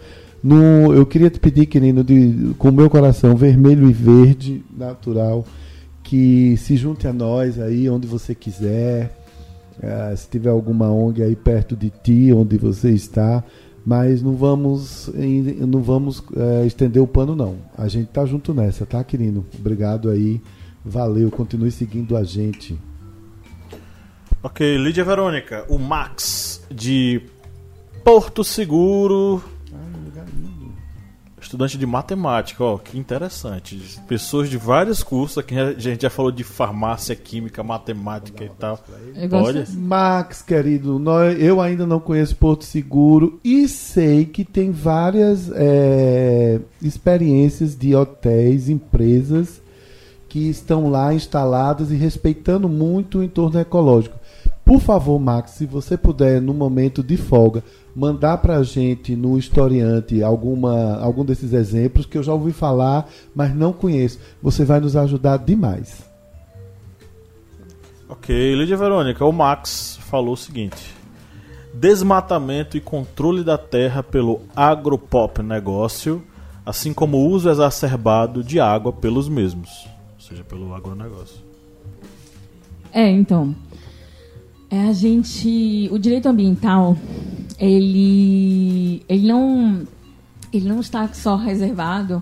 No, 0.46 0.94
eu 0.94 1.08
queria 1.08 1.32
te 1.32 1.40
pedir, 1.40 1.66
querido, 1.66 2.04
de, 2.04 2.54
com 2.60 2.70
o 2.70 2.72
meu 2.72 2.88
coração 2.88 3.36
vermelho 3.36 3.90
e 3.90 3.92
verde, 3.92 4.64
natural, 4.78 5.44
que 6.04 6.56
se 6.58 6.78
junte 6.78 7.08
a 7.08 7.12
nós 7.12 7.60
aí, 7.60 7.90
onde 7.90 8.06
você 8.06 8.36
quiser. 8.36 9.18
Uh, 9.80 10.16
se 10.16 10.30
tiver 10.30 10.52
alguma 10.52 10.88
ONG 10.88 11.24
aí 11.24 11.36
perto 11.36 11.76
de 11.76 11.90
ti, 11.90 12.32
onde 12.32 12.60
você 12.60 12.92
está, 12.92 13.44
mas 13.84 14.22
não 14.22 14.36
vamos, 14.36 15.10
não 15.68 15.82
vamos 15.82 16.20
uh, 16.20 16.64
estender 16.64 17.02
o 17.02 17.08
pano, 17.08 17.36
não. 17.36 17.56
A 17.76 17.88
gente 17.88 18.10
tá 18.10 18.24
junto 18.24 18.54
nessa, 18.54 18.86
tá, 18.86 19.04
querido? 19.04 19.44
Obrigado 19.58 20.12
aí. 20.12 20.40
Valeu, 20.86 21.32
continue 21.32 21.72
seguindo 21.72 22.16
a 22.16 22.24
gente. 22.24 22.78
Ok, 24.44 24.78
Lídia 24.78 25.04
Verônica, 25.04 25.66
o 25.68 25.80
Max 25.80 26.64
de 26.70 27.20
Porto 28.04 28.44
Seguro 28.44 29.42
estudante 31.46 31.78
de 31.78 31.86
matemática, 31.86 32.64
ó, 32.64 32.78
que 32.78 32.98
interessante. 32.98 33.80
Pessoas 34.08 34.50
de 34.50 34.58
vários 34.58 35.02
cursos, 35.04 35.38
aqui 35.38 35.58
a 35.58 35.74
gente 35.74 36.02
já 36.02 36.10
falou 36.10 36.32
de 36.32 36.44
farmácia, 36.44 37.16
química, 37.16 37.64
matemática 37.64 38.44
e 38.44 38.50
tal. 38.50 38.80
Olha. 39.32 39.66
Max, 39.78 40.42
querido, 40.42 41.00
nós- 41.00 41.40
eu 41.40 41.62
ainda 41.62 41.86
não 41.86 42.00
conheço 42.00 42.36
Porto 42.36 42.66
Seguro 42.66 43.40
e 43.44 43.68
sei 43.68 44.26
que 44.26 44.44
tem 44.44 44.72
várias 44.72 45.50
é, 45.54 46.60
experiências 46.82 47.76
de 47.76 47.96
hotéis, 47.96 48.68
empresas 48.70 49.62
que 50.30 50.50
estão 50.50 50.90
lá 50.90 51.14
instaladas 51.14 51.92
e 51.92 51.96
respeitando 51.96 52.68
muito 52.68 53.20
o 53.20 53.24
entorno 53.24 53.60
ecológico. 53.60 54.18
Por 54.66 54.82
favor, 54.82 55.20
Max, 55.20 55.52
se 55.52 55.66
você 55.66 55.96
puder, 55.96 56.42
no 56.42 56.54
momento 56.54 57.04
de 57.04 57.16
folga, 57.18 57.64
mandar 57.96 58.40
pra 58.40 58.62
gente 58.62 59.16
no 59.16 59.38
historiante 59.38 60.22
alguma, 60.22 60.98
algum 60.98 61.24
desses 61.24 61.54
exemplos 61.54 62.06
que 62.06 62.18
eu 62.18 62.24
já 62.24 62.34
ouvi 62.34 62.52
falar, 62.52 63.10
mas 63.34 63.56
não 63.56 63.72
conheço. 63.72 64.20
Você 64.42 64.66
vai 64.66 64.80
nos 64.80 64.96
ajudar 64.96 65.38
demais. 65.38 66.04
ok, 68.10 68.56
Lídia 68.56 68.76
Verônica, 68.76 69.24
o 69.24 69.32
Max 69.32 69.98
falou 70.02 70.34
o 70.34 70.38
seguinte: 70.38 70.94
desmatamento 71.74 72.76
e 72.76 72.82
controle 72.82 73.44
da 73.44 73.58
terra 73.58 74.04
pelo 74.04 74.42
agropop 74.54 75.42
negócio, 75.42 76.22
assim 76.66 76.94
como 76.94 77.18
o 77.18 77.30
uso 77.30 77.50
exacerbado 77.50 78.44
de 78.44 78.60
água 78.60 78.92
pelos 78.92 79.30
mesmos, 79.30 79.88
ou 80.16 80.22
seja, 80.22 80.44
pelo 80.44 80.74
agronegócio. 80.76 81.46
É, 82.92 83.10
então. 83.10 83.56
É 84.76 84.90
a 84.90 84.92
gente. 84.92 85.88
O 85.90 85.98
direito 85.98 86.28
ambiental, 86.28 86.98
ele. 87.58 89.02
ele 89.08 89.26
não. 89.26 89.88
Ele 90.52 90.68
não 90.68 90.82
está 90.82 91.08
só 91.14 91.38
reservado 91.38 92.22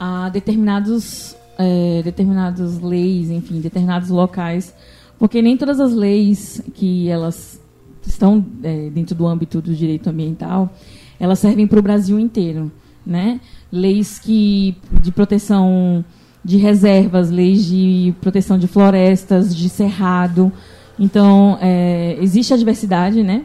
a 0.00 0.30
determinados. 0.30 1.36
É, 1.58 2.00
determinadas 2.02 2.80
leis, 2.80 3.30
enfim, 3.30 3.60
determinados 3.60 4.08
locais. 4.08 4.74
Porque 5.18 5.42
nem 5.42 5.54
todas 5.54 5.80
as 5.80 5.92
leis 5.92 6.62
que 6.72 7.10
elas 7.10 7.60
estão 8.06 8.44
é, 8.62 8.88
dentro 8.88 9.14
do 9.14 9.26
âmbito 9.26 9.60
do 9.60 9.74
direito 9.74 10.08
ambiental, 10.08 10.74
elas 11.20 11.38
servem 11.40 11.66
para 11.66 11.78
o 11.78 11.82
Brasil 11.82 12.18
inteiro, 12.18 12.72
né? 13.04 13.38
Leis 13.70 14.18
que 14.18 14.74
de 15.02 15.12
proteção 15.12 16.02
de 16.42 16.56
reservas, 16.56 17.30
leis 17.30 17.66
de 17.66 18.14
proteção 18.18 18.58
de 18.58 18.66
florestas, 18.66 19.54
de 19.54 19.68
cerrado. 19.68 20.50
Então, 20.98 21.58
é, 21.60 22.16
existe 22.20 22.52
a 22.52 22.56
diversidade, 22.56 23.22
né? 23.22 23.44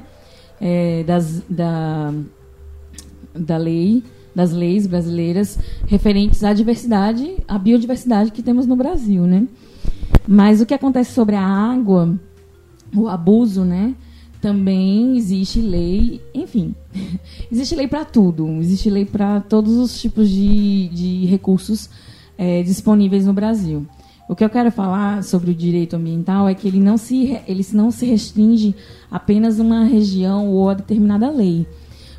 é, 0.60 1.04
das, 1.04 1.41
da, 1.50 2.14
da 3.34 3.58
lei, 3.58 4.04
das 4.34 4.52
leis 4.52 4.86
brasileiras 4.86 5.58
referentes 5.86 6.43
à 6.43 6.54
diversidade, 6.54 7.38
à 7.48 7.58
biodiversidade 7.58 8.32
que 8.32 8.43
temos 8.43 8.66
no 8.66 8.76
Brasil, 8.76 9.24
né? 9.24 9.48
Mas 10.28 10.62
o 10.62 10.66
que 10.66 10.74
acontece 10.74 11.14
sobre 11.14 11.36
a 11.36 11.43
água, 11.43 12.18
o 12.95 13.08
abuso, 13.08 13.64
né? 13.64 13.95
Também 14.41 15.18
existe 15.18 15.60
lei, 15.60 16.22
enfim, 16.34 16.76
existe 17.52 17.76
lei 17.76 17.88
para 17.88 18.06
tudo, 18.06 18.48
existe 18.60 18.89
lei 18.89 19.06
para 19.06 19.41
todos 19.41 19.76
os 19.78 20.00
tipos 20.00 20.30
de, 20.30 20.89
de 20.89 21.26
recursos 21.26 21.89
eh, 22.38 22.62
disponíveis 22.62 23.26
no 23.26 23.34
Brasil. 23.34 23.86
O 24.28 24.36
que 24.36 24.43
eu 24.43 24.49
quero 24.49 24.69
falar 24.71 25.23
sobre 25.23 25.51
o 25.51 25.55
direito 25.55 25.95
ambiental 25.95 26.49
é 26.49 26.53
que 26.53 26.67
ele 26.67 26.82
não 26.82 26.97
se, 26.97 27.39
ele 27.47 27.65
não 27.73 27.89
se 27.89 28.05
restringe 28.05 28.75
apenas 29.09 29.59
a 29.59 29.63
uma 29.63 29.86
região 29.86 30.49
ou 30.49 30.69
a 30.69 30.73
determinada 30.73 31.30
lei. 31.30 31.65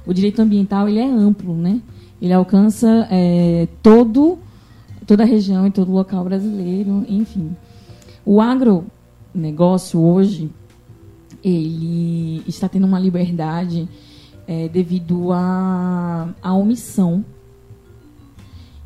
O 0.06 0.14
direito 0.14 0.40
ambiental 0.40 0.88
ele 0.88 1.00
é 1.00 1.06
amplo, 1.06 1.54
né? 1.54 1.82
Ele 2.20 2.32
alcança 2.32 3.06
eh, 3.10 3.68
todo, 3.82 4.38
toda 5.06 5.22
a 5.22 5.26
região 5.26 5.66
e 5.66 5.70
todo 5.70 5.92
local 5.92 6.24
brasileiro, 6.24 7.04
enfim. 7.06 7.54
O 8.24 8.40
agronegócio 8.40 10.00
hoje 10.00 10.50
ele 11.44 12.42
está 12.46 12.70
tendo 12.70 12.86
uma 12.86 12.98
liberdade 12.98 13.86
eh, 14.46 14.68
devido 14.68 15.30
à 15.30 16.30
à 16.42 16.54
omissão 16.54 17.22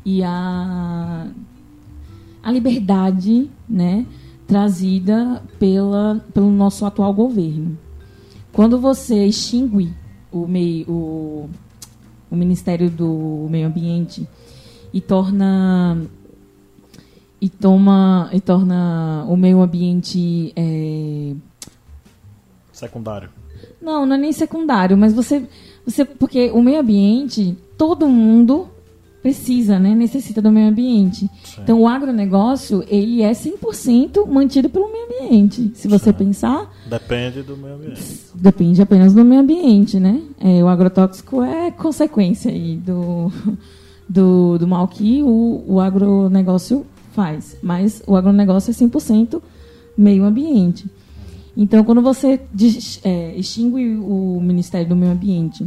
e 0.05 0.21
à 0.21 1.27
a 2.43 2.51
liberdade 2.51 3.49
né, 3.67 4.05
trazida 4.45 5.41
pela, 5.57 6.23
pelo 6.33 6.51
nosso 6.51 6.85
atual 6.85 7.13
governo. 7.13 7.77
Quando 8.51 8.77
você 8.77 9.25
extingue 9.25 9.91
o, 10.31 10.45
meio, 10.45 10.89
o, 10.89 11.49
o 12.29 12.35
Ministério 12.35 12.89
do 12.89 13.47
Meio 13.49 13.67
Ambiente 13.67 14.27
e 14.93 15.01
torna 15.01 15.97
e 17.41 17.49
toma 17.49 18.29
e 18.31 18.39
torna 18.39 19.25
o 19.27 19.35
meio 19.35 19.61
ambiente 19.61 20.53
é, 20.55 21.33
Secundário. 22.71 23.29
não, 23.81 24.05
não 24.05 24.15
é 24.15 24.19
nem 24.19 24.31
secundário, 24.31 24.97
mas 24.97 25.13
você, 25.13 25.45
você 25.85 26.05
porque 26.05 26.51
o 26.51 26.61
meio 26.61 26.79
ambiente, 26.79 27.57
todo 27.77 28.07
mundo 28.07 28.69
precisa, 29.23 29.79
né? 29.79 29.95
Necessita 29.95 30.41
do 30.41 30.51
meio 30.51 30.67
ambiente. 30.67 31.29
Então 31.57 31.81
o 31.81 31.87
agronegócio, 31.87 32.83
ele 32.89 33.21
é 33.21 33.31
100% 33.31 34.27
mantido 34.27 34.69
pelo 34.69 34.91
meio 34.91 35.05
ambiente. 35.05 35.71
Se 35.75 35.87
você 35.87 36.11
pensar, 36.11 36.69
Depende 36.85 37.41
do 37.41 37.55
meio 37.55 37.75
ambiente. 37.75 38.03
depende 38.35 38.81
apenas 38.81 39.13
do 39.13 39.23
meio 39.23 39.39
ambiente, 39.39 39.97
né? 39.97 40.21
É, 40.39 40.61
o 40.61 40.67
agrotóxico 40.67 41.41
é 41.41 41.71
consequência 41.71 42.51
aí 42.51 42.75
do, 42.75 43.31
do, 44.09 44.57
do 44.57 44.67
mal 44.67 44.85
que 44.89 45.23
o, 45.23 45.63
o 45.67 45.79
agronegócio 45.79 46.85
faz. 47.13 47.55
Mas 47.63 48.03
o 48.05 48.17
agronegócio 48.17 48.71
é 48.71 48.73
100% 48.73 49.41
meio 49.97 50.25
ambiente. 50.25 50.85
Então, 51.55 51.83
quando 51.85 52.01
você 52.01 52.41
é, 53.05 53.35
extingue 53.37 53.95
o 53.95 54.39
Ministério 54.41 54.89
do 54.89 54.95
Meio 54.95 55.11
Ambiente, 55.11 55.65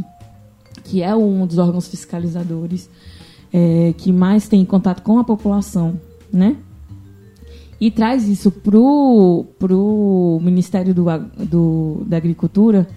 que 0.83 1.01
é 1.01 1.15
um 1.15 1.47
dos 1.47 1.57
órgãos 1.57 1.87
fiscalizadores 1.87 2.89
é, 3.51 3.93
que 3.97 4.11
mais 4.11 4.47
tem 4.47 4.63
contato 4.65 5.01
com 5.01 5.19
a 5.19 5.23
população, 5.23 5.99
né? 6.31 6.57
E 7.79 7.91
traz 7.91 8.27
isso 8.27 8.49
pro, 8.49 9.45
pro 9.59 10.39
Ministério 10.41 10.93
do, 10.93 11.05
do, 11.45 12.03
da 12.05 12.17
Agricultura, 12.17 12.87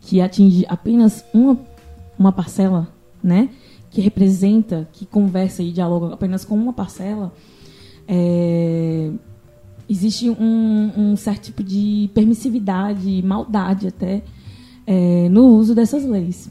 que 0.00 0.20
atinge 0.20 0.66
apenas 0.68 1.24
uma, 1.32 1.58
uma 2.18 2.32
parcela, 2.32 2.88
né? 3.22 3.48
Que 3.90 4.00
representa, 4.00 4.88
que 4.92 5.06
conversa 5.06 5.62
e 5.62 5.70
dialoga 5.70 6.12
apenas 6.12 6.44
com 6.44 6.56
uma 6.56 6.72
parcela, 6.72 7.32
é, 8.08 9.10
existe 9.88 10.28
um, 10.28 10.92
um 10.96 11.16
certo 11.16 11.44
tipo 11.44 11.62
de 11.62 12.10
permissividade, 12.12 13.22
maldade 13.22 13.86
até, 13.86 14.22
é, 14.86 15.28
no 15.28 15.46
uso 15.46 15.74
dessas 15.74 16.04
leis. 16.04 16.50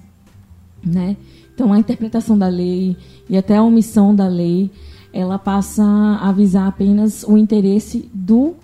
Né? 0.84 1.16
Então, 1.54 1.72
a 1.72 1.80
interpretação 1.80 2.38
da 2.38 2.48
lei 2.48 2.98
e 3.30 3.38
até 3.38 3.58
a 3.58 3.64
omissão 3.64 4.14
da 4.16 4.28
lei, 4.28 4.72
ela 5.12 5.38
passa 5.38 5.84
a 6.20 6.32
visar 6.32 6.68
apenas 6.68 7.24
o 7.24 7.38
interesse 7.38 8.10
do 8.14 8.56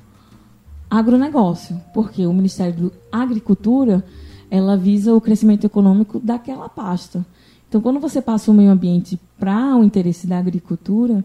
agronegócio, 0.90 1.80
porque 1.94 2.26
o 2.26 2.34
Ministério 2.34 2.92
da 3.12 3.20
Agricultura, 3.20 4.04
ela 4.50 4.76
visa 4.76 5.14
o 5.14 5.22
crescimento 5.22 5.66
econômico 5.66 6.20
daquela 6.20 6.68
pasta. 6.68 7.24
Então, 7.68 7.80
quando 7.80 8.00
você 8.00 8.20
passa 8.20 8.50
o 8.50 8.54
meio 8.54 8.72
ambiente 8.72 9.20
para 9.38 9.76
o 9.76 9.84
interesse 9.84 10.26
da 10.26 10.40
agricultura, 10.40 11.24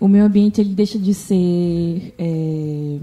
o 0.00 0.08
meio 0.08 0.24
ambiente 0.24 0.60
ele 0.60 0.74
deixa 0.74 0.98
de 0.98 1.12
ser, 1.12 2.14
é, 2.18 2.98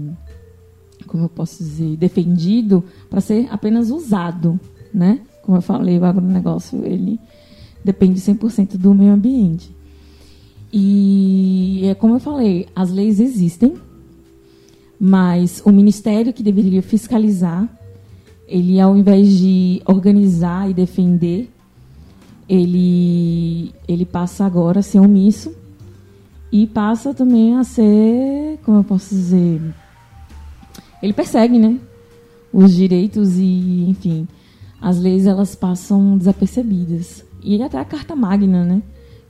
como 1.06 1.24
eu 1.24 1.28
posso 1.28 1.62
dizer, 1.62 1.96
defendido 1.96 2.82
para 3.08 3.20
ser 3.20 3.46
apenas 3.52 3.90
usado, 3.90 4.58
né? 4.92 5.20
Como 5.42 5.56
eu 5.56 5.62
falei, 5.62 5.96
o 5.98 6.04
agronegócio 6.04 6.84
ele 6.84 7.20
depende 7.84 8.20
100% 8.20 8.76
do 8.76 8.94
meio 8.94 9.12
ambiente. 9.12 9.74
E 10.72 11.82
é 11.84 11.94
como 11.94 12.14
eu 12.14 12.20
falei, 12.20 12.66
as 12.74 12.90
leis 12.90 13.20
existem, 13.20 13.74
mas 14.98 15.62
o 15.64 15.70
ministério 15.70 16.32
que 16.32 16.42
deveria 16.42 16.82
fiscalizar, 16.82 17.68
ele 18.48 18.80
ao 18.80 18.96
invés 18.96 19.28
de 19.36 19.82
organizar 19.84 20.70
e 20.70 20.74
defender, 20.74 21.50
ele 22.48 23.72
ele 23.86 24.04
passa 24.04 24.44
agora 24.44 24.80
a 24.80 24.82
ser 24.82 25.00
omisso 25.00 25.54
e 26.50 26.66
passa 26.66 27.14
também 27.14 27.56
a 27.56 27.64
ser, 27.64 28.58
como 28.62 28.78
eu 28.78 28.84
posso 28.84 29.14
dizer, 29.14 29.60
ele 31.02 31.12
persegue, 31.12 31.58
né? 31.58 31.78
Os 32.52 32.74
direitos 32.74 33.38
e, 33.38 33.86
enfim, 33.88 34.28
as 34.80 34.98
leis 34.98 35.26
elas 35.26 35.54
passam 35.54 36.16
desapercebidas. 36.18 37.24
E 37.42 37.60
até 37.62 37.78
a 37.78 37.84
Carta 37.84 38.14
Magna, 38.14 38.64
né? 38.64 38.82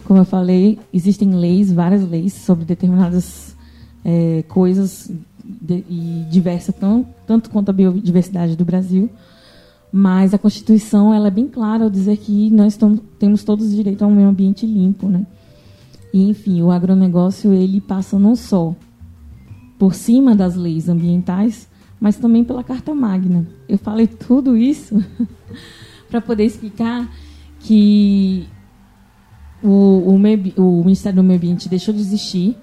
Como 0.04 0.18
eu 0.18 0.24
falei, 0.24 0.78
existem 0.92 1.34
leis, 1.34 1.72
várias 1.72 2.08
leis 2.08 2.32
sobre 2.32 2.64
determinadas 2.64 3.56
eh, 4.04 4.44
coisas 4.48 5.10
de, 5.44 5.84
e 5.88 6.26
diversas, 6.30 6.74
tão, 6.74 7.06
tanto 7.26 7.50
quanto 7.50 7.70
a 7.70 7.72
biodiversidade 7.72 8.56
do 8.56 8.64
Brasil. 8.64 9.08
Mas 9.92 10.32
a 10.32 10.38
Constituição 10.38 11.12
ela 11.12 11.28
é 11.28 11.30
bem 11.30 11.46
clara 11.46 11.84
ao 11.84 11.90
dizer 11.90 12.16
que 12.16 12.50
nós 12.50 12.78
temos 13.18 13.44
todos 13.44 13.70
direito 13.70 14.02
a 14.02 14.06
um 14.06 14.14
meio 14.14 14.28
ambiente 14.28 14.66
limpo, 14.66 15.06
né? 15.06 15.26
E, 16.12 16.28
enfim, 16.28 16.62
o 16.62 16.70
agronegócio 16.70 17.52
ele 17.52 17.80
passa 17.80 18.18
não 18.18 18.34
só 18.34 18.74
por 19.78 19.94
cima 19.94 20.34
das 20.34 20.54
leis 20.54 20.88
ambientais, 20.88 21.68
mas 22.00 22.16
também 22.16 22.44
pela 22.44 22.64
Carta 22.64 22.94
Magna. 22.94 23.46
Eu 23.68 23.78
falei 23.78 24.06
tudo 24.06 24.56
isso 24.56 25.02
para 26.10 26.20
poder 26.20 26.44
explicar 26.44 27.10
que 27.62 28.48
o, 29.62 30.12
o, 30.12 30.18
meio, 30.18 30.52
o 30.56 30.82
Ministério 30.84 31.16
do 31.16 31.22
Meio 31.22 31.38
Ambiente 31.38 31.68
deixou 31.68 31.94
de 31.94 32.00
existir 32.00 32.56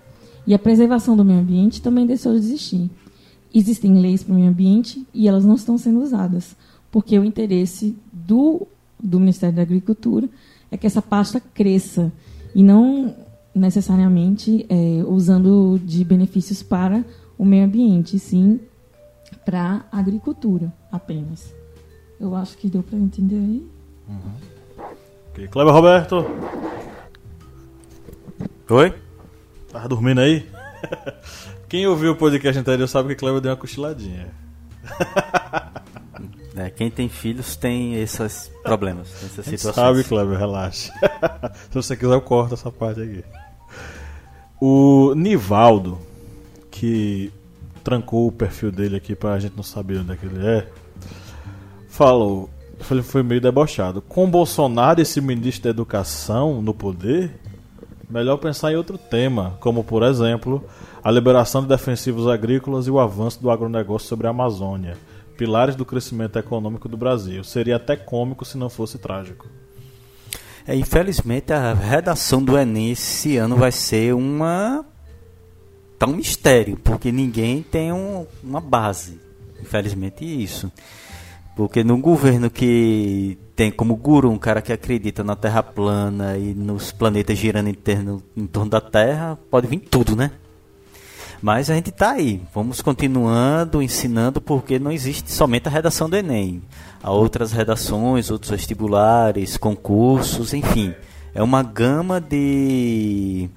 e 0.46 0.54
a 0.54 0.60
preservação 0.60 1.16
do 1.16 1.24
meio 1.24 1.40
ambiente 1.40 1.82
também 1.82 2.06
deixou 2.06 2.34
de 2.34 2.40
existir. 2.40 2.90
Existem 3.54 4.00
leis 4.00 4.24
para 4.24 4.34
o 4.34 4.36
meio 4.36 4.50
ambiente 4.50 5.06
e 5.14 5.28
elas 5.28 5.46
não 5.46 5.56
estão 5.56 5.78
sendo 5.78 6.02
usadas, 6.02 6.56
porque 6.92 7.18
o 7.18 7.24
interesse 7.24 7.96
do, 8.12 8.68
do 9.02 9.20
Ministério 9.20 9.56
da 9.56 9.62
Agricultura 9.62 10.28
é 10.72 10.78
que 10.78 10.88
essa 10.88 11.02
pasta 11.02 11.40
cresça 11.40 12.12
e 12.54 12.64
não 12.64 13.16
necessariamente 13.54 14.66
é, 14.70 15.04
usando 15.08 15.80
de 15.84 16.04
benefícios 16.04 16.62
para 16.62 17.04
o 17.38 17.46
meio 17.46 17.66
ambiente, 17.66 18.20
sim 18.20 18.60
para 19.46 19.86
a 19.92 20.00
agricultura 20.00 20.72
apenas. 20.92 21.54
Eu 22.20 22.36
acho 22.36 22.58
que 22.58 22.68
deu 22.68 22.84
para 22.84 22.98
entender 22.98 23.38
aí. 23.38 23.68
Uhum. 24.08 24.49
Okay. 25.32 25.48
Cleber 25.48 25.74
Roberto. 25.74 26.26
Oi? 28.70 28.94
Tava 29.72 29.88
dormindo 29.88 30.22
aí? 30.22 30.48
Quem 31.70 31.86
ouviu 31.88 32.14
o 32.14 32.16
podcast 32.16 32.60
anterior 32.60 32.88
sabe 32.88 33.10
que 33.10 33.16
Cleber 33.16 33.42
deu 33.42 33.52
uma 33.52 33.58
cochiladinha. 33.58 34.32
É, 36.56 36.70
quem 36.70 36.90
tem 36.92 37.08
filhos 37.08 37.56
tem 37.56 37.96
esses 38.02 38.52
problemas, 38.64 39.08
essas 39.24 39.46
situações. 39.46 39.76
Sabe, 39.76 40.04
Cleber, 40.04 40.38
relaxa. 40.38 40.92
Se 41.72 41.74
você 41.74 41.96
quiser, 41.96 42.14
eu 42.14 42.22
corto 42.22 42.56
essa 42.56 42.70
parte 42.70 43.02
aqui. 43.02 43.24
O 44.60 45.14
Nivaldo, 45.16 45.98
que 46.70 47.32
trancou 47.82 48.28
o 48.28 48.32
perfil 48.32 48.72
dele 48.72 48.98
aqui 48.98 49.16
pra 49.16 49.40
gente 49.40 49.56
não 49.56 49.64
saber 49.64 50.00
onde 50.00 50.12
é 50.12 50.16
que 50.18 50.26
ele 50.26 50.46
é, 50.46 50.68
falou, 51.88 52.50
ele 52.92 53.04
foi 53.04 53.24
meio 53.24 53.42
debochado. 53.42 54.02
Com 54.02 54.30
Bolsonaro, 54.30 55.02
esse 55.02 55.22
ministro 55.22 55.64
da 55.64 55.70
Educação 55.70 56.62
no 56.62 56.74
poder, 56.74 57.32
melhor 58.10 58.38
pensar 58.38 58.72
em 58.72 58.76
outro 58.76 58.98
tema, 58.98 59.58
como 59.60 59.84
por 59.84 60.04
exemplo, 60.04 60.64
a 61.04 61.12
liberação 61.12 61.62
de 61.62 61.68
defensivos 61.68 62.28
agrícolas 62.28 62.88
e 62.88 62.92
o 62.92 63.00
avanço 63.00 63.42
do 63.42 63.52
agronegócio 63.52 64.08
sobre 64.08 64.28
a 64.28 64.32
Amazônia, 64.32 64.98
pilares 65.38 65.76
do 65.76 65.86
crescimento 65.86 66.38
econômico 66.38 66.90
do 66.90 66.98
Brasil. 66.98 67.44
Seria 67.44 67.76
até 67.76 67.96
cômico 67.96 68.44
se 68.44 68.58
não 68.58 68.70
fosse 68.70 68.98
trágico. 68.98 69.48
É, 70.68 70.76
infelizmente, 70.76 71.52
a 71.52 71.74
redação 71.74 72.44
do 72.44 72.58
Enem 72.58 72.92
esse 72.92 73.38
ano 73.38 73.56
vai 73.56 73.72
ser 73.72 74.14
uma 74.14 74.86
tá 75.98 76.08
um 76.08 76.16
mistério, 76.16 76.78
porque 76.78 77.12
ninguém 77.12 77.62
tem 77.62 77.92
um, 77.92 78.26
uma 78.42 78.62
base. 78.62 79.20
Infelizmente, 79.62 80.24
isso. 80.24 80.72
Porque 81.60 81.84
num 81.84 82.00
governo 82.00 82.50
que 82.50 83.38
tem 83.54 83.70
como 83.70 83.94
guru 83.94 84.32
um 84.32 84.38
cara 84.38 84.62
que 84.62 84.72
acredita 84.72 85.26
na 85.26 85.36
Terra 85.36 85.62
plana 85.62 86.38
e 86.38 86.54
nos 86.54 86.94
planetas 86.94 87.38
girando 87.38 87.68
interno, 87.68 88.24
em 88.34 88.48
torno 88.48 88.72
da 88.72 88.80
Terra, 88.80 89.38
pode 89.52 89.68
vir 89.68 89.80
tudo, 89.80 90.16
né? 90.16 90.32
Mas 91.42 91.70
a 91.70 91.76
gente 91.76 91.90
está 91.90 92.12
aí, 92.12 92.42
vamos 92.56 92.82
continuando 92.82 93.82
ensinando 93.82 94.40
porque 94.40 94.80
não 94.80 94.90
existe 94.90 95.34
somente 95.34 95.68
a 95.68 95.70
redação 95.70 96.10
do 96.10 96.16
Enem. 96.16 96.62
Há 97.04 97.12
outras 97.12 97.52
redações, 97.52 98.32
outros 98.32 98.52
vestibulares, 98.52 99.58
concursos, 99.58 100.54
enfim. 100.54 100.94
É 101.36 101.44
uma 101.44 101.62
gama 101.62 102.22
de, 102.22 103.50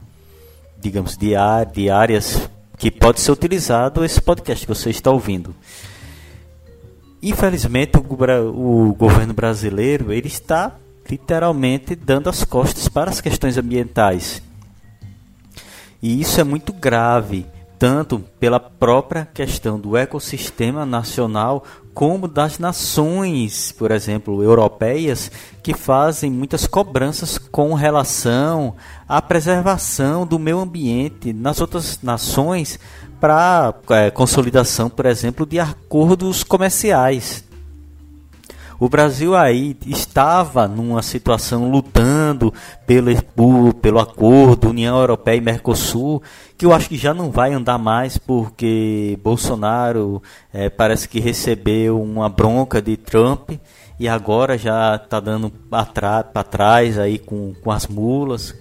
digamos, 0.81 1.17
de 1.17 1.37
áreas 1.89 2.51
que 2.77 2.91
pode 2.91 3.21
ser 3.21 3.31
utilizado 3.31 4.05
esse 4.05 4.21
podcast 4.21 4.67
que 4.67 4.75
você 4.75 4.91
está 4.91 5.13
ouvindo. 5.13 5.55
Infelizmente, 7.23 7.97
o, 7.97 8.89
o 8.89 8.95
governo 8.95 9.33
brasileiro 9.33 10.13
ele 10.13 10.27
está 10.27 10.73
literalmente 11.09 11.95
dando 11.95 12.29
as 12.29 12.45
costas 12.45 12.89
para 12.89 13.11
as 13.11 13.21
questões 13.21 13.57
ambientais. 13.57 14.43
E 16.03 16.21
isso 16.21 16.41
é 16.41 16.45
muito 16.45 16.73
grave 16.73 17.47
tanto 17.79 18.21
pela 18.39 18.61
própria 18.61 19.27
questão 19.27 19.79
do 19.79 19.97
ecossistema 19.97 20.87
nacional 20.87 21.65
como 21.93 22.29
das 22.29 22.59
nações, 22.59 23.73
por 23.73 23.91
exemplo, 23.91 24.43
europeias, 24.43 25.31
que 25.63 25.75
fazem 25.75 26.31
muitas 26.31 26.67
cobranças 26.67 27.39
com 27.39 27.75
relação 27.75 28.77
à 29.09 29.21
preservação 29.21 30.25
do 30.25 30.39
meio 30.39 30.61
ambiente 30.61 31.33
nas 31.33 31.61
outras 31.61 32.01
nações 32.03 32.79
para 33.23 33.73
é, 33.91 34.11
consolidação, 34.11 34.91
por 34.91 35.07
exemplo, 35.07 35.47
de 35.47 35.61
acordos 35.61 36.43
comerciais. 36.43 37.45
O 38.81 38.89
Brasil 38.89 39.37
aí 39.37 39.77
estava 39.87 40.67
numa 40.67 41.03
situação 41.03 41.71
lutando 41.71 42.53
pelo, 42.85 43.75
pelo 43.75 44.01
acordo 44.01 44.71
União 44.71 44.99
Europeia 44.99 45.37
e 45.37 45.41
Mercosul, 45.41 46.21
que 46.59 46.67
eu 46.67 46.73
acho 46.73 46.89
que 46.89 46.97
já 46.97 47.15
não 47.15 47.31
vai 47.31 47.53
andar 47.53 47.79
mais 47.79 48.19
porque 48.19 49.17
Bolsonaro 49.23 50.21
é, 50.53 50.69
parece 50.69 51.09
que 51.09 51.21
recebeu 51.21 52.03
uma 52.03 52.29
bronca 52.29 52.83
de 52.83 52.97
Trump 52.97 53.53
e 54.01 54.09
agora 54.09 54.59
já 54.59 54.97
está 54.97 55.21
dando 55.21 55.49
para 55.49 56.43
trás 56.43 56.99
aí 56.99 57.21
com, 57.21 57.55
com 57.63 57.71
as 57.71 57.87
mulas. 57.87 58.53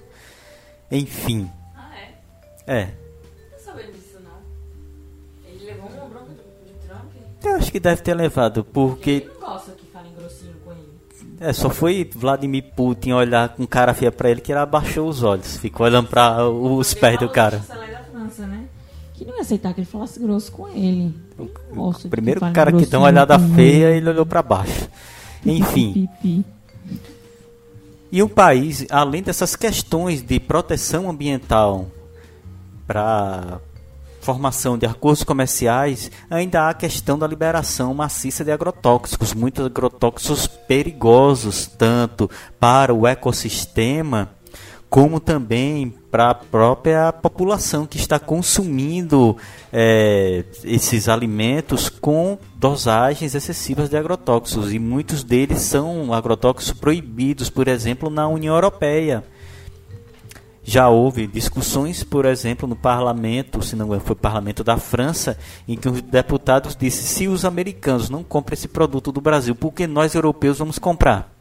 Enfim. 0.91 1.49
Ah, 1.75 1.89
é? 2.67 2.81
É. 2.81 3.00
Eu 7.43 7.55
acho 7.55 7.71
que 7.71 7.79
deve 7.79 8.01
ter 8.01 8.13
levado, 8.13 8.63
porque... 8.63 9.09
Ele 9.09 9.31
não 9.33 9.39
gosta 9.39 9.71
que 9.71 9.91
é, 11.41 11.51
só 11.53 11.71
foi 11.71 12.07
Vladimir 12.15 12.65
Putin 12.75 13.13
olhar 13.13 13.49
com 13.49 13.65
cara 13.65 13.95
feia 13.95 14.11
pra 14.11 14.29
ele 14.29 14.41
que 14.41 14.51
ele 14.51 14.59
abaixou 14.59 15.09
os 15.09 15.23
olhos. 15.23 15.57
Ficou 15.57 15.87
olhando 15.87 16.07
pra 16.07 16.47
os 16.47 16.93
pés 16.93 17.17
do 17.17 17.27
cara. 17.27 17.57
Da 17.67 18.03
França, 18.03 18.45
né? 18.45 18.65
Que 19.15 19.25
não 19.25 19.33
ia 19.33 19.41
aceitar 19.41 19.73
que 19.73 19.79
ele 19.79 19.87
falasse 19.87 20.19
grosso 20.19 20.51
com 20.51 20.67
ele. 20.67 21.11
O 21.39 22.09
primeiro 22.11 22.41
que 22.41 22.51
cara 22.51 22.71
que 22.71 22.85
deu 22.85 22.99
uma 22.99 23.07
olhada 23.07 23.39
feia, 23.39 23.89
ele 23.89 24.07
olhou 24.07 24.23
para 24.23 24.43
baixo. 24.43 24.87
Enfim. 25.43 26.07
E 28.11 28.21
um 28.21 28.27
país, 28.27 28.85
além 28.91 29.23
dessas 29.23 29.55
questões 29.55 30.21
de 30.21 30.39
proteção 30.39 31.09
ambiental 31.09 31.87
para 32.85 33.59
formação 34.21 34.77
de 34.77 34.85
acordos 34.85 35.23
comerciais, 35.23 36.09
ainda 36.29 36.61
há 36.61 36.69
a 36.69 36.73
questão 36.73 37.17
da 37.17 37.27
liberação 37.27 37.93
maciça 37.93 38.43
de 38.43 38.51
agrotóxicos, 38.51 39.33
muitos 39.33 39.65
agrotóxicos 39.65 40.47
perigosos, 40.47 41.65
tanto 41.65 42.29
para 42.59 42.93
o 42.93 43.07
ecossistema 43.07 44.29
como 44.91 45.21
também 45.21 45.93
para 46.11 46.31
a 46.31 46.35
própria 46.35 47.13
população 47.13 47.85
que 47.85 47.95
está 47.95 48.19
consumindo 48.19 49.37
é, 49.71 50.43
esses 50.65 51.07
alimentos 51.07 51.87
com 51.87 52.37
dosagens 52.57 53.33
excessivas 53.33 53.89
de 53.89 53.95
agrotóxicos. 53.95 54.73
E 54.73 54.77
muitos 54.77 55.23
deles 55.23 55.61
são 55.61 56.13
agrotóxicos 56.13 56.77
proibidos, 56.77 57.49
por 57.49 57.69
exemplo, 57.69 58.09
na 58.09 58.27
União 58.27 58.53
Europeia. 58.53 59.23
Já 60.63 60.89
houve 60.89 61.25
discussões, 61.25 62.03
por 62.03 62.25
exemplo, 62.25 62.67
no 62.67 62.75
parlamento, 62.75 63.63
se 63.63 63.75
não 63.75 63.87
foi 63.99 64.13
o 64.13 64.15
parlamento 64.15 64.63
da 64.63 64.77
França, 64.77 65.37
em 65.67 65.75
que 65.75 65.89
os 65.89 66.01
deputados 66.01 66.75
disseram 66.75 67.01
se 67.01 67.27
os 67.27 67.45
americanos 67.45 68.09
não 68.09 68.23
compram 68.23 68.53
esse 68.53 68.67
produto 68.67 69.11
do 69.11 69.19
Brasil, 69.19 69.55
por 69.55 69.73
que 69.73 69.87
nós 69.87 70.13
europeus 70.13 70.59
vamos 70.59 70.77
comprar? 70.77 71.33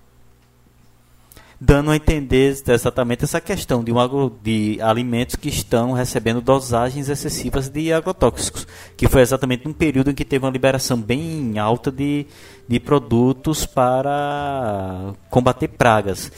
Dando 1.60 1.90
a 1.90 1.96
entender 1.96 2.56
exatamente 2.66 3.24
essa 3.24 3.38
questão 3.38 3.84
de, 3.84 3.92
um 3.92 4.00
agro, 4.00 4.34
de 4.42 4.78
alimentos 4.80 5.36
que 5.36 5.50
estão 5.50 5.92
recebendo 5.92 6.40
dosagens 6.40 7.10
excessivas 7.10 7.68
de 7.68 7.92
agrotóxicos, 7.92 8.66
que 8.96 9.06
foi 9.06 9.20
exatamente 9.20 9.68
um 9.68 9.72
período 9.74 10.10
em 10.10 10.14
que 10.14 10.24
teve 10.24 10.46
uma 10.46 10.50
liberação 10.50 10.98
bem 10.98 11.58
alta 11.58 11.92
de, 11.92 12.26
de 12.66 12.80
produtos 12.80 13.66
para 13.66 15.12
combater 15.28 15.68
pragas. 15.68 16.32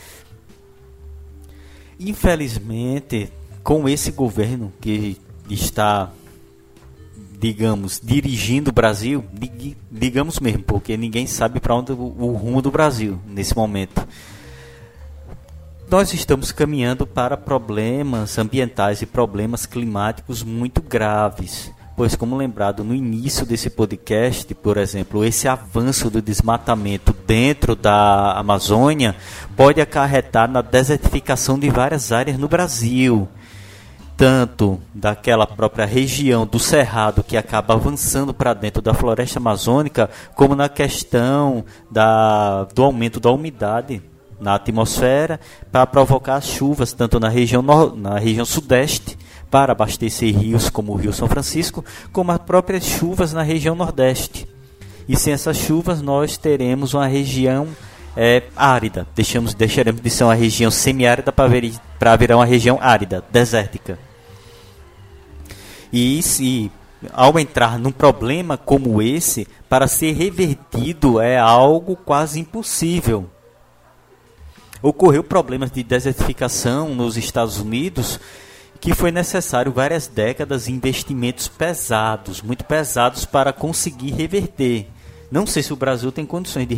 Infelizmente, 2.05 3.33
com 3.63 3.89
esse 3.89 4.11
governo 4.11 4.73
que 4.81 5.21
está, 5.49 6.11
digamos, 7.39 8.01
dirigindo 8.03 8.71
o 8.71 8.73
Brasil, 8.73 9.25
digamos 9.91 10.41
mesmo, 10.41 10.65
porque 10.65 10.97
ninguém 10.97 11.27
sabe 11.27 11.61
para 11.61 11.75
onde 11.75 11.93
o 11.93 12.33
rumo 12.33 12.61
do 12.61 12.71
Brasil 12.71 13.21
nesse 13.27 13.55
momento. 13.57 14.07
Nós 15.89 16.13
estamos 16.13 16.51
caminhando 16.51 17.07
para 17.07 17.37
problemas 17.37 18.37
ambientais 18.39 19.03
e 19.03 19.07
problemas 19.07 19.67
climáticos 19.67 20.43
muito 20.43 20.81
graves 20.83 21.71
pois, 21.97 22.15
como 22.15 22.37
lembrado 22.37 22.83
no 22.83 22.95
início 22.95 23.45
desse 23.45 23.69
podcast, 23.69 24.55
por 24.55 24.77
exemplo, 24.77 25.25
esse 25.25 25.47
avanço 25.47 26.11
do 26.11 26.23
desmatamento 26.23 27.15
dentro 27.27 27.77
da 27.77 28.33
Amazônia 28.33 29.15
pode 29.57 29.81
acarretar 29.81 30.51
na 30.51 30.63
desertificação 30.63 31.59
de 31.59 31.69
várias 31.71 32.13
áreas 32.13 32.39
no 32.39 32.49
Brasil. 32.49 33.29
tanto 34.15 34.81
daquela 34.95 35.47
própria 35.47 35.85
região 35.85 36.47
do 36.47 36.59
cerrado 36.59 37.25
que 37.25 37.37
acaba 37.37 37.75
avançando 37.75 38.33
para 38.33 38.55
dentro 38.55 38.81
da 38.81 38.95
floresta 38.95 39.41
amazônica, 39.41 40.09
como 40.37 40.55
na 40.55 40.69
questão 40.69 41.65
da, 41.91 42.65
do 42.73 42.85
aumento 42.85 43.19
da 43.19 43.33
umidade 43.33 44.01
na 44.39 44.55
atmosfera 44.55 45.41
para 45.71 45.87
provocar 45.87 46.41
chuvas 46.41 46.93
tanto 46.93 47.19
na 47.19 47.29
região, 47.29 47.63
na 47.97 48.19
região 48.19 48.45
sudeste 48.45 49.17
para 49.53 49.73
abastecer 49.73 50.35
rios 50.35 50.71
como 50.71 50.93
o 50.93 50.97
Rio 50.97 51.13
São 51.13 51.29
Francisco, 51.29 51.85
como 52.11 52.33
as 52.33 52.39
próprias 52.39 52.85
chuvas 52.85 53.35
na 53.35 53.43
região 53.43 53.75
nordeste. 53.75 54.49
E 55.07 55.15
sem 55.15 55.35
essas 55.35 55.59
chuvas 55.59 56.01
nós 56.01 56.39
teremos 56.39 56.95
uma 56.95 57.07
região 57.07 57.69
é, 58.17 58.45
árida. 58.57 59.07
Deixamos, 59.15 59.53
deixaremos 59.53 60.01
de 60.01 60.09
ser 60.09 60.25
uma 60.25 60.35
região 60.35 60.71
semiárida 60.71 61.31
para 61.31 62.17
virar 62.17 62.37
uma 62.37 62.47
região 62.47 62.79
árida, 62.81 63.23
desértica. 63.31 63.99
E 65.93 66.23
se 66.23 66.73
ao 67.13 67.39
entrar 67.39 67.79
num 67.79 67.93
problema 67.93 68.57
como 68.57 69.03
esse, 69.03 69.47
para 69.69 69.87
ser 69.87 70.13
revertido 70.13 71.21
é 71.21 71.39
algo 71.39 71.95
quase 71.95 72.41
impossível. 72.41 73.29
Ocorreu 74.81 75.23
problemas 75.23 75.71
de 75.71 75.83
desertificação 75.83 76.95
nos 76.95 77.19
Estados 77.19 77.61
Unidos 77.61 78.19
que 78.83 78.93
foi 78.95 79.13
necessário 79.13 79.71
várias 79.71 80.09
décadas 80.09 80.67
e 80.67 80.73
investimentos 80.73 81.47
pesados, 81.47 82.43
muito 82.43 82.65
pesados 82.65 83.25
para 83.25 83.53
conseguir 83.53 84.11
reverter. 84.11 84.89
Não 85.31 85.47
sei 85.47 85.63
se 85.63 85.73
o 85.73 85.77
Brasil 85.77 86.11
tem 86.11 86.27
condições 86.27 86.67
de 86.67 86.75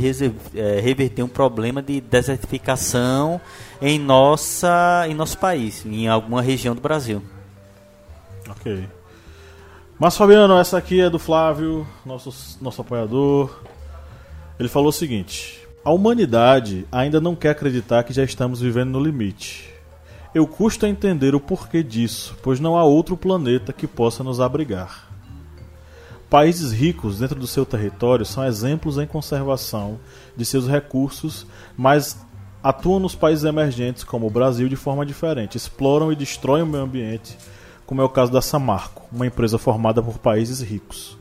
é, 0.54 0.80
reverter 0.80 1.22
um 1.22 1.28
problema 1.28 1.80
de 1.80 2.02
desertificação 2.02 3.40
em, 3.80 3.98
nossa, 3.98 5.06
em 5.08 5.14
nosso 5.14 5.38
país, 5.38 5.84
em 5.86 6.06
alguma 6.06 6.42
região 6.42 6.74
do 6.74 6.80
Brasil. 6.82 7.22
Ok. 8.50 8.86
Mas 9.98 10.14
Fabiano, 10.14 10.58
essa 10.58 10.76
aqui 10.76 11.00
é 11.00 11.08
do 11.08 11.18
Flávio, 11.18 11.86
nosso, 12.04 12.58
nosso 12.60 12.82
apoiador. 12.82 13.62
Ele 14.60 14.68
falou 14.68 14.90
o 14.90 14.92
seguinte: 14.92 15.66
A 15.82 15.90
humanidade 15.90 16.86
ainda 16.92 17.18
não 17.18 17.34
quer 17.34 17.50
acreditar 17.50 18.04
que 18.04 18.12
já 18.12 18.24
estamos 18.24 18.60
vivendo 18.60 18.90
no 18.90 19.02
limite. 19.02 19.73
Eu 20.34 20.48
custo 20.48 20.84
a 20.84 20.88
entender 20.88 21.32
o 21.34 21.40
porquê 21.40 21.80
disso, 21.80 22.36
pois 22.42 22.58
não 22.58 22.76
há 22.76 22.82
outro 22.82 23.16
planeta 23.16 23.72
que 23.72 23.86
possa 23.86 24.24
nos 24.24 24.40
abrigar. 24.40 25.08
Países 26.28 26.72
ricos 26.72 27.20
dentro 27.20 27.38
do 27.38 27.46
seu 27.46 27.64
território 27.64 28.26
são 28.26 28.44
exemplos 28.44 28.98
em 28.98 29.06
conservação 29.06 30.00
de 30.36 30.44
seus 30.44 30.66
recursos, 30.66 31.46
mas 31.76 32.18
atuam 32.60 32.98
nos 32.98 33.14
países 33.14 33.44
emergentes, 33.44 34.02
como 34.02 34.26
o 34.26 34.30
Brasil, 34.30 34.68
de 34.68 34.74
forma 34.74 35.06
diferente, 35.06 35.56
exploram 35.56 36.10
e 36.10 36.16
destroem 36.16 36.64
o 36.64 36.66
meio 36.66 36.82
ambiente, 36.82 37.38
como 37.86 38.00
é 38.00 38.04
o 38.04 38.08
caso 38.08 38.32
da 38.32 38.42
Samarco, 38.42 39.06
uma 39.12 39.28
empresa 39.28 39.56
formada 39.56 40.02
por 40.02 40.18
países 40.18 40.60
ricos. 40.60 41.16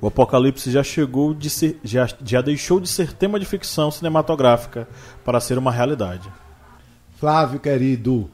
O 0.00 0.06
apocalipse 0.06 0.70
já 0.70 0.84
chegou 0.84 1.34
de 1.34 1.50
ser, 1.50 1.80
já, 1.82 2.08
já 2.24 2.40
deixou 2.40 2.78
de 2.78 2.88
ser 2.88 3.12
tema 3.12 3.40
de 3.40 3.46
ficção 3.46 3.90
cinematográfica 3.90 4.86
para 5.24 5.40
ser 5.40 5.58
uma 5.58 5.72
realidade. 5.72 6.28
Flávio 7.18 7.58
querido, 7.58 8.30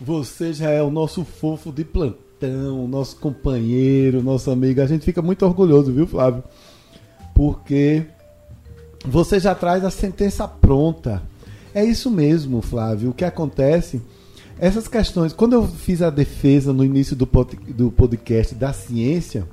você 0.00 0.52
já 0.52 0.70
é 0.70 0.82
o 0.82 0.90
nosso 0.90 1.24
fofo 1.24 1.72
de 1.72 1.84
plantão, 1.84 2.86
nosso 2.86 3.16
companheiro, 3.16 4.22
nosso 4.22 4.50
amigo. 4.50 4.80
A 4.80 4.86
gente 4.86 5.04
fica 5.04 5.22
muito 5.22 5.44
orgulhoso, 5.44 5.92
viu, 5.92 6.06
Flávio? 6.06 6.44
Porque 7.34 8.04
você 9.04 9.40
já 9.40 9.54
traz 9.54 9.84
a 9.84 9.90
sentença 9.90 10.46
pronta. 10.46 11.22
É 11.74 11.84
isso 11.84 12.10
mesmo, 12.10 12.60
Flávio. 12.60 13.10
O 13.10 13.14
que 13.14 13.24
acontece? 13.24 14.00
Essas 14.58 14.88
questões. 14.88 15.32
Quando 15.32 15.54
eu 15.54 15.66
fiz 15.66 16.02
a 16.02 16.10
defesa 16.10 16.72
no 16.72 16.84
início 16.84 17.16
do 17.16 17.26
podcast 17.90 18.54
da 18.54 18.72
ciência, 18.72 19.46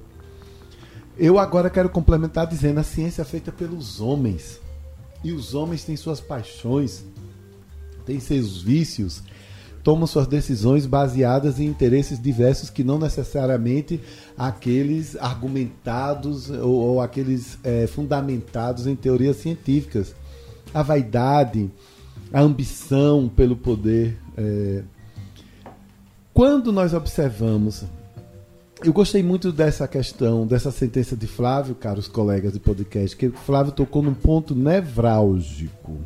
eu 1.18 1.38
agora 1.38 1.70
quero 1.70 1.90
complementar 1.90 2.48
dizendo 2.48 2.80
a 2.80 2.84
ciência 2.84 3.22
é 3.22 3.26
feita 3.26 3.52
pelos 3.52 4.02
homens. 4.02 4.60
E 5.24 5.32
os 5.32 5.54
homens 5.54 5.84
têm 5.86 5.96
suas 5.96 6.20
paixões, 6.20 7.06
têm 8.06 8.20
seus 8.20 8.62
vícios 8.62 9.24
tomam 9.84 10.08
suas 10.08 10.26
decisões 10.26 10.86
baseadas 10.86 11.60
em 11.60 11.66
interesses 11.66 12.20
diversos 12.20 12.70
que 12.70 12.84
não 12.84 12.98
necessariamente 12.98 14.00
aqueles 14.38 15.18
argumentados 15.18 16.50
ou, 16.50 16.72
ou 16.72 17.02
aqueles 17.02 17.60
é, 17.64 17.86
fundamentados 17.86 18.88
em 18.88 18.96
teorias 18.96 19.38
científicas. 19.38 20.16
A 20.74 20.82
vaidade, 20.82 21.70
a 22.32 22.42
ambição 22.42 23.30
pelo 23.30 23.56
poder. 23.56 24.18
É... 24.38 24.84
Quando 26.34 26.72
nós 26.72 26.94
observamos. 26.94 27.84
Eu 28.84 28.92
gostei 28.92 29.24
muito 29.24 29.50
dessa 29.50 29.88
questão, 29.88 30.46
dessa 30.46 30.70
sentença 30.70 31.16
de 31.16 31.26
Flávio, 31.26 31.74
caros 31.74 32.06
colegas 32.06 32.52
de 32.52 32.60
podcast, 32.60 33.16
que 33.16 33.30
Flávio 33.30 33.72
tocou 33.72 34.02
num 34.02 34.14
ponto 34.14 34.54
nevrálgico 34.54 36.00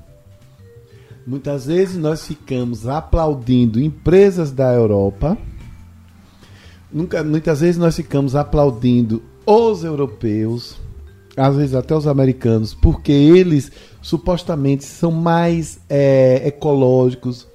Muitas 1.28 1.66
vezes 1.66 1.98
nós 1.98 2.26
ficamos 2.26 2.88
aplaudindo 2.88 3.82
empresas 3.82 4.50
da 4.50 4.74
Europa. 4.74 5.38
Nunca, 6.90 7.22
muitas 7.22 7.60
vezes 7.60 7.78
nós 7.78 7.98
ficamos 7.98 8.34
aplaudindo 8.34 9.22
os 9.46 9.84
europeus, 9.84 10.78
às 11.36 11.58
vezes 11.58 11.76
até 11.76 11.94
os 11.94 12.08
americanos, 12.08 12.74
porque 12.74 13.12
eles 13.12 13.70
supostamente 14.02 14.86
são 14.86 15.12
mais 15.12 15.82
é, 15.90 16.48
ecológicos, 16.48 17.46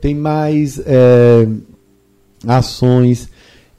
têm 0.00 0.14
mais 0.14 0.80
é, 0.86 1.46
ações 2.46 3.28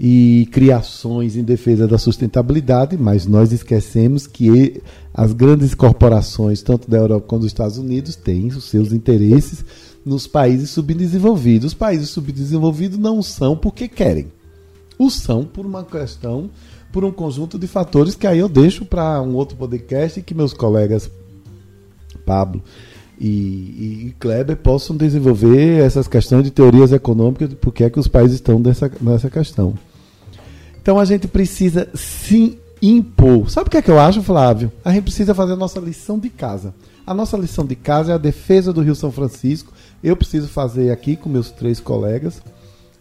e 0.06 0.49
criações 0.51 1.38
em 1.38 1.43
defesa 1.43 1.88
da 1.88 1.97
sustentabilidade, 1.97 2.97
mas 2.97 3.26
nós 3.26 3.54
esquecemos 3.54 4.28
que 4.28 4.82
as 5.14 5.32
grandes 5.32 5.74
corporações, 5.74 6.62
tanto 6.62 6.91
da 6.91 6.97
Europa 6.97 7.26
quanto 7.26 7.43
dos 7.43 7.51
Estados 7.51 7.78
Unidos, 7.78 8.18
têm 8.18 8.47
os 8.47 8.66
seus 8.66 8.91
interesses 8.91 9.64
nos 10.06 10.28
países 10.28 10.72
subdesenvolvidos. 10.72 11.68
Os 11.68 11.74
países 11.74 12.10
subdesenvolvidos 12.10 12.97
não 12.97 13.24
são 13.24 13.56
porque 13.56 13.88
querem. 13.88 14.28
O 14.99 15.10
são 15.10 15.45
por 15.45 15.66
uma 15.66 15.86
questão, 15.86 16.49
por 16.91 17.06
um 17.06 17.12
conjunto 17.12 17.58
de 17.58 17.66
fatores 17.66 18.14
que 18.14 18.28
aí 18.28 18.39
eu 18.39 18.49
deixo 18.49 18.84
para 18.84 19.22
um 19.22 19.34
outro 19.36 19.56
podcast 19.56 20.22
que 20.22 20.36
meus 20.36 20.51
colegas 20.51 21.10
Pablo 22.26 22.62
e, 23.18 24.08
e, 24.08 24.16
Kleber 24.20 24.58
possam 24.58 24.97
desenvolver 24.97 25.80
essas 25.80 26.10
questões 26.10 26.43
de 26.43 26.51
teorias 26.51 26.91
econômicas 26.91 27.47
de 27.47 27.56
por 27.56 27.72
que 27.74 27.86
é 27.86 27.89
que 27.89 27.99
os 28.01 28.08
países 28.10 28.36
estão 28.36 28.60
nessa, 28.60 28.91
nessa 28.99 29.30
questão. 29.30 29.74
Então 30.84 30.99
a 30.99 31.05
gente 31.05 31.29
precisa 31.29 31.88
se 31.95 32.59
impor. 32.81 33.49
Sabe 33.49 33.69
o 33.69 33.71
que 33.71 33.77
é 33.77 33.81
que 33.81 33.89
eu 33.89 33.97
acho, 33.97 34.21
Flávio? 34.21 34.69
A 34.84 34.91
gente 34.91 35.05
precisa 35.05 35.34
fazer 35.34 35.53
a 35.53 35.55
nossa 35.55 35.79
lição 35.79 36.19
de 36.19 36.29
casa. 36.29 36.75
A 37.07 37.13
nossa 37.13 37.38
lição 37.38 37.65
de 37.65 37.73
casa 37.73 38.11
é 38.11 38.15
a 38.15 38.17
defesa 38.17 38.73
do 38.73 38.81
Rio 38.81 38.93
São 38.93 39.09
Francisco. 39.09 39.71
Eu 40.03 40.17
preciso 40.17 40.49
fazer 40.49 40.91
aqui 40.91 41.15
com 41.15 41.29
meus 41.29 41.49
três 41.49 41.79
colegas. 41.79 42.41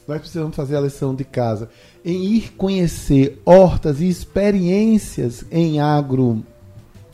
Nós 0.07 0.20
precisamos 0.20 0.55
fazer 0.55 0.76
a 0.76 0.80
lição 0.80 1.12
de 1.12 1.24
casa 1.24 1.68
em 2.05 2.24
ir 2.24 2.53
conhecer 2.57 3.43
hortas 3.45 4.01
e 4.01 4.09
experiências 4.09 5.45
em 5.51 5.80
agro, 5.80 6.41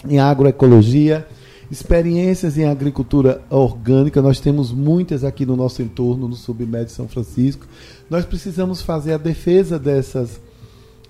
em 0.06 0.18
agroecologia, 0.18 1.26
experiências 1.70 2.58
em 2.58 2.66
agricultura 2.66 3.40
orgânica. 3.48 4.20
Nós 4.20 4.38
temos 4.38 4.70
muitas 4.70 5.24
aqui 5.24 5.46
no 5.46 5.56
nosso 5.56 5.80
entorno, 5.80 6.28
no 6.28 6.36
Submédio 6.36 6.92
São 6.92 7.08
Francisco. 7.08 7.66
Nós 8.10 8.26
precisamos 8.26 8.82
fazer 8.82 9.14
a 9.14 9.18
defesa 9.18 9.78
dessas 9.78 10.46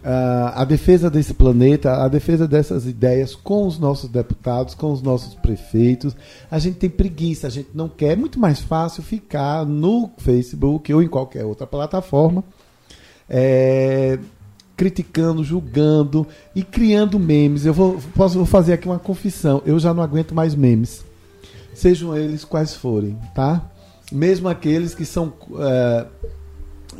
a 0.05 0.64
defesa 0.64 1.11
desse 1.11 1.34
planeta, 1.34 2.05
a 2.05 2.09
defesa 2.09 2.46
dessas 2.46 2.86
ideias 2.86 3.34
com 3.34 3.66
os 3.66 3.78
nossos 3.78 4.09
deputados, 4.09 4.74
com 4.74 4.92
os 4.92 5.03
nossos 5.03 5.34
prefeitos. 5.34 6.16
A 6.51 6.59
gente 6.59 6.78
tem 6.78 6.88
preguiça, 6.88 7.46
a 7.46 7.51
gente 7.51 7.70
não 7.74 7.88
quer. 7.88 8.12
É 8.12 8.16
muito 8.16 8.38
mais 8.38 8.61
fácil 8.61 9.03
ficar 9.03 9.66
no 9.66 10.11
Facebook 10.18 10.92
ou 10.94 11.03
em 11.03 11.09
qualquer 11.09 11.44
outra 11.44 11.66
plataforma 11.66 12.44
é, 13.28 14.18
criticando, 14.76 15.44
julgando 15.44 16.26
e 16.55 16.62
criando 16.62 17.18
memes. 17.18 17.66
Eu 17.66 17.74
vou, 17.74 18.01
posso, 18.14 18.36
vou 18.36 18.46
fazer 18.46 18.72
aqui 18.72 18.88
uma 18.88 18.99
confissão: 18.99 19.62
eu 19.66 19.78
já 19.78 19.92
não 19.92 20.03
aguento 20.03 20.34
mais 20.34 20.55
memes, 20.55 21.05
sejam 21.74 22.16
eles 22.16 22.44
quais 22.44 22.74
forem, 22.74 23.18
tá? 23.34 23.70
Mesmo 24.11 24.49
aqueles 24.49 24.94
que 24.94 25.05
são. 25.05 25.32
Uh, 25.51 26.07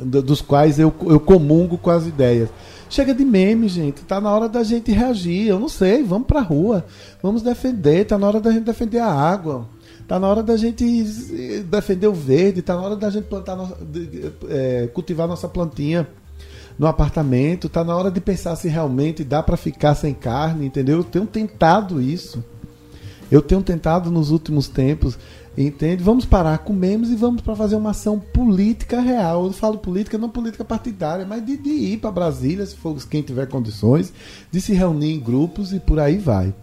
dos 0.01 0.41
quais 0.41 0.79
eu, 0.79 0.95
eu 1.07 1.19
comungo 1.19 1.77
com 1.77 1.91
as 1.91 2.07
ideias. 2.07 2.49
Chega 2.89 3.15
de 3.15 3.25
meme, 3.25 3.69
gente. 3.69 4.03
Tá 4.03 4.21
na 4.21 4.31
hora 4.31 4.49
da 4.49 4.63
gente 4.63 4.91
reagir. 4.91 5.49
Eu 5.49 5.59
não 5.59 5.69
sei, 5.69 6.03
vamos 6.03 6.27
pra 6.27 6.41
rua. 6.41 6.87
Vamos 7.23 7.43
defender. 7.43 8.07
Tá 8.07 8.17
na 8.17 8.27
hora 8.27 8.41
da 8.41 8.51
gente 8.51 8.65
defender 8.65 8.99
a 8.99 9.13
água. 9.13 9.69
Tá 10.07 10.19
na 10.19 10.27
hora 10.27 10.43
da 10.43 10.57
gente 10.57 10.85
defender 11.65 12.07
o 12.07 12.15
verde. 12.15 12.63
Tá 12.63 12.75
na 12.75 12.83
hora 12.83 12.97
da 12.97 13.11
gente 13.11 13.25
plantar 13.25 13.57
nossa, 13.57 13.77
é, 14.49 14.89
cultivar 14.95 15.29
nossa 15.29 15.47
plantinha 15.49 16.09
no 16.79 16.87
apartamento. 16.87 17.69
Tá 17.69 17.85
na 17.85 17.95
hora 17.95 18.11
de 18.11 18.21
pensar 18.21 18.57
se 18.57 18.69
realmente 18.69 19.23
dá 19.23 19.43
para 19.43 19.57
ficar 19.57 19.95
sem 19.95 20.15
carne, 20.15 20.67
entendeu? 20.67 20.99
Eu 20.99 21.05
tenho 21.05 21.27
tentado 21.27 22.01
isso. 22.01 22.43
Eu 23.31 23.43
tenho 23.43 23.63
tentado 23.63 24.11
nos 24.11 24.31
últimos 24.31 24.69
tempos, 24.69 25.19
entende? 25.67 26.03
Vamos 26.03 26.25
parar 26.25 26.59
com 26.59 26.73
memes 26.73 27.11
e 27.11 27.17
vamos 27.17 27.41
para 27.43 27.57
fazer 27.57 27.77
uma 27.77 27.91
ação 27.91 28.19
política 28.19 29.01
real. 29.01 29.47
Eu 29.47 29.53
falo 29.53 29.79
política, 29.79 30.17
não 30.17 30.29
política 30.29 30.65
partidária, 30.65 31.27
mas 31.27 31.45
de, 31.45 31.57
de 31.57 31.71
ir 31.71 31.99
para 31.99 32.11
Brasília, 32.11 32.65
se 32.65 32.77
for 32.77 32.97
quem 33.09 33.23
tiver 33.23 33.47
condições, 33.47 34.13
de 34.51 34.61
se 34.61 34.73
reunir 34.73 35.13
em 35.13 35.21
grupos 35.21 35.73
e 35.73 35.81
por 35.81 35.99
aí 35.99 36.19
vai. 36.19 36.55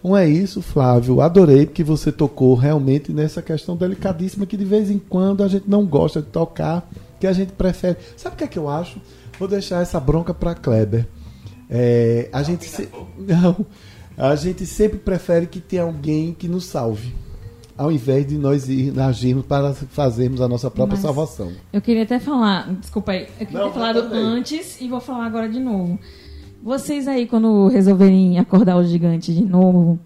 Então 0.00 0.16
é 0.16 0.26
isso, 0.28 0.62
Flávio. 0.62 1.20
Adorei 1.20 1.66
que 1.66 1.84
você 1.84 2.10
tocou 2.10 2.54
realmente 2.54 3.12
nessa 3.12 3.42
questão 3.42 3.76
delicadíssima 3.76 4.46
que 4.46 4.56
de 4.56 4.64
vez 4.64 4.90
em 4.90 4.98
quando 4.98 5.42
a 5.42 5.48
gente 5.48 5.68
não 5.68 5.84
gosta 5.84 6.22
de 6.22 6.28
tocar, 6.28 6.88
que 7.18 7.26
a 7.26 7.32
gente 7.32 7.52
prefere. 7.52 7.98
Sabe 8.16 8.34
o 8.34 8.38
que 8.38 8.44
é 8.44 8.46
que 8.46 8.58
eu 8.58 8.68
acho? 8.68 9.00
Vou 9.38 9.46
deixar 9.46 9.82
essa 9.82 10.00
bronca 10.00 10.32
para 10.32 10.54
Kleber. 10.54 11.06
É, 11.68 12.28
a 12.32 12.42
gente 12.42 12.64
se... 12.64 12.88
não, 13.18 13.66
a 14.16 14.34
gente 14.34 14.66
sempre 14.66 14.98
prefere 14.98 15.46
que 15.46 15.60
tenha 15.60 15.82
alguém 15.82 16.32
que 16.32 16.48
nos 16.48 16.64
salve, 16.64 17.14
ao 17.80 17.90
invés 17.90 18.26
de 18.26 18.36
nós 18.36 18.68
ir, 18.68 18.92
agirmos 19.00 19.46
para 19.46 19.72
fazermos 19.72 20.42
a 20.42 20.46
nossa 20.46 20.70
própria 20.70 20.96
Mas 20.96 21.00
salvação. 21.02 21.50
Eu 21.72 21.80
queria 21.80 22.02
até 22.02 22.18
falar, 22.18 22.70
desculpa 22.74 23.12
aí, 23.12 23.26
eu 23.40 23.46
queria 23.46 23.58
Não, 23.58 23.68
ter 23.68 23.74
falado 23.74 24.02
também. 24.02 24.18
antes 24.22 24.78
e 24.82 24.86
vou 24.86 25.00
falar 25.00 25.24
agora 25.24 25.48
de 25.48 25.58
novo. 25.58 25.98
Vocês 26.62 27.08
aí, 27.08 27.26
quando 27.26 27.68
resolverem 27.68 28.38
acordar 28.38 28.76
o 28.76 28.84
gigante 28.84 29.32
de 29.32 29.42
novo, 29.42 29.98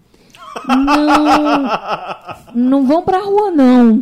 não, 0.69 1.63
não 2.55 2.87
vão 2.87 3.03
pra 3.03 3.19
rua, 3.19 3.51
não. 3.51 4.01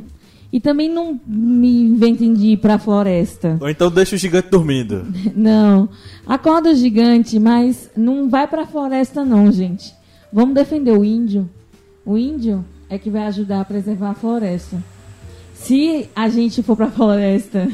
E 0.51 0.59
também 0.59 0.88
não 0.88 1.19
me 1.26 1.82
inventem 1.82 2.32
de 2.32 2.49
ir 2.49 2.57
pra 2.57 2.78
floresta. 2.78 3.57
Ou 3.59 3.67
então 3.67 3.89
deixa 3.89 4.13
o 4.15 4.19
gigante 4.19 4.49
dormindo. 4.51 5.03
Não. 5.36 5.89
Acorda 6.28 6.69
o 6.69 6.76
gigante, 6.76 7.39
mas 7.39 7.89
não 7.97 8.30
vai 8.30 8.45
pra 8.45 8.67
floresta, 8.67 9.26
não, 9.26 9.51
gente. 9.51 9.91
Vamos 10.32 10.53
defender 10.53 10.91
o 10.91 11.03
índio. 11.03 11.49
O 12.05 12.19
índio 12.19 12.63
é 12.89 12.97
que 12.97 13.09
vai 13.09 13.25
ajudar 13.27 13.61
a 13.61 13.65
preservar 13.65 14.11
a 14.11 14.13
floresta. 14.13 14.81
Se 15.53 16.09
a 16.15 16.27
gente 16.29 16.61
for 16.61 16.75
pra 16.75 16.89
floresta 16.91 17.67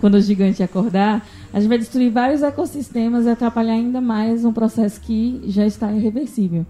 quando 0.00 0.14
o 0.14 0.20
gigante 0.20 0.62
acordar, 0.62 1.26
a 1.52 1.60
gente 1.60 1.68
vai 1.68 1.78
destruir 1.78 2.10
vários 2.10 2.42
ecossistemas 2.42 3.26
e 3.26 3.30
atrapalhar 3.30 3.74
ainda 3.74 4.00
mais 4.00 4.44
um 4.44 4.52
processo 4.52 5.00
que 5.00 5.40
já 5.46 5.66
está 5.66 5.92
irreversível. 5.92 6.66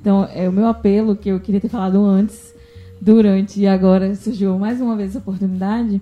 Então, 0.00 0.28
é 0.34 0.48
o 0.48 0.52
meu 0.52 0.66
apelo 0.66 1.16
que 1.16 1.28
eu 1.28 1.40
queria 1.40 1.60
ter 1.60 1.68
falado 1.68 2.02
antes, 2.04 2.54
durante 3.00 3.60
e 3.60 3.66
agora 3.66 4.14
surgiu 4.14 4.58
mais 4.58 4.80
uma 4.80 4.96
vez 4.96 5.10
essa 5.10 5.18
oportunidade, 5.18 6.00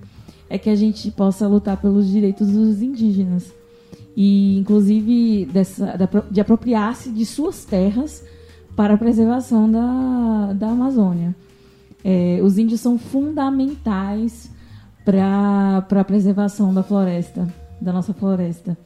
é 0.50 0.58
que 0.58 0.70
a 0.70 0.74
gente 0.74 1.10
possa 1.10 1.46
lutar 1.46 1.76
pelos 1.76 2.08
direitos 2.08 2.48
dos 2.48 2.82
indígenas 2.82 3.52
e 4.16 4.58
inclusive 4.58 5.46
dessa, 5.46 5.96
de 6.30 6.40
apropriar-se 6.40 7.10
de 7.10 7.24
suas 7.24 7.64
terras 7.64 8.24
para 8.78 8.94
a 8.94 8.96
preservação 8.96 9.68
da, 9.68 10.52
da 10.52 10.68
Amazônia. 10.68 11.34
É, 12.04 12.38
os 12.44 12.58
índios 12.58 12.80
são 12.80 12.96
fundamentais 12.96 14.52
para 15.04 15.78
a 15.90 16.04
preservação 16.04 16.72
da 16.72 16.84
floresta, 16.84 17.52
da 17.80 17.92
nossa 17.92 18.14
floresta. 18.14 18.78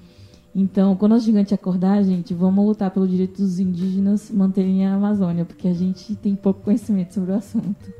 Então, 0.55 0.97
quando 0.97 1.14
o 1.14 1.18
gigante 1.18 1.53
acordar, 1.53 2.03
gente, 2.05 2.32
vamos 2.32 2.64
lutar 2.64 2.90
pelo 2.90 3.07
direito 3.07 3.43
dos 3.43 3.59
indígenas 3.59 4.30
manterem 4.30 4.86
a 4.86 4.95
Amazônia, 4.95 5.45
porque 5.45 5.68
a 5.68 5.74
gente 5.74 6.16
tem 6.16 6.34
pouco 6.34 6.62
conhecimento 6.62 7.12
sobre 7.12 7.32
o 7.32 7.34
assunto. 7.34 7.93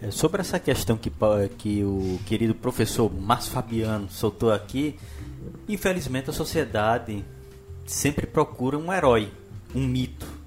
É, 0.00 0.10
Sobre 0.10 0.40
essa 0.40 0.58
questão 0.58 0.96
que, 0.96 1.12
que 1.58 1.84
o 1.84 2.18
querido 2.24 2.54
professor 2.54 3.12
Márcio 3.12 3.52
Fabiano 3.52 4.08
soltou 4.08 4.50
aqui, 4.50 4.96
infelizmente 5.68 6.30
a 6.30 6.32
sociedade 6.32 7.22
sempre 7.84 8.26
procura 8.26 8.78
um 8.78 8.90
herói, 8.90 9.30
um 9.74 9.86
mito. 9.86 10.39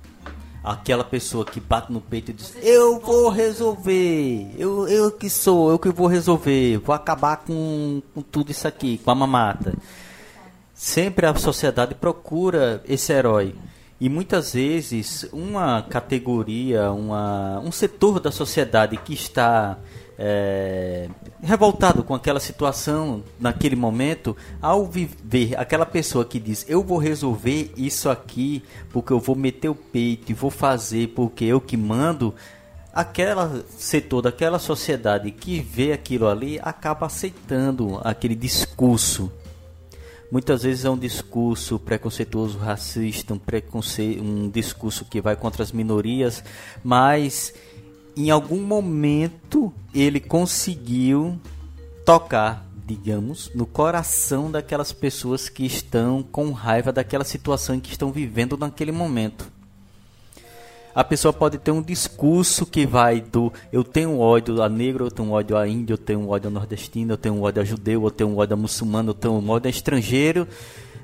Aquela 0.64 1.04
pessoa 1.04 1.44
que 1.44 1.60
bate 1.60 1.92
no 1.92 2.00
peito 2.00 2.32
e 2.32 2.34
diz: 2.34 2.56
Eu 2.62 3.00
vou 3.00 3.30
resolver, 3.30 4.48
eu, 4.58 4.88
eu 4.88 5.12
que 5.12 5.30
sou, 5.30 5.70
eu 5.70 5.78
que 5.78 5.90
vou 5.90 6.08
resolver, 6.08 6.78
vou 6.78 6.96
acabar 6.96 7.38
com, 7.38 8.02
com 8.14 8.22
tudo 8.22 8.52
isso 8.52 8.66
aqui, 8.68 8.98
com 8.98 9.12
a 9.12 9.16
mamata. 9.16 9.74
Sempre 10.74 11.26
a 11.26 11.36
sociedade 11.36 11.96
procura 11.96 12.82
esse 12.88 13.12
herói. 13.12 13.54
E 14.00 14.10
muitas 14.10 14.54
vezes 14.54 15.26
uma 15.32 15.82
categoria, 15.82 16.92
uma, 16.92 17.60
um 17.60 17.72
setor 17.72 18.20
da 18.20 18.32
sociedade 18.32 18.98
que 18.98 19.14
está 19.14 19.78
é, 20.18 21.10
revoltado 21.42 22.04
com 22.04 22.14
aquela 22.14 22.40
situação 22.40 23.24
naquele 23.40 23.76
momento, 23.76 24.36
ao 24.62 24.86
viver 24.86 25.58
aquela 25.58 25.86
pessoa 25.86 26.24
que 26.24 26.40
diz 26.40 26.66
eu 26.68 26.84
vou 26.84 26.98
resolver 26.98 27.72
isso 27.76 28.10
aqui 28.10 28.64
porque 28.92 29.12
eu 29.12 29.20
vou 29.20 29.36
meter 29.36 29.70
o 29.70 29.76
peito 29.76 30.32
e 30.32 30.36
vou 30.36 30.52
fazer 30.52 31.10
porque 31.10 31.46
eu 31.46 31.60
que 31.60 31.76
mando, 31.76 32.34
aquela 32.94 33.64
setor 33.78 34.22
daquela 34.22 34.60
sociedade 34.60 35.32
que 35.32 35.60
vê 35.60 35.94
aquilo 35.94 36.28
ali 36.28 36.60
acaba 36.62 37.08
aceitando 37.08 38.00
aquele 38.04 38.36
discurso. 38.36 39.32
Muitas 40.32 40.64
vezes 40.64 40.84
é 40.84 40.90
um 40.90 40.98
discurso 40.98 41.78
preconceituoso, 41.78 42.58
racista, 42.58 43.36
um, 43.36 43.38
preconce... 43.38 44.20
um 44.20 44.50
discurso 44.50 45.06
que 45.06 45.22
vai 45.22 45.36
contra 45.36 45.62
as 45.62 45.72
minorias, 45.72 46.44
mas 46.84 47.54
em 48.16 48.30
algum 48.30 48.62
momento 48.62 49.74
ele 49.94 50.20
conseguiu 50.20 51.40
tocar, 52.06 52.66
digamos, 52.86 53.50
no 53.56 53.66
coração 53.66 54.52
daquelas 54.52 54.92
pessoas 54.92 55.50
que 55.50 55.66
estão 55.66 56.24
com 56.24 56.52
raiva 56.52 56.92
daquela 56.92 57.24
situação 57.24 57.80
que 57.80 57.92
estão 57.92 58.12
vivendo 58.12 58.58
naquele 58.58 58.92
momento. 58.92 59.52
A 60.96 61.04
pessoa 61.04 61.34
pode 61.34 61.58
ter 61.58 61.72
um 61.72 61.82
discurso 61.82 62.68
que 62.68 62.86
vai 62.86 63.20
do 63.20 63.52
eu 63.72 63.84
tenho 63.84 64.20
ódio 64.20 64.62
a 64.62 64.70
negro, 64.70 65.06
eu 65.06 65.12
tenho 65.12 65.32
ódio 65.32 65.58
a 65.58 65.68
índio, 65.68 65.96
eu 65.96 65.98
tenho 65.98 66.30
ódio 66.30 66.50
a 66.50 66.52
nordestino, 66.52 67.14
eu 67.14 67.18
tenho 67.18 67.42
ódio 67.42 67.64
a 67.64 67.66
judeu, 67.66 68.04
eu 68.04 68.12
tenho 68.12 68.38
ódio 68.38 68.54
a 68.54 68.58
muçulmano, 68.58 69.10
eu 69.10 69.14
tenho 69.16 69.50
ódio 69.50 69.68
a 69.68 69.72
estrangeiro 69.72 70.48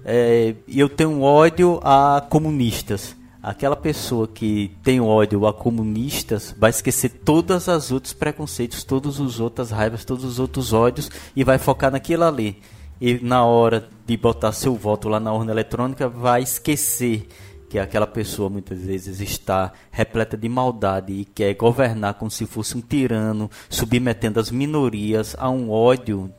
é, 0.06 0.56
eu 0.68 0.90
tenho 0.90 1.22
ódio 1.22 1.80
a 1.84 2.26
comunistas. 2.30 3.16
Aquela 3.42 3.76
pessoa 3.76 4.28
que 4.28 4.76
tem 4.84 5.00
ódio 5.00 5.48
a 5.48 5.54
comunistas 5.54 6.54
vai 6.58 6.70
esquecer 6.72 7.10
todas 7.24 7.70
as 7.70 7.90
outros 7.90 8.12
preconceitos, 8.12 8.84
todas 8.84 9.20
as 9.20 9.40
outras 9.40 9.72
raivas, 9.72 10.04
todos 10.04 10.26
os 10.26 10.40
outros 10.40 10.74
ódios 10.74 11.10
e 11.36 11.44
vai 11.44 11.58
focar 11.58 11.90
naquilo 11.90 12.26
ali. 12.26 12.62
E 13.00 13.14
na 13.24 13.46
hora 13.46 13.88
de 14.06 14.18
botar 14.18 14.52
seu 14.52 14.76
voto 14.76 15.08
lá 15.08 15.22
na 15.22 15.32
urna 15.34 15.54
eletrônica 15.54 16.10
vai 16.10 16.42
esquecer 16.44 17.28
que 17.70 17.80
aquela 17.80 18.08
pessoa 18.08 18.50
muitas 18.50 18.80
vezes 18.80 19.22
está 19.22 19.72
repleta 19.90 20.36
de 20.36 20.50
maldade 20.50 21.14
e 21.14 21.24
quer 21.24 21.54
governar 21.54 22.16
como 22.16 22.30
se 22.30 22.46
fosse 22.46 22.76
um 22.76 22.82
tirano, 22.82 23.50
submetendo 23.70 24.40
as 24.40 24.52
minorias 24.52 25.34
a 25.40 25.50
um 25.50 25.72
ódio 25.72 26.30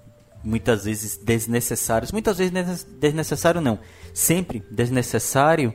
muitas 0.44 0.84
vezes 0.84 1.16
desnecessário, 1.16 2.08
muitas 2.12 2.36
vezes 2.38 2.52
des- 2.52 2.84
desnecessário 2.84 3.60
não, 3.60 3.78
sempre 4.12 4.62
desnecessário, 4.70 5.72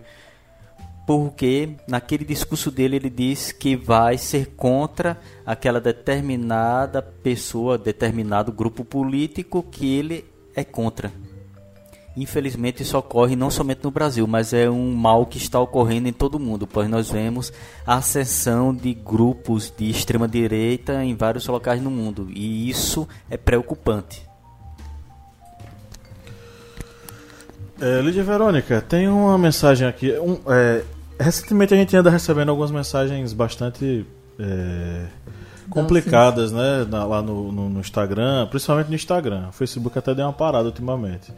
porque 1.06 1.70
naquele 1.88 2.26
discurso 2.26 2.72
dele 2.72 2.96
ele 2.96 3.10
diz 3.10 3.52
que 3.52 3.76
vai 3.76 4.18
ser 4.18 4.54
contra 4.56 5.20
aquela 5.46 5.80
determinada 5.80 7.02
pessoa, 7.02 7.78
determinado 7.78 8.52
grupo 8.52 8.84
político 8.84 9.62
que 9.64 9.96
ele 9.96 10.26
é 10.56 10.64
contra. 10.64 11.12
Infelizmente 12.18 12.82
isso 12.82 12.98
ocorre 12.98 13.36
não 13.36 13.52
somente 13.52 13.84
no 13.84 13.92
Brasil, 13.92 14.26
mas 14.26 14.54
é 14.54 14.70
um 14.70 14.96
mal 14.96 15.26
que 15.26 15.38
está 15.38 15.60
ocorrendo 15.60 16.08
em 16.08 16.14
todo 16.14 16.36
o 16.36 16.40
mundo, 16.40 16.66
pois 16.66 16.90
nós 16.90 17.12
vemos 17.12 17.52
a 17.86 17.96
ascensão 17.96 18.74
de 18.74 18.94
grupos 18.94 19.72
de 19.78 19.90
extrema 19.90 20.28
direita 20.28 21.04
em 21.04 21.14
vários 21.14 21.46
locais 21.48 21.82
no 21.82 21.92
mundo, 21.92 22.30
e 22.32 22.70
isso 22.70 23.08
é 23.30 23.36
preocupante. 23.36 24.26
É, 27.82 28.02
Lídia 28.02 28.24
Verônica, 28.24 28.82
tem 28.82 29.10
uma 29.10 29.38
mensagem 29.38 29.86
aqui. 29.86 30.18
Um, 30.18 30.40
é, 30.48 30.82
recentemente 31.20 31.74
a 31.74 31.78
gente 31.78 31.96
anda 31.96 32.10
recebendo 32.10 32.50
algumas 32.50 32.72
mensagens 32.72 33.34
bastante 33.34 34.06
é, 34.40 35.06
complicadas, 35.70 36.52
né? 36.52 36.86
lá 36.90 37.22
no, 37.22 37.52
no- 37.52 37.70
no 37.70 37.80
Instagram, 37.80 38.48
principalmente 38.48 38.88
no 38.90 38.96
Instagram. 38.96 39.48
O 39.50 39.52
Facebook 39.52 39.98
até 39.98 40.14
deu 40.14 40.26
uma 40.26 40.34
parada 40.34 40.66
ultimamente. 40.68 41.32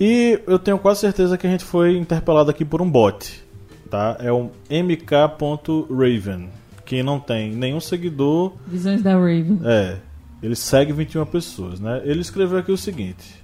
E 0.00 0.40
eu 0.46 0.58
tenho 0.58 0.78
quase 0.78 1.00
certeza 1.00 1.36
que 1.36 1.46
a 1.46 1.50
gente 1.50 1.64
foi 1.64 1.96
interpelado 1.96 2.50
aqui 2.50 2.64
por 2.64 2.80
um 2.80 2.90
bot. 2.90 3.42
Tá? 3.90 4.16
É 4.20 4.32
um 4.32 4.50
mk.raven. 4.70 6.50
Que 6.84 7.02
não 7.02 7.20
tem 7.20 7.52
nenhum 7.52 7.80
seguidor 7.80 8.52
Visões 8.66 9.02
da 9.02 9.12
Raven. 9.12 9.60
é, 9.64 9.96
ele 10.42 10.56
segue 10.56 10.90
21 10.90 11.26
pessoas, 11.26 11.78
né? 11.80 12.00
Ele 12.02 12.20
escreveu 12.22 12.56
aqui 12.58 12.72
o 12.72 12.78
seguinte: 12.78 13.42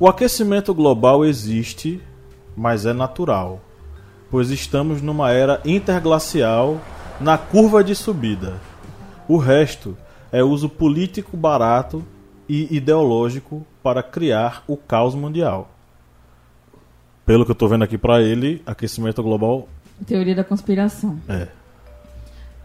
O 0.00 0.08
aquecimento 0.08 0.74
global 0.74 1.24
existe, 1.24 2.00
mas 2.56 2.84
é 2.84 2.92
natural, 2.92 3.60
pois 4.30 4.50
estamos 4.50 5.00
numa 5.02 5.30
era 5.30 5.60
interglacial 5.64 6.80
na 7.20 7.38
curva 7.38 7.82
de 7.82 7.94
subida. 7.94 8.60
O 9.28 9.36
resto 9.36 9.96
é 10.30 10.42
uso 10.42 10.68
político 10.68 11.36
barato 11.36 12.04
e 12.48 12.76
ideológico 12.76 13.66
para 13.82 14.02
criar 14.02 14.62
o 14.66 14.76
caos 14.76 15.14
mundial. 15.14 15.70
Pelo 17.24 17.44
que 17.44 17.50
eu 17.50 17.56
tô 17.56 17.66
vendo 17.66 17.82
aqui 17.82 17.98
para 17.98 18.22
ele, 18.22 18.62
aquecimento 18.66 19.22
global 19.22 19.68
Teoria 20.04 20.34
da 20.34 20.44
conspiração. 20.44 21.18
é. 21.28 21.48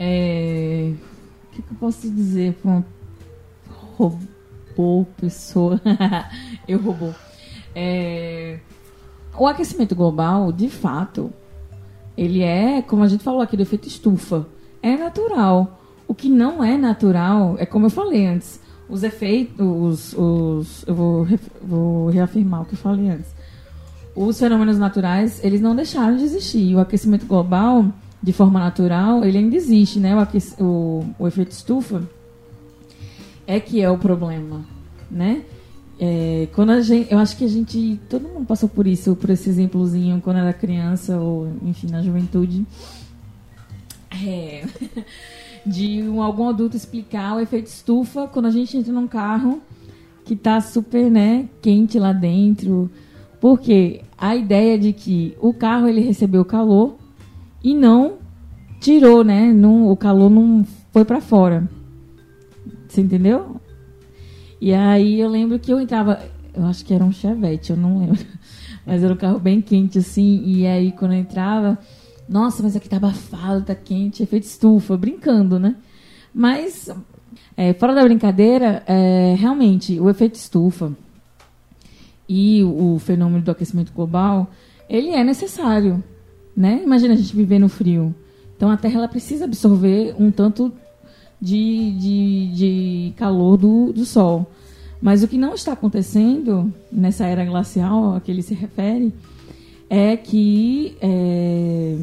É, 0.03 0.93
o 1.45 1.55
que, 1.55 1.61
que 1.61 1.71
eu 1.71 1.77
posso 1.79 2.09
dizer 2.09 2.53
para 2.55 2.71
uma 2.71 2.85
robô, 3.95 5.05
pessoa? 5.15 5.79
eu 6.67 6.79
robô. 6.79 7.13
É, 7.75 8.59
o 9.37 9.47
aquecimento 9.47 9.95
global, 9.95 10.51
de 10.51 10.69
fato, 10.69 11.31
ele 12.17 12.41
é, 12.41 12.81
como 12.81 13.03
a 13.03 13.07
gente 13.07 13.23
falou 13.23 13.41
aqui, 13.41 13.55
do 13.55 13.63
efeito 13.63 13.87
estufa. 13.87 14.45
É 14.81 14.97
natural. 14.97 15.79
O 16.07 16.13
que 16.13 16.29
não 16.29 16.63
é 16.63 16.77
natural 16.77 17.55
é 17.57 17.65
como 17.65 17.85
eu 17.85 17.89
falei 17.89 18.25
antes. 18.25 18.59
Os 18.89 19.03
efeitos, 19.03 20.13
os, 20.17 20.85
eu 20.85 20.93
vou, 20.93 21.27
vou 21.61 22.09
reafirmar 22.09 22.61
o 22.61 22.65
que 22.65 22.73
eu 22.73 22.77
falei 22.77 23.09
antes. 23.09 23.33
Os 24.13 24.37
fenômenos 24.37 24.77
naturais, 24.77 25.41
eles 25.43 25.61
não 25.61 25.75
deixaram 25.75 26.17
de 26.17 26.23
existir. 26.23 26.75
O 26.75 26.79
aquecimento 26.79 27.25
global, 27.25 27.85
de 28.21 28.33
forma 28.33 28.59
natural, 28.59 29.23
ele 29.23 29.37
ainda 29.37 29.55
existe, 29.55 29.99
né? 29.99 30.13
O, 30.13 30.63
o, 30.63 31.05
o 31.19 31.27
efeito 31.27 31.51
estufa 31.51 32.03
é 33.47 33.59
que 33.59 33.81
é 33.81 33.89
o 33.89 33.97
problema, 33.97 34.65
né? 35.09 35.43
É, 36.03 36.47
quando 36.55 36.71
a 36.71 36.81
gente, 36.81 37.13
eu 37.13 37.19
acho 37.19 37.37
que 37.37 37.45
a 37.45 37.47
gente, 37.47 37.99
todo 38.09 38.27
mundo 38.27 38.47
passou 38.47 38.67
por 38.67 38.87
isso, 38.87 39.15
por 39.15 39.29
esse 39.29 39.47
exemplozinho 39.47 40.19
quando 40.19 40.37
era 40.37 40.51
criança 40.51 41.15
ou, 41.19 41.47
enfim, 41.61 41.91
na 41.91 42.01
juventude. 42.01 42.65
É, 44.25 44.65
de 45.63 46.01
um, 46.01 46.23
algum 46.23 46.49
adulto 46.49 46.75
explicar 46.75 47.35
o 47.35 47.39
efeito 47.39 47.67
estufa 47.67 48.27
quando 48.27 48.47
a 48.47 48.49
gente 48.49 48.75
entra 48.75 48.91
num 48.91 49.07
carro 49.07 49.61
que 50.25 50.33
está 50.33 50.59
super, 50.59 51.11
né, 51.11 51.47
quente 51.61 51.99
lá 51.99 52.11
dentro. 52.11 52.89
Porque 53.39 54.01
a 54.17 54.35
ideia 54.35 54.79
de 54.79 54.93
que 54.93 55.37
o 55.39 55.53
carro 55.53 55.87
ele 55.87 56.01
recebeu 56.01 56.43
calor 56.43 56.97
e 57.63 57.75
não 57.75 58.15
tirou, 58.79 59.23
né? 59.23 59.53
Não, 59.53 59.87
o 59.87 59.95
calor 59.95 60.31
não 60.31 60.65
foi 60.91 61.05
para 61.05 61.21
fora. 61.21 61.69
Você 62.87 63.01
entendeu? 63.01 63.61
E 64.61 64.75
aí 64.75 65.19
eu 65.19 65.27
lembro 65.27 65.57
que 65.57 65.73
eu 65.73 65.81
entrava, 65.81 66.21
eu 66.53 66.63
acho 66.65 66.85
que 66.85 66.93
era 66.93 67.03
um 67.03 67.11
Chevette, 67.11 67.71
eu 67.71 67.77
não 67.77 67.99
lembro. 67.99 68.23
Mas 68.85 69.03
era 69.03 69.11
um 69.11 69.17
carro 69.17 69.39
bem 69.39 69.59
quente 69.59 69.97
assim, 69.97 70.43
e 70.45 70.67
aí 70.67 70.91
quando 70.91 71.13
eu 71.13 71.19
entrava, 71.19 71.79
nossa, 72.27 72.63
mas 72.63 72.75
aqui 72.75 72.89
tá 72.89 72.97
abafado, 72.97 73.63
tá 73.63 73.75
quente, 73.75 74.23
efeito 74.23 74.43
estufa, 74.43 74.97
brincando, 74.97 75.59
né? 75.59 75.75
Mas, 76.33 76.89
é, 77.55 77.73
fora 77.73 77.93
da 77.93 78.03
brincadeira, 78.03 78.81
é, 78.87 79.35
realmente, 79.37 79.99
o 79.99 80.09
efeito 80.09 80.35
estufa 80.35 80.93
e 82.27 82.63
o, 82.63 82.97
fenômeno 82.99 83.43
do 83.43 83.51
aquecimento 83.51 83.91
global, 83.93 84.49
ele 84.89 85.09
é 85.09 85.23
necessário, 85.23 86.03
né? 86.55 86.81
Imagina 86.83 87.13
a 87.13 87.17
gente 87.17 87.35
viver 87.35 87.59
no 87.59 87.69
frio. 87.69 88.15
Então, 88.55 88.71
a 88.71 88.77
Terra 88.77 88.99
ela 88.99 89.07
precisa 89.07 89.45
absorver 89.45 90.15
um 90.17 90.31
tanto 90.31 90.73
de, 91.41 91.91
de, 91.91 92.47
de 92.53 93.13
calor 93.17 93.57
do, 93.57 93.91
do 93.91 94.05
Sol. 94.05 94.49
Mas 95.01 95.23
o 95.23 95.27
que 95.27 95.37
não 95.37 95.55
está 95.55 95.73
acontecendo 95.73 96.71
nessa 96.91 97.25
era 97.25 97.43
glacial 97.43 98.15
a 98.15 98.21
que 98.21 98.29
ele 98.29 98.43
se 98.43 98.53
refere 98.53 99.11
é 99.89 100.15
que 100.15 100.95
é, 101.01 101.97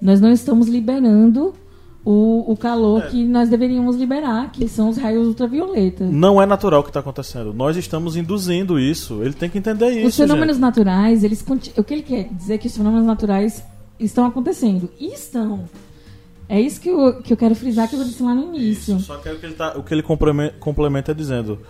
nós 0.00 0.20
não 0.20 0.30
estamos 0.30 0.68
liberando 0.68 1.52
o, 2.04 2.52
o 2.52 2.56
calor 2.56 3.02
é. 3.02 3.08
que 3.08 3.24
nós 3.24 3.48
deveríamos 3.50 3.96
liberar, 3.96 4.50
que 4.52 4.66
são 4.68 4.88
os 4.88 4.96
raios 4.96 5.26
ultravioleta. 5.26 6.04
Não 6.06 6.40
é 6.40 6.46
natural 6.46 6.80
o 6.80 6.82
que 6.84 6.90
está 6.90 7.00
acontecendo. 7.00 7.52
Nós 7.52 7.76
estamos 7.76 8.16
induzindo 8.16 8.78
isso. 8.78 9.22
Ele 9.22 9.34
tem 9.34 9.50
que 9.50 9.58
entender 9.58 9.90
isso. 9.90 10.06
Os 10.06 10.16
fenômenos 10.16 10.56
gente. 10.56 10.62
naturais, 10.62 11.24
eles 11.24 11.44
o 11.76 11.84
que 11.84 11.94
ele 11.94 12.02
quer 12.02 12.28
dizer 12.32 12.54
é 12.54 12.58
que 12.58 12.68
os 12.68 12.76
fenômenos 12.76 13.04
naturais 13.04 13.62
estão 13.98 14.24
acontecendo. 14.24 14.88
E 14.98 15.12
estão. 15.12 15.64
É 16.48 16.60
isso 16.60 16.80
que 16.80 16.88
eu, 16.88 17.22
que 17.22 17.32
eu 17.32 17.36
quero 17.36 17.54
frisar 17.54 17.88
que 17.88 17.94
eu 17.94 18.02
disse 18.02 18.22
lá 18.22 18.34
no 18.34 18.54
início. 18.54 18.96
Isso, 18.96 19.06
só 19.06 19.18
que 19.18 19.28
o 19.28 19.38
que 19.38 19.46
ele, 19.46 19.54
tá, 19.54 19.76
o 19.76 19.82
que 19.82 19.92
ele 19.92 20.02
complementa, 20.02 20.54
complementa 20.58 21.10
é 21.12 21.14
dizendo 21.14 21.60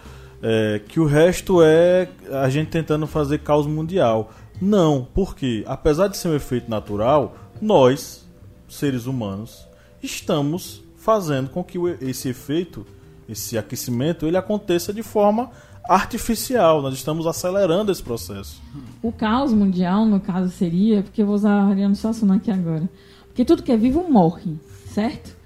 é, 0.42 0.80
que 0.86 1.00
o 1.00 1.04
resto 1.04 1.62
é 1.62 2.08
a 2.32 2.48
gente 2.48 2.68
tentando 2.68 3.06
fazer 3.06 3.38
caos 3.38 3.66
mundial. 3.66 4.32
Não, 4.60 5.06
porque 5.14 5.64
apesar 5.66 6.08
de 6.08 6.16
ser 6.16 6.28
um 6.28 6.34
efeito 6.34 6.70
natural, 6.70 7.36
nós, 7.60 8.26
seres 8.68 9.06
humanos, 9.06 9.66
estamos 10.02 10.82
fazendo 10.96 11.50
com 11.50 11.62
que 11.62 11.78
esse 12.00 12.28
efeito, 12.28 12.84
esse 13.28 13.56
aquecimento, 13.56 14.26
ele 14.26 14.36
aconteça 14.36 14.92
de 14.92 15.02
forma 15.02 15.50
artificial. 15.88 16.82
Nós 16.82 16.94
estamos 16.94 17.26
acelerando 17.26 17.90
esse 17.90 18.02
processo. 18.02 18.60
O 19.02 19.10
caos 19.10 19.52
mundial, 19.52 20.04
no 20.04 20.20
caso, 20.20 20.50
seria, 20.50 21.02
porque 21.02 21.22
eu 21.22 21.26
vou 21.26 21.34
usar 21.34 21.52
a 21.52 21.66
Ariano 21.66 21.96
Suassuna 21.96 22.36
aqui 22.36 22.50
agora, 22.50 22.88
porque 23.28 23.44
tudo 23.44 23.62
que 23.62 23.72
é 23.72 23.76
vivo 23.76 24.08
morre, 24.10 24.56
certo? 24.92 25.36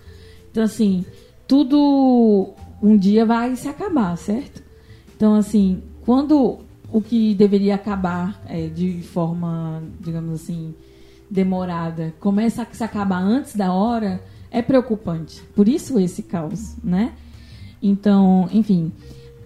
Então, 0.51 0.62
assim, 0.62 1.05
tudo 1.47 2.55
um 2.82 2.97
dia 2.97 3.24
vai 3.24 3.55
se 3.57 3.68
acabar, 3.68 4.16
certo? 4.16 4.62
Então, 5.16 5.34
assim, 5.34 5.82
quando 6.05 6.61
o 6.93 7.01
que 7.01 7.34
deveria 7.34 7.74
acabar 7.74 8.43
é, 8.47 8.66
de 8.66 9.01
forma, 9.03 9.82
digamos 10.01 10.43
assim, 10.43 10.74
demorada, 11.30 12.12
começa 12.20 12.62
a 12.62 12.66
se 12.70 12.84
acabar 12.84 13.22
antes 13.22 13.57
da 13.57 13.72
hora, 13.72 14.22
é 14.51 14.61
preocupante. 14.61 15.43
Por 15.55 15.68
isso 15.68 15.99
esse 15.99 16.22
caos, 16.22 16.76
né? 16.84 17.12
Então, 17.82 18.49
enfim, 18.53 18.93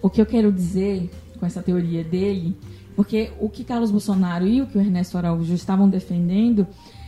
o 0.01 0.09
que 0.09 0.19
eu 0.19 0.25
quero 0.25 0.51
dizer 0.51 1.09
com 1.39 1.45
essa 1.45 1.61
teoria 1.61 2.03
dele, 2.03 2.55
porque 2.95 3.31
o 3.39 3.49
que 3.49 3.63
Carlos 3.63 3.91
Bolsonaro 3.91 4.45
e 4.45 4.61
o 4.61 4.67
que 4.67 4.77
o 4.77 4.81
Ernesto 4.81 5.17
Araújo 5.17 5.53
estavam 5.53 5.87
defendendo 5.87 6.67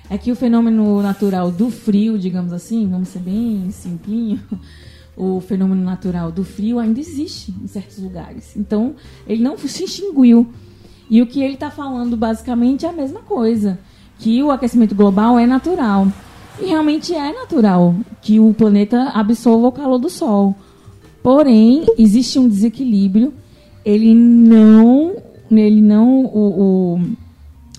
é 0.10 0.18
que 0.18 0.32
o 0.32 0.36
fenômeno 0.36 1.02
natural 1.02 1.52
do 1.52 1.70
frio, 1.70 2.18
digamos 2.18 2.52
assim, 2.52 2.88
vamos 2.90 3.10
ser 3.10 3.20
bem 3.20 3.70
simplinho, 3.72 4.40
o 5.16 5.40
fenômeno 5.40 5.84
natural 5.84 6.32
do 6.32 6.44
frio 6.44 6.80
ainda 6.80 7.00
existe 7.00 7.54
em 7.62 7.68
certos 7.68 8.00
lugares. 8.00 8.56
Então, 8.56 8.96
ele 9.28 9.44
não 9.44 9.58
se 9.58 9.84
extinguiu. 9.84 10.48
E 11.10 11.22
o 11.22 11.28
que 11.28 11.42
ele 11.42 11.56
está 11.56 11.70
falando 11.70 12.16
basicamente 12.16 12.86
é 12.86 12.90
a 12.90 12.94
mesma 12.94 13.20
coisa 13.20 13.80
que 14.18 14.42
o 14.44 14.52
aquecimento 14.52 14.96
global 14.96 15.38
é 15.38 15.46
natural. 15.46 16.08
E 16.60 16.66
realmente 16.66 17.14
é 17.14 17.32
natural 17.32 17.96
que 18.22 18.40
o 18.40 18.54
planeta 18.54 19.10
absorva 19.10 19.68
o 19.68 19.72
calor 19.72 19.98
do 19.98 20.10
Sol. 20.10 20.56
Porém, 21.24 21.86
existe 21.98 22.38
um 22.38 22.48
desequilíbrio. 22.48 23.34
Ele 23.84 24.14
não, 24.14 25.16
ele 25.52 25.82
não 25.82 26.26
o, 26.26 26.96
o, 26.96 27.02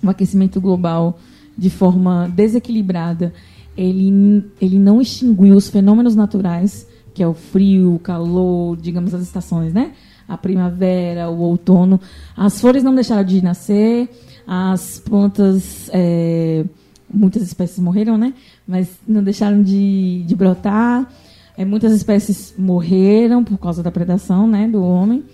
o 0.02 0.10
aquecimento 0.10 0.60
global 0.60 1.18
de 1.60 1.68
forma 1.68 2.26
desequilibrada, 2.34 3.34
ele, 3.76 4.50
ele 4.58 4.78
não 4.78 4.98
extinguiu 4.98 5.54
os 5.54 5.68
fenômenos 5.68 6.16
naturais, 6.16 6.88
que 7.12 7.22
é 7.22 7.28
o 7.28 7.34
frio, 7.34 7.96
o 7.96 7.98
calor, 7.98 8.78
digamos 8.78 9.12
as 9.12 9.20
estações, 9.20 9.74
né? 9.74 9.92
A 10.26 10.38
primavera, 10.38 11.28
o 11.28 11.38
outono. 11.40 12.00
As 12.34 12.58
flores 12.58 12.82
não 12.82 12.94
deixaram 12.94 13.24
de 13.24 13.42
nascer, 13.42 14.08
as 14.46 14.98
plantas, 15.00 15.90
é, 15.92 16.64
muitas 17.12 17.42
espécies 17.42 17.78
morreram, 17.78 18.16
né? 18.16 18.32
Mas 18.66 18.88
não 19.06 19.22
deixaram 19.22 19.62
de, 19.62 20.24
de 20.26 20.34
brotar. 20.34 21.12
É, 21.58 21.64
muitas 21.66 21.92
espécies 21.92 22.54
morreram 22.56 23.44
por 23.44 23.58
causa 23.58 23.82
da 23.82 23.90
predação, 23.90 24.46
né, 24.46 24.66
do 24.66 24.82
homem. 24.82 25.24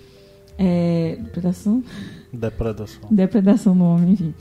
É, 0.58 1.20
predação? 1.32 1.84
Depredação. 2.32 3.08
Depredação 3.12 3.76
do 3.76 3.84
homem, 3.84 4.12
enfim. 4.14 4.34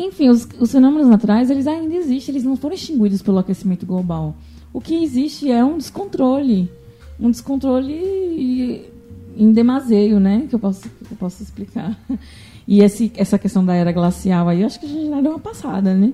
Enfim, 0.00 0.30
os, 0.30 0.48
os 0.58 0.72
fenômenos 0.72 1.08
naturais, 1.08 1.50
eles 1.50 1.66
ainda 1.66 1.94
existem, 1.94 2.32
eles 2.32 2.44
não 2.44 2.56
foram 2.56 2.74
extinguidos 2.74 3.20
pelo 3.20 3.38
aquecimento 3.38 3.84
global. 3.84 4.34
O 4.72 4.80
que 4.80 5.02
existe 5.02 5.50
é 5.50 5.64
um 5.64 5.76
descontrole. 5.76 6.70
Um 7.18 7.30
descontrole 7.30 8.90
em 9.36 9.52
demaseio, 9.52 10.18
né? 10.18 10.46
Que 10.48 10.54
eu 10.54 10.58
posso, 10.58 10.82
que 10.82 11.12
eu 11.12 11.16
posso 11.18 11.42
explicar. 11.42 11.98
E 12.66 12.82
esse, 12.82 13.10
essa 13.16 13.38
questão 13.38 13.64
da 13.64 13.74
era 13.74 13.90
glacial 13.90 14.48
aí, 14.48 14.60
eu 14.60 14.66
acho 14.66 14.78
que 14.78 14.86
a 14.86 14.88
gente 14.88 15.08
já 15.08 15.20
deu 15.20 15.32
uma 15.32 15.40
passada, 15.40 15.92
né? 15.92 16.12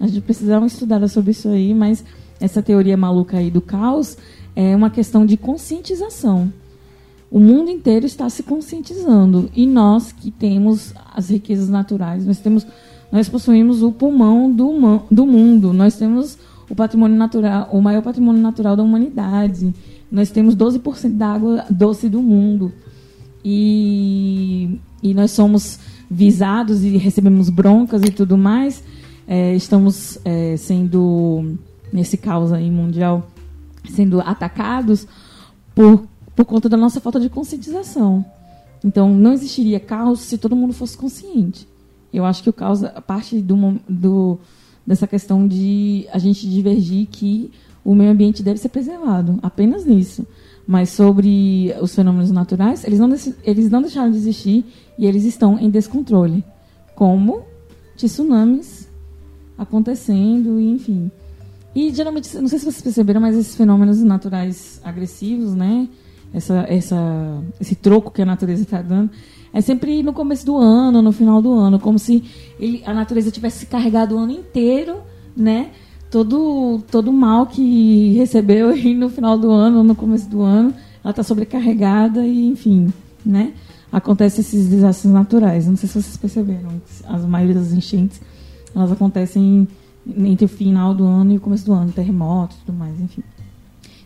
A 0.00 0.06
gente 0.06 0.20
precisa 0.20 0.50
dar 0.50 0.58
uma 0.58 0.66
estudada 0.66 1.06
sobre 1.06 1.30
isso 1.30 1.48
aí, 1.48 1.72
mas 1.72 2.04
essa 2.40 2.60
teoria 2.60 2.96
maluca 2.96 3.38
aí 3.38 3.50
do 3.50 3.60
caos 3.60 4.16
é 4.56 4.74
uma 4.74 4.90
questão 4.90 5.24
de 5.24 5.36
conscientização. 5.36 6.52
O 7.30 7.38
mundo 7.38 7.70
inteiro 7.70 8.04
está 8.04 8.28
se 8.28 8.42
conscientizando 8.42 9.48
e 9.54 9.64
nós 9.66 10.12
que 10.12 10.30
temos 10.30 10.92
as 11.14 11.30
riquezas 11.30 11.68
naturais, 11.68 12.26
nós 12.26 12.40
temos, 12.40 12.66
nós 13.12 13.28
possuímos 13.28 13.82
o 13.82 13.92
pulmão 13.92 14.50
do, 14.50 14.72
do 15.10 15.26
mundo, 15.26 15.74
nós 15.74 15.96
temos 15.96 16.38
o 16.70 16.74
patrimônio 16.74 17.14
natural, 17.14 17.68
o 17.70 17.82
maior 17.82 18.02
patrimônio 18.02 18.40
natural 18.40 18.74
da 18.74 18.82
humanidade. 18.82 19.74
Nós 20.10 20.30
temos 20.30 20.56
12% 20.56 21.18
da 21.18 21.34
água 21.34 21.66
doce 21.68 22.08
do 22.08 22.22
mundo. 22.22 22.72
E, 23.44 24.80
e 25.02 25.12
nós 25.12 25.32
somos 25.32 25.78
visados 26.10 26.84
e 26.84 26.96
recebemos 26.96 27.50
broncas 27.50 28.02
e 28.02 28.10
tudo 28.10 28.38
mais, 28.38 28.82
é, 29.26 29.54
estamos 29.54 30.18
é, 30.24 30.56
sendo, 30.56 31.56
nesse 31.92 32.16
caos 32.16 32.52
aí 32.52 32.70
mundial, 32.70 33.30
sendo 33.90 34.20
atacados 34.20 35.06
por, 35.74 36.06
por 36.34 36.44
conta 36.46 36.68
da 36.68 36.76
nossa 36.76 37.00
falta 37.00 37.20
de 37.20 37.28
conscientização. 37.28 38.24
Então, 38.84 39.12
não 39.14 39.32
existiria 39.32 39.78
caos 39.78 40.20
se 40.20 40.38
todo 40.38 40.56
mundo 40.56 40.72
fosse 40.72 40.96
consciente. 40.96 41.66
Eu 42.12 42.24
acho 42.24 42.42
que 42.42 42.50
o 42.50 42.52
caos 42.52 42.82
parte 43.06 43.40
do, 43.40 43.80
do, 43.88 44.38
dessa 44.86 45.06
questão 45.06 45.46
de 45.46 46.06
a 46.12 46.18
gente 46.18 46.48
divergir 46.48 47.06
que 47.06 47.50
o 47.84 47.94
meio 47.94 48.10
ambiente 48.10 48.42
deve 48.42 48.58
ser 48.58 48.68
preservado, 48.68 49.38
apenas 49.42 49.84
nisso. 49.84 50.26
Mas 50.66 50.90
sobre 50.90 51.74
os 51.80 51.94
fenômenos 51.94 52.30
naturais, 52.30 52.84
eles 52.84 52.98
não, 52.98 53.08
eles 53.42 53.70
não 53.70 53.82
deixaram 53.82 54.10
de 54.10 54.16
existir 54.16 54.64
e 54.96 55.06
eles 55.06 55.24
estão 55.24 55.58
em 55.58 55.68
descontrole, 55.68 56.44
como 56.94 57.42
tsunamis 57.96 58.88
acontecendo, 59.58 60.60
enfim. 60.60 61.10
E 61.74 61.92
geralmente, 61.92 62.36
não 62.36 62.48
sei 62.48 62.58
se 62.58 62.64
vocês 62.64 62.82
perceberam, 62.82 63.20
mas 63.20 63.36
esses 63.36 63.56
fenômenos 63.56 64.02
naturais 64.02 64.80
agressivos, 64.84 65.54
né? 65.54 65.88
Essa, 66.32 66.64
essa, 66.68 67.42
esse 67.60 67.74
troco 67.74 68.10
que 68.10 68.22
a 68.22 68.26
natureza 68.26 68.62
está 68.62 68.80
dando, 68.80 69.10
é 69.52 69.60
sempre 69.60 70.02
no 70.02 70.12
começo 70.12 70.46
do 70.46 70.56
ano, 70.56 71.02
no 71.02 71.12
final 71.12 71.42
do 71.42 71.52
ano, 71.52 71.78
como 71.78 71.98
se 71.98 72.24
ele, 72.58 72.82
a 72.86 72.94
natureza 72.94 73.30
tivesse 73.30 73.66
carregado 73.66 74.16
o 74.16 74.18
ano 74.18 74.32
inteiro, 74.32 75.02
né? 75.36 75.70
Todo 76.10 76.80
todo 76.90 77.12
mal 77.12 77.46
que 77.46 78.14
recebeu 78.14 78.76
e 78.76 78.94
no 78.94 79.08
final 79.08 79.38
do 79.38 79.50
ano, 79.50 79.82
no 79.82 79.94
começo 79.94 80.28
do 80.28 80.42
ano, 80.42 80.74
ela 81.02 81.10
está 81.10 81.22
sobrecarregada 81.22 82.26
e, 82.26 82.48
enfim, 82.48 82.92
né? 83.24 83.52
Acontecem 83.90 84.40
esses 84.40 84.68
desastres 84.68 85.12
naturais. 85.12 85.66
Não 85.66 85.76
sei 85.76 85.88
se 85.88 86.00
vocês 86.00 86.16
perceberam, 86.16 86.70
as 87.06 87.24
maioria 87.24 87.54
das 87.54 87.72
enchentes 87.72 88.20
elas 88.74 88.90
acontecem 88.90 89.68
entre 90.06 90.46
o 90.46 90.48
final 90.48 90.94
do 90.94 91.04
ano 91.04 91.32
e 91.32 91.36
o 91.36 91.40
começo 91.40 91.64
do 91.66 91.72
ano, 91.72 91.92
terremotos 91.92 92.56
tudo 92.64 92.76
mais, 92.76 92.98
enfim. 93.00 93.22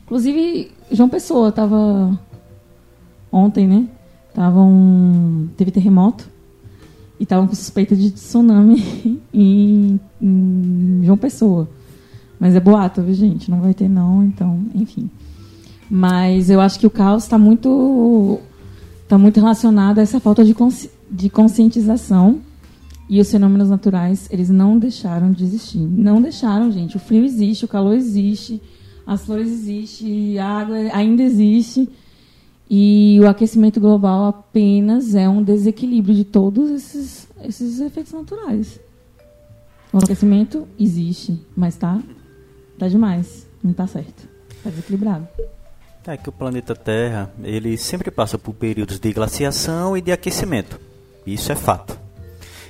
Inclusive, 0.05 0.71
João 0.91 1.09
Pessoa 1.09 1.49
estava 1.49 2.19
ontem, 3.33 3.67
né? 3.67 3.89
Tava 4.37 4.61
um, 4.61 5.49
teve 5.57 5.71
terremoto 5.71 6.29
e 7.19 7.23
estavam 7.23 7.47
com 7.47 7.55
suspeita 7.55 7.97
de 7.97 8.11
tsunami 8.11 9.19
em, 9.33 9.99
em, 10.21 11.01
João 11.03 11.17
Pessoa. 11.17 11.67
Mas 12.39 12.55
é 12.55 12.61
boato, 12.61 13.01
viu, 13.01 13.15
gente? 13.15 13.51
Não 13.51 13.63
vai 13.63 13.73
ter 13.73 13.89
não, 13.89 14.23
então, 14.23 14.63
enfim. 14.75 15.09
Mas 15.91 16.51
eu 16.51 16.61
acho 16.61 16.79
que 16.79 16.87
o 16.87 16.91
caos 16.91 17.23
está 17.23 17.39
muito 17.39 18.39
tá 19.09 19.17
muito 19.17 19.41
relacionado 19.41 20.01
a 20.01 20.03
essa 20.03 20.21
falta 20.21 20.45
de, 20.45 20.53
consci, 20.53 20.91
de 21.11 21.31
conscientização 21.31 22.43
e 23.09 23.19
os 23.23 23.31
fenômenos 23.31 23.71
naturais, 23.71 24.29
eles 24.31 24.51
não 24.51 24.79
deixaram 24.79 25.33
de 25.33 25.45
existir. 25.45 25.79
Não 25.79 26.21
deixaram, 26.21 26.71
gente. 26.71 26.99
O 26.99 27.01
frio 27.01 27.25
existe, 27.25 27.65
o 27.65 27.69
calor 27.69 27.95
existe, 27.95 28.61
as 29.07 29.25
flores 29.25 29.49
existem, 29.49 30.39
a 30.39 30.47
água 30.47 30.77
ainda 30.93 31.23
existe. 31.23 31.89
E 32.69 33.19
o 33.21 33.29
aquecimento 33.29 33.81
global 33.81 34.27
apenas 34.27 35.15
é 35.15 35.29
um 35.29 35.43
desequilíbrio 35.43 36.15
de 36.15 36.25
todos 36.25 36.71
esses, 36.71 37.29
esses 37.45 37.81
efeitos 37.81 38.13
naturais. 38.13 38.81
O 39.93 39.99
aquecimento 39.99 40.67
existe, 40.79 41.41
mas 41.57 41.77
tá, 41.77 42.01
tá 42.79 42.89
demais. 42.89 43.47
Não 43.63 43.73
tá 43.73 43.87
certo. 43.87 44.29
Tá 44.63 44.71
desequilibrado. 44.71 45.29
É 46.07 46.17
que 46.17 46.29
o 46.29 46.33
planeta 46.33 46.75
Terra, 46.75 47.33
ele 47.43 47.77
sempre 47.77 48.13
passa 48.13 48.39
por 48.39 48.55
períodos 48.55 49.01
de 49.01 49.13
glaciação 49.13 49.97
e 49.97 50.01
de 50.01 50.13
aquecimento. 50.13 50.79
Isso 51.27 51.51
é 51.51 51.57
fato 51.57 52.06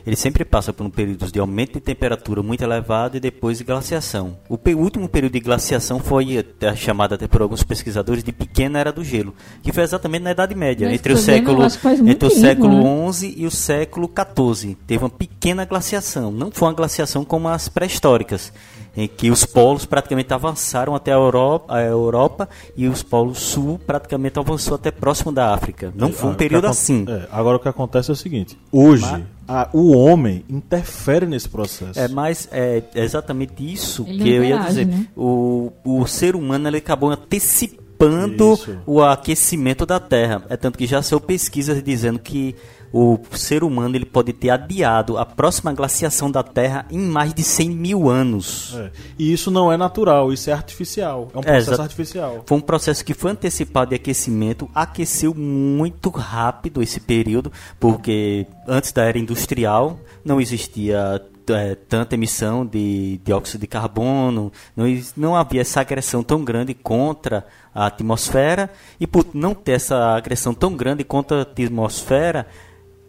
ele 0.07 0.15
sempre 0.17 0.45
passa 0.45 0.73
por 0.73 0.87
um 0.87 0.91
período 0.91 1.31
de 1.31 1.41
aumento 1.41 1.75
de 1.75 1.81
temperatura 1.81 2.43
muito 2.43 2.63
elevado 2.63 3.17
e 3.17 3.21
depois 3.21 3.59
de 3.59 3.65
glaciação. 3.65 4.39
O 4.49 4.57
último 4.77 5.09
período 5.09 5.33
de 5.33 5.41
glaciação 5.41 5.99
foi 5.99 6.39
até 6.39 6.75
chamado 6.77 7.15
até 7.15 7.27
por 7.27 7.43
alguns 7.43 7.65
pesquisadores 7.65 8.23
de 8.23 8.31
pequena 8.31 8.79
era 8.79 8.93
do 8.93 9.03
gelo, 9.03 9.35
que 9.63 9.73
foi 9.73 9.83
exatamente 9.83 10.23
na 10.23 10.31
Idade 10.31 10.55
Média, 10.55 10.93
entre 10.93 11.13
o 11.13 11.17
século 11.17 11.65
entre 12.07 12.29
o 12.29 12.31
século 12.31 13.13
XI 13.13 13.27
né? 13.27 13.35
e 13.39 13.47
o 13.47 13.51
século 13.51 14.09
XIV. 14.09 14.77
Teve 14.87 15.03
uma 15.03 15.11
pequena 15.11 15.65
glaciação, 15.65 16.31
não 16.31 16.51
foi 16.53 16.69
uma 16.69 16.75
glaciação 16.75 17.25
como 17.25 17.49
as 17.49 17.69
pré-históricas 17.69 18.53
em 18.97 19.07
que 19.07 19.31
os 19.31 19.45
polos 19.45 19.85
praticamente 19.85 20.33
avançaram 20.33 20.95
até 20.95 21.13
a 21.13 21.17
Europa, 21.17 21.75
a 21.75 21.83
Europa 21.83 22.49
e 22.75 22.89
os 22.89 23.03
polos 23.03 23.39
sul 23.39 23.79
praticamente 23.87 24.39
avançou 24.39 24.75
até 24.75 24.91
próximo 24.91 25.31
da 25.31 25.53
África. 25.53 25.93
Não 25.95 26.11
foi 26.13 26.31
um 26.31 26.35
período 26.35 26.67
assim. 26.67 27.05
É, 27.07 27.29
agora 27.31 27.59
o 27.59 27.61
que 27.61 27.69
acontece 27.69 28.11
é 28.11 28.15
o 28.15 28.17
seguinte: 28.17 28.59
hoje 28.73 29.05
mas, 29.05 29.23
a, 29.47 29.69
o 29.73 29.97
homem 29.97 30.45
interfere 30.49 31.27
nesse 31.27 31.49
processo. 31.49 31.99
É, 31.99 32.09
mas 32.09 32.49
é 32.51 32.83
exatamente 32.95 33.73
isso 33.73 34.05
ele 34.07 34.23
que 34.23 34.31
eu 34.31 34.45
ia 34.45 34.59
dizer. 34.59 34.87
Né? 34.87 35.07
O, 35.17 35.73
o 35.85 36.07
ser 36.07 36.35
humano 36.35 36.69
ele 36.69 36.79
acabou 36.79 37.11
antecipando 37.11 38.55
isso. 38.55 38.79
o 38.87 39.03
aquecimento 39.03 39.87
da 39.87 40.01
Terra. 40.01 40.45
É 40.49 40.57
tanto 40.57 40.79
que 40.79 40.87
já 40.87 41.01
saiu 41.03 41.21
pesquisas 41.21 41.83
dizendo 41.83 42.19
que 42.19 42.55
o 42.99 43.21
ser 43.33 43.63
humano 43.63 43.95
ele 43.95 44.07
pode 44.07 44.33
ter 44.33 44.49
adiado 44.49 45.19
a 45.19 45.27
próxima 45.27 45.71
glaciação 45.71 46.31
da 46.31 46.43
Terra 46.43 46.87
em 46.91 46.99
mais 46.99 47.35
de 47.35 47.43
100 47.43 47.71
mil 47.71 48.09
anos. 48.09 48.75
É. 48.75 48.91
E 49.19 49.31
isso 49.31 49.51
não 49.51 49.71
é 49.71 49.77
natural, 49.77 50.33
isso 50.33 50.49
é 50.49 50.55
artificial. 50.55 51.29
É 51.35 51.39
um 51.39 51.43
processo 51.43 51.81
é, 51.81 51.85
artificial. 51.85 52.43
Foi 52.47 52.57
um 52.57 52.61
processo 52.61 53.05
que 53.05 53.13
foi 53.13 53.33
antecipado 53.33 53.91
de 53.91 53.97
aquecimento, 53.97 54.71
aqueceu 54.75 55.35
muito 55.35 56.09
rápido 56.09 56.83
esse 56.83 56.99
período, 56.99 57.53
porque 57.79 58.47
antes 58.67 58.93
da 58.93 59.05
era 59.05 59.19
industrial 59.19 60.01
não 60.25 60.41
existia 60.41 61.21
é, 61.51 61.75
tanta 61.75 62.15
emissão 62.15 62.65
de 62.65 63.21
dióxido 63.23 63.61
de 63.61 63.67
carbono, 63.67 64.51
não, 64.75 64.87
não 65.15 65.37
havia 65.37 65.61
essa 65.61 65.83
agressão 65.83 66.23
tão 66.23 66.43
grande 66.43 66.73
contra 66.73 67.47
a 67.75 67.87
atmosfera, 67.87 68.71
e 68.99 69.07
por 69.07 69.27
não 69.35 69.55
ter 69.55 69.73
essa 69.73 70.17
agressão 70.17 70.55
tão 70.55 70.75
grande 70.75 71.05
contra 71.05 71.41
a 71.41 71.43
atmosfera, 71.43 72.47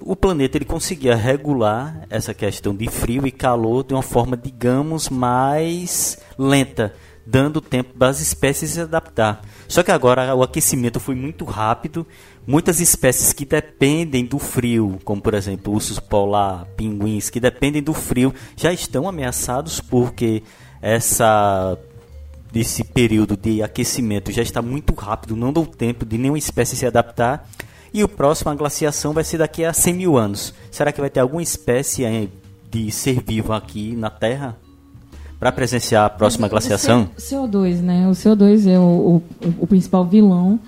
o 0.02 0.16
planeta 0.16 0.58
ele 0.58 0.66
conseguia 0.66 1.16
regular 1.16 2.06
essa 2.10 2.34
questão 2.34 2.76
de 2.76 2.88
frio 2.90 3.26
e 3.26 3.32
calor 3.32 3.84
de 3.84 3.94
uma 3.94 4.02
forma, 4.02 4.38
digamos, 4.38 5.10
mais 5.10 6.18
lenta, 6.38 6.94
dando 7.26 7.60
tempo 7.60 7.98
das 7.98 8.22
espécies 8.22 8.72
se 8.72 8.82
adaptar. 8.82 9.42
Só 9.68 9.84
que 9.84 9.92
agora 9.92 10.34
o 10.34 10.44
aquecimento 10.44 11.00
foi 11.00 11.16
muito 11.16 11.44
rápido, 11.44 12.08
muitas 12.46 12.80
espécies 12.80 13.34
que 13.34 13.46
dependem 13.46 14.26
do 14.26 14.40
frio, 14.40 15.00
como 15.04 15.22
por 15.22 15.34
exemplo 15.34 15.74
ursos 15.74 16.00
polar, 16.00 16.66
pinguins, 16.78 17.30
que 17.30 17.40
dependem 17.40 17.84
do 17.84 17.94
frio, 17.94 18.34
já 18.56 18.72
estão 18.72 19.08
ameaçados 19.08 19.82
porque 19.82 20.44
essa 20.82 21.78
desse 22.50 22.82
período 22.82 23.36
de 23.36 23.62
aquecimento 23.62 24.32
já 24.32 24.42
está 24.42 24.62
muito 24.62 24.94
rápido, 24.96 25.36
não 25.36 25.52
deu 25.52 25.66
tempo 25.66 26.06
de 26.06 26.18
nenhuma 26.18 26.38
espécie 26.38 26.78
se 26.78 26.86
adaptar 26.86 27.48
e 27.94 28.04
o 28.04 28.08
próximo, 28.08 28.52
a 28.52 28.56
glaciação, 28.56 29.14
vai 29.14 29.24
ser 29.24 29.38
daqui 29.38 29.64
a 29.64 29.74
100 29.74 29.94
mil 29.94 30.18
anos. 30.18 30.54
Será 30.72 30.92
que 30.92 31.02
vai 31.02 31.10
ter 31.10 31.20
alguma 31.20 31.42
espécie 31.42 32.30
de 32.70 32.92
ser 32.92 33.22
vivo 33.24 33.54
aqui 33.54 33.96
na 33.96 34.10
Terra 34.10 34.58
para 35.40 35.52
presenciar 35.52 36.06
a 36.06 36.10
próxima 36.10 36.48
glaciação? 36.48 37.10
O 37.18 37.22
CO2, 37.22 37.82
né? 37.82 38.08
O 38.08 38.12
CO2 38.12 38.68
é 38.68 38.80
o, 38.80 38.84
o, 38.84 39.24
o 39.60 39.68
principal 39.68 40.06
vilão 40.06 40.60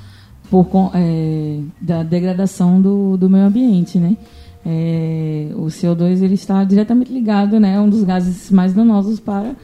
por, 0.49 0.67
é, 0.93 1.59
da 1.79 2.03
degradação 2.03 2.81
do, 2.81 3.17
do 3.17 3.29
meio 3.29 3.45
ambiente, 3.45 3.97
né? 3.97 4.17
É, 4.65 5.49
o 5.55 5.65
CO2 5.65 6.21
ele 6.21 6.33
está 6.33 6.63
diretamente 6.63 7.11
ligado, 7.11 7.59
né? 7.59 7.75
É 7.75 7.79
um 7.79 7.89
dos 7.89 8.03
gases 8.03 8.51
mais 8.51 8.73
danosos 8.73 9.19
para 9.19 9.55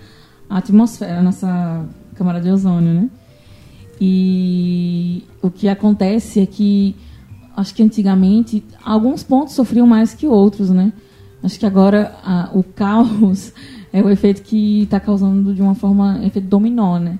a 0.49 0.57
atmosfera, 0.57 1.19
a 1.19 1.23
nossa 1.23 1.85
camada 2.15 2.39
de 2.39 2.49
ozônio, 2.49 2.93
né? 2.93 3.09
E 3.99 5.23
o 5.41 5.49
que 5.49 5.67
acontece 5.69 6.41
é 6.41 6.45
que 6.45 6.95
acho 7.55 7.73
que 7.73 7.81
antigamente 7.81 8.63
alguns 8.83 9.23
pontos 9.23 9.53
sofriam 9.53 9.87
mais 9.87 10.13
que 10.13 10.27
outros, 10.27 10.69
né? 10.69 10.91
Acho 11.43 11.59
que 11.59 11.65
agora 11.65 12.15
a, 12.23 12.49
o 12.53 12.63
caos 12.63 13.53
é 13.93 14.01
o 14.01 14.09
efeito 14.09 14.41
que 14.41 14.83
está 14.83 14.99
causando 14.99 15.53
de 15.53 15.61
uma 15.61 15.75
forma 15.75 16.19
efeito 16.25 16.47
dominó, 16.47 16.99
né? 16.99 17.19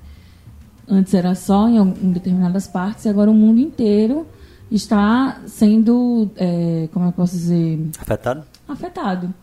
Antes 0.88 1.14
era 1.14 1.34
só 1.34 1.68
em, 1.68 1.78
em 1.78 2.12
determinadas 2.12 2.66
partes 2.66 3.04
e 3.04 3.08
agora 3.08 3.30
o 3.30 3.34
mundo 3.34 3.60
inteiro 3.60 4.26
está 4.70 5.40
sendo, 5.46 6.30
é, 6.36 6.88
como 6.92 7.06
eu 7.06 7.12
posso 7.12 7.34
dizer, 7.34 7.88
afetado. 7.98 8.44
Afetado. 8.68 9.34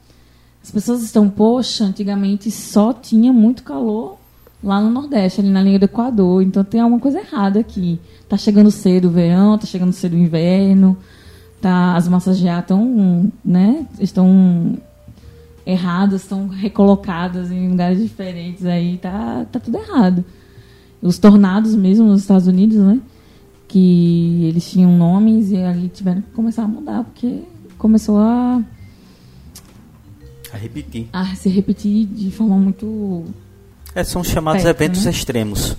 As 0.61 0.71
pessoas 0.71 1.03
estão, 1.03 1.29
poxa, 1.29 1.83
antigamente 1.83 2.49
só 2.49 2.93
tinha 2.93 3.33
muito 3.33 3.63
calor 3.63 4.17
lá 4.63 4.79
no 4.79 4.89
Nordeste, 4.89 5.41
ali 5.41 5.49
na 5.49 5.61
linha 5.61 5.77
do 5.77 5.85
Equador, 5.85 6.41
então 6.41 6.63
tem 6.63 6.79
alguma 6.79 6.99
coisa 6.99 7.19
errada 7.19 7.59
aqui. 7.59 7.99
Tá 8.29 8.37
chegando 8.37 8.71
cedo 8.71 9.09
o 9.09 9.11
verão, 9.11 9.57
tá 9.57 9.65
chegando 9.65 9.91
cedo 9.91 10.13
o 10.13 10.17
inverno, 10.17 10.97
tá, 11.61 11.95
as 11.95 12.07
massas 12.07 12.37
de 12.37 12.47
ar 12.47 12.61
estão, 12.61 13.31
né, 13.43 13.85
estão 13.99 14.77
erradas, 15.65 16.21
estão 16.21 16.47
recolocadas 16.47 17.51
em 17.51 17.69
lugares 17.69 18.01
diferentes 18.01 18.65
aí, 18.65 18.97
tá, 18.97 19.45
tá 19.51 19.59
tudo 19.59 19.77
errado. 19.77 20.23
Os 21.01 21.17
tornados 21.17 21.75
mesmo 21.75 22.07
nos 22.07 22.21
Estados 22.21 22.47
Unidos, 22.47 22.77
né, 22.77 22.99
que 23.67 24.45
eles 24.45 24.71
tinham 24.71 24.97
nomes 24.97 25.51
e 25.51 25.57
ali 25.57 25.89
tiveram 25.89 26.21
que 26.21 26.31
começar 26.31 26.63
a 26.63 26.67
mudar, 26.67 27.03
porque 27.03 27.43
começou 27.77 28.17
a 28.17 28.61
a 30.53 30.57
repetir. 30.57 31.07
A 31.11 31.35
se 31.35 31.49
repetir 31.49 32.05
de 32.05 32.29
forma 32.29 32.55
muito 32.57 33.25
é, 33.95 34.03
são 34.03 34.23
chamados 34.23 34.63
perto, 34.63 34.81
eventos 34.81 35.05
né? 35.05 35.11
extremos. 35.11 35.77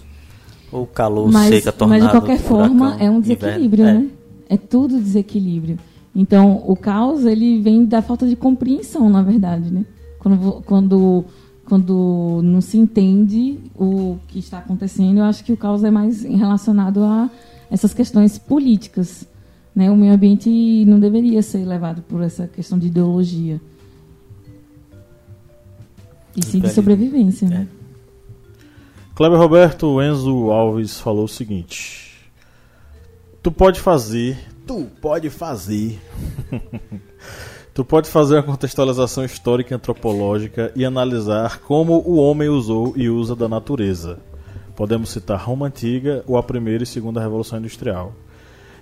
Ou 0.72 0.86
calor, 0.86 1.30
mas, 1.30 1.54
seca, 1.54 1.72
tornado. 1.72 2.02
Mas 2.02 2.12
de 2.12 2.18
qualquer 2.18 2.38
forma 2.38 2.96
é 2.98 3.08
um 3.08 3.20
desequilíbrio, 3.20 3.84
inverno. 3.84 4.00
né? 4.00 4.10
É. 4.48 4.54
é 4.54 4.56
tudo 4.56 5.00
desequilíbrio. 5.00 5.78
Então, 6.14 6.62
o 6.66 6.76
caos 6.76 7.24
ele 7.24 7.60
vem 7.60 7.84
da 7.84 8.02
falta 8.02 8.26
de 8.26 8.36
compreensão, 8.36 9.08
na 9.08 9.22
verdade, 9.22 9.72
né? 9.72 9.84
Quando, 10.18 10.62
quando 10.64 11.24
quando 11.64 12.40
não 12.42 12.60
se 12.60 12.76
entende 12.76 13.58
o 13.74 14.18
que 14.28 14.38
está 14.38 14.58
acontecendo, 14.58 15.18
eu 15.18 15.24
acho 15.24 15.42
que 15.44 15.52
o 15.52 15.56
caos 15.56 15.82
é 15.82 15.90
mais 15.90 16.22
relacionado 16.22 17.02
a 17.02 17.30
essas 17.70 17.94
questões 17.94 18.38
políticas. 18.38 19.26
Né? 19.74 19.90
O 19.90 19.96
meio 19.96 20.12
ambiente 20.12 20.84
não 20.86 21.00
deveria 21.00 21.42
ser 21.42 21.64
levado 21.64 22.02
por 22.02 22.22
essa 22.22 22.46
questão 22.46 22.78
de 22.78 22.88
ideologia. 22.88 23.60
E 26.36 26.44
sim 26.44 26.60
de 26.60 26.70
sobrevivência. 26.70 27.48
Né? 27.48 27.66
Kleber 29.14 29.38
Roberto 29.38 30.02
Enzo 30.02 30.50
Alves 30.50 30.98
falou 30.98 31.26
o 31.26 31.28
seguinte: 31.28 32.28
Tu 33.40 33.52
pode 33.52 33.78
fazer, 33.78 34.36
tu 34.66 34.88
pode 35.00 35.30
fazer. 35.30 36.02
tu 37.72 37.84
pode 37.84 38.10
fazer 38.10 38.34
uma 38.34 38.42
contextualização 38.42 39.24
histórica 39.24 39.72
e 39.72 39.76
antropológica 39.76 40.72
e 40.74 40.84
analisar 40.84 41.60
como 41.60 42.02
o 42.04 42.16
homem 42.16 42.48
usou 42.48 42.92
e 42.96 43.08
usa 43.08 43.36
da 43.36 43.48
natureza. 43.48 44.18
Podemos 44.74 45.10
citar 45.10 45.38
Roma 45.38 45.68
Antiga 45.68 46.24
ou 46.26 46.36
a 46.36 46.42
primeira 46.42 46.82
e 46.82 46.86
segunda 46.86 47.20
Revolução 47.20 47.60
Industrial. 47.60 48.12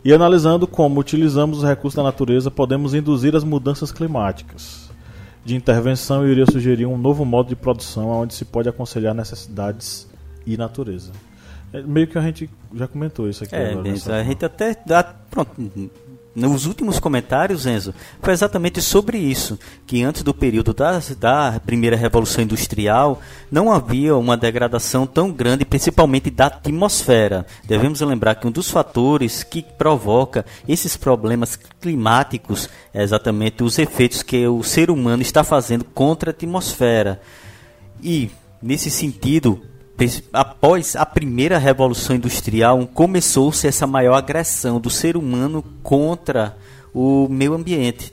E 0.03 0.15
analisando 0.15 0.67
como 0.67 0.99
utilizamos 0.99 1.59
os 1.59 1.65
recursos 1.65 1.97
da 1.97 2.03
natureza, 2.03 2.51
podemos 2.51 2.95
induzir 2.95 3.37
as 3.37 3.45
mudanças 3.45 3.93
climáticas. 3.93 4.91
De 5.45 5.55
intervenção, 5.55 6.23
eu 6.23 6.33
iria 6.33 6.47
sugerir 6.47 6.87
um 6.87 6.97
novo 6.97 7.23
modo 7.23 7.51
de 7.51 7.57
produção 7.57 8.09
onde 8.09 8.33
se 8.33 8.47
pode 8.47 8.71
aconselhar 8.71 9.15
necessidades 9.15 10.11
e 10.47 10.57
natureza. 10.57 11.13
É, 11.73 11.81
meio 11.83 12.07
que 12.07 12.19
a 12.19 12.23
gente 12.23 12.51
já 12.75 12.87
comentou 12.87 13.29
isso 13.29 13.45
aqui. 13.45 13.55
É, 13.55 13.73
Enzo, 13.73 14.13
a 14.13 14.23
gente 14.23 14.45
até 14.45 14.77
dá, 14.85 15.03
pronto, 15.03 15.51
nos 16.35 16.65
últimos 16.65 16.99
comentários, 16.99 17.67
Enzo, 17.67 17.95
foi 18.21 18.33
exatamente 18.33 18.81
sobre 18.81 19.19
isso, 19.19 19.59
que 19.87 20.03
antes 20.03 20.23
do 20.23 20.33
período 20.33 20.73
da, 20.73 20.99
da 21.19 21.61
primeira 21.65 21.95
revolução 21.95 22.43
industrial 22.43 23.21
não 23.51 23.71
havia 23.71 24.17
uma 24.17 24.37
degradação 24.37 25.07
tão 25.07 25.31
grande, 25.31 25.65
principalmente 25.65 26.31
da 26.31 26.47
atmosfera. 26.47 27.47
Devemos 27.65 28.01
lembrar 28.01 28.35
que 28.37 28.47
um 28.47 28.51
dos 28.51 28.71
fatores 28.71 29.43
que 29.43 29.63
provoca 29.63 30.45
esses 30.67 30.97
problemas 30.97 31.59
climáticos 31.81 32.69
é 32.95 33.03
exatamente 33.03 33.63
os 33.63 33.79
efeitos 33.79 34.23
que 34.23 34.47
o 34.47 34.63
ser 34.63 34.91
humano 34.91 35.23
está 35.23 35.45
fazendo 35.45 35.85
contra 35.85 36.31
a 36.31 36.33
atmosfera. 36.33 37.21
E 38.03 38.31
nesse 38.63 38.91
sentido, 38.91 39.61
após 40.33 40.97
a 40.97 41.05
primeira 41.05 41.59
revolução 41.59 42.17
industrial, 42.17 42.87
começou-se 42.87 43.67
essa 43.67 43.87
maior 43.87 44.15
agressão 44.15 44.81
do 44.81 44.91
ser 44.91 45.17
humano 45.17 45.65
contra 45.83 46.57
o 46.95 47.29
meio 47.29 47.55
ambiente. 47.55 48.13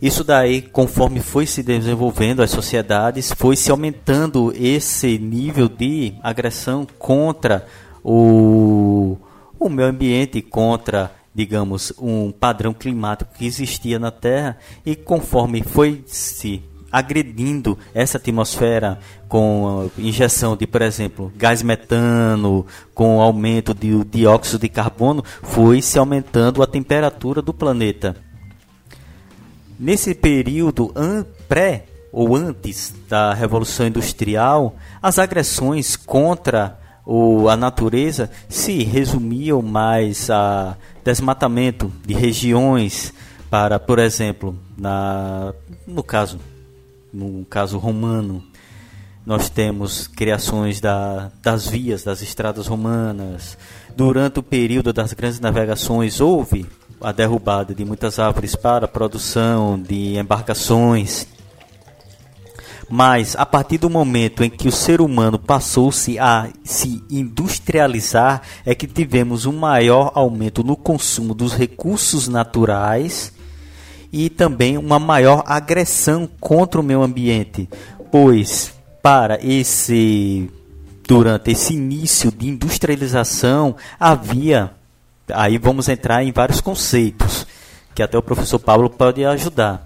Isso 0.00 0.22
daí, 0.22 0.62
conforme 0.62 1.20
foi 1.20 1.44
se 1.44 1.62
desenvolvendo 1.62 2.40
as 2.40 2.50
sociedades, 2.50 3.32
foi 3.36 3.56
se 3.56 3.70
aumentando 3.70 4.52
esse 4.56 5.18
nível 5.18 5.68
de 5.68 6.14
agressão 6.22 6.86
contra 6.98 7.66
o, 8.04 9.16
o 9.58 9.68
meio 9.68 9.88
ambiente, 9.88 10.40
contra, 10.40 11.10
digamos, 11.34 11.92
um 11.98 12.30
padrão 12.30 12.72
climático 12.72 13.34
que 13.36 13.44
existia 13.44 13.98
na 13.98 14.12
Terra, 14.12 14.56
e 14.86 14.94
conforme 14.94 15.62
foi 15.62 16.04
se 16.06 16.62
agredindo 16.90 17.78
essa 17.94 18.18
atmosfera 18.18 18.98
com 19.28 19.90
injeção 19.98 20.56
de, 20.56 20.66
por 20.66 20.82
exemplo, 20.82 21.32
gás 21.36 21.62
metano, 21.62 22.66
com 22.94 23.20
aumento 23.20 23.74
de 23.74 24.04
dióxido 24.04 24.60
de 24.60 24.68
carbono, 24.68 25.22
foi 25.42 25.82
se 25.82 25.98
aumentando 25.98 26.62
a 26.62 26.66
temperatura 26.66 27.42
do 27.42 27.52
planeta. 27.52 28.16
Nesse 29.78 30.14
período 30.14 30.92
pré 31.48 31.84
ou 32.10 32.34
antes 32.34 32.94
da 33.08 33.34
Revolução 33.34 33.86
Industrial, 33.86 34.74
as 35.00 35.18
agressões 35.18 35.94
contra 35.94 36.78
o, 37.04 37.48
a 37.48 37.56
natureza 37.56 38.30
se 38.48 38.82
resumiam 38.82 39.62
mais 39.62 40.28
a 40.30 40.76
desmatamento 41.04 41.92
de 42.04 42.14
regiões 42.14 43.14
para, 43.48 43.78
por 43.78 43.98
exemplo, 43.98 44.58
na, 44.76 45.54
no 45.86 46.02
caso 46.02 46.38
no 47.12 47.44
caso 47.46 47.78
romano, 47.78 48.42
nós 49.24 49.50
temos 49.50 50.06
criações 50.06 50.80
da, 50.80 51.30
das 51.42 51.68
vias, 51.68 52.02
das 52.02 52.22
estradas 52.22 52.66
romanas. 52.66 53.58
Durante 53.94 54.38
o 54.38 54.42
período 54.42 54.92
das 54.92 55.12
grandes 55.12 55.38
navegações, 55.38 56.20
houve 56.20 56.66
a 57.00 57.12
derrubada 57.12 57.74
de 57.74 57.84
muitas 57.84 58.18
árvores 58.18 58.56
para 58.56 58.86
a 58.86 58.88
produção 58.88 59.80
de 59.80 60.18
embarcações. 60.18 61.26
Mas 62.88 63.36
a 63.36 63.44
partir 63.44 63.76
do 63.76 63.90
momento 63.90 64.42
em 64.42 64.48
que 64.48 64.66
o 64.66 64.72
ser 64.72 65.02
humano 65.02 65.38
passou-se 65.38 66.18
a 66.18 66.48
se 66.64 67.04
industrializar, 67.10 68.40
é 68.64 68.74
que 68.74 68.86
tivemos 68.86 69.44
um 69.44 69.52
maior 69.52 70.10
aumento 70.14 70.64
no 70.64 70.74
consumo 70.74 71.34
dos 71.34 71.52
recursos 71.52 72.28
naturais 72.28 73.36
e 74.12 74.30
também 74.30 74.78
uma 74.78 74.98
maior 74.98 75.42
agressão 75.46 76.28
contra 76.40 76.80
o 76.80 76.84
meio 76.84 77.02
ambiente, 77.02 77.68
pois 78.10 78.72
para 79.02 79.38
esse 79.42 80.50
durante 81.06 81.50
esse 81.50 81.72
início 81.72 82.30
de 82.30 82.48
industrialização 82.48 83.76
havia 83.98 84.72
aí 85.32 85.56
vamos 85.56 85.88
entrar 85.88 86.22
em 86.22 86.32
vários 86.32 86.60
conceitos 86.60 87.46
que 87.94 88.02
até 88.02 88.16
o 88.16 88.22
professor 88.22 88.60
Pablo 88.60 88.88
pode 88.88 89.24
ajudar. 89.24 89.84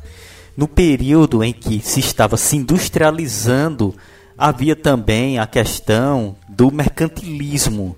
No 0.54 0.68
período 0.68 1.42
em 1.42 1.50
que 1.50 1.80
se 1.80 1.98
estava 1.98 2.36
se 2.36 2.56
industrializando, 2.56 3.94
havia 4.36 4.76
também 4.76 5.38
a 5.38 5.46
questão 5.46 6.36
do 6.46 6.70
mercantilismo. 6.70 7.96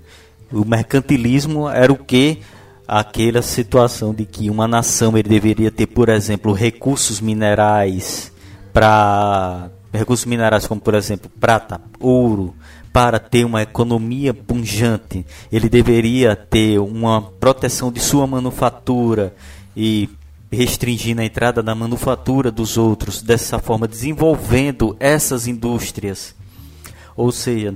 O 0.49 0.63
mercantilismo 0.63 1.67
era 1.67 1.91
o 1.91 1.97
que 1.97 2.39
aquela 2.87 3.41
situação 3.41 4.13
de 4.13 4.25
que 4.25 4.49
uma 4.49 4.67
nação 4.67 5.17
ele 5.17 5.29
deveria 5.29 5.71
ter, 5.71 5.87
por 5.87 6.09
exemplo, 6.09 6.53
recursos 6.53 7.19
minerais 7.19 8.31
para 8.73 9.69
recursos 9.93 10.25
minerais 10.25 10.67
como 10.67 10.81
por 10.81 10.93
exemplo 10.93 11.31
prata, 11.39 11.79
ouro, 11.99 12.53
para 12.91 13.19
ter 13.19 13.45
uma 13.45 13.61
economia 13.61 14.33
punjante, 14.33 15.25
ele 15.51 15.67
deveria 15.67 16.35
ter 16.35 16.79
uma 16.79 17.21
proteção 17.21 17.91
de 17.91 17.99
sua 17.99 18.25
manufatura 18.25 19.35
e 19.75 20.09
restringindo 20.51 21.21
a 21.21 21.25
entrada 21.25 21.61
da 21.61 21.75
manufatura 21.75 22.51
dos 22.51 22.77
outros, 22.77 23.21
dessa 23.21 23.59
forma 23.59 23.87
desenvolvendo 23.87 24.95
essas 24.99 25.47
indústrias. 25.47 26.33
Ou 27.17 27.31
seja, 27.31 27.75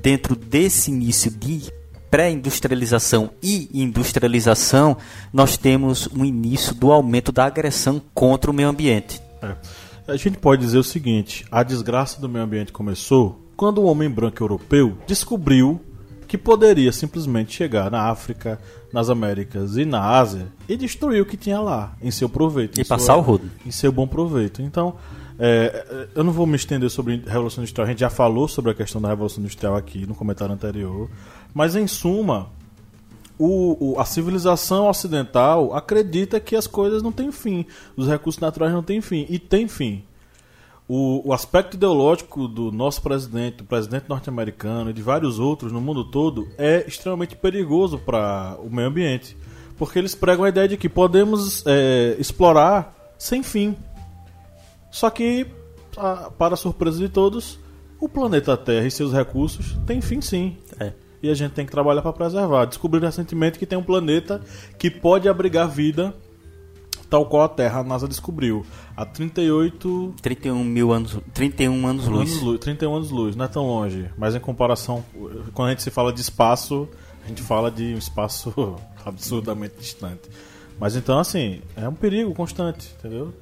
dentro 0.00 0.34
desse 0.34 0.90
início 0.90 1.30
de 1.30 1.70
pré-industrialização 2.10 3.30
e 3.42 3.68
industrialização, 3.72 4.96
nós 5.32 5.56
temos 5.56 6.08
um 6.08 6.24
início 6.24 6.74
do 6.74 6.92
aumento 6.92 7.32
da 7.32 7.44
agressão 7.44 8.00
contra 8.14 8.50
o 8.50 8.54
meio 8.54 8.68
ambiente. 8.68 9.20
É. 9.42 9.54
A 10.08 10.16
gente 10.16 10.38
pode 10.38 10.62
dizer 10.62 10.78
o 10.78 10.84
seguinte: 10.84 11.44
a 11.50 11.62
desgraça 11.62 12.20
do 12.20 12.28
meio 12.28 12.44
ambiente 12.44 12.72
começou 12.72 13.52
quando 13.56 13.78
o 13.78 13.84
homem 13.84 14.08
branco 14.08 14.42
europeu 14.42 14.96
descobriu 15.06 15.80
que 16.26 16.38
poderia 16.38 16.92
simplesmente 16.92 17.54
chegar 17.54 17.90
na 17.90 18.02
África, 18.02 18.60
nas 18.92 19.08
Américas 19.08 19.76
e 19.76 19.84
na 19.84 20.00
Ásia 20.00 20.48
e 20.68 20.76
destruir 20.76 21.22
o 21.22 21.26
que 21.26 21.36
tinha 21.36 21.58
lá, 21.58 21.96
em 22.02 22.10
seu 22.10 22.28
proveito. 22.28 22.80
E 22.80 22.84
passar 22.84 23.14
sua, 23.14 23.16
o 23.16 23.20
rodo. 23.20 23.50
Em 23.66 23.70
seu 23.70 23.90
bom 23.90 24.06
proveito. 24.06 24.60
Então, 24.62 24.96
é, 25.38 26.08
eu 26.14 26.24
não 26.24 26.32
vou 26.32 26.46
me 26.46 26.56
estender 26.56 26.90
sobre 26.90 27.22
a 27.26 27.30
Revolução 27.30 27.62
Industrial, 27.62 27.86
a 27.86 27.90
gente 27.90 28.00
já 28.00 28.10
falou 28.10 28.48
sobre 28.48 28.72
a 28.72 28.74
questão 28.74 29.00
da 29.00 29.08
Revolução 29.08 29.42
Industrial 29.42 29.76
aqui 29.76 30.06
no 30.06 30.14
comentário 30.14 30.54
anterior. 30.54 31.08
Mas, 31.54 31.76
em 31.76 31.86
suma, 31.86 32.50
o, 33.38 33.92
o, 33.92 34.00
a 34.00 34.04
civilização 34.04 34.88
ocidental 34.88 35.74
acredita 35.74 36.40
que 36.40 36.56
as 36.56 36.66
coisas 36.66 37.02
não 37.02 37.12
têm 37.12 37.30
fim, 37.30 37.64
os 37.96 38.08
recursos 38.08 38.40
naturais 38.40 38.72
não 38.72 38.82
têm 38.82 39.00
fim, 39.00 39.26
e 39.28 39.38
tem 39.38 39.68
fim. 39.68 40.02
O, 40.88 41.28
o 41.28 41.32
aspecto 41.34 41.76
ideológico 41.76 42.48
do 42.48 42.72
nosso 42.72 43.02
presidente, 43.02 43.58
do 43.58 43.64
presidente 43.64 44.06
norte-americano 44.08 44.88
e 44.88 44.92
de 44.94 45.02
vários 45.02 45.38
outros 45.38 45.70
no 45.70 45.82
mundo 45.82 46.02
todo 46.02 46.48
é 46.56 46.82
extremamente 46.88 47.36
perigoso 47.36 47.98
para 47.98 48.56
o 48.58 48.70
meio 48.70 48.88
ambiente. 48.88 49.36
Porque 49.76 49.98
eles 49.98 50.14
pregam 50.14 50.44
a 50.44 50.48
ideia 50.48 50.66
de 50.66 50.78
que 50.78 50.88
podemos 50.88 51.62
é, 51.66 52.16
explorar 52.18 53.14
sem 53.18 53.42
fim. 53.42 53.76
Só 54.90 55.10
que, 55.10 55.46
para 56.38 56.56
surpresa 56.56 56.98
de 56.98 57.08
todos, 57.08 57.58
o 58.00 58.08
planeta 58.08 58.56
Terra 58.56 58.86
e 58.86 58.90
seus 58.90 59.12
recursos 59.12 59.76
têm 59.86 60.00
fim 60.00 60.20
sim. 60.20 60.56
É 60.78 60.92
e 61.22 61.28
a 61.28 61.34
gente 61.34 61.52
tem 61.52 61.66
que 61.66 61.72
trabalhar 61.72 62.02
para 62.02 62.12
preservar. 62.12 62.64
Descobriram 62.66 63.06
recentemente 63.06 63.58
que 63.58 63.66
tem 63.66 63.78
um 63.78 63.82
planeta 63.82 64.40
que 64.78 64.90
pode 64.90 65.28
abrigar 65.28 65.68
vida 65.68 66.14
tal 67.08 67.24
qual 67.24 67.44
a 67.44 67.48
Terra, 67.48 67.80
a 67.80 67.84
NASA 67.84 68.06
descobriu. 68.06 68.64
Há 68.96 69.04
38 69.04 70.14
31 70.20 70.62
mil 70.62 70.92
anos, 70.92 71.18
31 71.32 71.86
anos 71.86 72.06
luz. 72.06 72.30
anos 72.30 72.42
luz. 72.42 72.60
31 72.60 72.94
anos 72.94 73.10
luz, 73.10 73.36
não 73.36 73.44
é 73.44 73.48
tão 73.48 73.66
longe, 73.66 74.10
mas 74.16 74.34
em 74.34 74.40
comparação, 74.40 75.04
quando 75.54 75.68
a 75.68 75.70
gente 75.70 75.82
se 75.82 75.90
fala 75.90 76.12
de 76.12 76.20
espaço, 76.20 76.88
a 77.24 77.28
gente 77.28 77.42
fala 77.42 77.70
de 77.70 77.94
um 77.94 77.98
espaço 77.98 78.76
absurdamente 79.04 79.76
distante. 79.78 80.28
Mas 80.78 80.96
então 80.96 81.18
assim, 81.18 81.62
é 81.76 81.88
um 81.88 81.94
perigo 81.94 82.34
constante, 82.34 82.94
entendeu? 82.98 83.32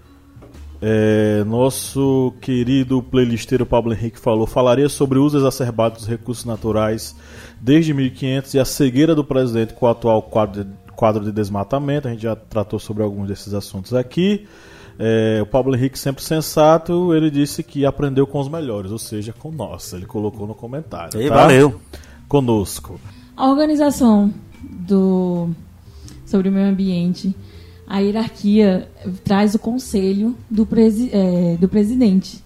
É, 0.80 1.42
nosso 1.44 2.34
querido 2.40 3.02
playlisteiro 3.02 3.64
Pablo 3.64 3.92
Henrique 3.92 4.18
falou: 4.18 4.46
falaria 4.46 4.88
sobre 4.88 5.18
o 5.18 5.24
uso 5.24 5.38
exacerbado 5.38 5.96
dos 5.96 6.06
recursos 6.06 6.44
naturais 6.44 7.14
desde 7.60 7.94
1500 7.94 8.54
e 8.54 8.58
a 8.58 8.64
cegueira 8.64 9.14
do 9.14 9.24
presidente 9.24 9.72
com 9.72 9.86
o 9.86 9.88
atual 9.88 10.22
quadro 10.22 10.64
de, 10.64 10.70
quadro 10.94 11.24
de 11.24 11.32
desmatamento. 11.32 12.08
A 12.08 12.10
gente 12.10 12.22
já 12.22 12.36
tratou 12.36 12.78
sobre 12.78 13.02
alguns 13.02 13.28
desses 13.28 13.54
assuntos 13.54 13.94
aqui. 13.94 14.46
É, 14.98 15.40
o 15.42 15.46
Pablo 15.46 15.74
Henrique, 15.74 15.98
sempre 15.98 16.22
sensato, 16.22 17.14
ele 17.14 17.30
disse 17.30 17.62
que 17.62 17.84
aprendeu 17.84 18.26
com 18.26 18.40
os 18.40 18.48
melhores, 18.48 18.90
ou 18.90 18.98
seja, 18.98 19.32
com 19.32 19.50
nós. 19.50 19.92
Ele 19.92 20.06
colocou 20.06 20.46
no 20.46 20.54
comentário. 20.54 21.20
E 21.20 21.28
tá? 21.28 21.34
valeu. 21.34 21.80
Conosco. 22.28 22.98
A 23.36 23.48
organização 23.48 24.32
do 24.62 25.50
sobre 26.24 26.48
o 26.48 26.52
meio 26.52 26.68
ambiente, 26.68 27.34
a 27.86 28.00
hierarquia 28.00 28.88
traz 29.22 29.54
o 29.54 29.58
conselho 29.58 30.36
do, 30.50 30.66
presi, 30.66 31.10
é, 31.12 31.56
do 31.60 31.68
presidente. 31.68 32.44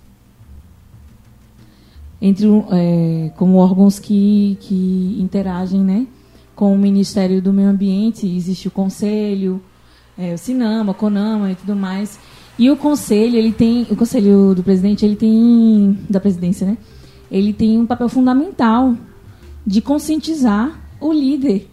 Entre, 2.21 2.47
é, 2.47 3.31
como 3.37 3.57
órgãos 3.57 3.99
que, 3.99 4.59
que 4.61 5.17
interagem 5.19 5.81
né, 5.81 6.07
com 6.55 6.75
o 6.75 6.79
Ministério 6.79 7.41
do 7.41 7.53
Meio 7.53 7.71
Ambiente, 7.71 8.27
existe 8.27 8.69
o 8.69 8.71
conselho, 8.71 9.63
é, 10.19 10.35
o 10.35 10.39
Sinama, 10.39 10.93
Conama 10.93 11.51
e 11.51 11.55
tudo 11.55 11.75
mais. 11.75 12.19
E 12.59 12.71
o 12.71 12.77
conselho, 12.77 13.37
ele 13.37 13.53
tem, 13.53 13.87
o 13.91 13.97
conselho 13.97 14.55
do 14.55 14.63
presidente, 14.63 15.07
ele 15.07 15.17
tem, 15.17 15.99
da 16.11 16.21
presidência, 16.21 16.67
né? 16.67 16.77
Ele 17.31 17.55
tem 17.55 17.79
um 17.79 17.87
papel 17.87 18.09
fundamental 18.11 18.95
de 19.67 19.81
conscientizar 19.81 20.79
o 21.01 21.11
líder, 21.11 21.71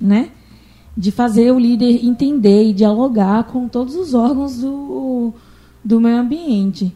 né? 0.00 0.30
De 0.98 1.12
fazer 1.12 1.52
o 1.52 1.58
líder 1.58 2.04
entender 2.04 2.64
e 2.64 2.72
dialogar 2.72 3.44
com 3.44 3.68
todos 3.68 3.94
os 3.94 4.14
órgãos 4.14 4.58
do, 4.58 5.32
do 5.84 6.00
meio 6.00 6.16
ambiente. 6.16 6.92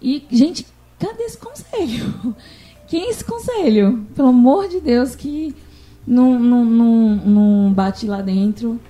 E, 0.00 0.22
gente, 0.30 0.66
cadê 0.98 1.24
esse 1.24 1.36
conselho? 1.36 2.34
Quem 2.88 3.02
é 3.02 3.10
esse 3.10 3.24
conselho? 3.24 4.06
Pelo 4.14 4.28
amor 4.28 4.68
de 4.68 4.80
Deus, 4.80 5.14
que 5.14 5.54
não, 6.06 7.72
bate 7.72 8.06
lá 8.06 8.22
dentro. 8.22 8.80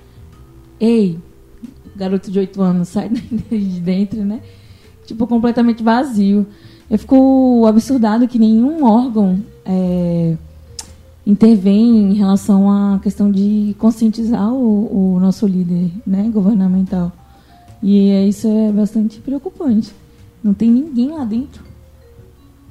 Ei, 0.79 1.17
garoto 1.95 2.29
de 2.29 2.39
8 2.39 2.61
anos, 2.61 2.89
sai 2.89 3.09
de 3.09 3.79
dentro, 3.79 4.23
né? 4.23 4.41
Tipo, 5.05 5.27
completamente 5.27 5.83
vazio. 5.83 6.45
Eu 6.89 6.99
fico 6.99 7.65
absurdado 7.67 8.27
que 8.27 8.37
nenhum 8.37 8.83
órgão 8.83 9.43
é, 9.65 10.37
intervém 11.25 12.11
em 12.11 12.13
relação 12.13 12.69
à 12.69 12.99
questão 12.99 13.31
de 13.31 13.75
conscientizar 13.79 14.53
o, 14.53 15.15
o 15.15 15.19
nosso 15.19 15.47
líder 15.47 15.91
né, 16.05 16.29
governamental. 16.31 17.11
E 17.81 18.09
é, 18.09 18.27
isso 18.27 18.47
é 18.47 18.71
bastante 18.71 19.19
preocupante. 19.19 19.91
Não 20.43 20.53
tem 20.53 20.69
ninguém 20.69 21.09
lá 21.11 21.25
dentro 21.25 21.63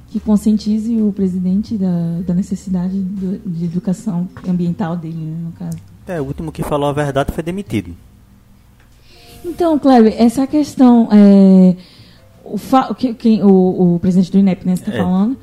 que 0.09 0.19
conscientize 0.19 0.95
o 1.01 1.11
presidente 1.11 1.77
da, 1.77 2.21
da 2.25 2.33
necessidade 2.33 2.97
do- 2.97 3.37
de 3.45 3.65
educação 3.65 4.27
ambiental 4.47 4.95
dele, 4.95 5.17
né, 5.17 5.37
no 5.45 5.51
caso. 5.51 5.77
É, 6.07 6.21
o 6.21 6.23
último 6.25 6.51
que 6.51 6.63
falou 6.63 6.87
a 6.87 6.93
verdade 6.93 7.33
foi 7.33 7.43
demitido. 7.43 7.93
Então, 9.43 9.77
Kleber, 9.77 10.13
essa 10.17 10.47
questão. 10.47 11.09
É, 11.11 11.75
o, 12.43 12.57
fa- 12.57 12.87
o 12.91 12.95
que- 12.95 13.41
o, 13.43 13.95
o 13.95 13.99
presidente 13.99 14.31
do 14.31 14.37
INEP, 14.39 14.65
né, 14.65 14.75
você 14.75 14.83
está 14.83 14.93
É. 14.93 14.97
falando? 14.97 15.37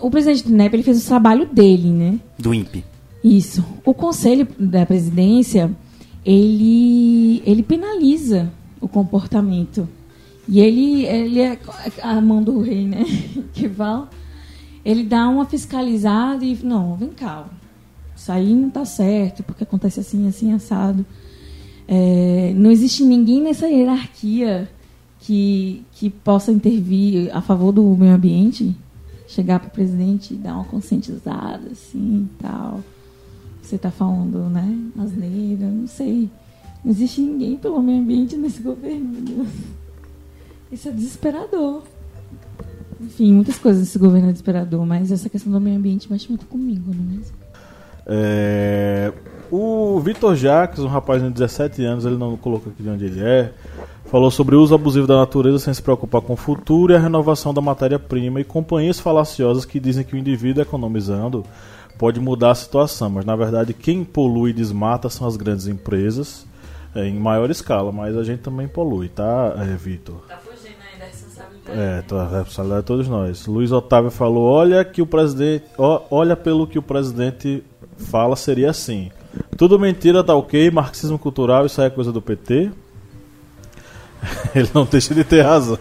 O 0.00 0.10
presidente 0.10 0.44
do 0.44 0.50
INEP 0.50 0.74
ele 0.74 0.82
fez 0.82 1.04
o 1.04 1.06
trabalho 1.06 1.46
dele, 1.46 1.90
né? 1.90 2.20
Do 2.38 2.54
INPE. 2.54 2.84
Isso. 3.22 3.64
O 3.84 3.92
conselho 3.92 4.48
da 4.58 4.86
presidência, 4.86 5.70
ele, 6.24 7.42
ele 7.44 7.62
penaliza 7.62 8.50
o 8.80 8.88
comportamento. 8.88 9.88
E 10.48 10.60
ele, 10.60 11.04
ele 11.04 11.40
é 11.40 11.58
a 12.02 12.20
mão 12.20 12.42
do 12.42 12.60
rei, 12.60 12.86
né? 12.86 13.04
Que 13.52 13.68
fala. 13.68 14.08
Ele 14.84 15.04
dá 15.04 15.28
uma 15.28 15.44
fiscalizada 15.44 16.44
e. 16.44 16.58
Não, 16.64 16.96
vem 16.96 17.10
cá. 17.10 17.46
Isso 18.16 18.32
aí 18.32 18.54
não 18.54 18.68
está 18.68 18.84
certo, 18.84 19.42
porque 19.42 19.64
acontece 19.64 20.00
assim, 20.00 20.26
assim, 20.26 20.52
assado. 20.52 21.04
É, 21.86 22.52
não 22.54 22.70
existe 22.70 23.02
ninguém 23.02 23.42
nessa 23.42 23.66
hierarquia 23.66 24.68
que, 25.20 25.82
que 25.92 26.10
possa 26.10 26.52
intervir 26.52 27.34
a 27.34 27.40
favor 27.40 27.72
do 27.72 27.82
meio 27.96 28.14
ambiente, 28.14 28.74
chegar 29.30 29.60
para 29.60 29.68
o 29.68 29.70
presidente 29.70 30.34
e 30.34 30.36
dar 30.36 30.54
uma 30.54 30.64
conscientizada, 30.64 31.70
assim, 31.70 32.28
tal. 32.40 32.80
Você 33.62 33.76
está 33.76 33.90
falando, 33.90 34.50
né? 34.50 34.76
Asneira, 34.98 35.66
não 35.66 35.86
sei. 35.86 36.28
Não 36.84 36.90
existe 36.90 37.20
ninguém 37.20 37.56
pelo 37.56 37.80
meio 37.80 38.00
ambiente 38.00 38.36
nesse 38.36 38.60
governo. 38.62 39.46
Isso 40.72 40.88
é 40.88 40.92
desesperador. 40.92 41.82
Enfim, 43.00 43.32
muitas 43.32 43.56
coisas 43.58 43.82
desse 43.84 43.98
governo 43.98 44.28
é 44.28 44.32
desesperador, 44.32 44.84
mas 44.84 45.12
essa 45.12 45.28
questão 45.28 45.52
do 45.52 45.60
meio 45.60 45.76
ambiente 45.76 46.10
mexe 46.10 46.28
muito 46.28 46.46
comigo, 46.46 46.92
não 46.92 47.04
é 47.04 47.16
mesmo? 47.16 47.36
É, 48.06 49.12
o 49.50 50.00
Vitor 50.00 50.34
Jacques, 50.34 50.80
um 50.80 50.88
rapaz 50.88 51.22
de 51.22 51.30
17 51.30 51.84
anos, 51.84 52.04
ele 52.04 52.16
não 52.16 52.36
colocou 52.36 52.72
aqui 52.72 52.82
de 52.82 52.88
onde 52.88 53.04
ele 53.04 53.20
é, 53.20 53.52
falou 54.10 54.28
sobre 54.28 54.56
o 54.56 54.60
uso 54.60 54.74
abusivo 54.74 55.06
da 55.06 55.16
natureza 55.16 55.60
sem 55.60 55.72
se 55.72 55.80
preocupar 55.80 56.20
com 56.20 56.32
o 56.32 56.36
futuro 56.36 56.92
e 56.92 56.96
a 56.96 56.98
renovação 56.98 57.54
da 57.54 57.60
matéria-prima 57.60 58.40
e 58.40 58.44
companhias 58.44 58.98
falaciosas 58.98 59.64
que 59.64 59.78
dizem 59.78 60.04
que 60.04 60.16
o 60.16 60.18
indivíduo 60.18 60.62
economizando 60.62 61.44
pode 61.96 62.18
mudar 62.18 62.50
a 62.50 62.54
situação, 62.56 63.08
mas 63.08 63.24
na 63.24 63.36
verdade 63.36 63.72
quem 63.72 64.02
polui 64.02 64.50
e 64.50 64.54
desmata 64.54 65.08
são 65.08 65.28
as 65.28 65.36
grandes 65.36 65.68
empresas 65.68 66.44
é, 66.92 67.06
em 67.06 67.20
maior 67.20 67.52
escala, 67.52 67.92
mas 67.92 68.16
a 68.16 68.24
gente 68.24 68.40
também 68.40 68.66
polui, 68.66 69.08
tá, 69.08 69.54
é, 69.58 69.76
Vitor? 69.76 70.24
Tá 70.26 70.38
fugindo 70.38 70.74
aí 70.92 70.98
da 70.98 71.04
responsabilidade. 71.04 71.78
É, 71.78 72.04
a 72.16 72.38
responsabilidade 72.38 72.80
de 72.80 72.86
todos 72.86 73.08
nós. 73.08 73.46
Luiz 73.46 73.70
Otávio 73.70 74.10
falou: 74.10 74.42
olha 74.44 74.84
que 74.84 75.00
o 75.00 75.06
presidente. 75.06 75.66
ó, 75.78 76.02
olha 76.10 76.36
pelo 76.36 76.66
que 76.66 76.80
o 76.80 76.82
presidente 76.82 77.62
fala, 77.96 78.34
seria 78.34 78.70
assim. 78.70 79.12
Tudo 79.56 79.78
mentira, 79.78 80.24
tá 80.24 80.34
ok, 80.34 80.68
marxismo 80.72 81.16
cultural, 81.16 81.64
isso 81.64 81.80
aí 81.80 81.86
é 81.86 81.90
coisa 81.90 82.10
do 82.10 82.20
PT. 82.20 82.72
Ele 84.54 84.68
não 84.74 84.84
deixa 84.84 85.14
de 85.14 85.24
ter 85.24 85.42
razão. 85.42 85.78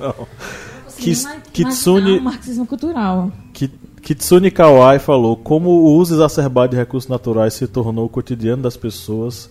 Kis- 0.97 1.25
Kitsune- 1.53 2.17
o 2.19 2.21
marxismo 2.23 2.65
cultural. 2.65 3.31
Ki- 3.53 3.71
Kitsune 4.01 4.51
Kawai 4.51 4.99
falou 4.99 5.35
como 5.37 5.69
o 5.69 5.95
uso 5.95 6.13
exacerbado 6.15 6.71
de 6.71 6.77
recursos 6.77 7.09
naturais 7.09 7.53
se 7.53 7.67
tornou 7.67 8.05
o 8.05 8.09
cotidiano 8.09 8.61
das 8.63 8.75
pessoas, 8.77 9.49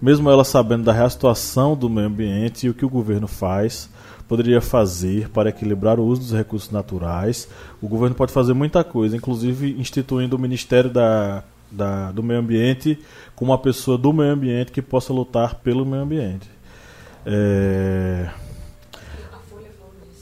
mesmo 0.00 0.28
elas 0.30 0.48
sabendo 0.48 0.84
da 0.84 0.92
real 0.92 1.08
situação 1.10 1.76
do 1.76 1.88
meio 1.88 2.06
ambiente 2.06 2.66
e 2.66 2.70
o 2.70 2.74
que 2.74 2.84
o 2.84 2.88
governo 2.88 3.26
faz, 3.28 3.88
poderia 4.28 4.60
fazer 4.60 5.28
para 5.30 5.48
equilibrar 5.50 5.98
o 5.98 6.04
uso 6.04 6.20
dos 6.22 6.32
recursos 6.32 6.70
naturais. 6.70 7.48
O 7.80 7.88
governo 7.88 8.14
pode 8.14 8.32
fazer 8.32 8.52
muita 8.54 8.84
coisa, 8.84 9.16
inclusive 9.16 9.74
instituindo 9.78 10.36
o 10.36 10.38
Ministério 10.38 10.90
da, 10.90 11.42
da- 11.70 12.12
do 12.12 12.22
Meio 12.22 12.40
Ambiente 12.40 12.98
com 13.34 13.44
uma 13.46 13.58
pessoa 13.58 13.96
do 13.98 14.12
meio 14.12 14.32
ambiente 14.32 14.70
que 14.72 14.82
possa 14.82 15.12
lutar 15.12 15.56
pelo 15.56 15.84
meio 15.86 16.02
ambiente. 16.02 16.48
É... 17.26 18.28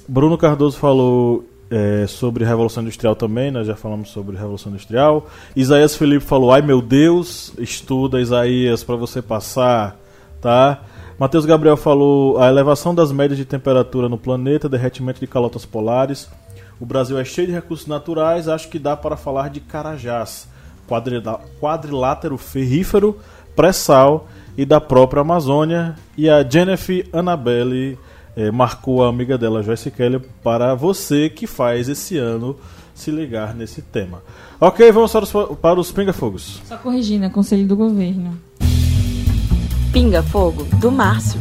Bruno 0.08 0.38
Cardoso 0.38 0.78
falou 0.78 1.44
é, 1.70 2.06
sobre 2.06 2.44
Revolução 2.44 2.82
Industrial 2.82 3.14
também, 3.14 3.50
nós 3.50 3.66
já 3.66 3.76
falamos 3.76 4.08
sobre 4.10 4.36
Revolução 4.36 4.72
Industrial. 4.72 5.26
Isaías 5.54 5.94
Felipe 5.96 6.24
falou: 6.24 6.52
Ai 6.52 6.62
meu 6.62 6.80
Deus, 6.80 7.52
estuda 7.58 8.20
Isaías 8.20 8.82
para 8.82 8.96
você 8.96 9.20
passar, 9.20 9.96
tá? 10.40 10.82
Matheus 11.18 11.44
Gabriel 11.44 11.76
falou: 11.76 12.38
a 12.38 12.48
elevação 12.48 12.94
das 12.94 13.12
médias 13.12 13.36
de 13.36 13.44
temperatura 13.44 14.08
no 14.08 14.16
planeta, 14.16 14.68
derretimento 14.68 15.20
de 15.20 15.26
calotas 15.26 15.66
polares. 15.66 16.28
O 16.80 16.86
Brasil 16.86 17.18
é 17.18 17.24
cheio 17.24 17.48
de 17.48 17.52
recursos 17.52 17.88
naturais, 17.88 18.48
acho 18.48 18.68
que 18.68 18.78
dá 18.78 18.96
para 18.96 19.16
falar 19.16 19.50
de 19.50 19.58
Carajás, 19.58 20.48
quadrilátero 21.60 22.38
ferrífero, 22.38 23.18
pré-sal 23.56 24.28
e 24.58 24.66
da 24.66 24.80
própria 24.80 25.22
Amazônia. 25.22 25.94
E 26.16 26.28
a 26.28 26.42
Jennifer 26.42 27.06
Annabelle 27.12 27.96
eh, 28.36 28.50
marcou 28.50 29.04
a 29.04 29.08
amiga 29.08 29.38
dela, 29.38 29.62
Joyce 29.62 29.88
Kelly, 29.88 30.20
para 30.42 30.74
você 30.74 31.30
que 31.30 31.46
faz 31.46 31.88
esse 31.88 32.18
ano 32.18 32.56
se 32.92 33.12
ligar 33.12 33.54
nesse 33.54 33.80
tema. 33.80 34.20
Ok, 34.60 34.90
vamos 34.90 35.12
para 35.12 35.22
os, 35.22 35.32
para 35.60 35.78
os 35.78 35.92
pinga-fogos. 35.92 36.60
Só 36.64 36.76
corrigindo, 36.76 37.24
é 37.24 37.28
conselho 37.28 37.68
do 37.68 37.76
governo. 37.76 38.36
Pinga 39.92 40.24
Fogo, 40.24 40.64
do 40.80 40.90
Márcio. 40.90 41.40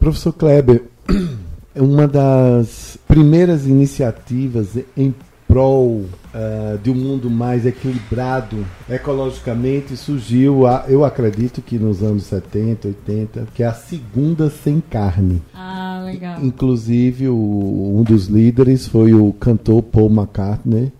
Professor 0.00 0.32
Kleber, 0.32 0.82
uma 1.76 2.08
das 2.08 2.98
primeiras 3.06 3.64
iniciativas 3.64 4.76
em 4.96 5.14
prol 5.50 6.04
ah, 6.32 6.78
de 6.82 6.90
um 6.90 6.94
mundo 6.94 7.28
mais 7.28 7.66
equilibrado 7.66 8.64
ecologicamente 8.88 9.96
surgiu, 9.96 10.66
a- 10.66 10.84
eu 10.88 11.04
acredito 11.04 11.60
que 11.60 11.76
nos 11.78 12.02
anos 12.02 12.22
70, 12.24 12.86
80, 12.88 13.46
que 13.54 13.62
é 13.62 13.66
a 13.66 13.74
segunda 13.74 14.48
sem 14.48 14.80
carne. 14.80 15.42
Ah, 15.52 16.02
legal. 16.04 16.40
Inclusive, 16.42 17.28
o- 17.28 17.96
um 17.98 18.02
dos 18.04 18.26
líderes 18.26 18.86
foi 18.86 19.12
o 19.12 19.32
cantor 19.32 19.82
Paul 19.82 20.08
McCartney, 20.10 20.92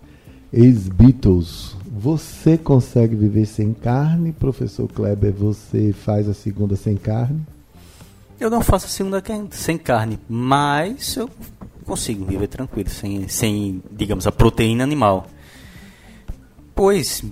ex-Beatles. 0.51 1.75
Você 1.97 2.57
consegue 2.57 3.15
viver 3.15 3.45
sem 3.45 3.73
carne, 3.73 4.31
professor 4.31 4.87
Kleber? 4.87 5.31
Você 5.33 5.93
faz 5.93 6.27
a 6.27 6.33
segunda 6.33 6.75
sem 6.75 6.95
carne? 6.97 7.39
Eu 8.39 8.49
não 8.49 8.61
faço 8.61 8.87
a 8.87 8.89
segunda 8.89 9.21
sem 9.51 9.77
carne, 9.77 10.17
mas 10.27 11.15
eu 11.15 11.29
consigo 11.85 12.25
viver 12.25 12.47
tranquilo, 12.47 12.89
sem, 12.89 13.27
sem 13.27 13.81
digamos, 13.91 14.27
a 14.27 14.31
proteína 14.31 14.83
animal. 14.83 15.27
Pois 16.75 17.23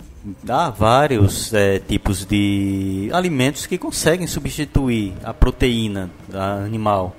há 0.48 0.70
vários 0.70 1.54
é, 1.54 1.80
tipos 1.80 2.26
de 2.26 3.10
alimentos 3.14 3.66
que 3.66 3.78
conseguem 3.78 4.28
substituir 4.28 5.14
a 5.24 5.34
proteína 5.34 6.10
animal. 6.34 7.16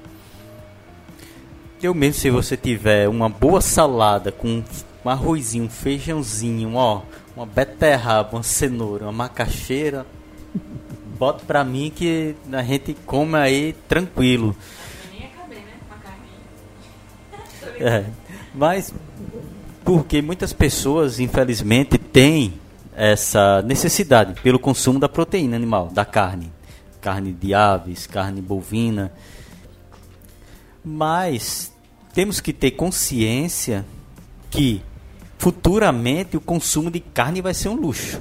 Eu 1.82 1.94
mesmo, 1.94 2.20
se 2.20 2.30
você 2.30 2.56
tiver 2.56 3.08
uma 3.08 3.28
boa 3.28 3.60
salada 3.60 4.30
com 4.30 4.62
um 5.04 5.08
arrozinho, 5.08 5.64
um 5.64 5.70
feijãozinho, 5.70 6.74
ó, 6.74 7.02
uma 7.34 7.46
beterraba, 7.46 8.36
uma 8.36 8.42
cenoura, 8.42 9.06
uma 9.06 9.12
macaxeira, 9.12 10.06
bota 11.18 11.44
pra 11.46 11.64
mim 11.64 11.90
que 11.94 12.34
a 12.52 12.62
gente 12.62 12.94
come 13.06 13.36
aí 13.36 13.72
tranquilo. 13.88 14.54
Nem 15.10 15.22
ia 15.22 15.28
caber, 15.28 15.58
né? 15.58 15.72
Uma 15.88 15.96
É, 17.80 18.04
mas 18.54 18.92
porque 19.84 20.20
muitas 20.20 20.52
pessoas, 20.52 21.18
infelizmente, 21.18 21.96
têm 21.98 22.54
essa 22.94 23.62
necessidade 23.62 24.40
pelo 24.42 24.58
consumo 24.58 24.98
da 24.98 25.08
proteína 25.08 25.56
animal, 25.56 25.88
da 25.88 26.04
carne, 26.04 26.52
carne 27.00 27.32
de 27.32 27.54
aves, 27.54 28.06
carne 28.06 28.42
bovina. 28.42 29.10
Mas 30.84 31.72
temos 32.12 32.40
que 32.40 32.52
ter 32.52 32.72
consciência 32.72 33.84
que 34.50 34.82
futuramente 35.38 36.36
o 36.36 36.40
consumo 36.40 36.90
de 36.90 37.00
carne 37.00 37.40
vai 37.40 37.54
ser 37.54 37.70
um 37.70 37.74
luxo. 37.74 38.20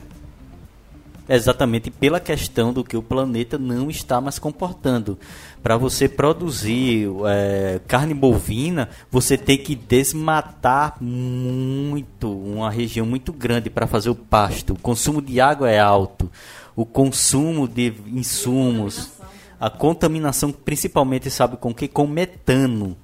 Exatamente 1.31 1.91
pela 1.91 2.19
questão 2.19 2.73
do 2.73 2.83
que 2.83 2.97
o 2.97 3.03
planeta 3.03 3.59
não 3.59 3.87
está 3.87 4.19
mais 4.19 4.39
comportando. 4.39 5.15
Para 5.61 5.77
você 5.77 6.09
produzir 6.09 7.07
é, 7.27 7.79
carne 7.87 8.15
bovina, 8.15 8.89
você 9.11 9.37
tem 9.37 9.55
que 9.55 9.75
desmatar 9.75 10.97
muito, 10.99 12.35
uma 12.35 12.71
região 12.71 13.05
muito 13.05 13.31
grande 13.31 13.69
para 13.69 13.85
fazer 13.85 14.09
o 14.09 14.15
pasto. 14.15 14.73
O 14.73 14.79
consumo 14.79 15.21
de 15.21 15.39
água 15.39 15.69
é 15.69 15.77
alto, 15.77 16.31
o 16.75 16.83
consumo 16.83 17.67
de 17.67 17.93
insumos, 18.07 19.11
a 19.59 19.69
contaminação, 19.69 20.51
principalmente, 20.51 21.29
sabe 21.29 21.57
com 21.57 21.71
que? 21.73 21.87
Com 21.87 22.07
metano. 22.07 22.97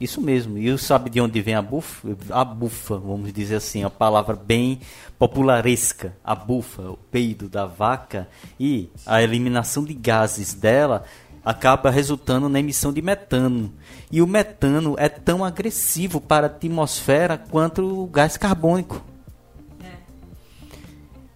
Isso 0.00 0.20
mesmo. 0.20 0.58
E 0.58 0.76
sabe 0.78 1.08
de 1.08 1.20
onde 1.20 1.40
vem 1.40 1.54
a 1.54 1.62
bufa? 1.62 2.16
A 2.30 2.44
bufa, 2.44 2.98
vamos 2.98 3.32
dizer 3.32 3.56
assim, 3.56 3.82
a 3.82 3.90
palavra 3.90 4.36
bem 4.36 4.80
popularesca. 5.18 6.14
A 6.22 6.34
bufa, 6.34 6.82
o 6.82 6.96
peido 7.10 7.48
da 7.48 7.64
vaca 7.64 8.28
e 8.60 8.90
a 9.06 9.22
eliminação 9.22 9.84
de 9.84 9.94
gases 9.94 10.52
dela 10.52 11.04
acaba 11.42 11.90
resultando 11.90 12.48
na 12.48 12.60
emissão 12.60 12.92
de 12.92 13.00
metano. 13.00 13.72
E 14.10 14.20
o 14.20 14.26
metano 14.26 14.96
é 14.98 15.08
tão 15.08 15.44
agressivo 15.44 16.20
para 16.20 16.46
a 16.46 16.50
atmosfera 16.50 17.38
quanto 17.38 18.02
o 18.02 18.06
gás 18.06 18.36
carbônico. 18.36 19.02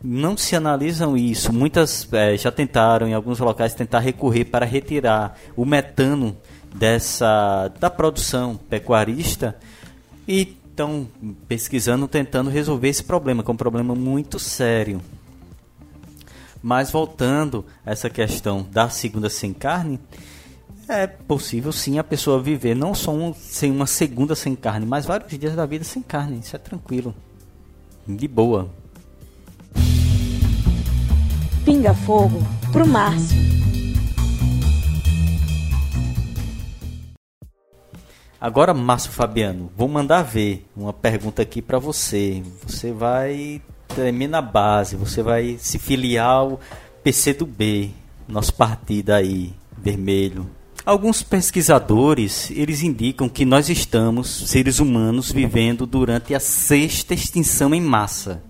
Não 0.02 0.36
se 0.36 0.56
analisam 0.56 1.16
isso. 1.16 1.52
Muitas 1.52 2.08
é, 2.12 2.36
já 2.36 2.50
tentaram 2.50 3.06
em 3.06 3.14
alguns 3.14 3.38
locais 3.38 3.74
tentar 3.74 4.00
recorrer 4.00 4.46
para 4.46 4.66
retirar 4.66 5.36
o 5.54 5.64
metano 5.64 6.36
dessa 6.74 7.68
da 7.80 7.90
produção 7.90 8.56
pecuarista 8.56 9.56
e 10.26 10.56
estão 10.70 11.06
pesquisando, 11.46 12.08
tentando 12.08 12.48
resolver 12.48 12.88
esse 12.88 13.04
problema, 13.04 13.42
que 13.42 13.50
é 13.50 13.54
um 13.54 13.56
problema 13.56 13.94
muito 13.94 14.38
sério. 14.38 15.00
Mas 16.62 16.90
voltando 16.90 17.64
a 17.84 17.92
essa 17.92 18.08
questão 18.08 18.66
da 18.70 18.88
segunda 18.88 19.28
sem 19.28 19.52
carne, 19.52 19.98
é 20.88 21.06
possível 21.06 21.72
sim 21.72 21.98
a 21.98 22.04
pessoa 22.04 22.42
viver 22.42 22.74
não 22.74 22.94
só 22.94 23.12
um, 23.12 23.32
sem 23.32 23.70
uma 23.70 23.86
segunda 23.86 24.34
sem 24.34 24.54
carne, 24.56 24.84
mas 24.84 25.06
vários 25.06 25.38
dias 25.38 25.54
da 25.54 25.64
vida 25.64 25.84
sem 25.84 26.02
carne. 26.02 26.40
Isso 26.40 26.56
é 26.56 26.58
tranquilo, 26.58 27.14
de 28.06 28.26
boa. 28.26 28.70
Pinga 31.64 31.94
fogo 31.94 32.42
pro 32.72 32.86
Márcio. 32.86 33.38
Agora, 38.40 38.72
Márcio 38.72 39.12
Fabiano, 39.12 39.70
vou 39.76 39.86
mandar 39.86 40.22
ver 40.22 40.66
uma 40.74 40.94
pergunta 40.94 41.42
aqui 41.42 41.60
para 41.60 41.78
você. 41.78 42.42
Você 42.66 42.90
vai 42.90 43.60
tremer 43.88 44.28
na 44.28 44.40
base, 44.40 44.96
você 44.96 45.22
vai 45.22 45.58
se 45.58 45.78
filiar 45.78 46.26
ao 46.26 46.60
PC 47.02 47.34
do 47.34 47.44
B, 47.44 47.90
nosso 48.26 48.54
partido 48.54 49.10
aí, 49.10 49.52
vermelho. 49.76 50.48
Alguns 50.86 51.22
pesquisadores, 51.22 52.50
eles 52.52 52.82
indicam 52.82 53.28
que 53.28 53.44
nós 53.44 53.68
estamos, 53.68 54.48
seres 54.48 54.78
humanos, 54.78 55.30
vivendo 55.30 55.84
durante 55.84 56.34
a 56.34 56.40
sexta 56.40 57.12
extinção 57.12 57.74
em 57.74 57.80
massa. 57.82 58.42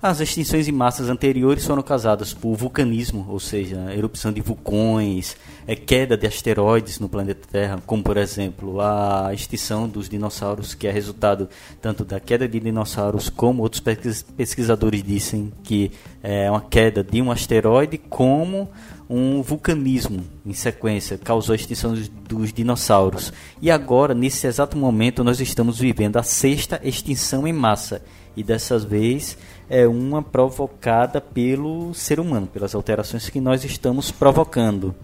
As 0.00 0.20
extinções 0.20 0.68
em 0.68 0.72
massas 0.72 1.08
anteriores 1.08 1.64
foram 1.64 1.82
causadas 1.82 2.34
por 2.34 2.54
vulcanismo, 2.54 3.26
ou 3.30 3.40
seja, 3.40 3.94
erupção 3.94 4.30
de 4.30 4.42
vulcões, 4.42 5.36
é, 5.66 5.74
queda 5.74 6.18
de 6.18 6.26
asteroides 6.26 7.00
no 7.00 7.08
planeta 7.08 7.48
Terra, 7.50 7.82
como 7.86 8.02
por 8.02 8.18
exemplo 8.18 8.78
a 8.80 9.30
extinção 9.32 9.88
dos 9.88 10.06
dinossauros, 10.06 10.74
que 10.74 10.86
é 10.86 10.90
resultado 10.90 11.48
tanto 11.80 12.04
da 12.04 12.20
queda 12.20 12.46
de 12.46 12.60
dinossauros, 12.60 13.30
como 13.30 13.62
outros 13.62 13.80
pesquisadores 13.80 15.02
dizem 15.02 15.50
que 15.62 15.90
é 16.22 16.50
uma 16.50 16.60
queda 16.60 17.02
de 17.02 17.22
um 17.22 17.30
asteroide, 17.30 17.96
como 17.96 18.68
um 19.08 19.40
vulcanismo 19.40 20.24
em 20.44 20.52
sequência 20.52 21.16
causou 21.16 21.52
a 21.52 21.56
extinção 21.56 21.94
dos, 21.94 22.08
dos, 22.08 22.52
dinossauros. 22.52 23.32
E 23.62 23.70
agora, 23.70 24.12
nesse 24.12 24.46
exato 24.46 24.76
momento, 24.76 25.24
nós 25.24 25.40
estamos 25.40 25.78
vivendo 25.78 26.16
a 26.16 26.22
sexta 26.22 26.80
extinção 26.84 27.46
em 27.46 27.52
massa. 27.52 28.02
E 28.36 28.42
dessa 28.42 28.78
vez 28.78 29.38
é 29.68 29.86
uma 29.86 30.22
provocada 30.22 31.20
pelo 31.20 31.92
ser 31.92 32.20
humano, 32.20 32.46
pelas 32.46 32.74
alterações 32.74 33.28
que 33.28 33.40
nós 33.40 33.64
estamos 33.64 34.10
provocando. 34.10 34.94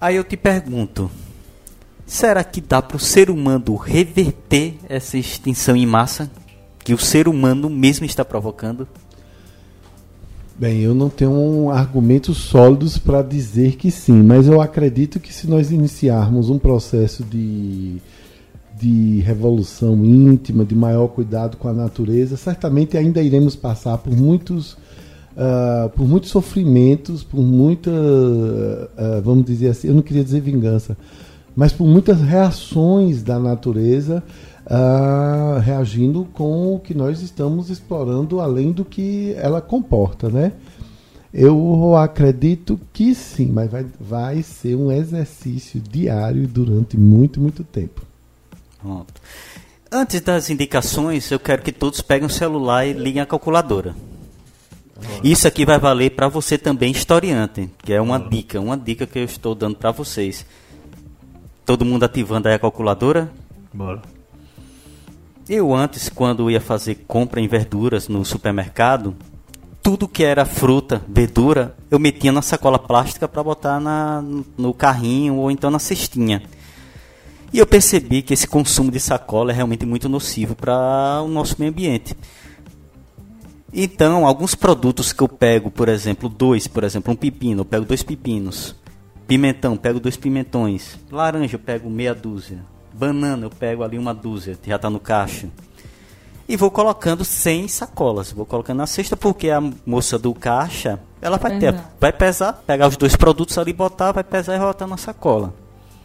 Aí 0.00 0.16
eu 0.16 0.24
te 0.24 0.36
pergunto: 0.36 1.10
será 2.06 2.44
que 2.44 2.60
dá 2.60 2.80
para 2.80 2.96
o 2.96 3.00
ser 3.00 3.30
humano 3.30 3.74
reverter 3.76 4.74
essa 4.88 5.16
extinção 5.16 5.74
em 5.76 5.86
massa 5.86 6.30
que 6.84 6.94
o 6.94 6.98
ser 6.98 7.28
humano 7.28 7.68
mesmo 7.68 8.06
está 8.06 8.24
provocando? 8.24 8.86
Bem, 10.58 10.80
eu 10.80 10.92
não 10.92 11.08
tenho 11.08 11.70
argumentos 11.70 12.36
sólidos 12.38 12.98
para 12.98 13.22
dizer 13.22 13.76
que 13.76 13.92
sim, 13.92 14.20
mas 14.22 14.48
eu 14.48 14.60
acredito 14.60 15.20
que 15.20 15.32
se 15.32 15.46
nós 15.48 15.70
iniciarmos 15.70 16.50
um 16.50 16.58
processo 16.58 17.22
de 17.22 17.98
de 18.78 19.20
revolução 19.20 20.04
íntima, 20.04 20.64
de 20.64 20.74
maior 20.74 21.08
cuidado 21.08 21.56
com 21.56 21.68
a 21.68 21.72
natureza, 21.72 22.36
certamente 22.36 22.96
ainda 22.96 23.20
iremos 23.20 23.56
passar 23.56 23.98
por 23.98 24.16
muitos, 24.16 24.72
uh, 24.72 25.88
por 25.94 26.06
muitos 26.06 26.30
sofrimentos, 26.30 27.24
por 27.24 27.40
muita, 27.40 27.90
uh, 27.90 29.22
vamos 29.22 29.44
dizer 29.44 29.70
assim, 29.70 29.88
eu 29.88 29.94
não 29.94 30.02
queria 30.02 30.22
dizer 30.22 30.40
vingança, 30.40 30.96
mas 31.56 31.72
por 31.72 31.86
muitas 31.86 32.20
reações 32.20 33.22
da 33.22 33.38
natureza 33.38 34.22
uh, 34.66 35.58
reagindo 35.60 36.26
com 36.32 36.74
o 36.74 36.78
que 36.78 36.94
nós 36.94 37.20
estamos 37.20 37.70
explorando 37.70 38.40
além 38.40 38.70
do 38.70 38.84
que 38.84 39.34
ela 39.36 39.60
comporta, 39.60 40.28
né? 40.28 40.52
Eu 41.32 41.94
acredito 41.94 42.80
que 42.92 43.14
sim, 43.14 43.50
mas 43.52 43.70
vai, 43.70 43.86
vai 44.00 44.42
ser 44.42 44.74
um 44.76 44.90
exercício 44.90 45.78
diário 45.78 46.48
durante 46.48 46.96
muito, 46.96 47.38
muito 47.38 47.62
tempo. 47.62 48.07
Pronto. 48.80 49.14
Antes 49.90 50.20
das 50.20 50.50
indicações, 50.50 51.30
eu 51.30 51.40
quero 51.40 51.62
que 51.62 51.72
todos 51.72 52.00
peguem 52.00 52.26
o 52.26 52.30
celular 52.30 52.86
e 52.86 52.92
liguem 52.92 53.22
a 53.22 53.26
calculadora. 53.26 53.94
Isso 55.22 55.46
aqui 55.46 55.64
vai 55.64 55.78
valer 55.78 56.10
para 56.10 56.28
você 56.28 56.58
também, 56.58 56.90
historiante, 56.90 57.70
que 57.78 57.92
é 57.92 58.00
uma 58.00 58.18
dica, 58.18 58.60
uma 58.60 58.76
dica 58.76 59.06
que 59.06 59.18
eu 59.18 59.24
estou 59.24 59.54
dando 59.54 59.76
para 59.76 59.92
vocês. 59.92 60.44
Todo 61.64 61.84
mundo 61.84 62.04
ativando 62.04 62.48
aí 62.48 62.54
a 62.54 62.58
calculadora? 62.58 63.30
Bora. 63.72 64.02
Eu 65.48 65.74
antes, 65.74 66.08
quando 66.08 66.50
ia 66.50 66.60
fazer 66.60 66.96
compra 67.06 67.40
em 67.40 67.48
verduras 67.48 68.08
no 68.08 68.24
supermercado, 68.24 69.16
tudo 69.82 70.06
que 70.06 70.22
era 70.22 70.44
fruta, 70.44 71.00
verdura, 71.08 71.74
eu 71.90 71.98
metia 71.98 72.30
na 72.30 72.42
sacola 72.42 72.78
plástica 72.78 73.26
para 73.26 73.42
botar 73.42 73.80
na, 73.80 74.22
no 74.58 74.74
carrinho 74.74 75.36
ou 75.36 75.50
então 75.50 75.70
na 75.70 75.78
cestinha. 75.78 76.42
E 77.52 77.58
eu 77.58 77.66
percebi 77.66 78.22
que 78.22 78.34
esse 78.34 78.46
consumo 78.46 78.90
de 78.90 79.00
sacola 79.00 79.52
é 79.52 79.54
realmente 79.54 79.86
muito 79.86 80.08
nocivo 80.08 80.54
para 80.54 81.22
o 81.24 81.28
nosso 81.28 81.56
meio 81.58 81.70
ambiente. 81.72 82.16
Então, 83.72 84.26
alguns 84.26 84.54
produtos 84.54 85.12
que 85.12 85.22
eu 85.22 85.28
pego, 85.28 85.70
por 85.70 85.88
exemplo, 85.88 86.28
dois, 86.28 86.66
por 86.66 86.84
exemplo, 86.84 87.12
um 87.12 87.16
pepino, 87.16 87.60
eu 87.60 87.64
pego 87.64 87.84
dois 87.84 88.02
pepinos. 88.02 88.74
Pimentão, 89.26 89.76
pego 89.76 90.00
dois 90.00 90.16
pimentões. 90.16 90.98
Laranja, 91.10 91.56
eu 91.56 91.60
pego 91.60 91.90
meia 91.90 92.14
dúzia. 92.14 92.64
Banana, 92.94 93.44
eu 93.46 93.50
pego 93.50 93.82
ali 93.82 93.98
uma 93.98 94.14
dúzia, 94.14 94.58
já 94.66 94.76
está 94.76 94.88
no 94.88 94.98
caixa. 94.98 95.48
E 96.48 96.56
vou 96.56 96.70
colocando 96.70 97.24
100 97.24 97.68
sacolas. 97.68 98.32
Vou 98.32 98.46
colocando 98.46 98.78
na 98.78 98.86
cesta 98.86 99.16
porque 99.16 99.50
a 99.50 99.60
moça 99.84 100.18
do 100.18 100.34
caixa, 100.34 100.98
Ela 101.20 101.36
vai 101.36 101.58
ter, 101.58 101.72
Pesar. 101.72 101.94
vai 102.00 102.12
pesar, 102.12 102.52
pegar 102.66 102.88
os 102.88 102.96
dois 102.96 103.14
produtos 103.16 103.58
ali, 103.58 103.72
botar, 103.72 104.12
vai 104.12 104.24
pesar 104.24 104.56
e 104.56 104.58
botar 104.58 104.86
na 104.86 104.96
sacola. 104.96 105.52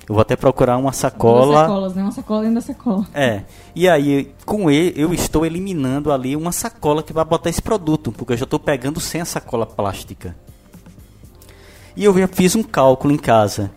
Eu 0.07 0.15
vou 0.15 0.21
até 0.21 0.35
procurar 0.35 0.75
uma 0.75 0.84
Duas 0.91 0.95
sacola. 0.97 1.61
sacolas, 1.61 1.95
né? 1.95 2.03
Uma 2.03 2.11
sacola 2.11 2.41
dentro 2.41 2.55
da 2.55 2.61
sacola. 2.61 3.07
É. 3.13 3.43
E 3.73 3.88
aí, 3.88 4.34
com 4.45 4.69
ele, 4.69 4.93
eu 5.01 5.13
estou 5.13 5.45
eliminando 5.45 6.11
ali 6.11 6.35
uma 6.35 6.51
sacola 6.51 7.01
que 7.01 7.13
vai 7.13 7.23
botar 7.23 7.49
esse 7.49 7.61
produto, 7.61 8.11
porque 8.11 8.34
eu 8.34 8.38
já 8.38 8.43
estou 8.43 8.59
pegando 8.59 8.99
sem 8.99 9.21
a 9.21 9.25
sacola 9.25 9.65
plástica. 9.65 10.35
E 11.95 12.03
eu 12.03 12.17
já 12.17 12.27
fiz 12.27 12.55
um 12.55 12.63
cálculo 12.63 13.13
em 13.13 13.17
casa. 13.17 13.71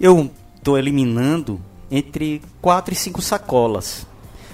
Eu 0.00 0.30
estou 0.56 0.78
eliminando 0.78 1.60
entre 1.90 2.40
4 2.60 2.94
e 2.94 2.96
5 2.96 3.20
sacolas. 3.20 4.06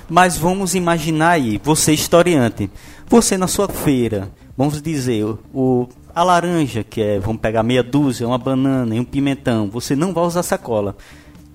Mas 0.08 0.36
vamos 0.36 0.74
imaginar 0.74 1.30
aí, 1.32 1.60
você 1.62 1.92
historiante, 1.92 2.70
você 3.06 3.36
na 3.36 3.46
sua 3.46 3.68
feira, 3.68 4.30
vamos 4.56 4.80
dizer, 4.80 5.24
o- 5.52 5.86
a 6.18 6.24
laranja, 6.24 6.82
que 6.82 7.00
é, 7.00 7.20
vamos 7.20 7.40
pegar 7.40 7.62
meia 7.62 7.80
dúzia, 7.80 8.26
uma 8.26 8.38
banana 8.38 8.92
e 8.92 8.98
um 8.98 9.04
pimentão, 9.04 9.70
você 9.70 9.94
não 9.94 10.12
vai 10.12 10.24
usar 10.24 10.42
sacola. 10.42 10.96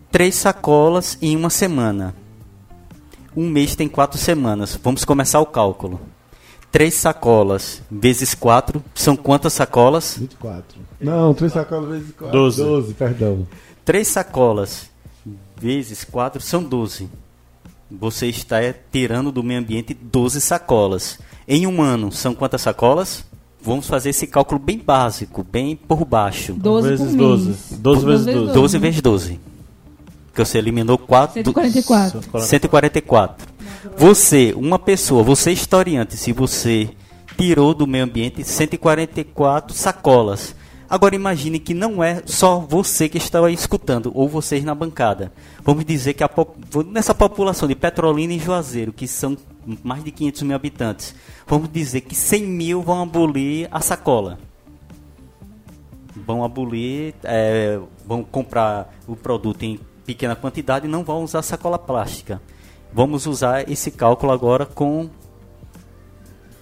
Três 0.09 0.35
sacolas 0.35 1.17
em 1.21 1.35
uma 1.35 1.49
semana. 1.49 2.15
Um 3.35 3.49
mês 3.49 3.75
tem 3.75 3.89
quatro 3.89 4.17
semanas. 4.17 4.79
Vamos 4.81 5.03
começar 5.03 5.41
o 5.41 5.45
cálculo. 5.45 5.99
Três 6.71 6.93
sacolas 6.93 7.81
vezes 7.91 8.33
quatro 8.33 8.81
são 8.95 9.17
quantas 9.17 9.51
sacolas? 9.51 10.15
24. 10.17 10.79
Não, 11.01 11.33
3 11.33 11.51
sacolas 11.51 11.89
vezes 11.89 12.15
4. 12.15 12.31
Doze. 12.31 12.63
12, 12.63 12.93
perdão. 12.93 13.47
Três 13.83 14.07
sacolas 14.07 14.89
vezes 15.57 16.05
quatro 16.05 16.41
são 16.41 16.63
12. 16.63 17.09
Você 17.91 18.27
está 18.27 18.63
é, 18.63 18.73
tirando 18.91 19.29
do 19.29 19.43
meio 19.43 19.59
ambiente 19.59 19.93
12 19.93 20.39
sacolas. 20.39 21.19
Em 21.45 21.67
um 21.67 21.81
ano, 21.81 22.13
são 22.13 22.33
quantas 22.33 22.61
sacolas? 22.61 23.25
Vamos 23.63 23.87
fazer 23.87 24.09
esse 24.09 24.27
cálculo 24.27 24.59
bem 24.59 24.77
básico, 24.77 25.41
bem 25.49 25.75
por 25.75 26.03
baixo. 26.03 26.53
12 26.53 26.89
vezes 26.89 27.07
por 27.07 27.17
12. 27.17 27.47
mês. 27.47 27.57
12 27.79 28.05
vezes 28.05 28.25
12. 28.25 28.53
12 28.53 28.77
vezes 28.77 29.01
12. 29.01 29.39
Porque 30.27 30.45
você 30.45 30.57
eliminou 30.57 30.97
4. 30.97 31.33
144. 31.35 32.41
144. 32.41 33.47
Você, 33.97 34.53
uma 34.57 34.77
pessoa, 34.77 35.23
você 35.23 35.51
historiante, 35.51 36.17
se 36.17 36.33
você 36.33 36.89
tirou 37.37 37.73
do 37.73 37.87
meio 37.87 38.03
ambiente 38.03 38.43
144 38.43 39.73
sacolas. 39.73 40.55
Agora 40.93 41.15
imagine 41.15 41.57
que 41.57 41.73
não 41.73 42.03
é 42.03 42.21
só 42.23 42.59
você 42.59 43.09
que 43.09 43.17
está 43.17 43.49
escutando, 43.49 44.11
ou 44.13 44.29
vocês 44.29 44.63
na 44.63 44.75
bancada. 44.75 45.33
Vamos 45.63 45.83
dizer 45.85 46.13
que 46.13 46.23
nessa 46.85 47.15
população 47.15 47.67
de 47.67 47.73
Petrolina 47.73 48.31
e 48.31 48.37
Juazeiro, 48.37 48.93
que 48.93 49.07
são 49.07 49.35
mais 49.83 50.03
de 50.03 50.11
500 50.11 50.43
mil 50.43 50.55
habitantes, 50.55 51.15
vamos 51.47 51.67
dizer 51.73 52.01
que 52.01 52.13
100 52.13 52.43
mil 52.43 52.83
vão 52.83 53.01
abolir 53.01 53.67
a 53.71 53.81
sacola 53.81 54.37
vão 56.15 56.43
abolir, 56.43 57.15
é, 57.23 57.79
vão 58.05 58.23
comprar 58.23 58.93
o 59.07 59.15
produto 59.15 59.63
em 59.63 59.79
pequena 60.05 60.35
quantidade 60.35 60.85
e 60.85 60.89
não 60.89 61.03
vão 61.03 61.23
usar 61.23 61.41
sacola 61.41 61.79
plástica. 61.79 62.39
Vamos 62.93 63.25
usar 63.25 63.67
esse 63.67 63.89
cálculo 63.89 64.31
agora 64.31 64.63
com 64.63 65.09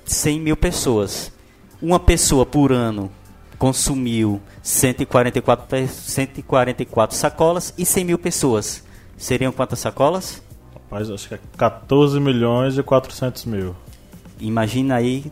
100 0.05 0.39
mil 0.39 0.55
pessoas. 0.55 1.33
Uma 1.81 1.99
pessoa 1.99 2.45
por 2.45 2.71
ano 2.71 3.11
consumiu 3.61 4.41
144, 4.63 5.67
pe- 5.67 5.88
144 5.88 7.15
sacolas 7.15 7.71
e 7.77 7.85
100 7.85 8.05
mil 8.05 8.17
pessoas. 8.17 8.83
Seriam 9.15 9.51
quantas 9.51 9.77
sacolas? 9.77 10.41
Rapaz, 10.73 11.11
acho 11.11 11.27
que 11.27 11.35
é 11.35 11.39
14 11.57 12.19
milhões 12.19 12.75
e 12.75 12.81
400 12.81 13.45
mil. 13.45 13.75
Imagina 14.39 14.95
aí 14.95 15.31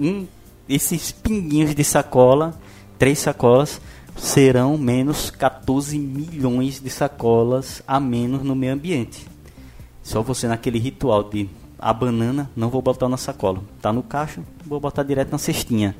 um, 0.00 0.26
esses 0.66 1.12
pinguinhos 1.12 1.74
de 1.74 1.84
sacola, 1.84 2.54
três 2.98 3.18
sacolas, 3.18 3.82
serão 4.16 4.78
menos 4.78 5.28
14 5.30 5.98
milhões 5.98 6.80
de 6.80 6.88
sacolas 6.88 7.82
a 7.86 8.00
menos 8.00 8.42
no 8.42 8.56
meio 8.56 8.72
ambiente. 8.72 9.26
Só 10.02 10.22
você 10.22 10.48
naquele 10.48 10.78
ritual 10.78 11.22
de 11.22 11.50
a 11.78 11.92
banana, 11.92 12.50
não 12.56 12.70
vou 12.70 12.80
botar 12.80 13.10
na 13.10 13.18
sacola. 13.18 13.60
Tá 13.82 13.92
no 13.92 14.02
cacho, 14.02 14.40
vou 14.64 14.80
botar 14.80 15.02
direto 15.02 15.32
na 15.32 15.38
cestinha. 15.38 15.94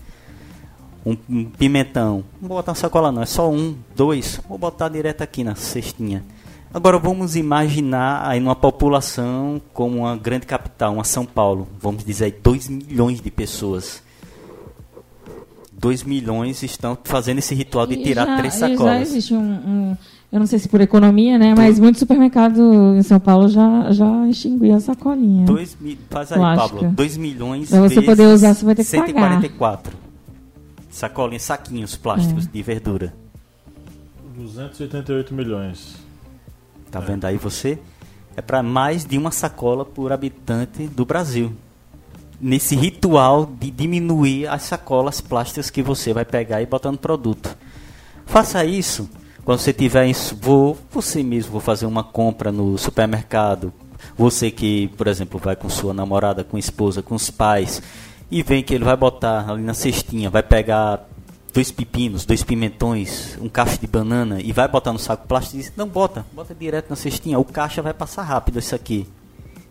Um, 1.09 1.45
pimentão, 1.45 2.25
não 2.43 2.49
vou 2.49 2.59
botar 2.59 2.73
na 2.73 2.77
sacola 2.77 3.13
não, 3.13 3.23
é 3.23 3.27
só 3.27 3.49
um, 3.49 3.77
dois, 3.95 4.41
vou 4.49 4.59
botar 4.59 4.89
direto 4.89 5.23
aqui 5.23 5.45
na 5.45 5.55
cestinha. 5.55 6.25
Agora 6.75 6.99
vamos 6.99 7.37
imaginar 7.37 8.27
aí 8.29 8.41
numa 8.41 8.57
população 8.57 9.63
como 9.73 9.99
uma 9.99 10.17
grande 10.17 10.47
capital, 10.47 10.95
uma 10.95 11.05
São 11.05 11.25
Paulo, 11.25 11.69
vamos 11.81 12.05
dizer 12.05 12.25
aí 12.25 12.35
2 12.43 12.69
milhões 12.69 13.21
de 13.21 13.31
pessoas. 13.31 14.03
2 15.79 16.03
milhões 16.03 16.63
estão 16.63 16.97
fazendo 17.05 17.39
esse 17.39 17.55
ritual 17.55 17.87
de 17.87 17.97
tirar 18.03 18.27
já- 18.27 18.37
três 18.39 18.55
e 18.57 18.59
Já 18.61 18.69
sacolas. 18.71 19.09
existe 19.09 19.35
um, 19.35 19.39
um- 19.41 19.97
eu 20.33 20.41
não 20.41 20.47
sei 20.47 20.59
se 20.59 20.69
por 20.69 20.81
economia, 20.81 21.39
né? 21.39 21.55
Mas 21.57 21.79
muito 21.79 21.99
supermercado 22.01 22.95
em 22.97 23.03
São 23.03 23.21
Paulo 23.21 23.49
já, 23.49 23.93
já 23.93 24.27
extinguiu 24.27 24.75
a 24.75 24.81
sacolinha. 24.81 25.45
Dois 25.47 25.77
faz 26.11 26.33
aí, 26.33 26.39
Plástica. 26.39 26.75
Pablo. 26.81 26.93
2 26.97 27.17
milhões 27.17 27.69
Pra 27.71 27.81
você 27.81 28.03
poder 28.03 28.27
usar, 28.27 28.55
você 28.55 28.65
vai 28.65 28.75
ter 28.75 28.85
que 28.85 28.91
pagar. 28.91 29.07
144. 29.41 30.06
Sacolinhas, 30.97 31.43
saquinhos 31.43 31.95
plásticos 31.95 32.47
É. 32.47 32.49
de 32.51 32.63
verdura. 32.63 33.15
288 34.35 35.35
milhões. 35.35 35.97
Tá 36.91 37.01
vendo 37.01 37.27
aí 37.27 37.37
você? 37.37 37.79
É 38.35 38.41
para 38.41 38.63
mais 38.63 39.05
de 39.05 39.19
uma 39.19 39.31
sacola 39.31 39.85
por 39.85 40.11
habitante 40.11 40.87
do 40.87 41.05
Brasil. 41.05 41.53
Nesse 42.41 42.75
ritual 42.75 43.45
de 43.45 43.71
diminuir 43.71 44.47
as 44.47 44.63
sacolas 44.63 45.21
plásticas 45.21 45.69
que 45.69 45.83
você 45.83 46.15
vai 46.15 46.25
pegar 46.25 46.63
e 46.63 46.67
botar 46.67 46.91
no 46.91 46.97
produto. 46.99 47.55
Faça 48.25 48.65
isso 48.65 49.07
quando 49.45 49.59
você 49.59 49.75
tiver 49.75 50.07
isso. 50.07 50.35
Vou, 50.41 50.79
você 50.91 51.23
mesmo, 51.23 51.53
vou 51.53 51.61
fazer 51.61 51.85
uma 51.85 52.05
compra 52.05 52.51
no 52.51 52.79
supermercado. 52.79 53.71
Você 54.17 54.51
que, 54.51 54.89
por 54.97 55.09
exemplo, 55.09 55.39
vai 55.39 55.57
com 55.57 55.69
sua 55.69 55.93
namorada, 55.93 56.43
com 56.43 56.57
esposa, 56.57 57.03
com 57.03 57.15
os 57.15 57.31
pais, 57.31 57.83
e 58.31 58.43
vem 58.43 58.63
que 58.63 58.75
ele 58.75 58.85
vai 58.85 58.97
botar 58.97 59.51
ali 59.51 59.63
na 59.63 59.75
cestinha, 59.75 60.29
vai 60.31 60.43
pegar 60.43 61.07
dois 61.53 61.71
pepinos, 61.71 62.25
dois 62.25 62.43
pimentões, 62.43 63.39
um 63.41 63.49
cacho 63.49 63.81
de 63.81 63.87
banana 63.87 64.41
e 64.41 64.53
vai 64.53 64.69
botar 64.69 64.93
no 64.93 64.99
saco 64.99 65.27
plástico 65.27 65.57
e 65.57 65.61
diz, 65.61 65.73
não 65.77 65.89
bota, 65.89 66.27
bota 66.33 66.55
direto 66.55 66.91
na 66.91 66.97
cestinha, 66.97 67.39
o 67.39 67.45
caixa 67.45 67.81
vai 67.81 67.95
passar 67.95 68.23
rápido 68.23 68.59
isso 68.59 68.75
aqui. 68.75 69.07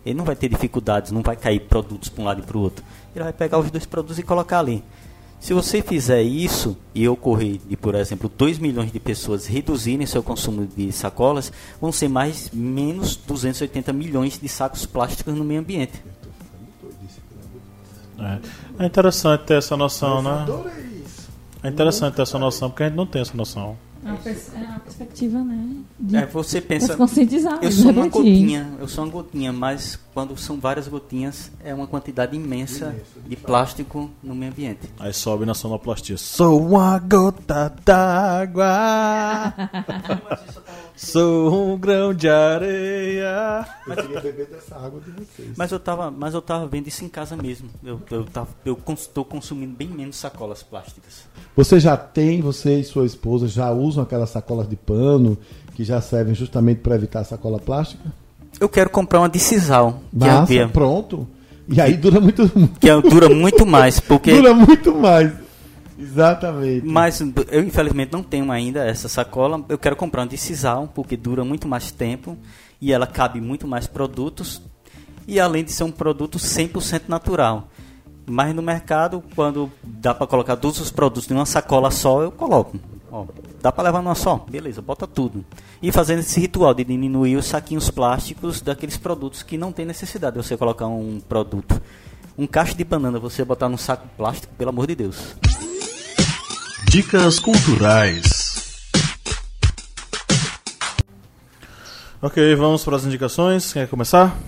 Ele 0.05 0.15
não 0.15 0.25
vai 0.25 0.35
ter 0.35 0.49
dificuldades, 0.49 1.11
não 1.11 1.21
vai 1.21 1.35
cair 1.35 1.59
produtos 1.61 2.09
para 2.09 2.21
um 2.21 2.25
lado 2.25 2.41
e 2.41 2.43
para 2.43 2.57
o 2.57 2.61
outro. 2.61 2.83
Ele 3.15 3.23
vai 3.23 3.33
pegar 3.33 3.57
os 3.57 3.71
dois 3.71 3.85
produtos 3.85 4.19
e 4.19 4.23
colocar 4.23 4.59
ali. 4.59 4.83
Se 5.39 5.53
você 5.53 5.81
fizer 5.81 6.23
isso 6.23 6.75
e 6.93 7.07
ocorrer 7.07 7.59
de, 7.67 7.77
por 7.77 7.93
exemplo, 7.93 8.31
2 8.35 8.57
milhões 8.57 8.91
de 8.91 8.99
pessoas 8.99 9.45
reduzirem 9.45 10.07
seu 10.07 10.23
consumo 10.23 10.65
de 10.65 10.91
sacolas, 10.91 11.51
vão 11.79 11.91
ser 11.91 12.07
mais 12.07 12.49
menos 12.51 13.15
280 13.15 13.93
milhões 13.93 14.39
de 14.39 14.49
sacos 14.49 14.87
plásticos 14.87 15.35
no 15.35 15.43
meio 15.43 15.59
ambiente. 15.59 16.01
É. 18.19 18.83
É 18.83 18.85
interessante 18.85 19.41
ter 19.45 19.57
essa 19.57 19.75
noção, 19.77 20.21
né? 20.21 20.45
É 21.63 21.69
interessante 21.69 22.13
ter 22.15 22.21
essa 22.21 22.37
noção, 22.39 22.69
porque 22.69 22.83
a 22.83 22.87
gente 22.87 22.95
não 22.95 23.05
tem 23.07 23.21
essa 23.21 23.35
noção. 23.35 23.75
É 24.03 24.09
uma, 24.09 24.17
pers- 24.17 24.51
é 24.53 24.57
uma 24.59 24.79
perspectiva, 24.81 25.39
né? 25.43 25.77
De 25.99 26.15
É, 26.15 26.25
você 26.27 26.61
pensa, 26.61 26.95
eu 26.95 27.71
sou 27.71 27.89
uma 27.91 28.07
gotinha, 28.07 28.69
eu 28.79 28.87
sou 28.87 29.03
uma 29.03 29.09
gotinha, 29.11 29.51
mas 29.51 29.97
quando 30.13 30.37
são 30.37 30.59
várias 30.59 30.87
gotinhas 30.87 31.51
é 31.63 31.73
uma 31.73 31.87
quantidade 31.87 32.35
imensa 32.35 32.95
de 33.27 33.35
plástico 33.35 34.11
no 34.21 34.35
meio 34.35 34.51
ambiente. 34.51 34.81
Aí 34.99 35.11
sobe 35.11 35.43
na 35.47 35.55
sonoplastia. 35.55 36.17
Sou 36.17 36.61
uma 36.67 36.99
gota 36.99 37.73
d'água. 37.83 39.53
Sou 40.95 41.73
um 41.73 41.77
grão 41.77 42.13
de 42.13 42.29
areia. 42.29 43.65
Eu 43.85 43.95
queria 43.95 44.21
beber 44.21 44.45
dessa 44.47 44.75
água 44.75 45.01
de 45.01 45.11
vocês. 45.11 45.49
Mas 45.57 45.71
eu 45.71 45.79
tava, 45.79 46.09
mas 46.09 46.33
eu 46.33 46.41
tava 46.41 46.65
vendo 46.67 46.87
isso 46.87 47.03
em 47.03 47.09
casa 47.09 47.35
mesmo. 47.35 47.69
Eu 47.83 47.99
eu 48.11 48.23
tava, 48.23 48.47
eu 48.65 48.79
estou 48.93 49.25
consumindo 49.25 49.75
bem 49.75 49.87
menos 49.89 50.15
sacolas 50.15 50.63
plásticas. 50.63 51.25
Você 51.55 51.79
já 51.79 51.97
tem, 51.97 52.41
você 52.41 52.79
e 52.79 52.83
sua 52.83 53.05
esposa 53.05 53.47
já 53.47 53.71
usam 53.71 54.03
aquelas 54.03 54.29
sacolas 54.29 54.69
de 54.69 54.75
pano 54.77 55.37
que 55.75 55.83
já 55.83 55.99
servem 55.99 56.33
justamente 56.33 56.79
para 56.79 56.95
evitar 56.95 57.19
a 57.19 57.25
sacola 57.25 57.59
plástica? 57.59 58.03
Eu 58.59 58.69
quero 58.69 58.89
comprar 58.89 59.19
uma 59.19 59.29
de 59.29 59.37
sisal, 59.39 59.99
que, 60.11 60.25
Massa, 60.25 60.53
é, 60.53 60.67
pronto. 60.67 61.27
E 61.67 61.81
aí 61.81 61.97
dura 61.97 62.21
muito, 62.21 62.49
que 62.79 62.89
é- 62.89 63.01
dura 63.01 63.27
muito 63.27 63.65
mais, 63.65 63.99
porque 63.99 64.31
dura 64.33 64.53
muito 64.53 64.95
mais. 64.95 65.33
Exatamente. 65.97 66.85
Mas 66.85 67.21
eu 67.21 67.63
infelizmente 67.63 68.11
não 68.11 68.23
tenho 68.23 68.51
ainda 68.51 68.85
essa 68.85 69.07
sacola. 69.07 69.63
Eu 69.69 69.77
quero 69.77 69.95
comprar 69.95 70.21
uma 70.21 70.27
de 70.27 70.37
sisal, 70.37 70.89
porque 70.93 71.15
dura 71.15 71.43
muito 71.43 71.67
mais 71.67 71.91
tempo 71.91 72.37
e 72.81 72.91
ela 72.91 73.07
cabe 73.07 73.39
muito 73.39 73.67
mais 73.67 73.87
produtos. 73.87 74.61
E 75.27 75.39
além 75.39 75.63
de 75.63 75.71
ser 75.71 75.83
um 75.83 75.91
produto 75.91 76.37
100% 76.37 77.03
natural. 77.07 77.69
Mas 78.27 78.55
no 78.55 78.61
mercado, 78.61 79.23
quando 79.35 79.71
dá 79.83 80.13
para 80.13 80.27
colocar 80.27 80.55
todos 80.55 80.79
os 80.79 80.91
produtos 80.91 81.29
em 81.29 81.35
uma 81.35 81.45
sacola 81.45 81.91
só, 81.91 82.21
eu 82.23 82.31
coloco. 82.31 82.77
Ó, 83.11 83.25
dá 83.61 83.71
para 83.71 83.85
levar 83.85 84.01
numa 84.01 84.15
só? 84.15 84.43
Beleza, 84.49 84.81
bota 84.81 85.05
tudo. 85.05 85.45
E 85.81 85.91
fazendo 85.91 86.19
esse 86.19 86.39
ritual 86.39 86.73
de 86.73 86.83
diminuir 86.83 87.35
os 87.35 87.45
saquinhos 87.45 87.89
plásticos 87.89 88.61
daqueles 88.61 88.97
produtos 88.97 89.43
que 89.43 89.57
não 89.57 89.71
tem 89.71 89.85
necessidade 89.85 90.35
de 90.35 90.43
você 90.43 90.57
colocar 90.57 90.87
um 90.87 91.19
produto. 91.19 91.79
Um 92.37 92.47
cacho 92.47 92.75
de 92.75 92.83
banana, 92.83 93.19
você 93.19 93.45
botar 93.45 93.69
num 93.69 93.77
saco 93.77 94.07
plástico, 94.17 94.53
pelo 94.55 94.69
amor 94.71 94.87
de 94.87 94.95
Deus. 94.95 95.35
Dicas 96.95 97.41
culturais. 97.41 98.23
Ok, 102.21 102.55
vamos 102.55 102.85
para 102.85 102.95
as 102.95 103.03
indicações. 103.03 103.73
Quem 103.73 103.83
quer 103.83 103.89
começar? 103.89 104.39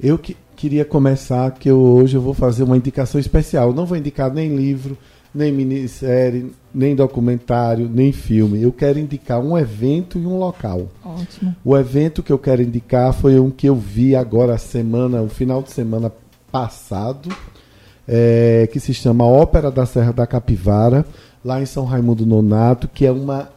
Eu 0.00 0.16
que, 0.16 0.38
queria 0.56 0.86
começar 0.86 1.50
que 1.50 1.68
eu, 1.68 1.78
hoje 1.78 2.16
eu 2.16 2.22
vou 2.22 2.32
fazer 2.32 2.62
uma 2.62 2.78
indicação 2.78 3.20
especial. 3.20 3.74
Não 3.74 3.84
vou 3.84 3.98
indicar 3.98 4.32
nem 4.32 4.56
livro, 4.56 4.96
nem 5.34 5.52
minissérie, 5.52 6.50
nem 6.74 6.96
documentário, 6.96 7.90
nem 7.92 8.10
filme. 8.10 8.62
Eu 8.62 8.72
quero 8.72 8.98
indicar 8.98 9.38
um 9.38 9.58
evento 9.58 10.18
e 10.18 10.24
um 10.24 10.38
local. 10.38 10.88
Ótimo. 11.04 11.54
O 11.62 11.76
evento 11.76 12.22
que 12.22 12.32
eu 12.32 12.38
quero 12.38 12.62
indicar 12.62 13.12
foi 13.12 13.38
um 13.38 13.50
que 13.50 13.68
eu 13.68 13.76
vi 13.76 14.16
agora 14.16 14.54
a 14.54 14.58
semana, 14.58 15.20
o 15.20 15.28
final 15.28 15.62
de 15.62 15.72
semana 15.72 16.10
passado, 16.50 17.28
é, 18.08 18.66
que 18.72 18.80
se 18.80 18.94
chama 18.94 19.26
Ópera 19.26 19.70
da 19.70 19.84
Serra 19.84 20.10
da 20.14 20.26
Capivara, 20.26 21.04
lá 21.44 21.60
em 21.60 21.66
São 21.66 21.84
Raimundo 21.84 22.24
Nonato, 22.24 22.88
que 22.88 23.04
é 23.06 23.12
uma, 23.12 23.48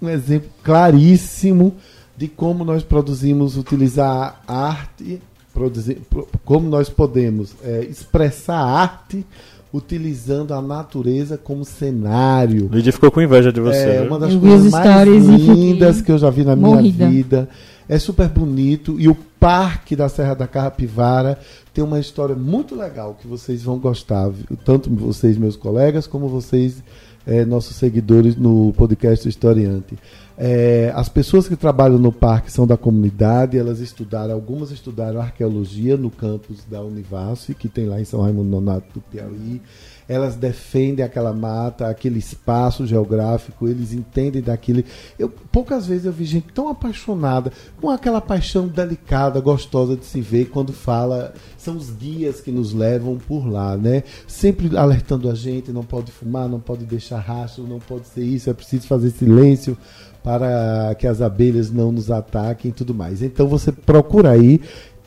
um 0.00 0.08
exemplo 0.08 0.50
claríssimo 0.62 1.74
de 2.16 2.28
como 2.28 2.64
nós 2.64 2.82
produzimos, 2.82 3.56
utilizar 3.56 4.40
a 4.46 4.66
arte, 4.68 5.20
produzir, 5.52 6.00
pro- 6.08 6.28
como 6.44 6.68
nós 6.68 6.88
podemos 6.88 7.54
é, 7.64 7.84
expressar 7.84 8.56
a 8.58 8.64
arte 8.82 9.24
utilizando 9.72 10.54
a 10.54 10.62
natureza 10.62 11.36
como 11.36 11.64
cenário. 11.64 12.68
Lídia 12.72 12.92
ficou 12.92 13.10
com 13.10 13.20
inveja 13.20 13.52
de 13.52 13.60
você. 13.60 13.96
É 13.96 14.02
uma 14.02 14.20
das 14.20 14.32
Eu 14.32 14.38
coisas 14.40 14.70
mais 14.70 15.08
lindas 15.08 16.00
que 16.00 16.12
eu 16.12 16.18
já 16.18 16.30
vi 16.30 16.44
na 16.44 16.54
minha 16.54 16.76
morrida. 16.76 17.08
vida. 17.08 17.48
É 17.88 17.98
super 17.98 18.28
bonito 18.28 18.96
e 19.00 19.08
o 19.08 19.14
parque 19.40 19.96
da 19.96 20.08
Serra 20.08 20.34
da 20.34 20.46
Carapivara 20.46 21.38
tem 21.74 21.82
uma 21.82 21.98
história 21.98 22.34
muito 22.36 22.74
legal 22.76 23.16
que 23.20 23.26
vocês 23.26 23.62
vão 23.64 23.78
gostar, 23.78 24.30
tanto 24.64 24.88
vocês 24.94 25.36
meus 25.36 25.56
colegas 25.56 26.06
como 26.06 26.28
vocês 26.28 26.82
eh, 27.26 27.44
nossos 27.44 27.76
seguidores 27.76 28.36
no 28.36 28.72
podcast 28.76 29.28
Historiante. 29.28 29.98
Eh, 30.36 30.92
as 30.94 31.08
pessoas 31.08 31.46
que 31.46 31.54
trabalham 31.54 31.98
no 31.98 32.10
parque 32.10 32.50
são 32.50 32.66
da 32.66 32.76
comunidade, 32.76 33.56
elas 33.56 33.80
estudaram, 33.80 34.34
algumas 34.34 34.70
estudaram 34.70 35.20
arqueologia 35.20 35.96
no 35.96 36.10
campus 36.10 36.64
da 36.68 36.82
Univasf, 36.82 37.54
que 37.54 37.68
tem 37.68 37.86
lá 37.86 38.00
em 38.00 38.04
São 38.04 38.20
Raimundo 38.20 38.50
Nonato 38.50 38.86
do 38.94 39.00
Piauí. 39.00 39.62
Elas 40.08 40.36
defendem 40.36 41.04
aquela 41.04 41.32
mata, 41.32 41.88
aquele 41.88 42.18
espaço 42.18 42.86
geográfico, 42.86 43.66
eles 43.66 43.92
entendem 43.92 44.42
daquilo. 44.42 44.84
Eu, 45.18 45.30
poucas 45.50 45.86
vezes 45.86 46.04
eu 46.04 46.12
vi 46.12 46.24
gente 46.24 46.48
tão 46.52 46.68
apaixonada, 46.68 47.52
com 47.80 47.88
aquela 47.90 48.20
paixão 48.20 48.68
delicada, 48.68 49.40
gostosa 49.40 49.96
de 49.96 50.04
se 50.04 50.20
ver 50.20 50.46
quando 50.46 50.72
fala. 50.72 51.32
São 51.56 51.76
os 51.76 51.90
guias 51.90 52.40
que 52.40 52.52
nos 52.52 52.74
levam 52.74 53.16
por 53.16 53.46
lá, 53.46 53.76
né? 53.76 54.02
Sempre 54.26 54.76
alertando 54.76 55.30
a 55.30 55.34
gente: 55.34 55.72
não 55.72 55.84
pode 55.84 56.12
fumar, 56.12 56.48
não 56.48 56.60
pode 56.60 56.84
deixar 56.84 57.18
rastro, 57.18 57.66
não 57.66 57.78
pode 57.78 58.06
ser 58.08 58.24
isso, 58.24 58.50
é 58.50 58.54
preciso 58.54 58.86
fazer 58.86 59.10
silêncio 59.10 59.76
para 60.24 60.94
que 60.98 61.06
as 61.06 61.20
abelhas 61.20 61.70
não 61.70 61.92
nos 61.92 62.10
ataquem 62.10 62.70
e 62.70 62.74
tudo 62.74 62.94
mais. 62.94 63.22
Então 63.22 63.46
você 63.46 63.70
procura 63.70 64.30
aí. 64.30 64.60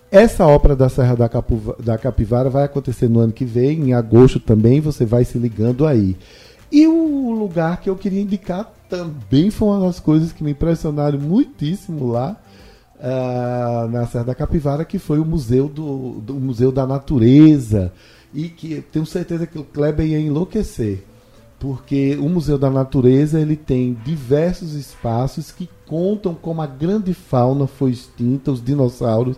Essa 0.10 0.46
ópera 0.46 0.76
da 0.76 0.88
Serra 0.88 1.16
da, 1.16 1.30
da 1.80 1.98
Capivara 1.98 2.50
vai 2.50 2.64
acontecer 2.64 3.10
no 3.10 3.20
ano 3.20 3.34
que 3.34 3.44
vem, 3.44 3.90
em 3.90 3.94
agosto 3.94 4.40
também, 4.40 4.80
você 4.80 5.06
vai 5.06 5.26
se 5.26 5.38
ligando 5.38 5.86
aí. 5.86 6.16
E 6.72 6.88
o 6.88 7.32
lugar 7.32 7.82
que 7.82 7.90
eu 7.90 7.96
queria 7.96 8.22
indicar 8.22 8.72
também 8.90 9.52
foi 9.52 9.68
uma 9.68 9.86
das 9.86 10.00
coisas 10.00 10.32
que 10.32 10.44
me 10.44 10.52
impressionaram 10.52 11.20
muitíssimo 11.20 12.10
lá 12.10 12.38
ah, 13.02 13.88
na 13.92 14.08
Serra 14.08 14.26
da 14.26 14.36
Capivara, 14.36 14.86
que 14.86 14.98
foi 14.98 15.20
o 15.20 15.26
Museu 15.26 15.68
do, 15.68 16.22
do 16.22 16.36
Museu 16.36 16.72
da 16.72 16.88
Natureza. 16.88 17.92
E 18.34 18.48
que 18.50 18.82
tenho 18.92 19.06
certeza 19.06 19.46
que 19.46 19.60
o 19.60 19.64
Kleber 19.64 20.06
ia 20.06 20.20
enlouquecer 20.20 21.04
porque 21.60 22.16
o 22.18 22.30
Museu 22.30 22.58
da 22.58 22.70
Natureza 22.70 23.40
ele 23.40 23.56
tem 23.56 23.98
diversos 24.06 24.74
espaços 24.74 25.52
que 25.52 25.68
contam 25.88 26.36
como 26.36 26.62
a 26.62 26.68
grande 26.68 27.14
fauna 27.14 27.66
foi 27.66 27.92
extinta, 27.92 28.52
os 28.52 28.64
dinossauros 28.64 29.38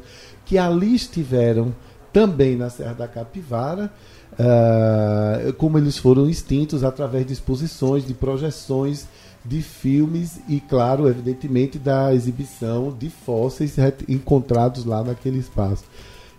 que 0.49 0.57
ali 0.57 0.95
estiveram 0.95 1.75
também 2.11 2.55
na 2.55 2.71
Serra 2.71 2.93
da 2.93 3.07
Capivara, 3.07 3.93
ah, 4.39 5.53
como 5.59 5.77
eles 5.77 5.95
foram 5.95 6.27
extintos 6.27 6.83
através 6.83 7.23
de 7.27 7.33
exposições, 7.33 8.03
de 8.03 8.15
projeções 8.15 9.05
de 9.45 9.61
filmes 9.61 10.39
e, 10.49 10.59
claro, 10.59 11.07
evidentemente, 11.07 11.77
da 11.77 12.11
exibição 12.15 12.91
de 12.97 13.11
fósseis 13.11 13.75
encontrados 14.07 14.85
lá 14.85 15.03
naquele 15.03 15.37
espaço. 15.37 15.83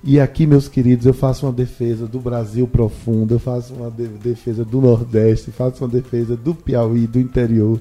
E 0.03 0.19
aqui, 0.19 0.45
meus 0.45 0.67
queridos, 0.67 1.07
eu 1.07 1.15
faço 1.15 1.47
uma 1.47 1.53
defesa 1.53 2.05
do 2.05 2.19
Brasil 2.19 2.67
profundo, 2.67 3.35
eu 3.35 3.39
faço 3.39 3.73
uma 3.75 3.91
de- 3.91 4.09
defesa 4.09 4.65
do 4.65 4.81
Nordeste, 4.81 5.53
faço 5.53 5.85
uma 5.85 5.91
defesa 5.91 6.37
do 6.37 6.53
Piauí, 6.53 7.07
do 7.07 7.21
interior, 7.21 7.81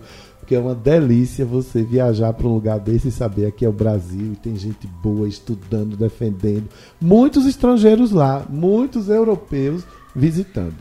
porque 0.50 0.56
é 0.56 0.60
uma 0.60 0.74
delícia 0.74 1.46
você 1.46 1.84
viajar 1.84 2.34
para 2.34 2.48
um 2.48 2.56
lugar 2.56 2.80
desse 2.80 3.10
e 3.10 3.12
saber 3.12 3.46
aqui 3.46 3.64
é 3.64 3.70
o 3.70 3.72
Brasil 3.72 4.34
e 4.34 4.36
tem 4.36 4.56
gente 4.56 4.88
boa 4.88 5.28
estudando, 5.28 5.96
defendendo. 5.96 6.68
Muitos 7.00 7.46
estrangeiros 7.46 8.10
lá, 8.10 8.44
muitos 8.50 9.10
europeus 9.10 9.84
visitando. 10.16 10.78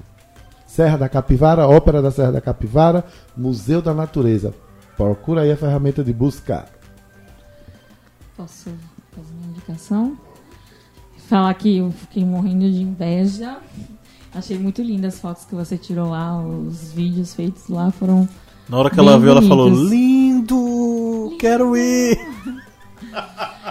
Serra 0.66 0.96
da 0.96 1.06
Capivara, 1.06 1.68
Ópera 1.68 2.00
da 2.00 2.10
Serra 2.10 2.32
da 2.32 2.40
Capivara, 2.40 3.04
Museu 3.36 3.82
da 3.82 3.92
Natureza. 3.92 4.54
Procura 4.96 5.42
aí 5.42 5.52
a 5.52 5.56
ferramenta 5.56 6.02
de 6.02 6.14
buscar. 6.14 6.70
Posso 8.38 8.70
fazer 9.12 9.34
uma 9.38 9.50
indicação? 9.50 10.16
Falar 11.28 11.52
que 11.52 11.76
eu 11.76 11.90
fiquei 11.90 12.24
morrendo 12.24 12.72
de 12.72 12.80
inveja. 12.80 13.58
Achei 14.34 14.58
muito 14.58 14.80
lindas 14.80 15.16
as 15.16 15.20
fotos 15.20 15.44
que 15.44 15.54
você 15.54 15.76
tirou 15.76 16.08
lá, 16.08 16.40
os 16.40 16.90
vídeos 16.90 17.34
feitos 17.34 17.68
lá 17.68 17.90
foram. 17.90 18.26
Na 18.68 18.76
hora 18.78 18.90
que 18.90 18.96
Bem 18.96 19.06
ela 19.06 19.18
viu, 19.18 19.30
ela 19.30 19.42
falou. 19.42 19.68
Lindo! 19.70 21.36
Quero 21.38 21.76
ir! 21.76 22.18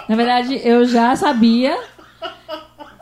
Na 0.10 0.16
verdade, 0.16 0.60
eu 0.64 0.86
já 0.86 1.16
sabia. 1.16 1.78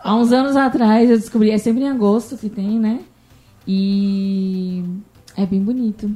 Há 0.04 0.16
uns 0.16 0.32
anos 0.32 0.56
atrás 0.56 1.10
eu 1.10 1.18
descobri, 1.18 1.52
é 1.52 1.58
sempre 1.58 1.84
em 1.84 1.90
agosto 1.90 2.38
que 2.38 2.50
tem, 2.50 2.78
né? 2.80 3.00
E 3.68 4.84
é 5.36 5.46
bem 5.46 5.62
bonito. 5.62 6.12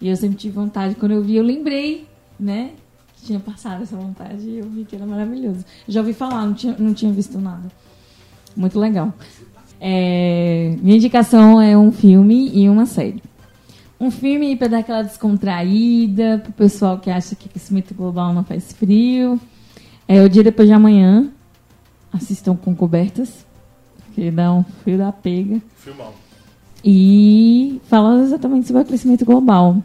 E 0.00 0.08
eu 0.08 0.16
sempre 0.16 0.36
tive 0.36 0.54
vontade, 0.54 0.94
quando 0.94 1.12
eu 1.12 1.22
vi, 1.22 1.36
eu 1.36 1.44
lembrei, 1.44 2.06
né? 2.38 2.70
Que 3.16 3.26
tinha 3.26 3.38
passado 3.38 3.82
essa 3.82 3.96
vontade 3.96 4.48
e 4.48 4.58
eu 4.58 4.68
vi 4.68 4.84
que 4.84 4.96
era 4.96 5.06
maravilhoso. 5.06 5.64
Já 5.86 6.00
ouvi 6.00 6.12
falar, 6.12 6.44
não 6.46 6.54
tinha, 6.54 6.74
não 6.78 6.94
tinha 6.94 7.12
visto 7.12 7.38
nada. 7.38 7.70
Muito 8.56 8.78
legal. 8.78 9.12
É, 9.80 10.74
minha 10.80 10.96
indicação 10.96 11.60
é 11.60 11.76
um 11.76 11.92
filme 11.92 12.50
e 12.54 12.68
uma 12.68 12.86
série. 12.86 13.22
Um 13.98 14.10
filme 14.10 14.54
para 14.56 14.68
dar 14.68 14.78
aquela 14.78 15.02
descontraída, 15.02 16.38
pro 16.42 16.52
pessoal 16.52 16.98
que 16.98 17.10
acha 17.10 17.34
que 17.34 17.48
aquecimento 17.48 17.94
global 17.94 18.32
não 18.34 18.44
faz 18.44 18.72
frio. 18.72 19.40
É 20.06 20.22
o 20.22 20.28
dia 20.28 20.44
depois 20.44 20.68
de 20.68 20.74
amanhã. 20.74 21.30
Assistam 22.12 22.54
com 22.54 22.74
cobertas, 22.74 23.46
que 24.14 24.30
dá 24.30 24.52
um 24.52 24.62
frio 24.62 24.98
da 24.98 25.12
pega. 25.12 25.60
Filmão. 25.76 26.12
E 26.84 27.80
fala 27.88 28.22
exatamente 28.22 28.66
sobre 28.66 28.82
o 28.82 28.84
aquecimento 28.84 29.24
global. 29.24 29.82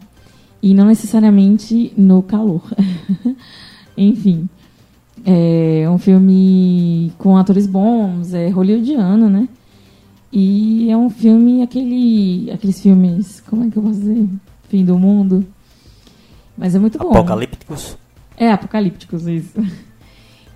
E 0.62 0.74
não 0.74 0.86
necessariamente 0.86 1.92
no 1.96 2.22
calor. 2.22 2.62
Enfim. 3.96 4.48
É 5.24 5.88
um 5.88 5.98
filme 5.98 7.12
com 7.18 7.36
atores 7.36 7.66
bons, 7.66 8.34
é 8.34 8.48
hollywoodiano, 8.48 9.28
né? 9.28 9.48
E 10.32 10.90
é 10.90 10.96
um 10.96 11.10
filme, 11.10 11.62
aquele, 11.62 12.50
aqueles 12.50 12.80
filmes, 12.80 13.40
como 13.42 13.64
é 13.64 13.70
que 13.70 13.76
eu 13.76 13.82
posso 13.82 14.00
dizer? 14.00 14.26
Fim 14.68 14.84
do 14.84 14.98
mundo. 14.98 15.46
Mas 16.56 16.74
é 16.74 16.78
muito 16.78 16.98
bom. 16.98 17.10
Apocalípticos. 17.10 17.98
É, 18.36 18.50
apocalípticos, 18.50 19.26
isso. 19.26 19.52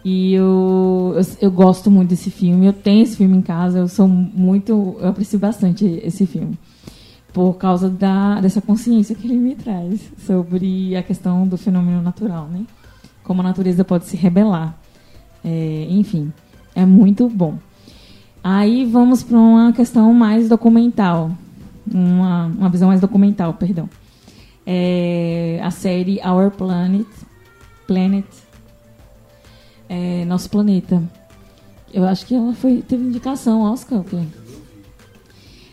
E 0.09 0.35
eu, 0.35 1.15
eu, 1.17 1.27
eu 1.41 1.51
gosto 1.51 1.91
muito 1.91 2.11
desse 2.11 2.31
filme. 2.31 2.65
Eu 2.65 2.73
tenho 2.73 3.03
esse 3.03 3.17
filme 3.17 3.37
em 3.37 3.43
casa. 3.43 3.81
Eu 3.81 3.89
sou 3.89 4.07
muito. 4.07 4.97
Eu 5.01 5.09
aprecio 5.09 5.37
bastante 5.37 5.85
esse 5.85 6.25
filme. 6.27 6.57
Por 7.33 7.55
causa 7.55 7.91
da, 7.91 8.41
dessa 8.41 8.61
consciência 8.61 9.17
que 9.17 9.27
ele 9.27 9.37
me 9.37 9.57
traz 9.57 10.01
sobre 10.25 10.95
a 10.95 11.03
questão 11.03 11.47
do 11.47 11.59
fenômeno 11.59 12.01
natural, 12.01 12.47
né? 12.47 12.65
Como 13.25 13.41
a 13.41 13.45
natureza 13.45 13.85
pode 13.85 14.07
se 14.07 14.17
rebelar. 14.17 14.79
É, 15.45 15.87
enfim, 15.91 16.33
é 16.73 16.87
muito 16.87 17.29
bom. 17.29 17.59
Aí 18.49 18.85
vamos 18.85 19.25
para 19.25 19.37
uma 19.37 19.73
questão 19.73 20.15
mais 20.15 20.49
documental. 20.49 21.33
Uma, 21.93 22.47
uma 22.47 22.69
visão 22.69 22.87
mais 22.87 23.01
documental, 23.01 23.53
perdão. 23.55 23.91
É 24.65 25.59
a 25.65 25.73
série 25.73 26.21
Our 26.25 26.53
Planet. 26.53 27.09
Planet. 27.89 28.25
É, 29.89 30.25
Nosso 30.27 30.49
Planeta. 30.49 31.03
Eu 31.93 32.05
acho 32.05 32.25
que 32.25 32.37
ela 32.37 32.53
foi, 32.53 32.83
teve 32.87 33.03
indicação 33.03 33.63
Oscar. 33.63 33.99
ok? 33.99 34.17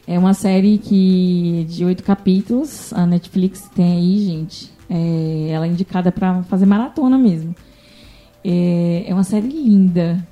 É 0.08 0.18
uma 0.18 0.34
série 0.34 0.80
que 0.80 1.68
de 1.70 1.86
oito 1.86 2.04
capítulos. 2.04 2.92
A 2.92 3.06
Netflix 3.06 3.70
tem 3.76 3.98
aí, 3.98 4.26
gente. 4.26 4.72
É, 4.90 5.50
ela 5.52 5.68
é 5.68 5.70
indicada 5.70 6.12
para 6.12 6.42
fazer 6.46 6.66
maratona 6.66 7.20
mesmo. 7.20 7.56
É, 8.44 9.04
é 9.06 9.14
uma 9.14 9.24
série 9.24 9.48
linda. 9.48 10.28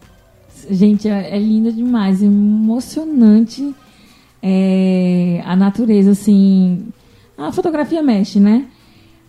Gente, 0.69 1.07
é, 1.07 1.35
é 1.35 1.39
linda 1.39 1.71
demais, 1.71 2.21
emocionante. 2.21 3.73
É, 4.41 5.41
a 5.45 5.55
natureza, 5.55 6.11
assim. 6.11 6.87
A 7.37 7.51
fotografia 7.51 8.01
mexe, 8.01 8.39
né? 8.39 8.67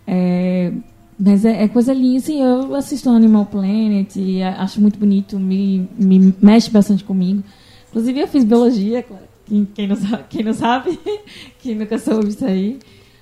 É, 0.07 0.73
mas 1.19 1.45
é, 1.45 1.65
é 1.65 1.69
coisa 1.69 1.93
linda, 1.93 2.19
assim, 2.19 2.43
eu 2.43 2.75
assisto 2.75 3.09
Animal 3.09 3.47
Planet, 3.47 4.17
acho 4.59 4.81
muito 4.81 4.99
bonito, 4.99 5.39
me, 5.39 5.89
me 5.97 6.35
mexe 6.41 6.71
bastante 6.71 7.05
comigo. 7.05 7.43
Inclusive 7.89 8.21
eu 8.21 8.27
fiz 8.27 8.45
biologia, 8.45 9.05
quem, 9.47 9.65
quem 9.65 9.87
não 9.87 9.97
sabe, 9.97 10.25
quem 10.29 10.43
não 10.43 10.53
sabe, 10.53 10.99
quem 11.63 11.75
nunca 11.75 11.99
soube 11.99 12.29
isso 12.29 12.45
aí. 12.45 12.79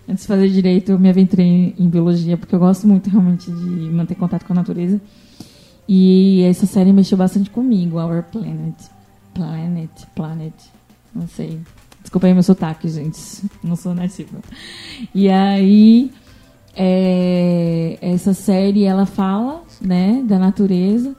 Antes 0.08 0.22
de 0.22 0.28
fazer 0.28 0.48
direito, 0.48 0.92
eu 0.92 0.98
me 0.98 1.08
aventurei 1.08 1.74
em 1.78 1.88
biologia, 1.88 2.36
porque 2.36 2.54
eu 2.54 2.58
gosto 2.58 2.86
muito 2.86 3.10
realmente 3.10 3.50
de 3.50 3.90
manter 3.90 4.14
contato 4.14 4.44
com 4.44 4.52
a 4.52 4.56
natureza. 4.56 5.00
E 5.92 6.42
essa 6.44 6.66
série 6.66 6.92
mexeu 6.92 7.18
bastante 7.18 7.50
comigo, 7.50 7.98
Our 7.98 8.22
Planet. 8.22 8.76
Planet, 9.34 9.90
Planet, 10.14 10.54
não 11.12 11.26
sei. 11.26 11.58
Desculpa 12.00 12.28
aí 12.28 12.32
meu 12.32 12.44
sotaque, 12.44 12.88
gente. 12.88 13.18
Não 13.62 13.74
sou 13.74 13.92
nativa. 13.92 14.38
E 15.12 15.28
aí, 15.28 16.12
é, 16.76 17.98
essa 18.00 18.32
série, 18.34 18.84
ela 18.84 19.04
fala, 19.04 19.64
né, 19.80 20.22
da 20.24 20.38
natureza 20.38 21.16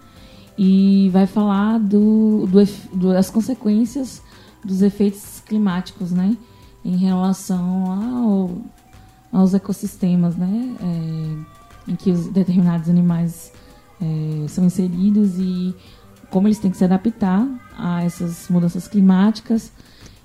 e 0.57 1.09
vai 1.11 1.27
falar 1.27 1.77
do, 1.77 2.47
do 2.47 2.63
do- 2.97 3.13
das 3.13 3.29
consequências 3.29 4.21
dos 4.63 4.81
efeitos 4.81 5.41
climáticos, 5.45 6.11
né, 6.11 6.37
em 6.85 6.95
relação 6.95 7.91
ao, 7.91 8.51
aos 9.39 9.53
ecossistemas, 9.53 10.35
né, 10.37 10.75
é, 10.81 11.91
em 11.91 11.95
que 11.95 12.11
os 12.11 12.27
determinados 12.27 12.87
animais 12.89 13.51
é, 14.01 14.47
são 14.47 14.65
inseridos 14.65 15.37
e 15.37 15.75
como 16.29 16.47
eles 16.47 16.59
têm 16.59 16.71
que 16.71 16.77
se 16.77 16.83
adaptar 16.83 17.47
a 17.77 18.03
essas 18.03 18.47
mudanças 18.49 18.87
climáticas. 18.87 19.71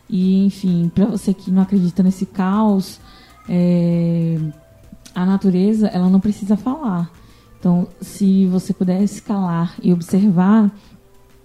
E, 0.08 0.46
enfim, 0.46 0.90
para 0.94 1.06
você 1.06 1.34
que 1.34 1.50
não 1.50 1.62
acredita 1.62 2.02
nesse 2.02 2.24
caos, 2.24 3.00
é, 3.48 4.38
a 5.14 5.26
natureza 5.26 5.88
ela 5.88 6.08
não 6.08 6.20
precisa 6.20 6.56
falar. 6.56 7.10
Então, 7.58 7.88
se 8.00 8.46
você 8.46 8.72
puder 8.72 9.02
escalar 9.02 9.74
e 9.82 9.92
observar, 9.92 10.70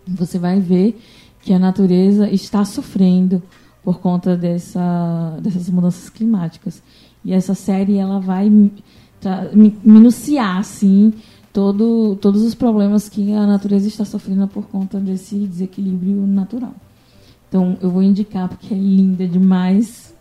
você 0.08 0.38
vai 0.38 0.60
ver 0.60 1.00
que 1.42 1.54
a 1.54 1.60
natureza 1.60 2.30
está 2.30 2.64
sofrendo 2.64 3.42
por 3.84 4.00
conta 4.00 4.38
dessa, 4.38 5.38
dessas 5.42 5.70
mudanças 5.70 6.10
climáticas. 6.10 6.84
E 7.26 7.34
essa 7.34 7.56
série 7.56 7.98
ela 7.98 8.20
vai 8.20 8.52
minuciar 9.84 10.58
assim 10.58 11.14
todo, 11.54 12.16
todos 12.16 12.42
os 12.44 12.56
problemas 12.56 13.10
que 13.10 13.34
a 13.34 13.46
natureza 13.46 13.88
está 13.88 14.06
sofrendo 14.06 14.48
por 14.48 14.66
conta 14.68 15.00
desse 15.00 15.36
desequilíbrio 15.36 16.26
natural. 16.26 16.74
Então 17.48 17.78
eu 17.82 17.90
vou 17.90 18.02
indicar 18.02 18.48
porque 18.48 18.74
é 18.74 18.78
linda 18.78 19.28
demais. 19.28 20.14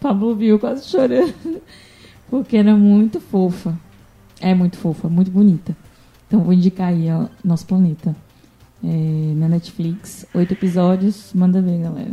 Pablo 0.00 0.34
viu 0.34 0.58
quase 0.58 0.86
chorando 0.86 1.34
porque 2.28 2.56
era 2.56 2.76
muito 2.76 3.20
fofa. 3.20 3.78
É 4.40 4.54
muito 4.54 4.76
fofa, 4.76 5.08
muito 5.08 5.30
bonita. 5.30 5.76
Então 6.26 6.40
vou 6.40 6.52
indicar 6.52 6.88
aí 6.88 7.10
ó, 7.10 7.26
Nosso 7.42 7.66
Planeta 7.66 8.14
É, 8.82 9.32
na 9.36 9.48
Netflix, 9.48 10.26
oito 10.34 10.52
episódios. 10.52 11.32
Manda 11.32 11.62
ver, 11.62 11.80
galera. 11.80 12.12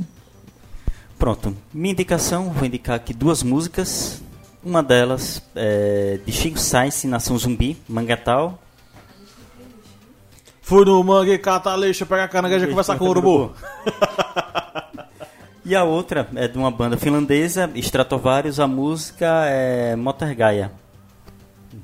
Pronto. 1.20 1.56
Minha 1.74 1.92
indicação, 1.92 2.50
vou 2.50 2.66
indicar 2.66 2.96
aqui 2.96 3.14
duas 3.14 3.44
músicas. 3.44 4.24
Uma 4.64 4.84
delas 4.84 5.42
é 5.56 6.20
de 6.26 6.32
Chico 6.32 6.60
Science, 6.60 7.08
Nação 7.08 7.38
Zumbi, 7.38 7.82
Mangatal. 7.90 8.60
Fui 10.62 10.86
no 10.86 11.04
mangue, 11.04 11.38
catar 11.38 11.76
lixo, 11.76 12.06
pegar 12.06 12.28
caranguejo 12.28 12.66
e 12.66 12.70
conversar 12.70 12.98
com 12.98 13.06
o 13.06 13.10
urubu. 13.10 13.52
E 15.64 15.76
a 15.76 15.84
outra 15.84 16.28
é 16.36 16.48
de 16.48 16.58
uma 16.58 16.72
banda 16.72 16.98
finlandesa, 16.98 17.70
Stratovarius, 17.76 18.60
a 18.60 18.68
música 18.68 19.46
é 19.46 19.96
Motorgaia. 19.96 20.72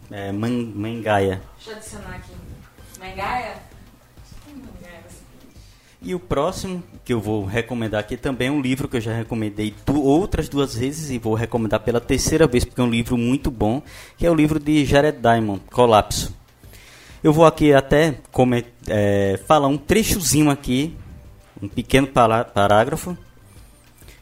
É 0.10 0.32
Man 0.32 0.72
Mangaia. 0.74 1.42
Deixa 1.56 1.72
eu 1.72 1.78
adicionar 1.78 2.16
aqui. 2.16 2.32
Mangaia? 3.00 3.54
E 6.02 6.14
o 6.14 6.20
próximo 6.20 6.84
que 7.04 7.12
eu 7.12 7.20
vou 7.20 7.44
recomendar 7.44 8.00
aqui 8.00 8.16
também 8.16 8.50
é 8.50 8.52
um 8.52 8.62
livro 8.62 8.88
que 8.88 8.98
eu 8.98 9.02
já 9.02 9.14
recomendei 9.14 9.74
outras 9.88 10.48
duas 10.48 10.76
vezes 10.76 11.10
e 11.10 11.18
vou 11.18 11.34
recomendar 11.34 11.80
pela 11.80 12.00
terceira 12.00 12.46
vez 12.46 12.64
porque 12.64 12.80
é 12.80 12.84
um 12.84 12.90
livro 12.90 13.18
muito 13.18 13.50
bom, 13.50 13.82
que 14.16 14.26
é 14.26 14.30
o 14.30 14.36
livro 14.36 14.60
de 14.60 14.86
Jared 14.86 15.18
Diamond, 15.20 15.62
Colapso. 15.72 16.36
Eu 17.24 17.34
vou 17.34 17.46
aqui 17.46 17.74
até 17.74 18.20
é, 18.88 19.40
falar 19.48 19.68
um 19.68 19.78
trechozinho 19.78 20.52
aqui, 20.52 20.96
um 21.62 21.68
pequeno 21.68 22.06
pará- 22.06 22.46
parágrafo 22.46 23.18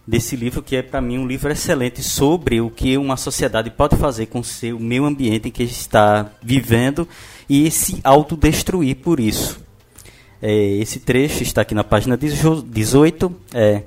desse 0.07 0.35
livro 0.35 0.63
que 0.63 0.77
é 0.77 0.81
para 0.81 1.01
mim 1.01 1.17
um 1.17 1.27
livro 1.27 1.51
excelente 1.51 2.01
sobre 2.01 2.61
o 2.61 2.69
que 2.69 2.97
uma 2.97 3.17
sociedade 3.17 3.69
pode 3.69 3.97
fazer 3.97 4.27
com 4.27 4.39
o 4.39 4.43
seu 4.43 4.79
meio 4.79 5.03
ambiente 5.03 5.49
em 5.49 5.51
que 5.51 5.63
está 5.63 6.31
vivendo 6.41 7.07
e 7.49 7.69
se 7.69 7.99
autodestruir 8.01 8.95
por 8.97 9.19
isso. 9.19 9.64
É, 10.47 10.53
esse 10.77 10.99
trecho 10.99 11.41
está 11.41 11.61
aqui 11.61 11.73
na 11.73 11.83
página 11.83 12.15
18. 12.15 13.35
É, 13.51 13.81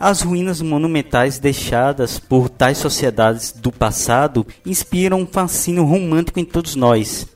as 0.00 0.22
ruínas 0.22 0.62
monumentais 0.62 1.38
deixadas 1.38 2.18
por 2.18 2.48
tais 2.48 2.78
sociedades 2.78 3.52
do 3.52 3.70
passado 3.70 4.46
inspiram 4.64 5.20
um 5.20 5.26
fascínio 5.26 5.84
romântico 5.84 6.40
em 6.40 6.46
todos 6.46 6.76
nós. 6.76 7.26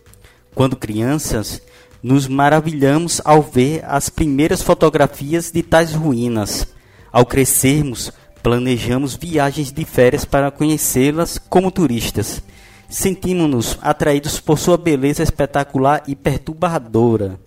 Quando 0.54 0.74
crianças, 0.74 1.60
nos 2.02 2.26
maravilhamos 2.26 3.20
ao 3.26 3.42
ver 3.42 3.84
as 3.84 4.08
primeiras 4.08 4.62
fotografias 4.62 5.50
de 5.50 5.62
tais 5.62 5.92
ruínas. 5.92 6.66
Ao 7.12 7.26
crescermos, 7.26 8.10
planejamos 8.42 9.16
viagens 9.16 9.70
de 9.70 9.84
férias 9.84 10.24
para 10.24 10.50
conhecê-las 10.50 11.36
como 11.36 11.70
turistas. 11.70 12.42
Sentimos-nos 12.88 13.78
atraídos 13.82 14.40
por 14.40 14.58
sua 14.58 14.78
beleza 14.78 15.22
espetacular 15.22 16.02
e 16.06 16.16
perturbadora 16.16 17.44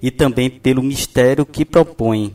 e 0.00 0.10
também 0.10 0.50
pelo 0.50 0.82
mistério 0.82 1.46
que 1.46 1.64
propõe. 1.64 2.34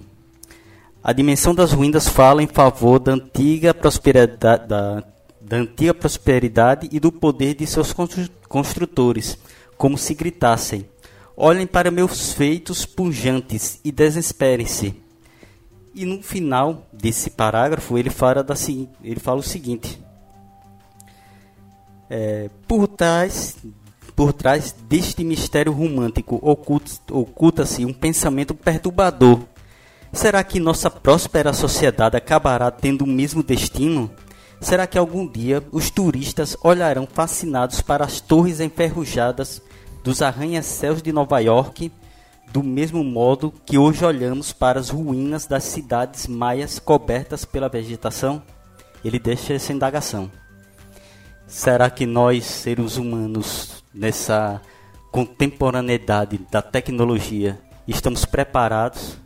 A 1.04 1.14
dimensão 1.14 1.56
das 1.56 1.72
ruínas 1.72 2.08
fala 2.08 2.44
em 2.44 2.48
favor 2.48 3.00
da 3.00 3.14
antiga 3.14 3.74
prosperidade, 3.74 4.68
da, 4.68 5.04
da 5.42 5.58
antiga 5.58 5.94
prosperidade 5.94 6.88
e 6.92 7.00
do 7.00 7.12
poder 7.12 7.56
de 7.56 7.66
seus 7.66 7.92
constru- 7.92 8.30
construtores, 8.48 9.38
como 9.78 9.98
se 9.98 10.14
gritassem: 10.14 10.86
Olhem 11.36 11.66
para 11.66 11.90
meus 11.90 12.34
feitos 12.34 12.86
pujantes 12.86 13.80
e 13.84 13.92
desesperem-se. 13.92 14.96
E 15.94 16.06
no 16.06 16.22
final 16.22 16.88
desse 16.94 17.32
parágrafo 17.32 17.98
ele 17.98 18.10
fala, 18.10 18.44
da, 18.44 18.54
ele 19.04 19.20
fala 19.20 19.40
o 19.40 19.44
seguinte: 19.44 20.00
é, 22.10 22.50
por 22.68 22.88
trás 22.88 23.58
por 24.22 24.34
trás 24.34 24.76
deste 24.88 25.24
mistério 25.24 25.74
romântico 25.74 26.38
oculta- 26.44 27.12
oculta-se 27.12 27.84
um 27.84 27.92
pensamento 27.92 28.54
perturbador. 28.54 29.40
Será 30.14 30.44
que 30.44 30.60
nossa 30.60 30.92
próspera 30.92 31.52
sociedade 31.54 32.16
acabará 32.16 32.70
tendo 32.70 33.04
o 33.04 33.08
mesmo 33.08 33.42
destino? 33.42 34.12
Será 34.60 34.86
que 34.86 34.96
algum 34.96 35.28
dia 35.28 35.64
os 35.72 35.90
turistas 35.90 36.56
olharão 36.64 37.08
fascinados 37.12 37.82
para 37.82 38.06
as 38.06 38.22
torres 38.22 38.60
enferrujadas 38.60 39.60
dos 40.04 40.22
arranha-céus 40.22 41.02
de 41.02 41.12
Nova 41.12 41.40
York, 41.40 41.92
do 42.54 42.62
mesmo 42.62 43.04
modo 43.04 43.52
que 43.66 43.76
hoje 43.76 44.06
olhamos 44.06 44.54
para 44.54 44.80
as 44.80 44.92
ruínas 44.92 45.48
das 45.48 45.64
cidades 45.64 46.28
maias 46.28 46.78
cobertas 46.78 47.44
pela 47.44 47.68
vegetação? 47.70 48.40
Ele 49.04 49.18
deixa 49.18 49.56
essa 49.56 49.74
indagação. 49.74 50.30
Será 51.52 51.90
que 51.90 52.06
nós, 52.06 52.46
seres 52.46 52.96
humanos, 52.96 53.84
nessa 53.94 54.62
contemporaneidade 55.12 56.40
da 56.50 56.62
tecnologia, 56.62 57.60
estamos 57.86 58.24
preparados 58.24 59.18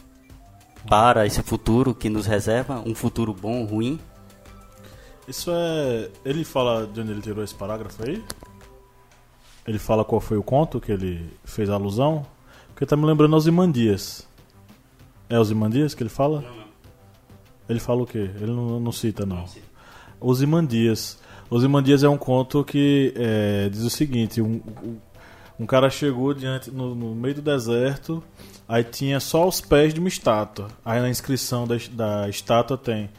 para 0.89 1.27
esse 1.27 1.43
futuro 1.43 1.93
que 1.93 2.09
nos 2.09 2.25
reserva? 2.25 2.81
Um 2.83 2.95
futuro 2.95 3.31
bom 3.31 3.61
ou 3.61 3.65
ruim? 3.65 3.99
Isso 5.27 5.51
é. 5.53 6.09
Ele 6.25 6.43
fala 6.43 6.87
de 6.87 6.99
onde 6.99 7.11
ele 7.11 7.21
tirou 7.21 7.43
esse 7.43 7.53
parágrafo 7.53 8.03
aí? 8.03 8.23
Ele 9.67 9.77
fala 9.77 10.03
qual 10.03 10.19
foi 10.19 10.35
o 10.35 10.43
conto 10.43 10.81
que 10.81 10.91
ele 10.91 11.31
fez 11.43 11.69
alusão? 11.69 12.25
Porque 12.69 12.87
tá 12.87 12.97
me 12.97 13.05
lembrando 13.05 13.35
Ozymandias. 13.35 14.27
É 15.29 15.39
Ozymandias 15.39 15.93
que 15.93 16.01
ele 16.01 16.09
fala? 16.09 16.43
Ele 17.69 17.79
fala 17.79 18.01
o 18.01 18.07
quê? 18.07 18.31
Ele 18.41 18.51
não, 18.51 18.79
não 18.79 18.91
cita, 18.91 19.27
não. 19.27 19.45
Ozymandias. 20.19 21.23
Ozymandias 21.49 22.03
é 22.03 22.09
um 22.09 22.17
conto 22.17 22.63
que 22.63 23.13
é, 23.15 23.69
diz 23.69 23.81
o 23.83 23.89
seguinte: 23.89 24.41
um, 24.41 24.61
um- 25.59 25.65
cara 25.65 25.89
chegou 25.89 26.33
diante 26.33 26.69
no, 26.71 26.93
no 26.95 27.15
meio 27.15 27.35
do 27.35 27.41
deserto, 27.41 28.21
aí 28.67 28.83
tinha 28.83 29.19
só 29.19 29.47
os 29.47 29.61
pés 29.61 29.93
de 29.93 29.99
uma 29.99 30.09
estátua. 30.09 30.67
Aí 30.83 30.99
na 30.99 31.09
inscrição 31.09 31.65
da, 31.67 31.75
da 31.91 32.27
estátua 32.29 32.77
tem 32.77 33.09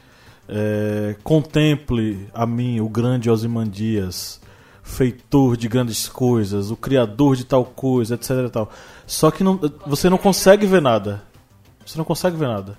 é, 0.49 1.17
Contemple 1.23 2.29
a 2.35 2.45
mim, 2.47 2.81
o 2.81 2.89
grande 2.89 3.31
Ozymandias, 3.31 4.41
feitor 4.83 5.57
de 5.57 5.69
grandes 5.69 6.09
coisas, 6.09 6.71
o 6.71 6.77
criador 6.77 7.37
de 7.37 7.45
tal 7.45 7.65
coisa, 7.65 8.15
etc. 8.17 8.51
tal. 8.53 8.71
Só 9.07 9.31
que 9.31 9.43
não- 9.45 9.59
você 9.87 10.11
não 10.11 10.19
consegue 10.19 10.67
ver 10.67 10.83
nada. 10.83 11.23
Você 11.87 11.97
não 11.97 12.05
consegue 12.05 12.37
ver 12.37 12.49
nada. 12.49 12.77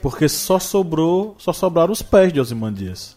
Porque 0.00 0.28
só 0.28 0.58
sobrou, 0.58 1.34
só 1.38 1.52
sobraram 1.52 1.92
os 1.92 2.02
pés 2.02 2.32
de 2.32 2.38
Ozymandias. 2.38 3.15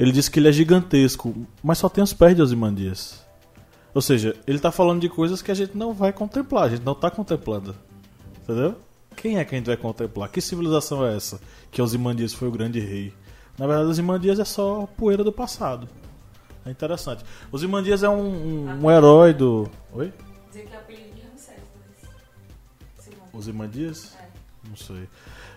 Ele 0.00 0.12
diz 0.12 0.30
que 0.30 0.40
ele 0.40 0.48
é 0.48 0.52
gigantesco, 0.52 1.46
mas 1.62 1.76
só 1.76 1.86
tem 1.86 2.02
os 2.02 2.14
pés 2.14 2.34
de 2.34 2.40
Ozymandias. 2.40 3.22
Ou 3.92 4.00
seja, 4.00 4.34
ele 4.46 4.56
está 4.56 4.72
falando 4.72 4.98
de 4.98 5.10
coisas 5.10 5.42
que 5.42 5.50
a 5.50 5.54
gente 5.54 5.76
não 5.76 5.92
vai 5.92 6.10
contemplar, 6.10 6.64
a 6.64 6.68
gente 6.70 6.82
não 6.82 6.94
está 6.94 7.10
contemplando. 7.10 7.76
Entendeu? 8.42 8.76
Quem 9.14 9.36
é 9.36 9.44
que 9.44 9.54
a 9.54 9.58
gente 9.58 9.66
vai 9.66 9.76
contemplar? 9.76 10.30
Que 10.30 10.40
civilização 10.40 11.04
é 11.04 11.14
essa? 11.14 11.38
Que 11.70 11.82
Ozymandias 11.82 12.32
foi 12.32 12.48
o 12.48 12.50
grande 12.50 12.80
rei. 12.80 13.12
Na 13.58 13.66
verdade, 13.66 13.90
Ozymandias 13.90 14.38
é 14.38 14.44
só 14.44 14.88
poeira 14.96 15.22
do 15.22 15.30
passado. 15.30 15.86
É 16.64 16.70
interessante. 16.70 17.22
Ozymandias 17.52 18.02
é 18.02 18.08
um, 18.08 18.22
um, 18.22 18.84
um 18.86 18.90
herói 18.90 19.34
do. 19.34 19.68
Oi? 19.92 20.10
Dizer 20.48 20.64
que 20.64 20.74
é 20.74 20.78
apelido 20.78 21.14
de 21.14 21.20
Ramsés 21.20 21.58
II. 23.06 23.12
Ozymandias? 23.34 24.16
Não 24.66 24.76
sei. 24.76 25.06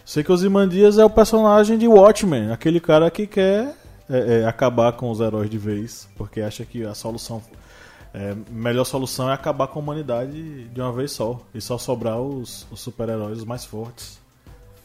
Sei 0.04 0.22
que 0.22 0.32
Ozymandias 0.34 0.98
é 0.98 1.06
o 1.06 1.10
personagem 1.10 1.78
de 1.78 1.88
Watchmen, 1.88 2.52
aquele 2.52 2.82
cara 2.82 3.10
que 3.10 3.26
quer 3.26 3.74
é, 4.10 4.42
é, 4.42 4.46
acabar 4.46 4.94
com 4.94 5.10
os 5.10 5.20
heróis 5.20 5.50
de 5.50 5.58
vez, 5.58 6.08
porque 6.18 6.42
acha 6.42 6.66
que 6.66 6.84
a 6.84 6.94
solução. 6.94 7.42
É, 8.14 8.36
melhor 8.52 8.84
solução 8.84 9.30
é 9.30 9.34
acabar 9.34 9.68
com 9.68 9.80
a 9.80 9.82
humanidade 9.82 10.66
de 10.66 10.82
uma 10.82 10.92
vez 10.92 11.12
só. 11.12 11.42
E 11.54 11.62
só 11.62 11.78
sobrar 11.78 12.20
os, 12.20 12.68
os 12.70 12.80
super-heróis 12.80 13.44
mais 13.44 13.66
fortes. 13.66 14.20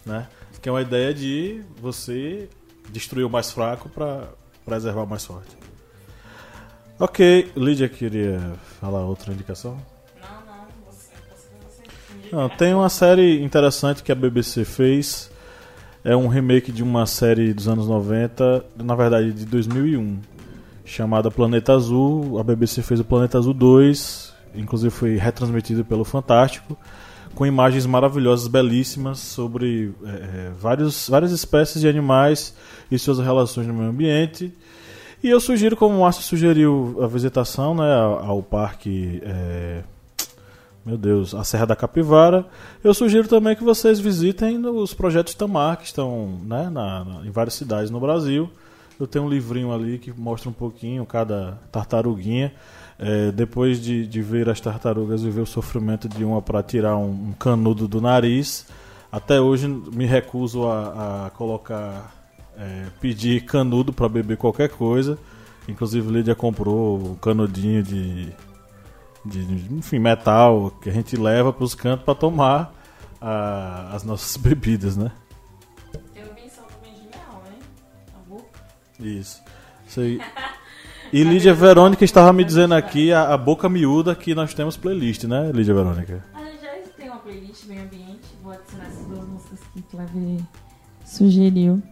Né? 0.04 0.26
Que 0.62 0.68
é 0.68 0.72
uma 0.72 0.80
ideia 0.80 1.12
de 1.12 1.62
você 1.80 2.48
destruir 2.88 3.24
o 3.24 3.30
mais 3.30 3.50
fraco 3.50 3.88
para 3.88 4.28
preservar 4.64 5.02
o 5.02 5.06
mais 5.06 5.24
forte. 5.24 5.56
Ok, 6.98 7.52
Lídia 7.56 7.88
queria 7.88 8.40
falar 8.80 9.04
outra 9.04 9.32
indicação? 9.32 9.78
Não, 10.20 10.28
não, 10.46 10.66
você, 10.90 11.12
você, 11.30 11.82
você. 11.82 12.34
Não, 12.34 12.48
tem 12.48 12.74
uma 12.74 12.88
série 12.88 13.40
interessante 13.40 14.02
que 14.02 14.10
a 14.10 14.14
BBC 14.16 14.64
fez. 14.64 15.30
É 16.04 16.16
um 16.16 16.28
remake 16.28 16.70
de 16.70 16.82
uma 16.82 17.06
série 17.06 17.52
dos 17.52 17.68
anos 17.68 17.88
90, 17.88 18.64
na 18.76 18.94
verdade 18.94 19.32
de 19.32 19.44
2001, 19.44 20.18
chamada 20.84 21.30
Planeta 21.30 21.72
Azul. 21.72 22.38
A 22.38 22.44
BBC 22.44 22.82
fez 22.82 23.00
o 23.00 23.04
Planeta 23.04 23.36
Azul 23.36 23.52
2, 23.52 24.32
inclusive 24.54 24.90
foi 24.90 25.16
retransmitido 25.16 25.84
pelo 25.84 26.04
Fantástico, 26.04 26.78
com 27.34 27.44
imagens 27.44 27.84
maravilhosas, 27.84 28.46
belíssimas 28.46 29.18
sobre 29.18 29.92
é, 30.04 30.08
é, 30.08 30.50
vários, 30.58 31.08
várias 31.08 31.32
espécies 31.32 31.80
de 31.80 31.88
animais 31.88 32.54
e 32.90 32.98
suas 32.98 33.18
relações 33.18 33.66
no 33.66 33.74
meio 33.74 33.90
ambiente. 33.90 34.52
E 35.22 35.28
eu 35.28 35.40
sugiro, 35.40 35.76
como 35.76 35.96
o 35.96 36.00
Márcio 36.02 36.22
sugeriu 36.22 36.96
a 37.02 37.08
visitação 37.08 37.74
né, 37.74 37.92
ao, 37.92 38.40
parque. 38.40 39.20
É, 39.24 39.82
meu 40.88 40.96
Deus, 40.96 41.34
a 41.34 41.44
Serra 41.44 41.66
da 41.66 41.76
Capivara. 41.76 42.46
Eu 42.82 42.94
sugiro 42.94 43.28
também 43.28 43.54
que 43.54 43.62
vocês 43.62 44.00
visitem 44.00 44.64
os 44.66 44.94
projetos 44.94 45.34
Tamar, 45.34 45.76
que 45.76 45.84
estão 45.84 46.38
né, 46.46 46.70
na, 46.70 47.04
na- 47.04 47.26
em 47.26 47.30
várias 47.30 47.52
cidades 47.54 47.90
no 47.90 48.00
Brasil. 48.00 48.48
Eu 48.98 49.06
tenho 49.06 49.26
um 49.26 49.28
livrinho 49.28 49.70
ali 49.70 49.98
que 49.98 50.10
mostra 50.18 50.48
um 50.48 50.52
pouquinho 50.52 51.04
cada 51.04 51.58
tartaruguinha. 51.70 52.54
É, 52.98 53.30
depois 53.30 53.80
de, 53.82 54.06
de 54.06 54.22
ver 54.22 54.48
as 54.48 54.60
tartarugas 54.62 55.22
e 55.22 55.28
ver 55.30 55.42
o 55.42 55.46
sofrimento 55.46 56.08
de 56.08 56.24
uma 56.24 56.40
para 56.40 56.62
tirar 56.62 56.96
um, 56.96 57.10
um 57.28 57.32
canudo 57.38 57.86
do 57.86 58.00
nariz, 58.00 58.66
até 59.12 59.38
hoje 59.40 59.68
me 59.68 60.06
recuso 60.06 60.66
a, 60.66 61.26
a 61.26 61.30
colocar, 61.30 62.12
é, 62.56 62.86
pedir 62.98 63.42
canudo 63.44 63.92
para 63.92 64.08
beber 64.08 64.38
qualquer 64.38 64.70
coisa. 64.70 65.18
Inclusive, 65.68 66.10
Lídia 66.10 66.34
comprou 66.34 66.96
o 67.12 67.16
canudinho 67.20 67.82
de, 67.82 68.30
de, 69.24 69.44
de, 69.44 69.74
enfim, 69.74 69.98
metal 69.98 70.70
que 70.82 70.88
a 70.88 70.92
gente 70.92 71.16
leva 71.16 71.52
para 71.52 71.64
os 71.64 71.74
cantos 71.74 72.04
para 72.04 72.14
tomar 72.14 72.72
a- 73.20 73.90
as 73.94 74.02
nossas 74.04 74.36
bebidas, 74.40 74.96
né? 74.96 75.10
Tem 76.14 76.22
uma 76.24 76.32
invenção 76.38 76.64
também 76.64 76.94
genial, 76.96 77.42
né? 77.44 77.56
A 78.14 78.28
boca. 78.28 78.60
Isso. 79.00 79.42
Isso 79.86 80.00
aí. 80.00 80.20
E 81.10 81.24
Lídia 81.24 81.54
Verônica 81.54 82.04
estava 82.04 82.30
me 82.34 82.44
dizendo 82.44 82.74
aqui 82.74 83.10
a, 83.14 83.32
a 83.32 83.38
boca 83.38 83.66
miúda 83.66 84.14
que 84.14 84.34
nós 84.34 84.52
temos 84.52 84.76
playlist, 84.76 85.24
né, 85.24 85.50
Lídia 85.54 85.72
Verônica? 85.72 86.22
A 86.34 86.44
gente 86.44 86.60
já 86.60 86.68
tem 86.98 87.08
uma 87.08 87.16
playlist 87.20 87.64
meio 87.64 87.80
ambiente. 87.84 88.20
Vou 88.42 88.52
adicionar 88.52 88.84
essas 88.88 89.06
duas 89.06 89.26
músicas 89.26 89.58
que 89.72 89.78
o 89.80 89.82
Clever 89.84 90.40
sugeriu. 91.06 91.82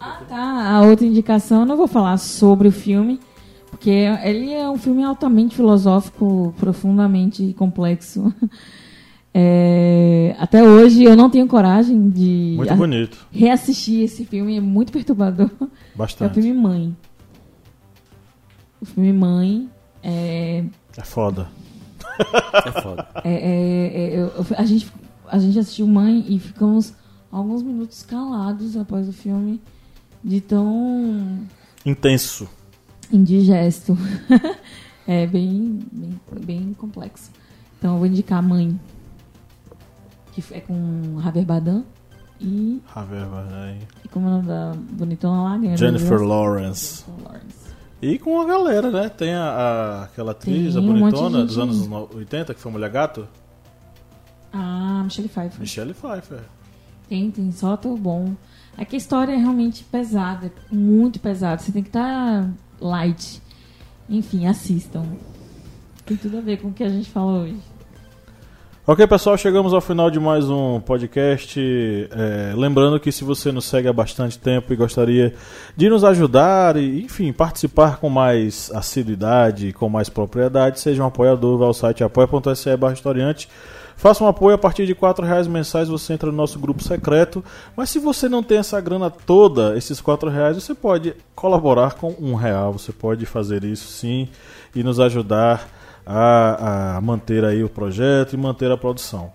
Ah, 0.00 0.22
tá. 0.26 0.70
A 0.76 0.80
outra 0.82 1.04
indicação, 1.04 1.60
eu 1.60 1.66
não 1.66 1.76
vou 1.76 1.86
falar 1.86 2.16
sobre 2.16 2.68
o 2.68 2.72
filme, 2.72 3.20
porque 3.80 3.88
ele 4.22 4.52
é 4.52 4.68
um 4.68 4.76
filme 4.76 5.02
altamente 5.02 5.56
filosófico, 5.56 6.54
profundamente 6.58 7.54
complexo. 7.54 8.32
É, 9.32 10.34
até 10.40 10.60
hoje 10.60 11.04
eu 11.04 11.14
não 11.14 11.30
tenho 11.30 11.46
coragem 11.46 12.10
de 12.10 12.54
Muito 12.56 12.74
bonito. 12.74 13.28
reassistir 13.30 14.02
esse 14.02 14.24
filme, 14.24 14.56
é 14.56 14.60
muito 14.60 14.90
perturbador. 14.90 15.48
É 15.60 15.64
o 15.64 15.68
Bastante. 15.94 16.34
filme 16.34 16.52
Mãe. 16.52 16.96
O 18.82 18.86
filme 18.86 19.12
Mãe 19.12 19.70
é. 20.02 20.64
É 20.96 21.04
foda. 21.04 21.46
É 22.66 22.82
foda. 22.82 23.06
é- 23.22 23.30
é- 23.32 24.14
é- 24.16 24.16
eu- 24.20 24.32
a, 24.58 24.64
gente, 24.64 24.92
a 25.28 25.38
gente 25.38 25.56
assistiu 25.60 25.86
Mãe 25.86 26.24
e 26.28 26.36
ficamos 26.40 26.92
alguns 27.30 27.62
minutos 27.62 28.02
calados 28.02 28.76
após 28.76 29.08
o 29.08 29.12
filme, 29.12 29.60
de 30.24 30.40
tão 30.40 31.38
Intenso. 31.86 32.48
Indigesto. 33.12 33.96
é 35.06 35.26
bem, 35.26 35.80
bem, 35.92 36.20
bem 36.44 36.74
complexo. 36.74 37.30
Então 37.78 37.92
eu 37.94 37.98
vou 37.98 38.06
indicar 38.06 38.42
Mãe, 38.42 38.78
que 40.32 40.42
é 40.52 40.60
com 40.60 41.20
Javier 41.22 41.44
Bardem 41.46 41.84
e, 42.40 42.80
Javier 42.94 43.26
Bardem. 43.26 43.78
e 44.04 44.08
como 44.08 44.26
é 44.26 44.28
o 44.28 44.32
nome 44.34 44.46
da 44.46 44.72
bonitona 44.92 45.42
lá? 45.42 45.58
Jennifer. 45.58 45.78
Jennifer 45.78 46.20
Lawrence. 46.22 47.04
E 48.02 48.18
com 48.18 48.40
a 48.40 48.46
galera, 48.46 48.90
né? 48.90 49.08
Tem 49.10 49.34
a, 49.34 49.42
a- 49.44 50.04
aquela 50.04 50.30
atriz, 50.32 50.74
Tem 50.74 50.82
a 50.82 50.86
um 50.86 50.98
bonitona 51.00 51.38
gente 51.40 51.46
dos 51.48 51.58
anos 51.58 51.86
no- 51.86 52.08
80, 52.14 52.54
que 52.54 52.60
foi 52.60 52.72
Mulher 52.72 52.90
Gato. 52.90 53.28
Ah, 54.52 55.02
Michelle 55.04 55.28
Pfeiffer. 55.28 55.60
Michelle 55.60 55.94
Pfeiffer. 55.94 56.40
Tem, 57.08 57.30
tem 57.30 57.52
só 57.52 57.76
tão 57.76 57.96
bom. 57.96 58.34
É 58.78 58.84
que 58.84 58.96
a 58.96 58.98
história 58.98 59.32
é 59.32 59.36
realmente 59.36 59.84
pesada, 59.84 60.46
é 60.46 60.74
muito 60.74 61.18
pesada. 61.20 61.60
Você 61.60 61.72
tem 61.72 61.82
que 61.82 61.88
estar 61.90 62.48
light. 62.80 63.40
Enfim, 64.08 64.46
assistam. 64.46 65.04
Tem 66.04 66.16
tudo 66.16 66.38
a 66.38 66.40
ver 66.40 66.58
com 66.58 66.68
o 66.68 66.72
que 66.72 66.82
a 66.82 66.88
gente 66.88 67.08
fala 67.08 67.42
hoje. 67.42 67.56
Ok, 68.86 69.06
pessoal, 69.06 69.38
chegamos 69.38 69.72
ao 69.72 69.80
final 69.80 70.10
de 70.10 70.18
mais 70.18 70.50
um 70.50 70.80
podcast. 70.80 71.60
É, 72.10 72.52
lembrando 72.56 72.98
que 72.98 73.12
se 73.12 73.22
você 73.22 73.52
nos 73.52 73.66
segue 73.66 73.86
há 73.86 73.92
bastante 73.92 74.36
tempo 74.36 74.72
e 74.72 74.76
gostaria 74.76 75.32
de 75.76 75.88
nos 75.88 76.02
ajudar 76.02 76.76
e, 76.76 77.04
enfim, 77.04 77.32
participar 77.32 77.98
com 77.98 78.08
mais 78.08 78.68
assiduidade, 78.74 79.72
com 79.72 79.88
mais 79.88 80.08
propriedade, 80.08 80.80
seja 80.80 81.04
um 81.04 81.06
apoiador, 81.06 81.58
vá 81.58 81.66
ao 81.66 81.74
site 81.74 82.02
apoia.se 82.02 82.76
barra. 82.76 82.94
Faça 84.00 84.24
um 84.24 84.26
apoio 84.26 84.54
a 84.54 84.58
partir 84.58 84.86
de 84.86 84.94
R$ 84.94 84.98
reais 85.22 85.46
mensais, 85.46 85.90
você 85.90 86.14
entra 86.14 86.30
no 86.30 86.36
nosso 86.36 86.58
grupo 86.58 86.82
secreto. 86.82 87.44
Mas 87.76 87.90
se 87.90 87.98
você 87.98 88.30
não 88.30 88.42
tem 88.42 88.56
essa 88.56 88.80
grana 88.80 89.10
toda, 89.10 89.76
esses 89.76 90.00
R$ 90.00 90.30
reais, 90.30 90.56
você 90.56 90.74
pode 90.74 91.14
colaborar 91.34 91.96
com 91.96 92.16
um 92.18 92.34
real. 92.34 92.72
Você 92.72 92.92
pode 92.92 93.26
fazer 93.26 93.62
isso 93.62 93.88
sim 93.88 94.26
e 94.74 94.82
nos 94.82 94.98
ajudar 94.98 95.68
a, 96.06 96.96
a 96.96 97.00
manter 97.02 97.44
aí 97.44 97.62
o 97.62 97.68
projeto 97.68 98.32
e 98.32 98.38
manter 98.38 98.70
a 98.70 98.76
produção. 98.78 99.30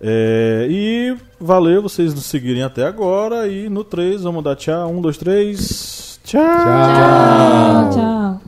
É, 0.00 0.68
e 0.70 1.16
valeu 1.40 1.82
vocês 1.82 2.14
nos 2.14 2.26
seguirem 2.26 2.62
até 2.62 2.86
agora. 2.86 3.48
E 3.48 3.68
no 3.68 3.82
3, 3.82 4.22
vamos 4.22 4.44
dar 4.44 4.54
tchau. 4.54 4.92
1, 4.92 5.00
2, 5.00 5.18
3. 5.18 6.20
Tchau! 6.22 6.40
Tchau. 7.92 8.40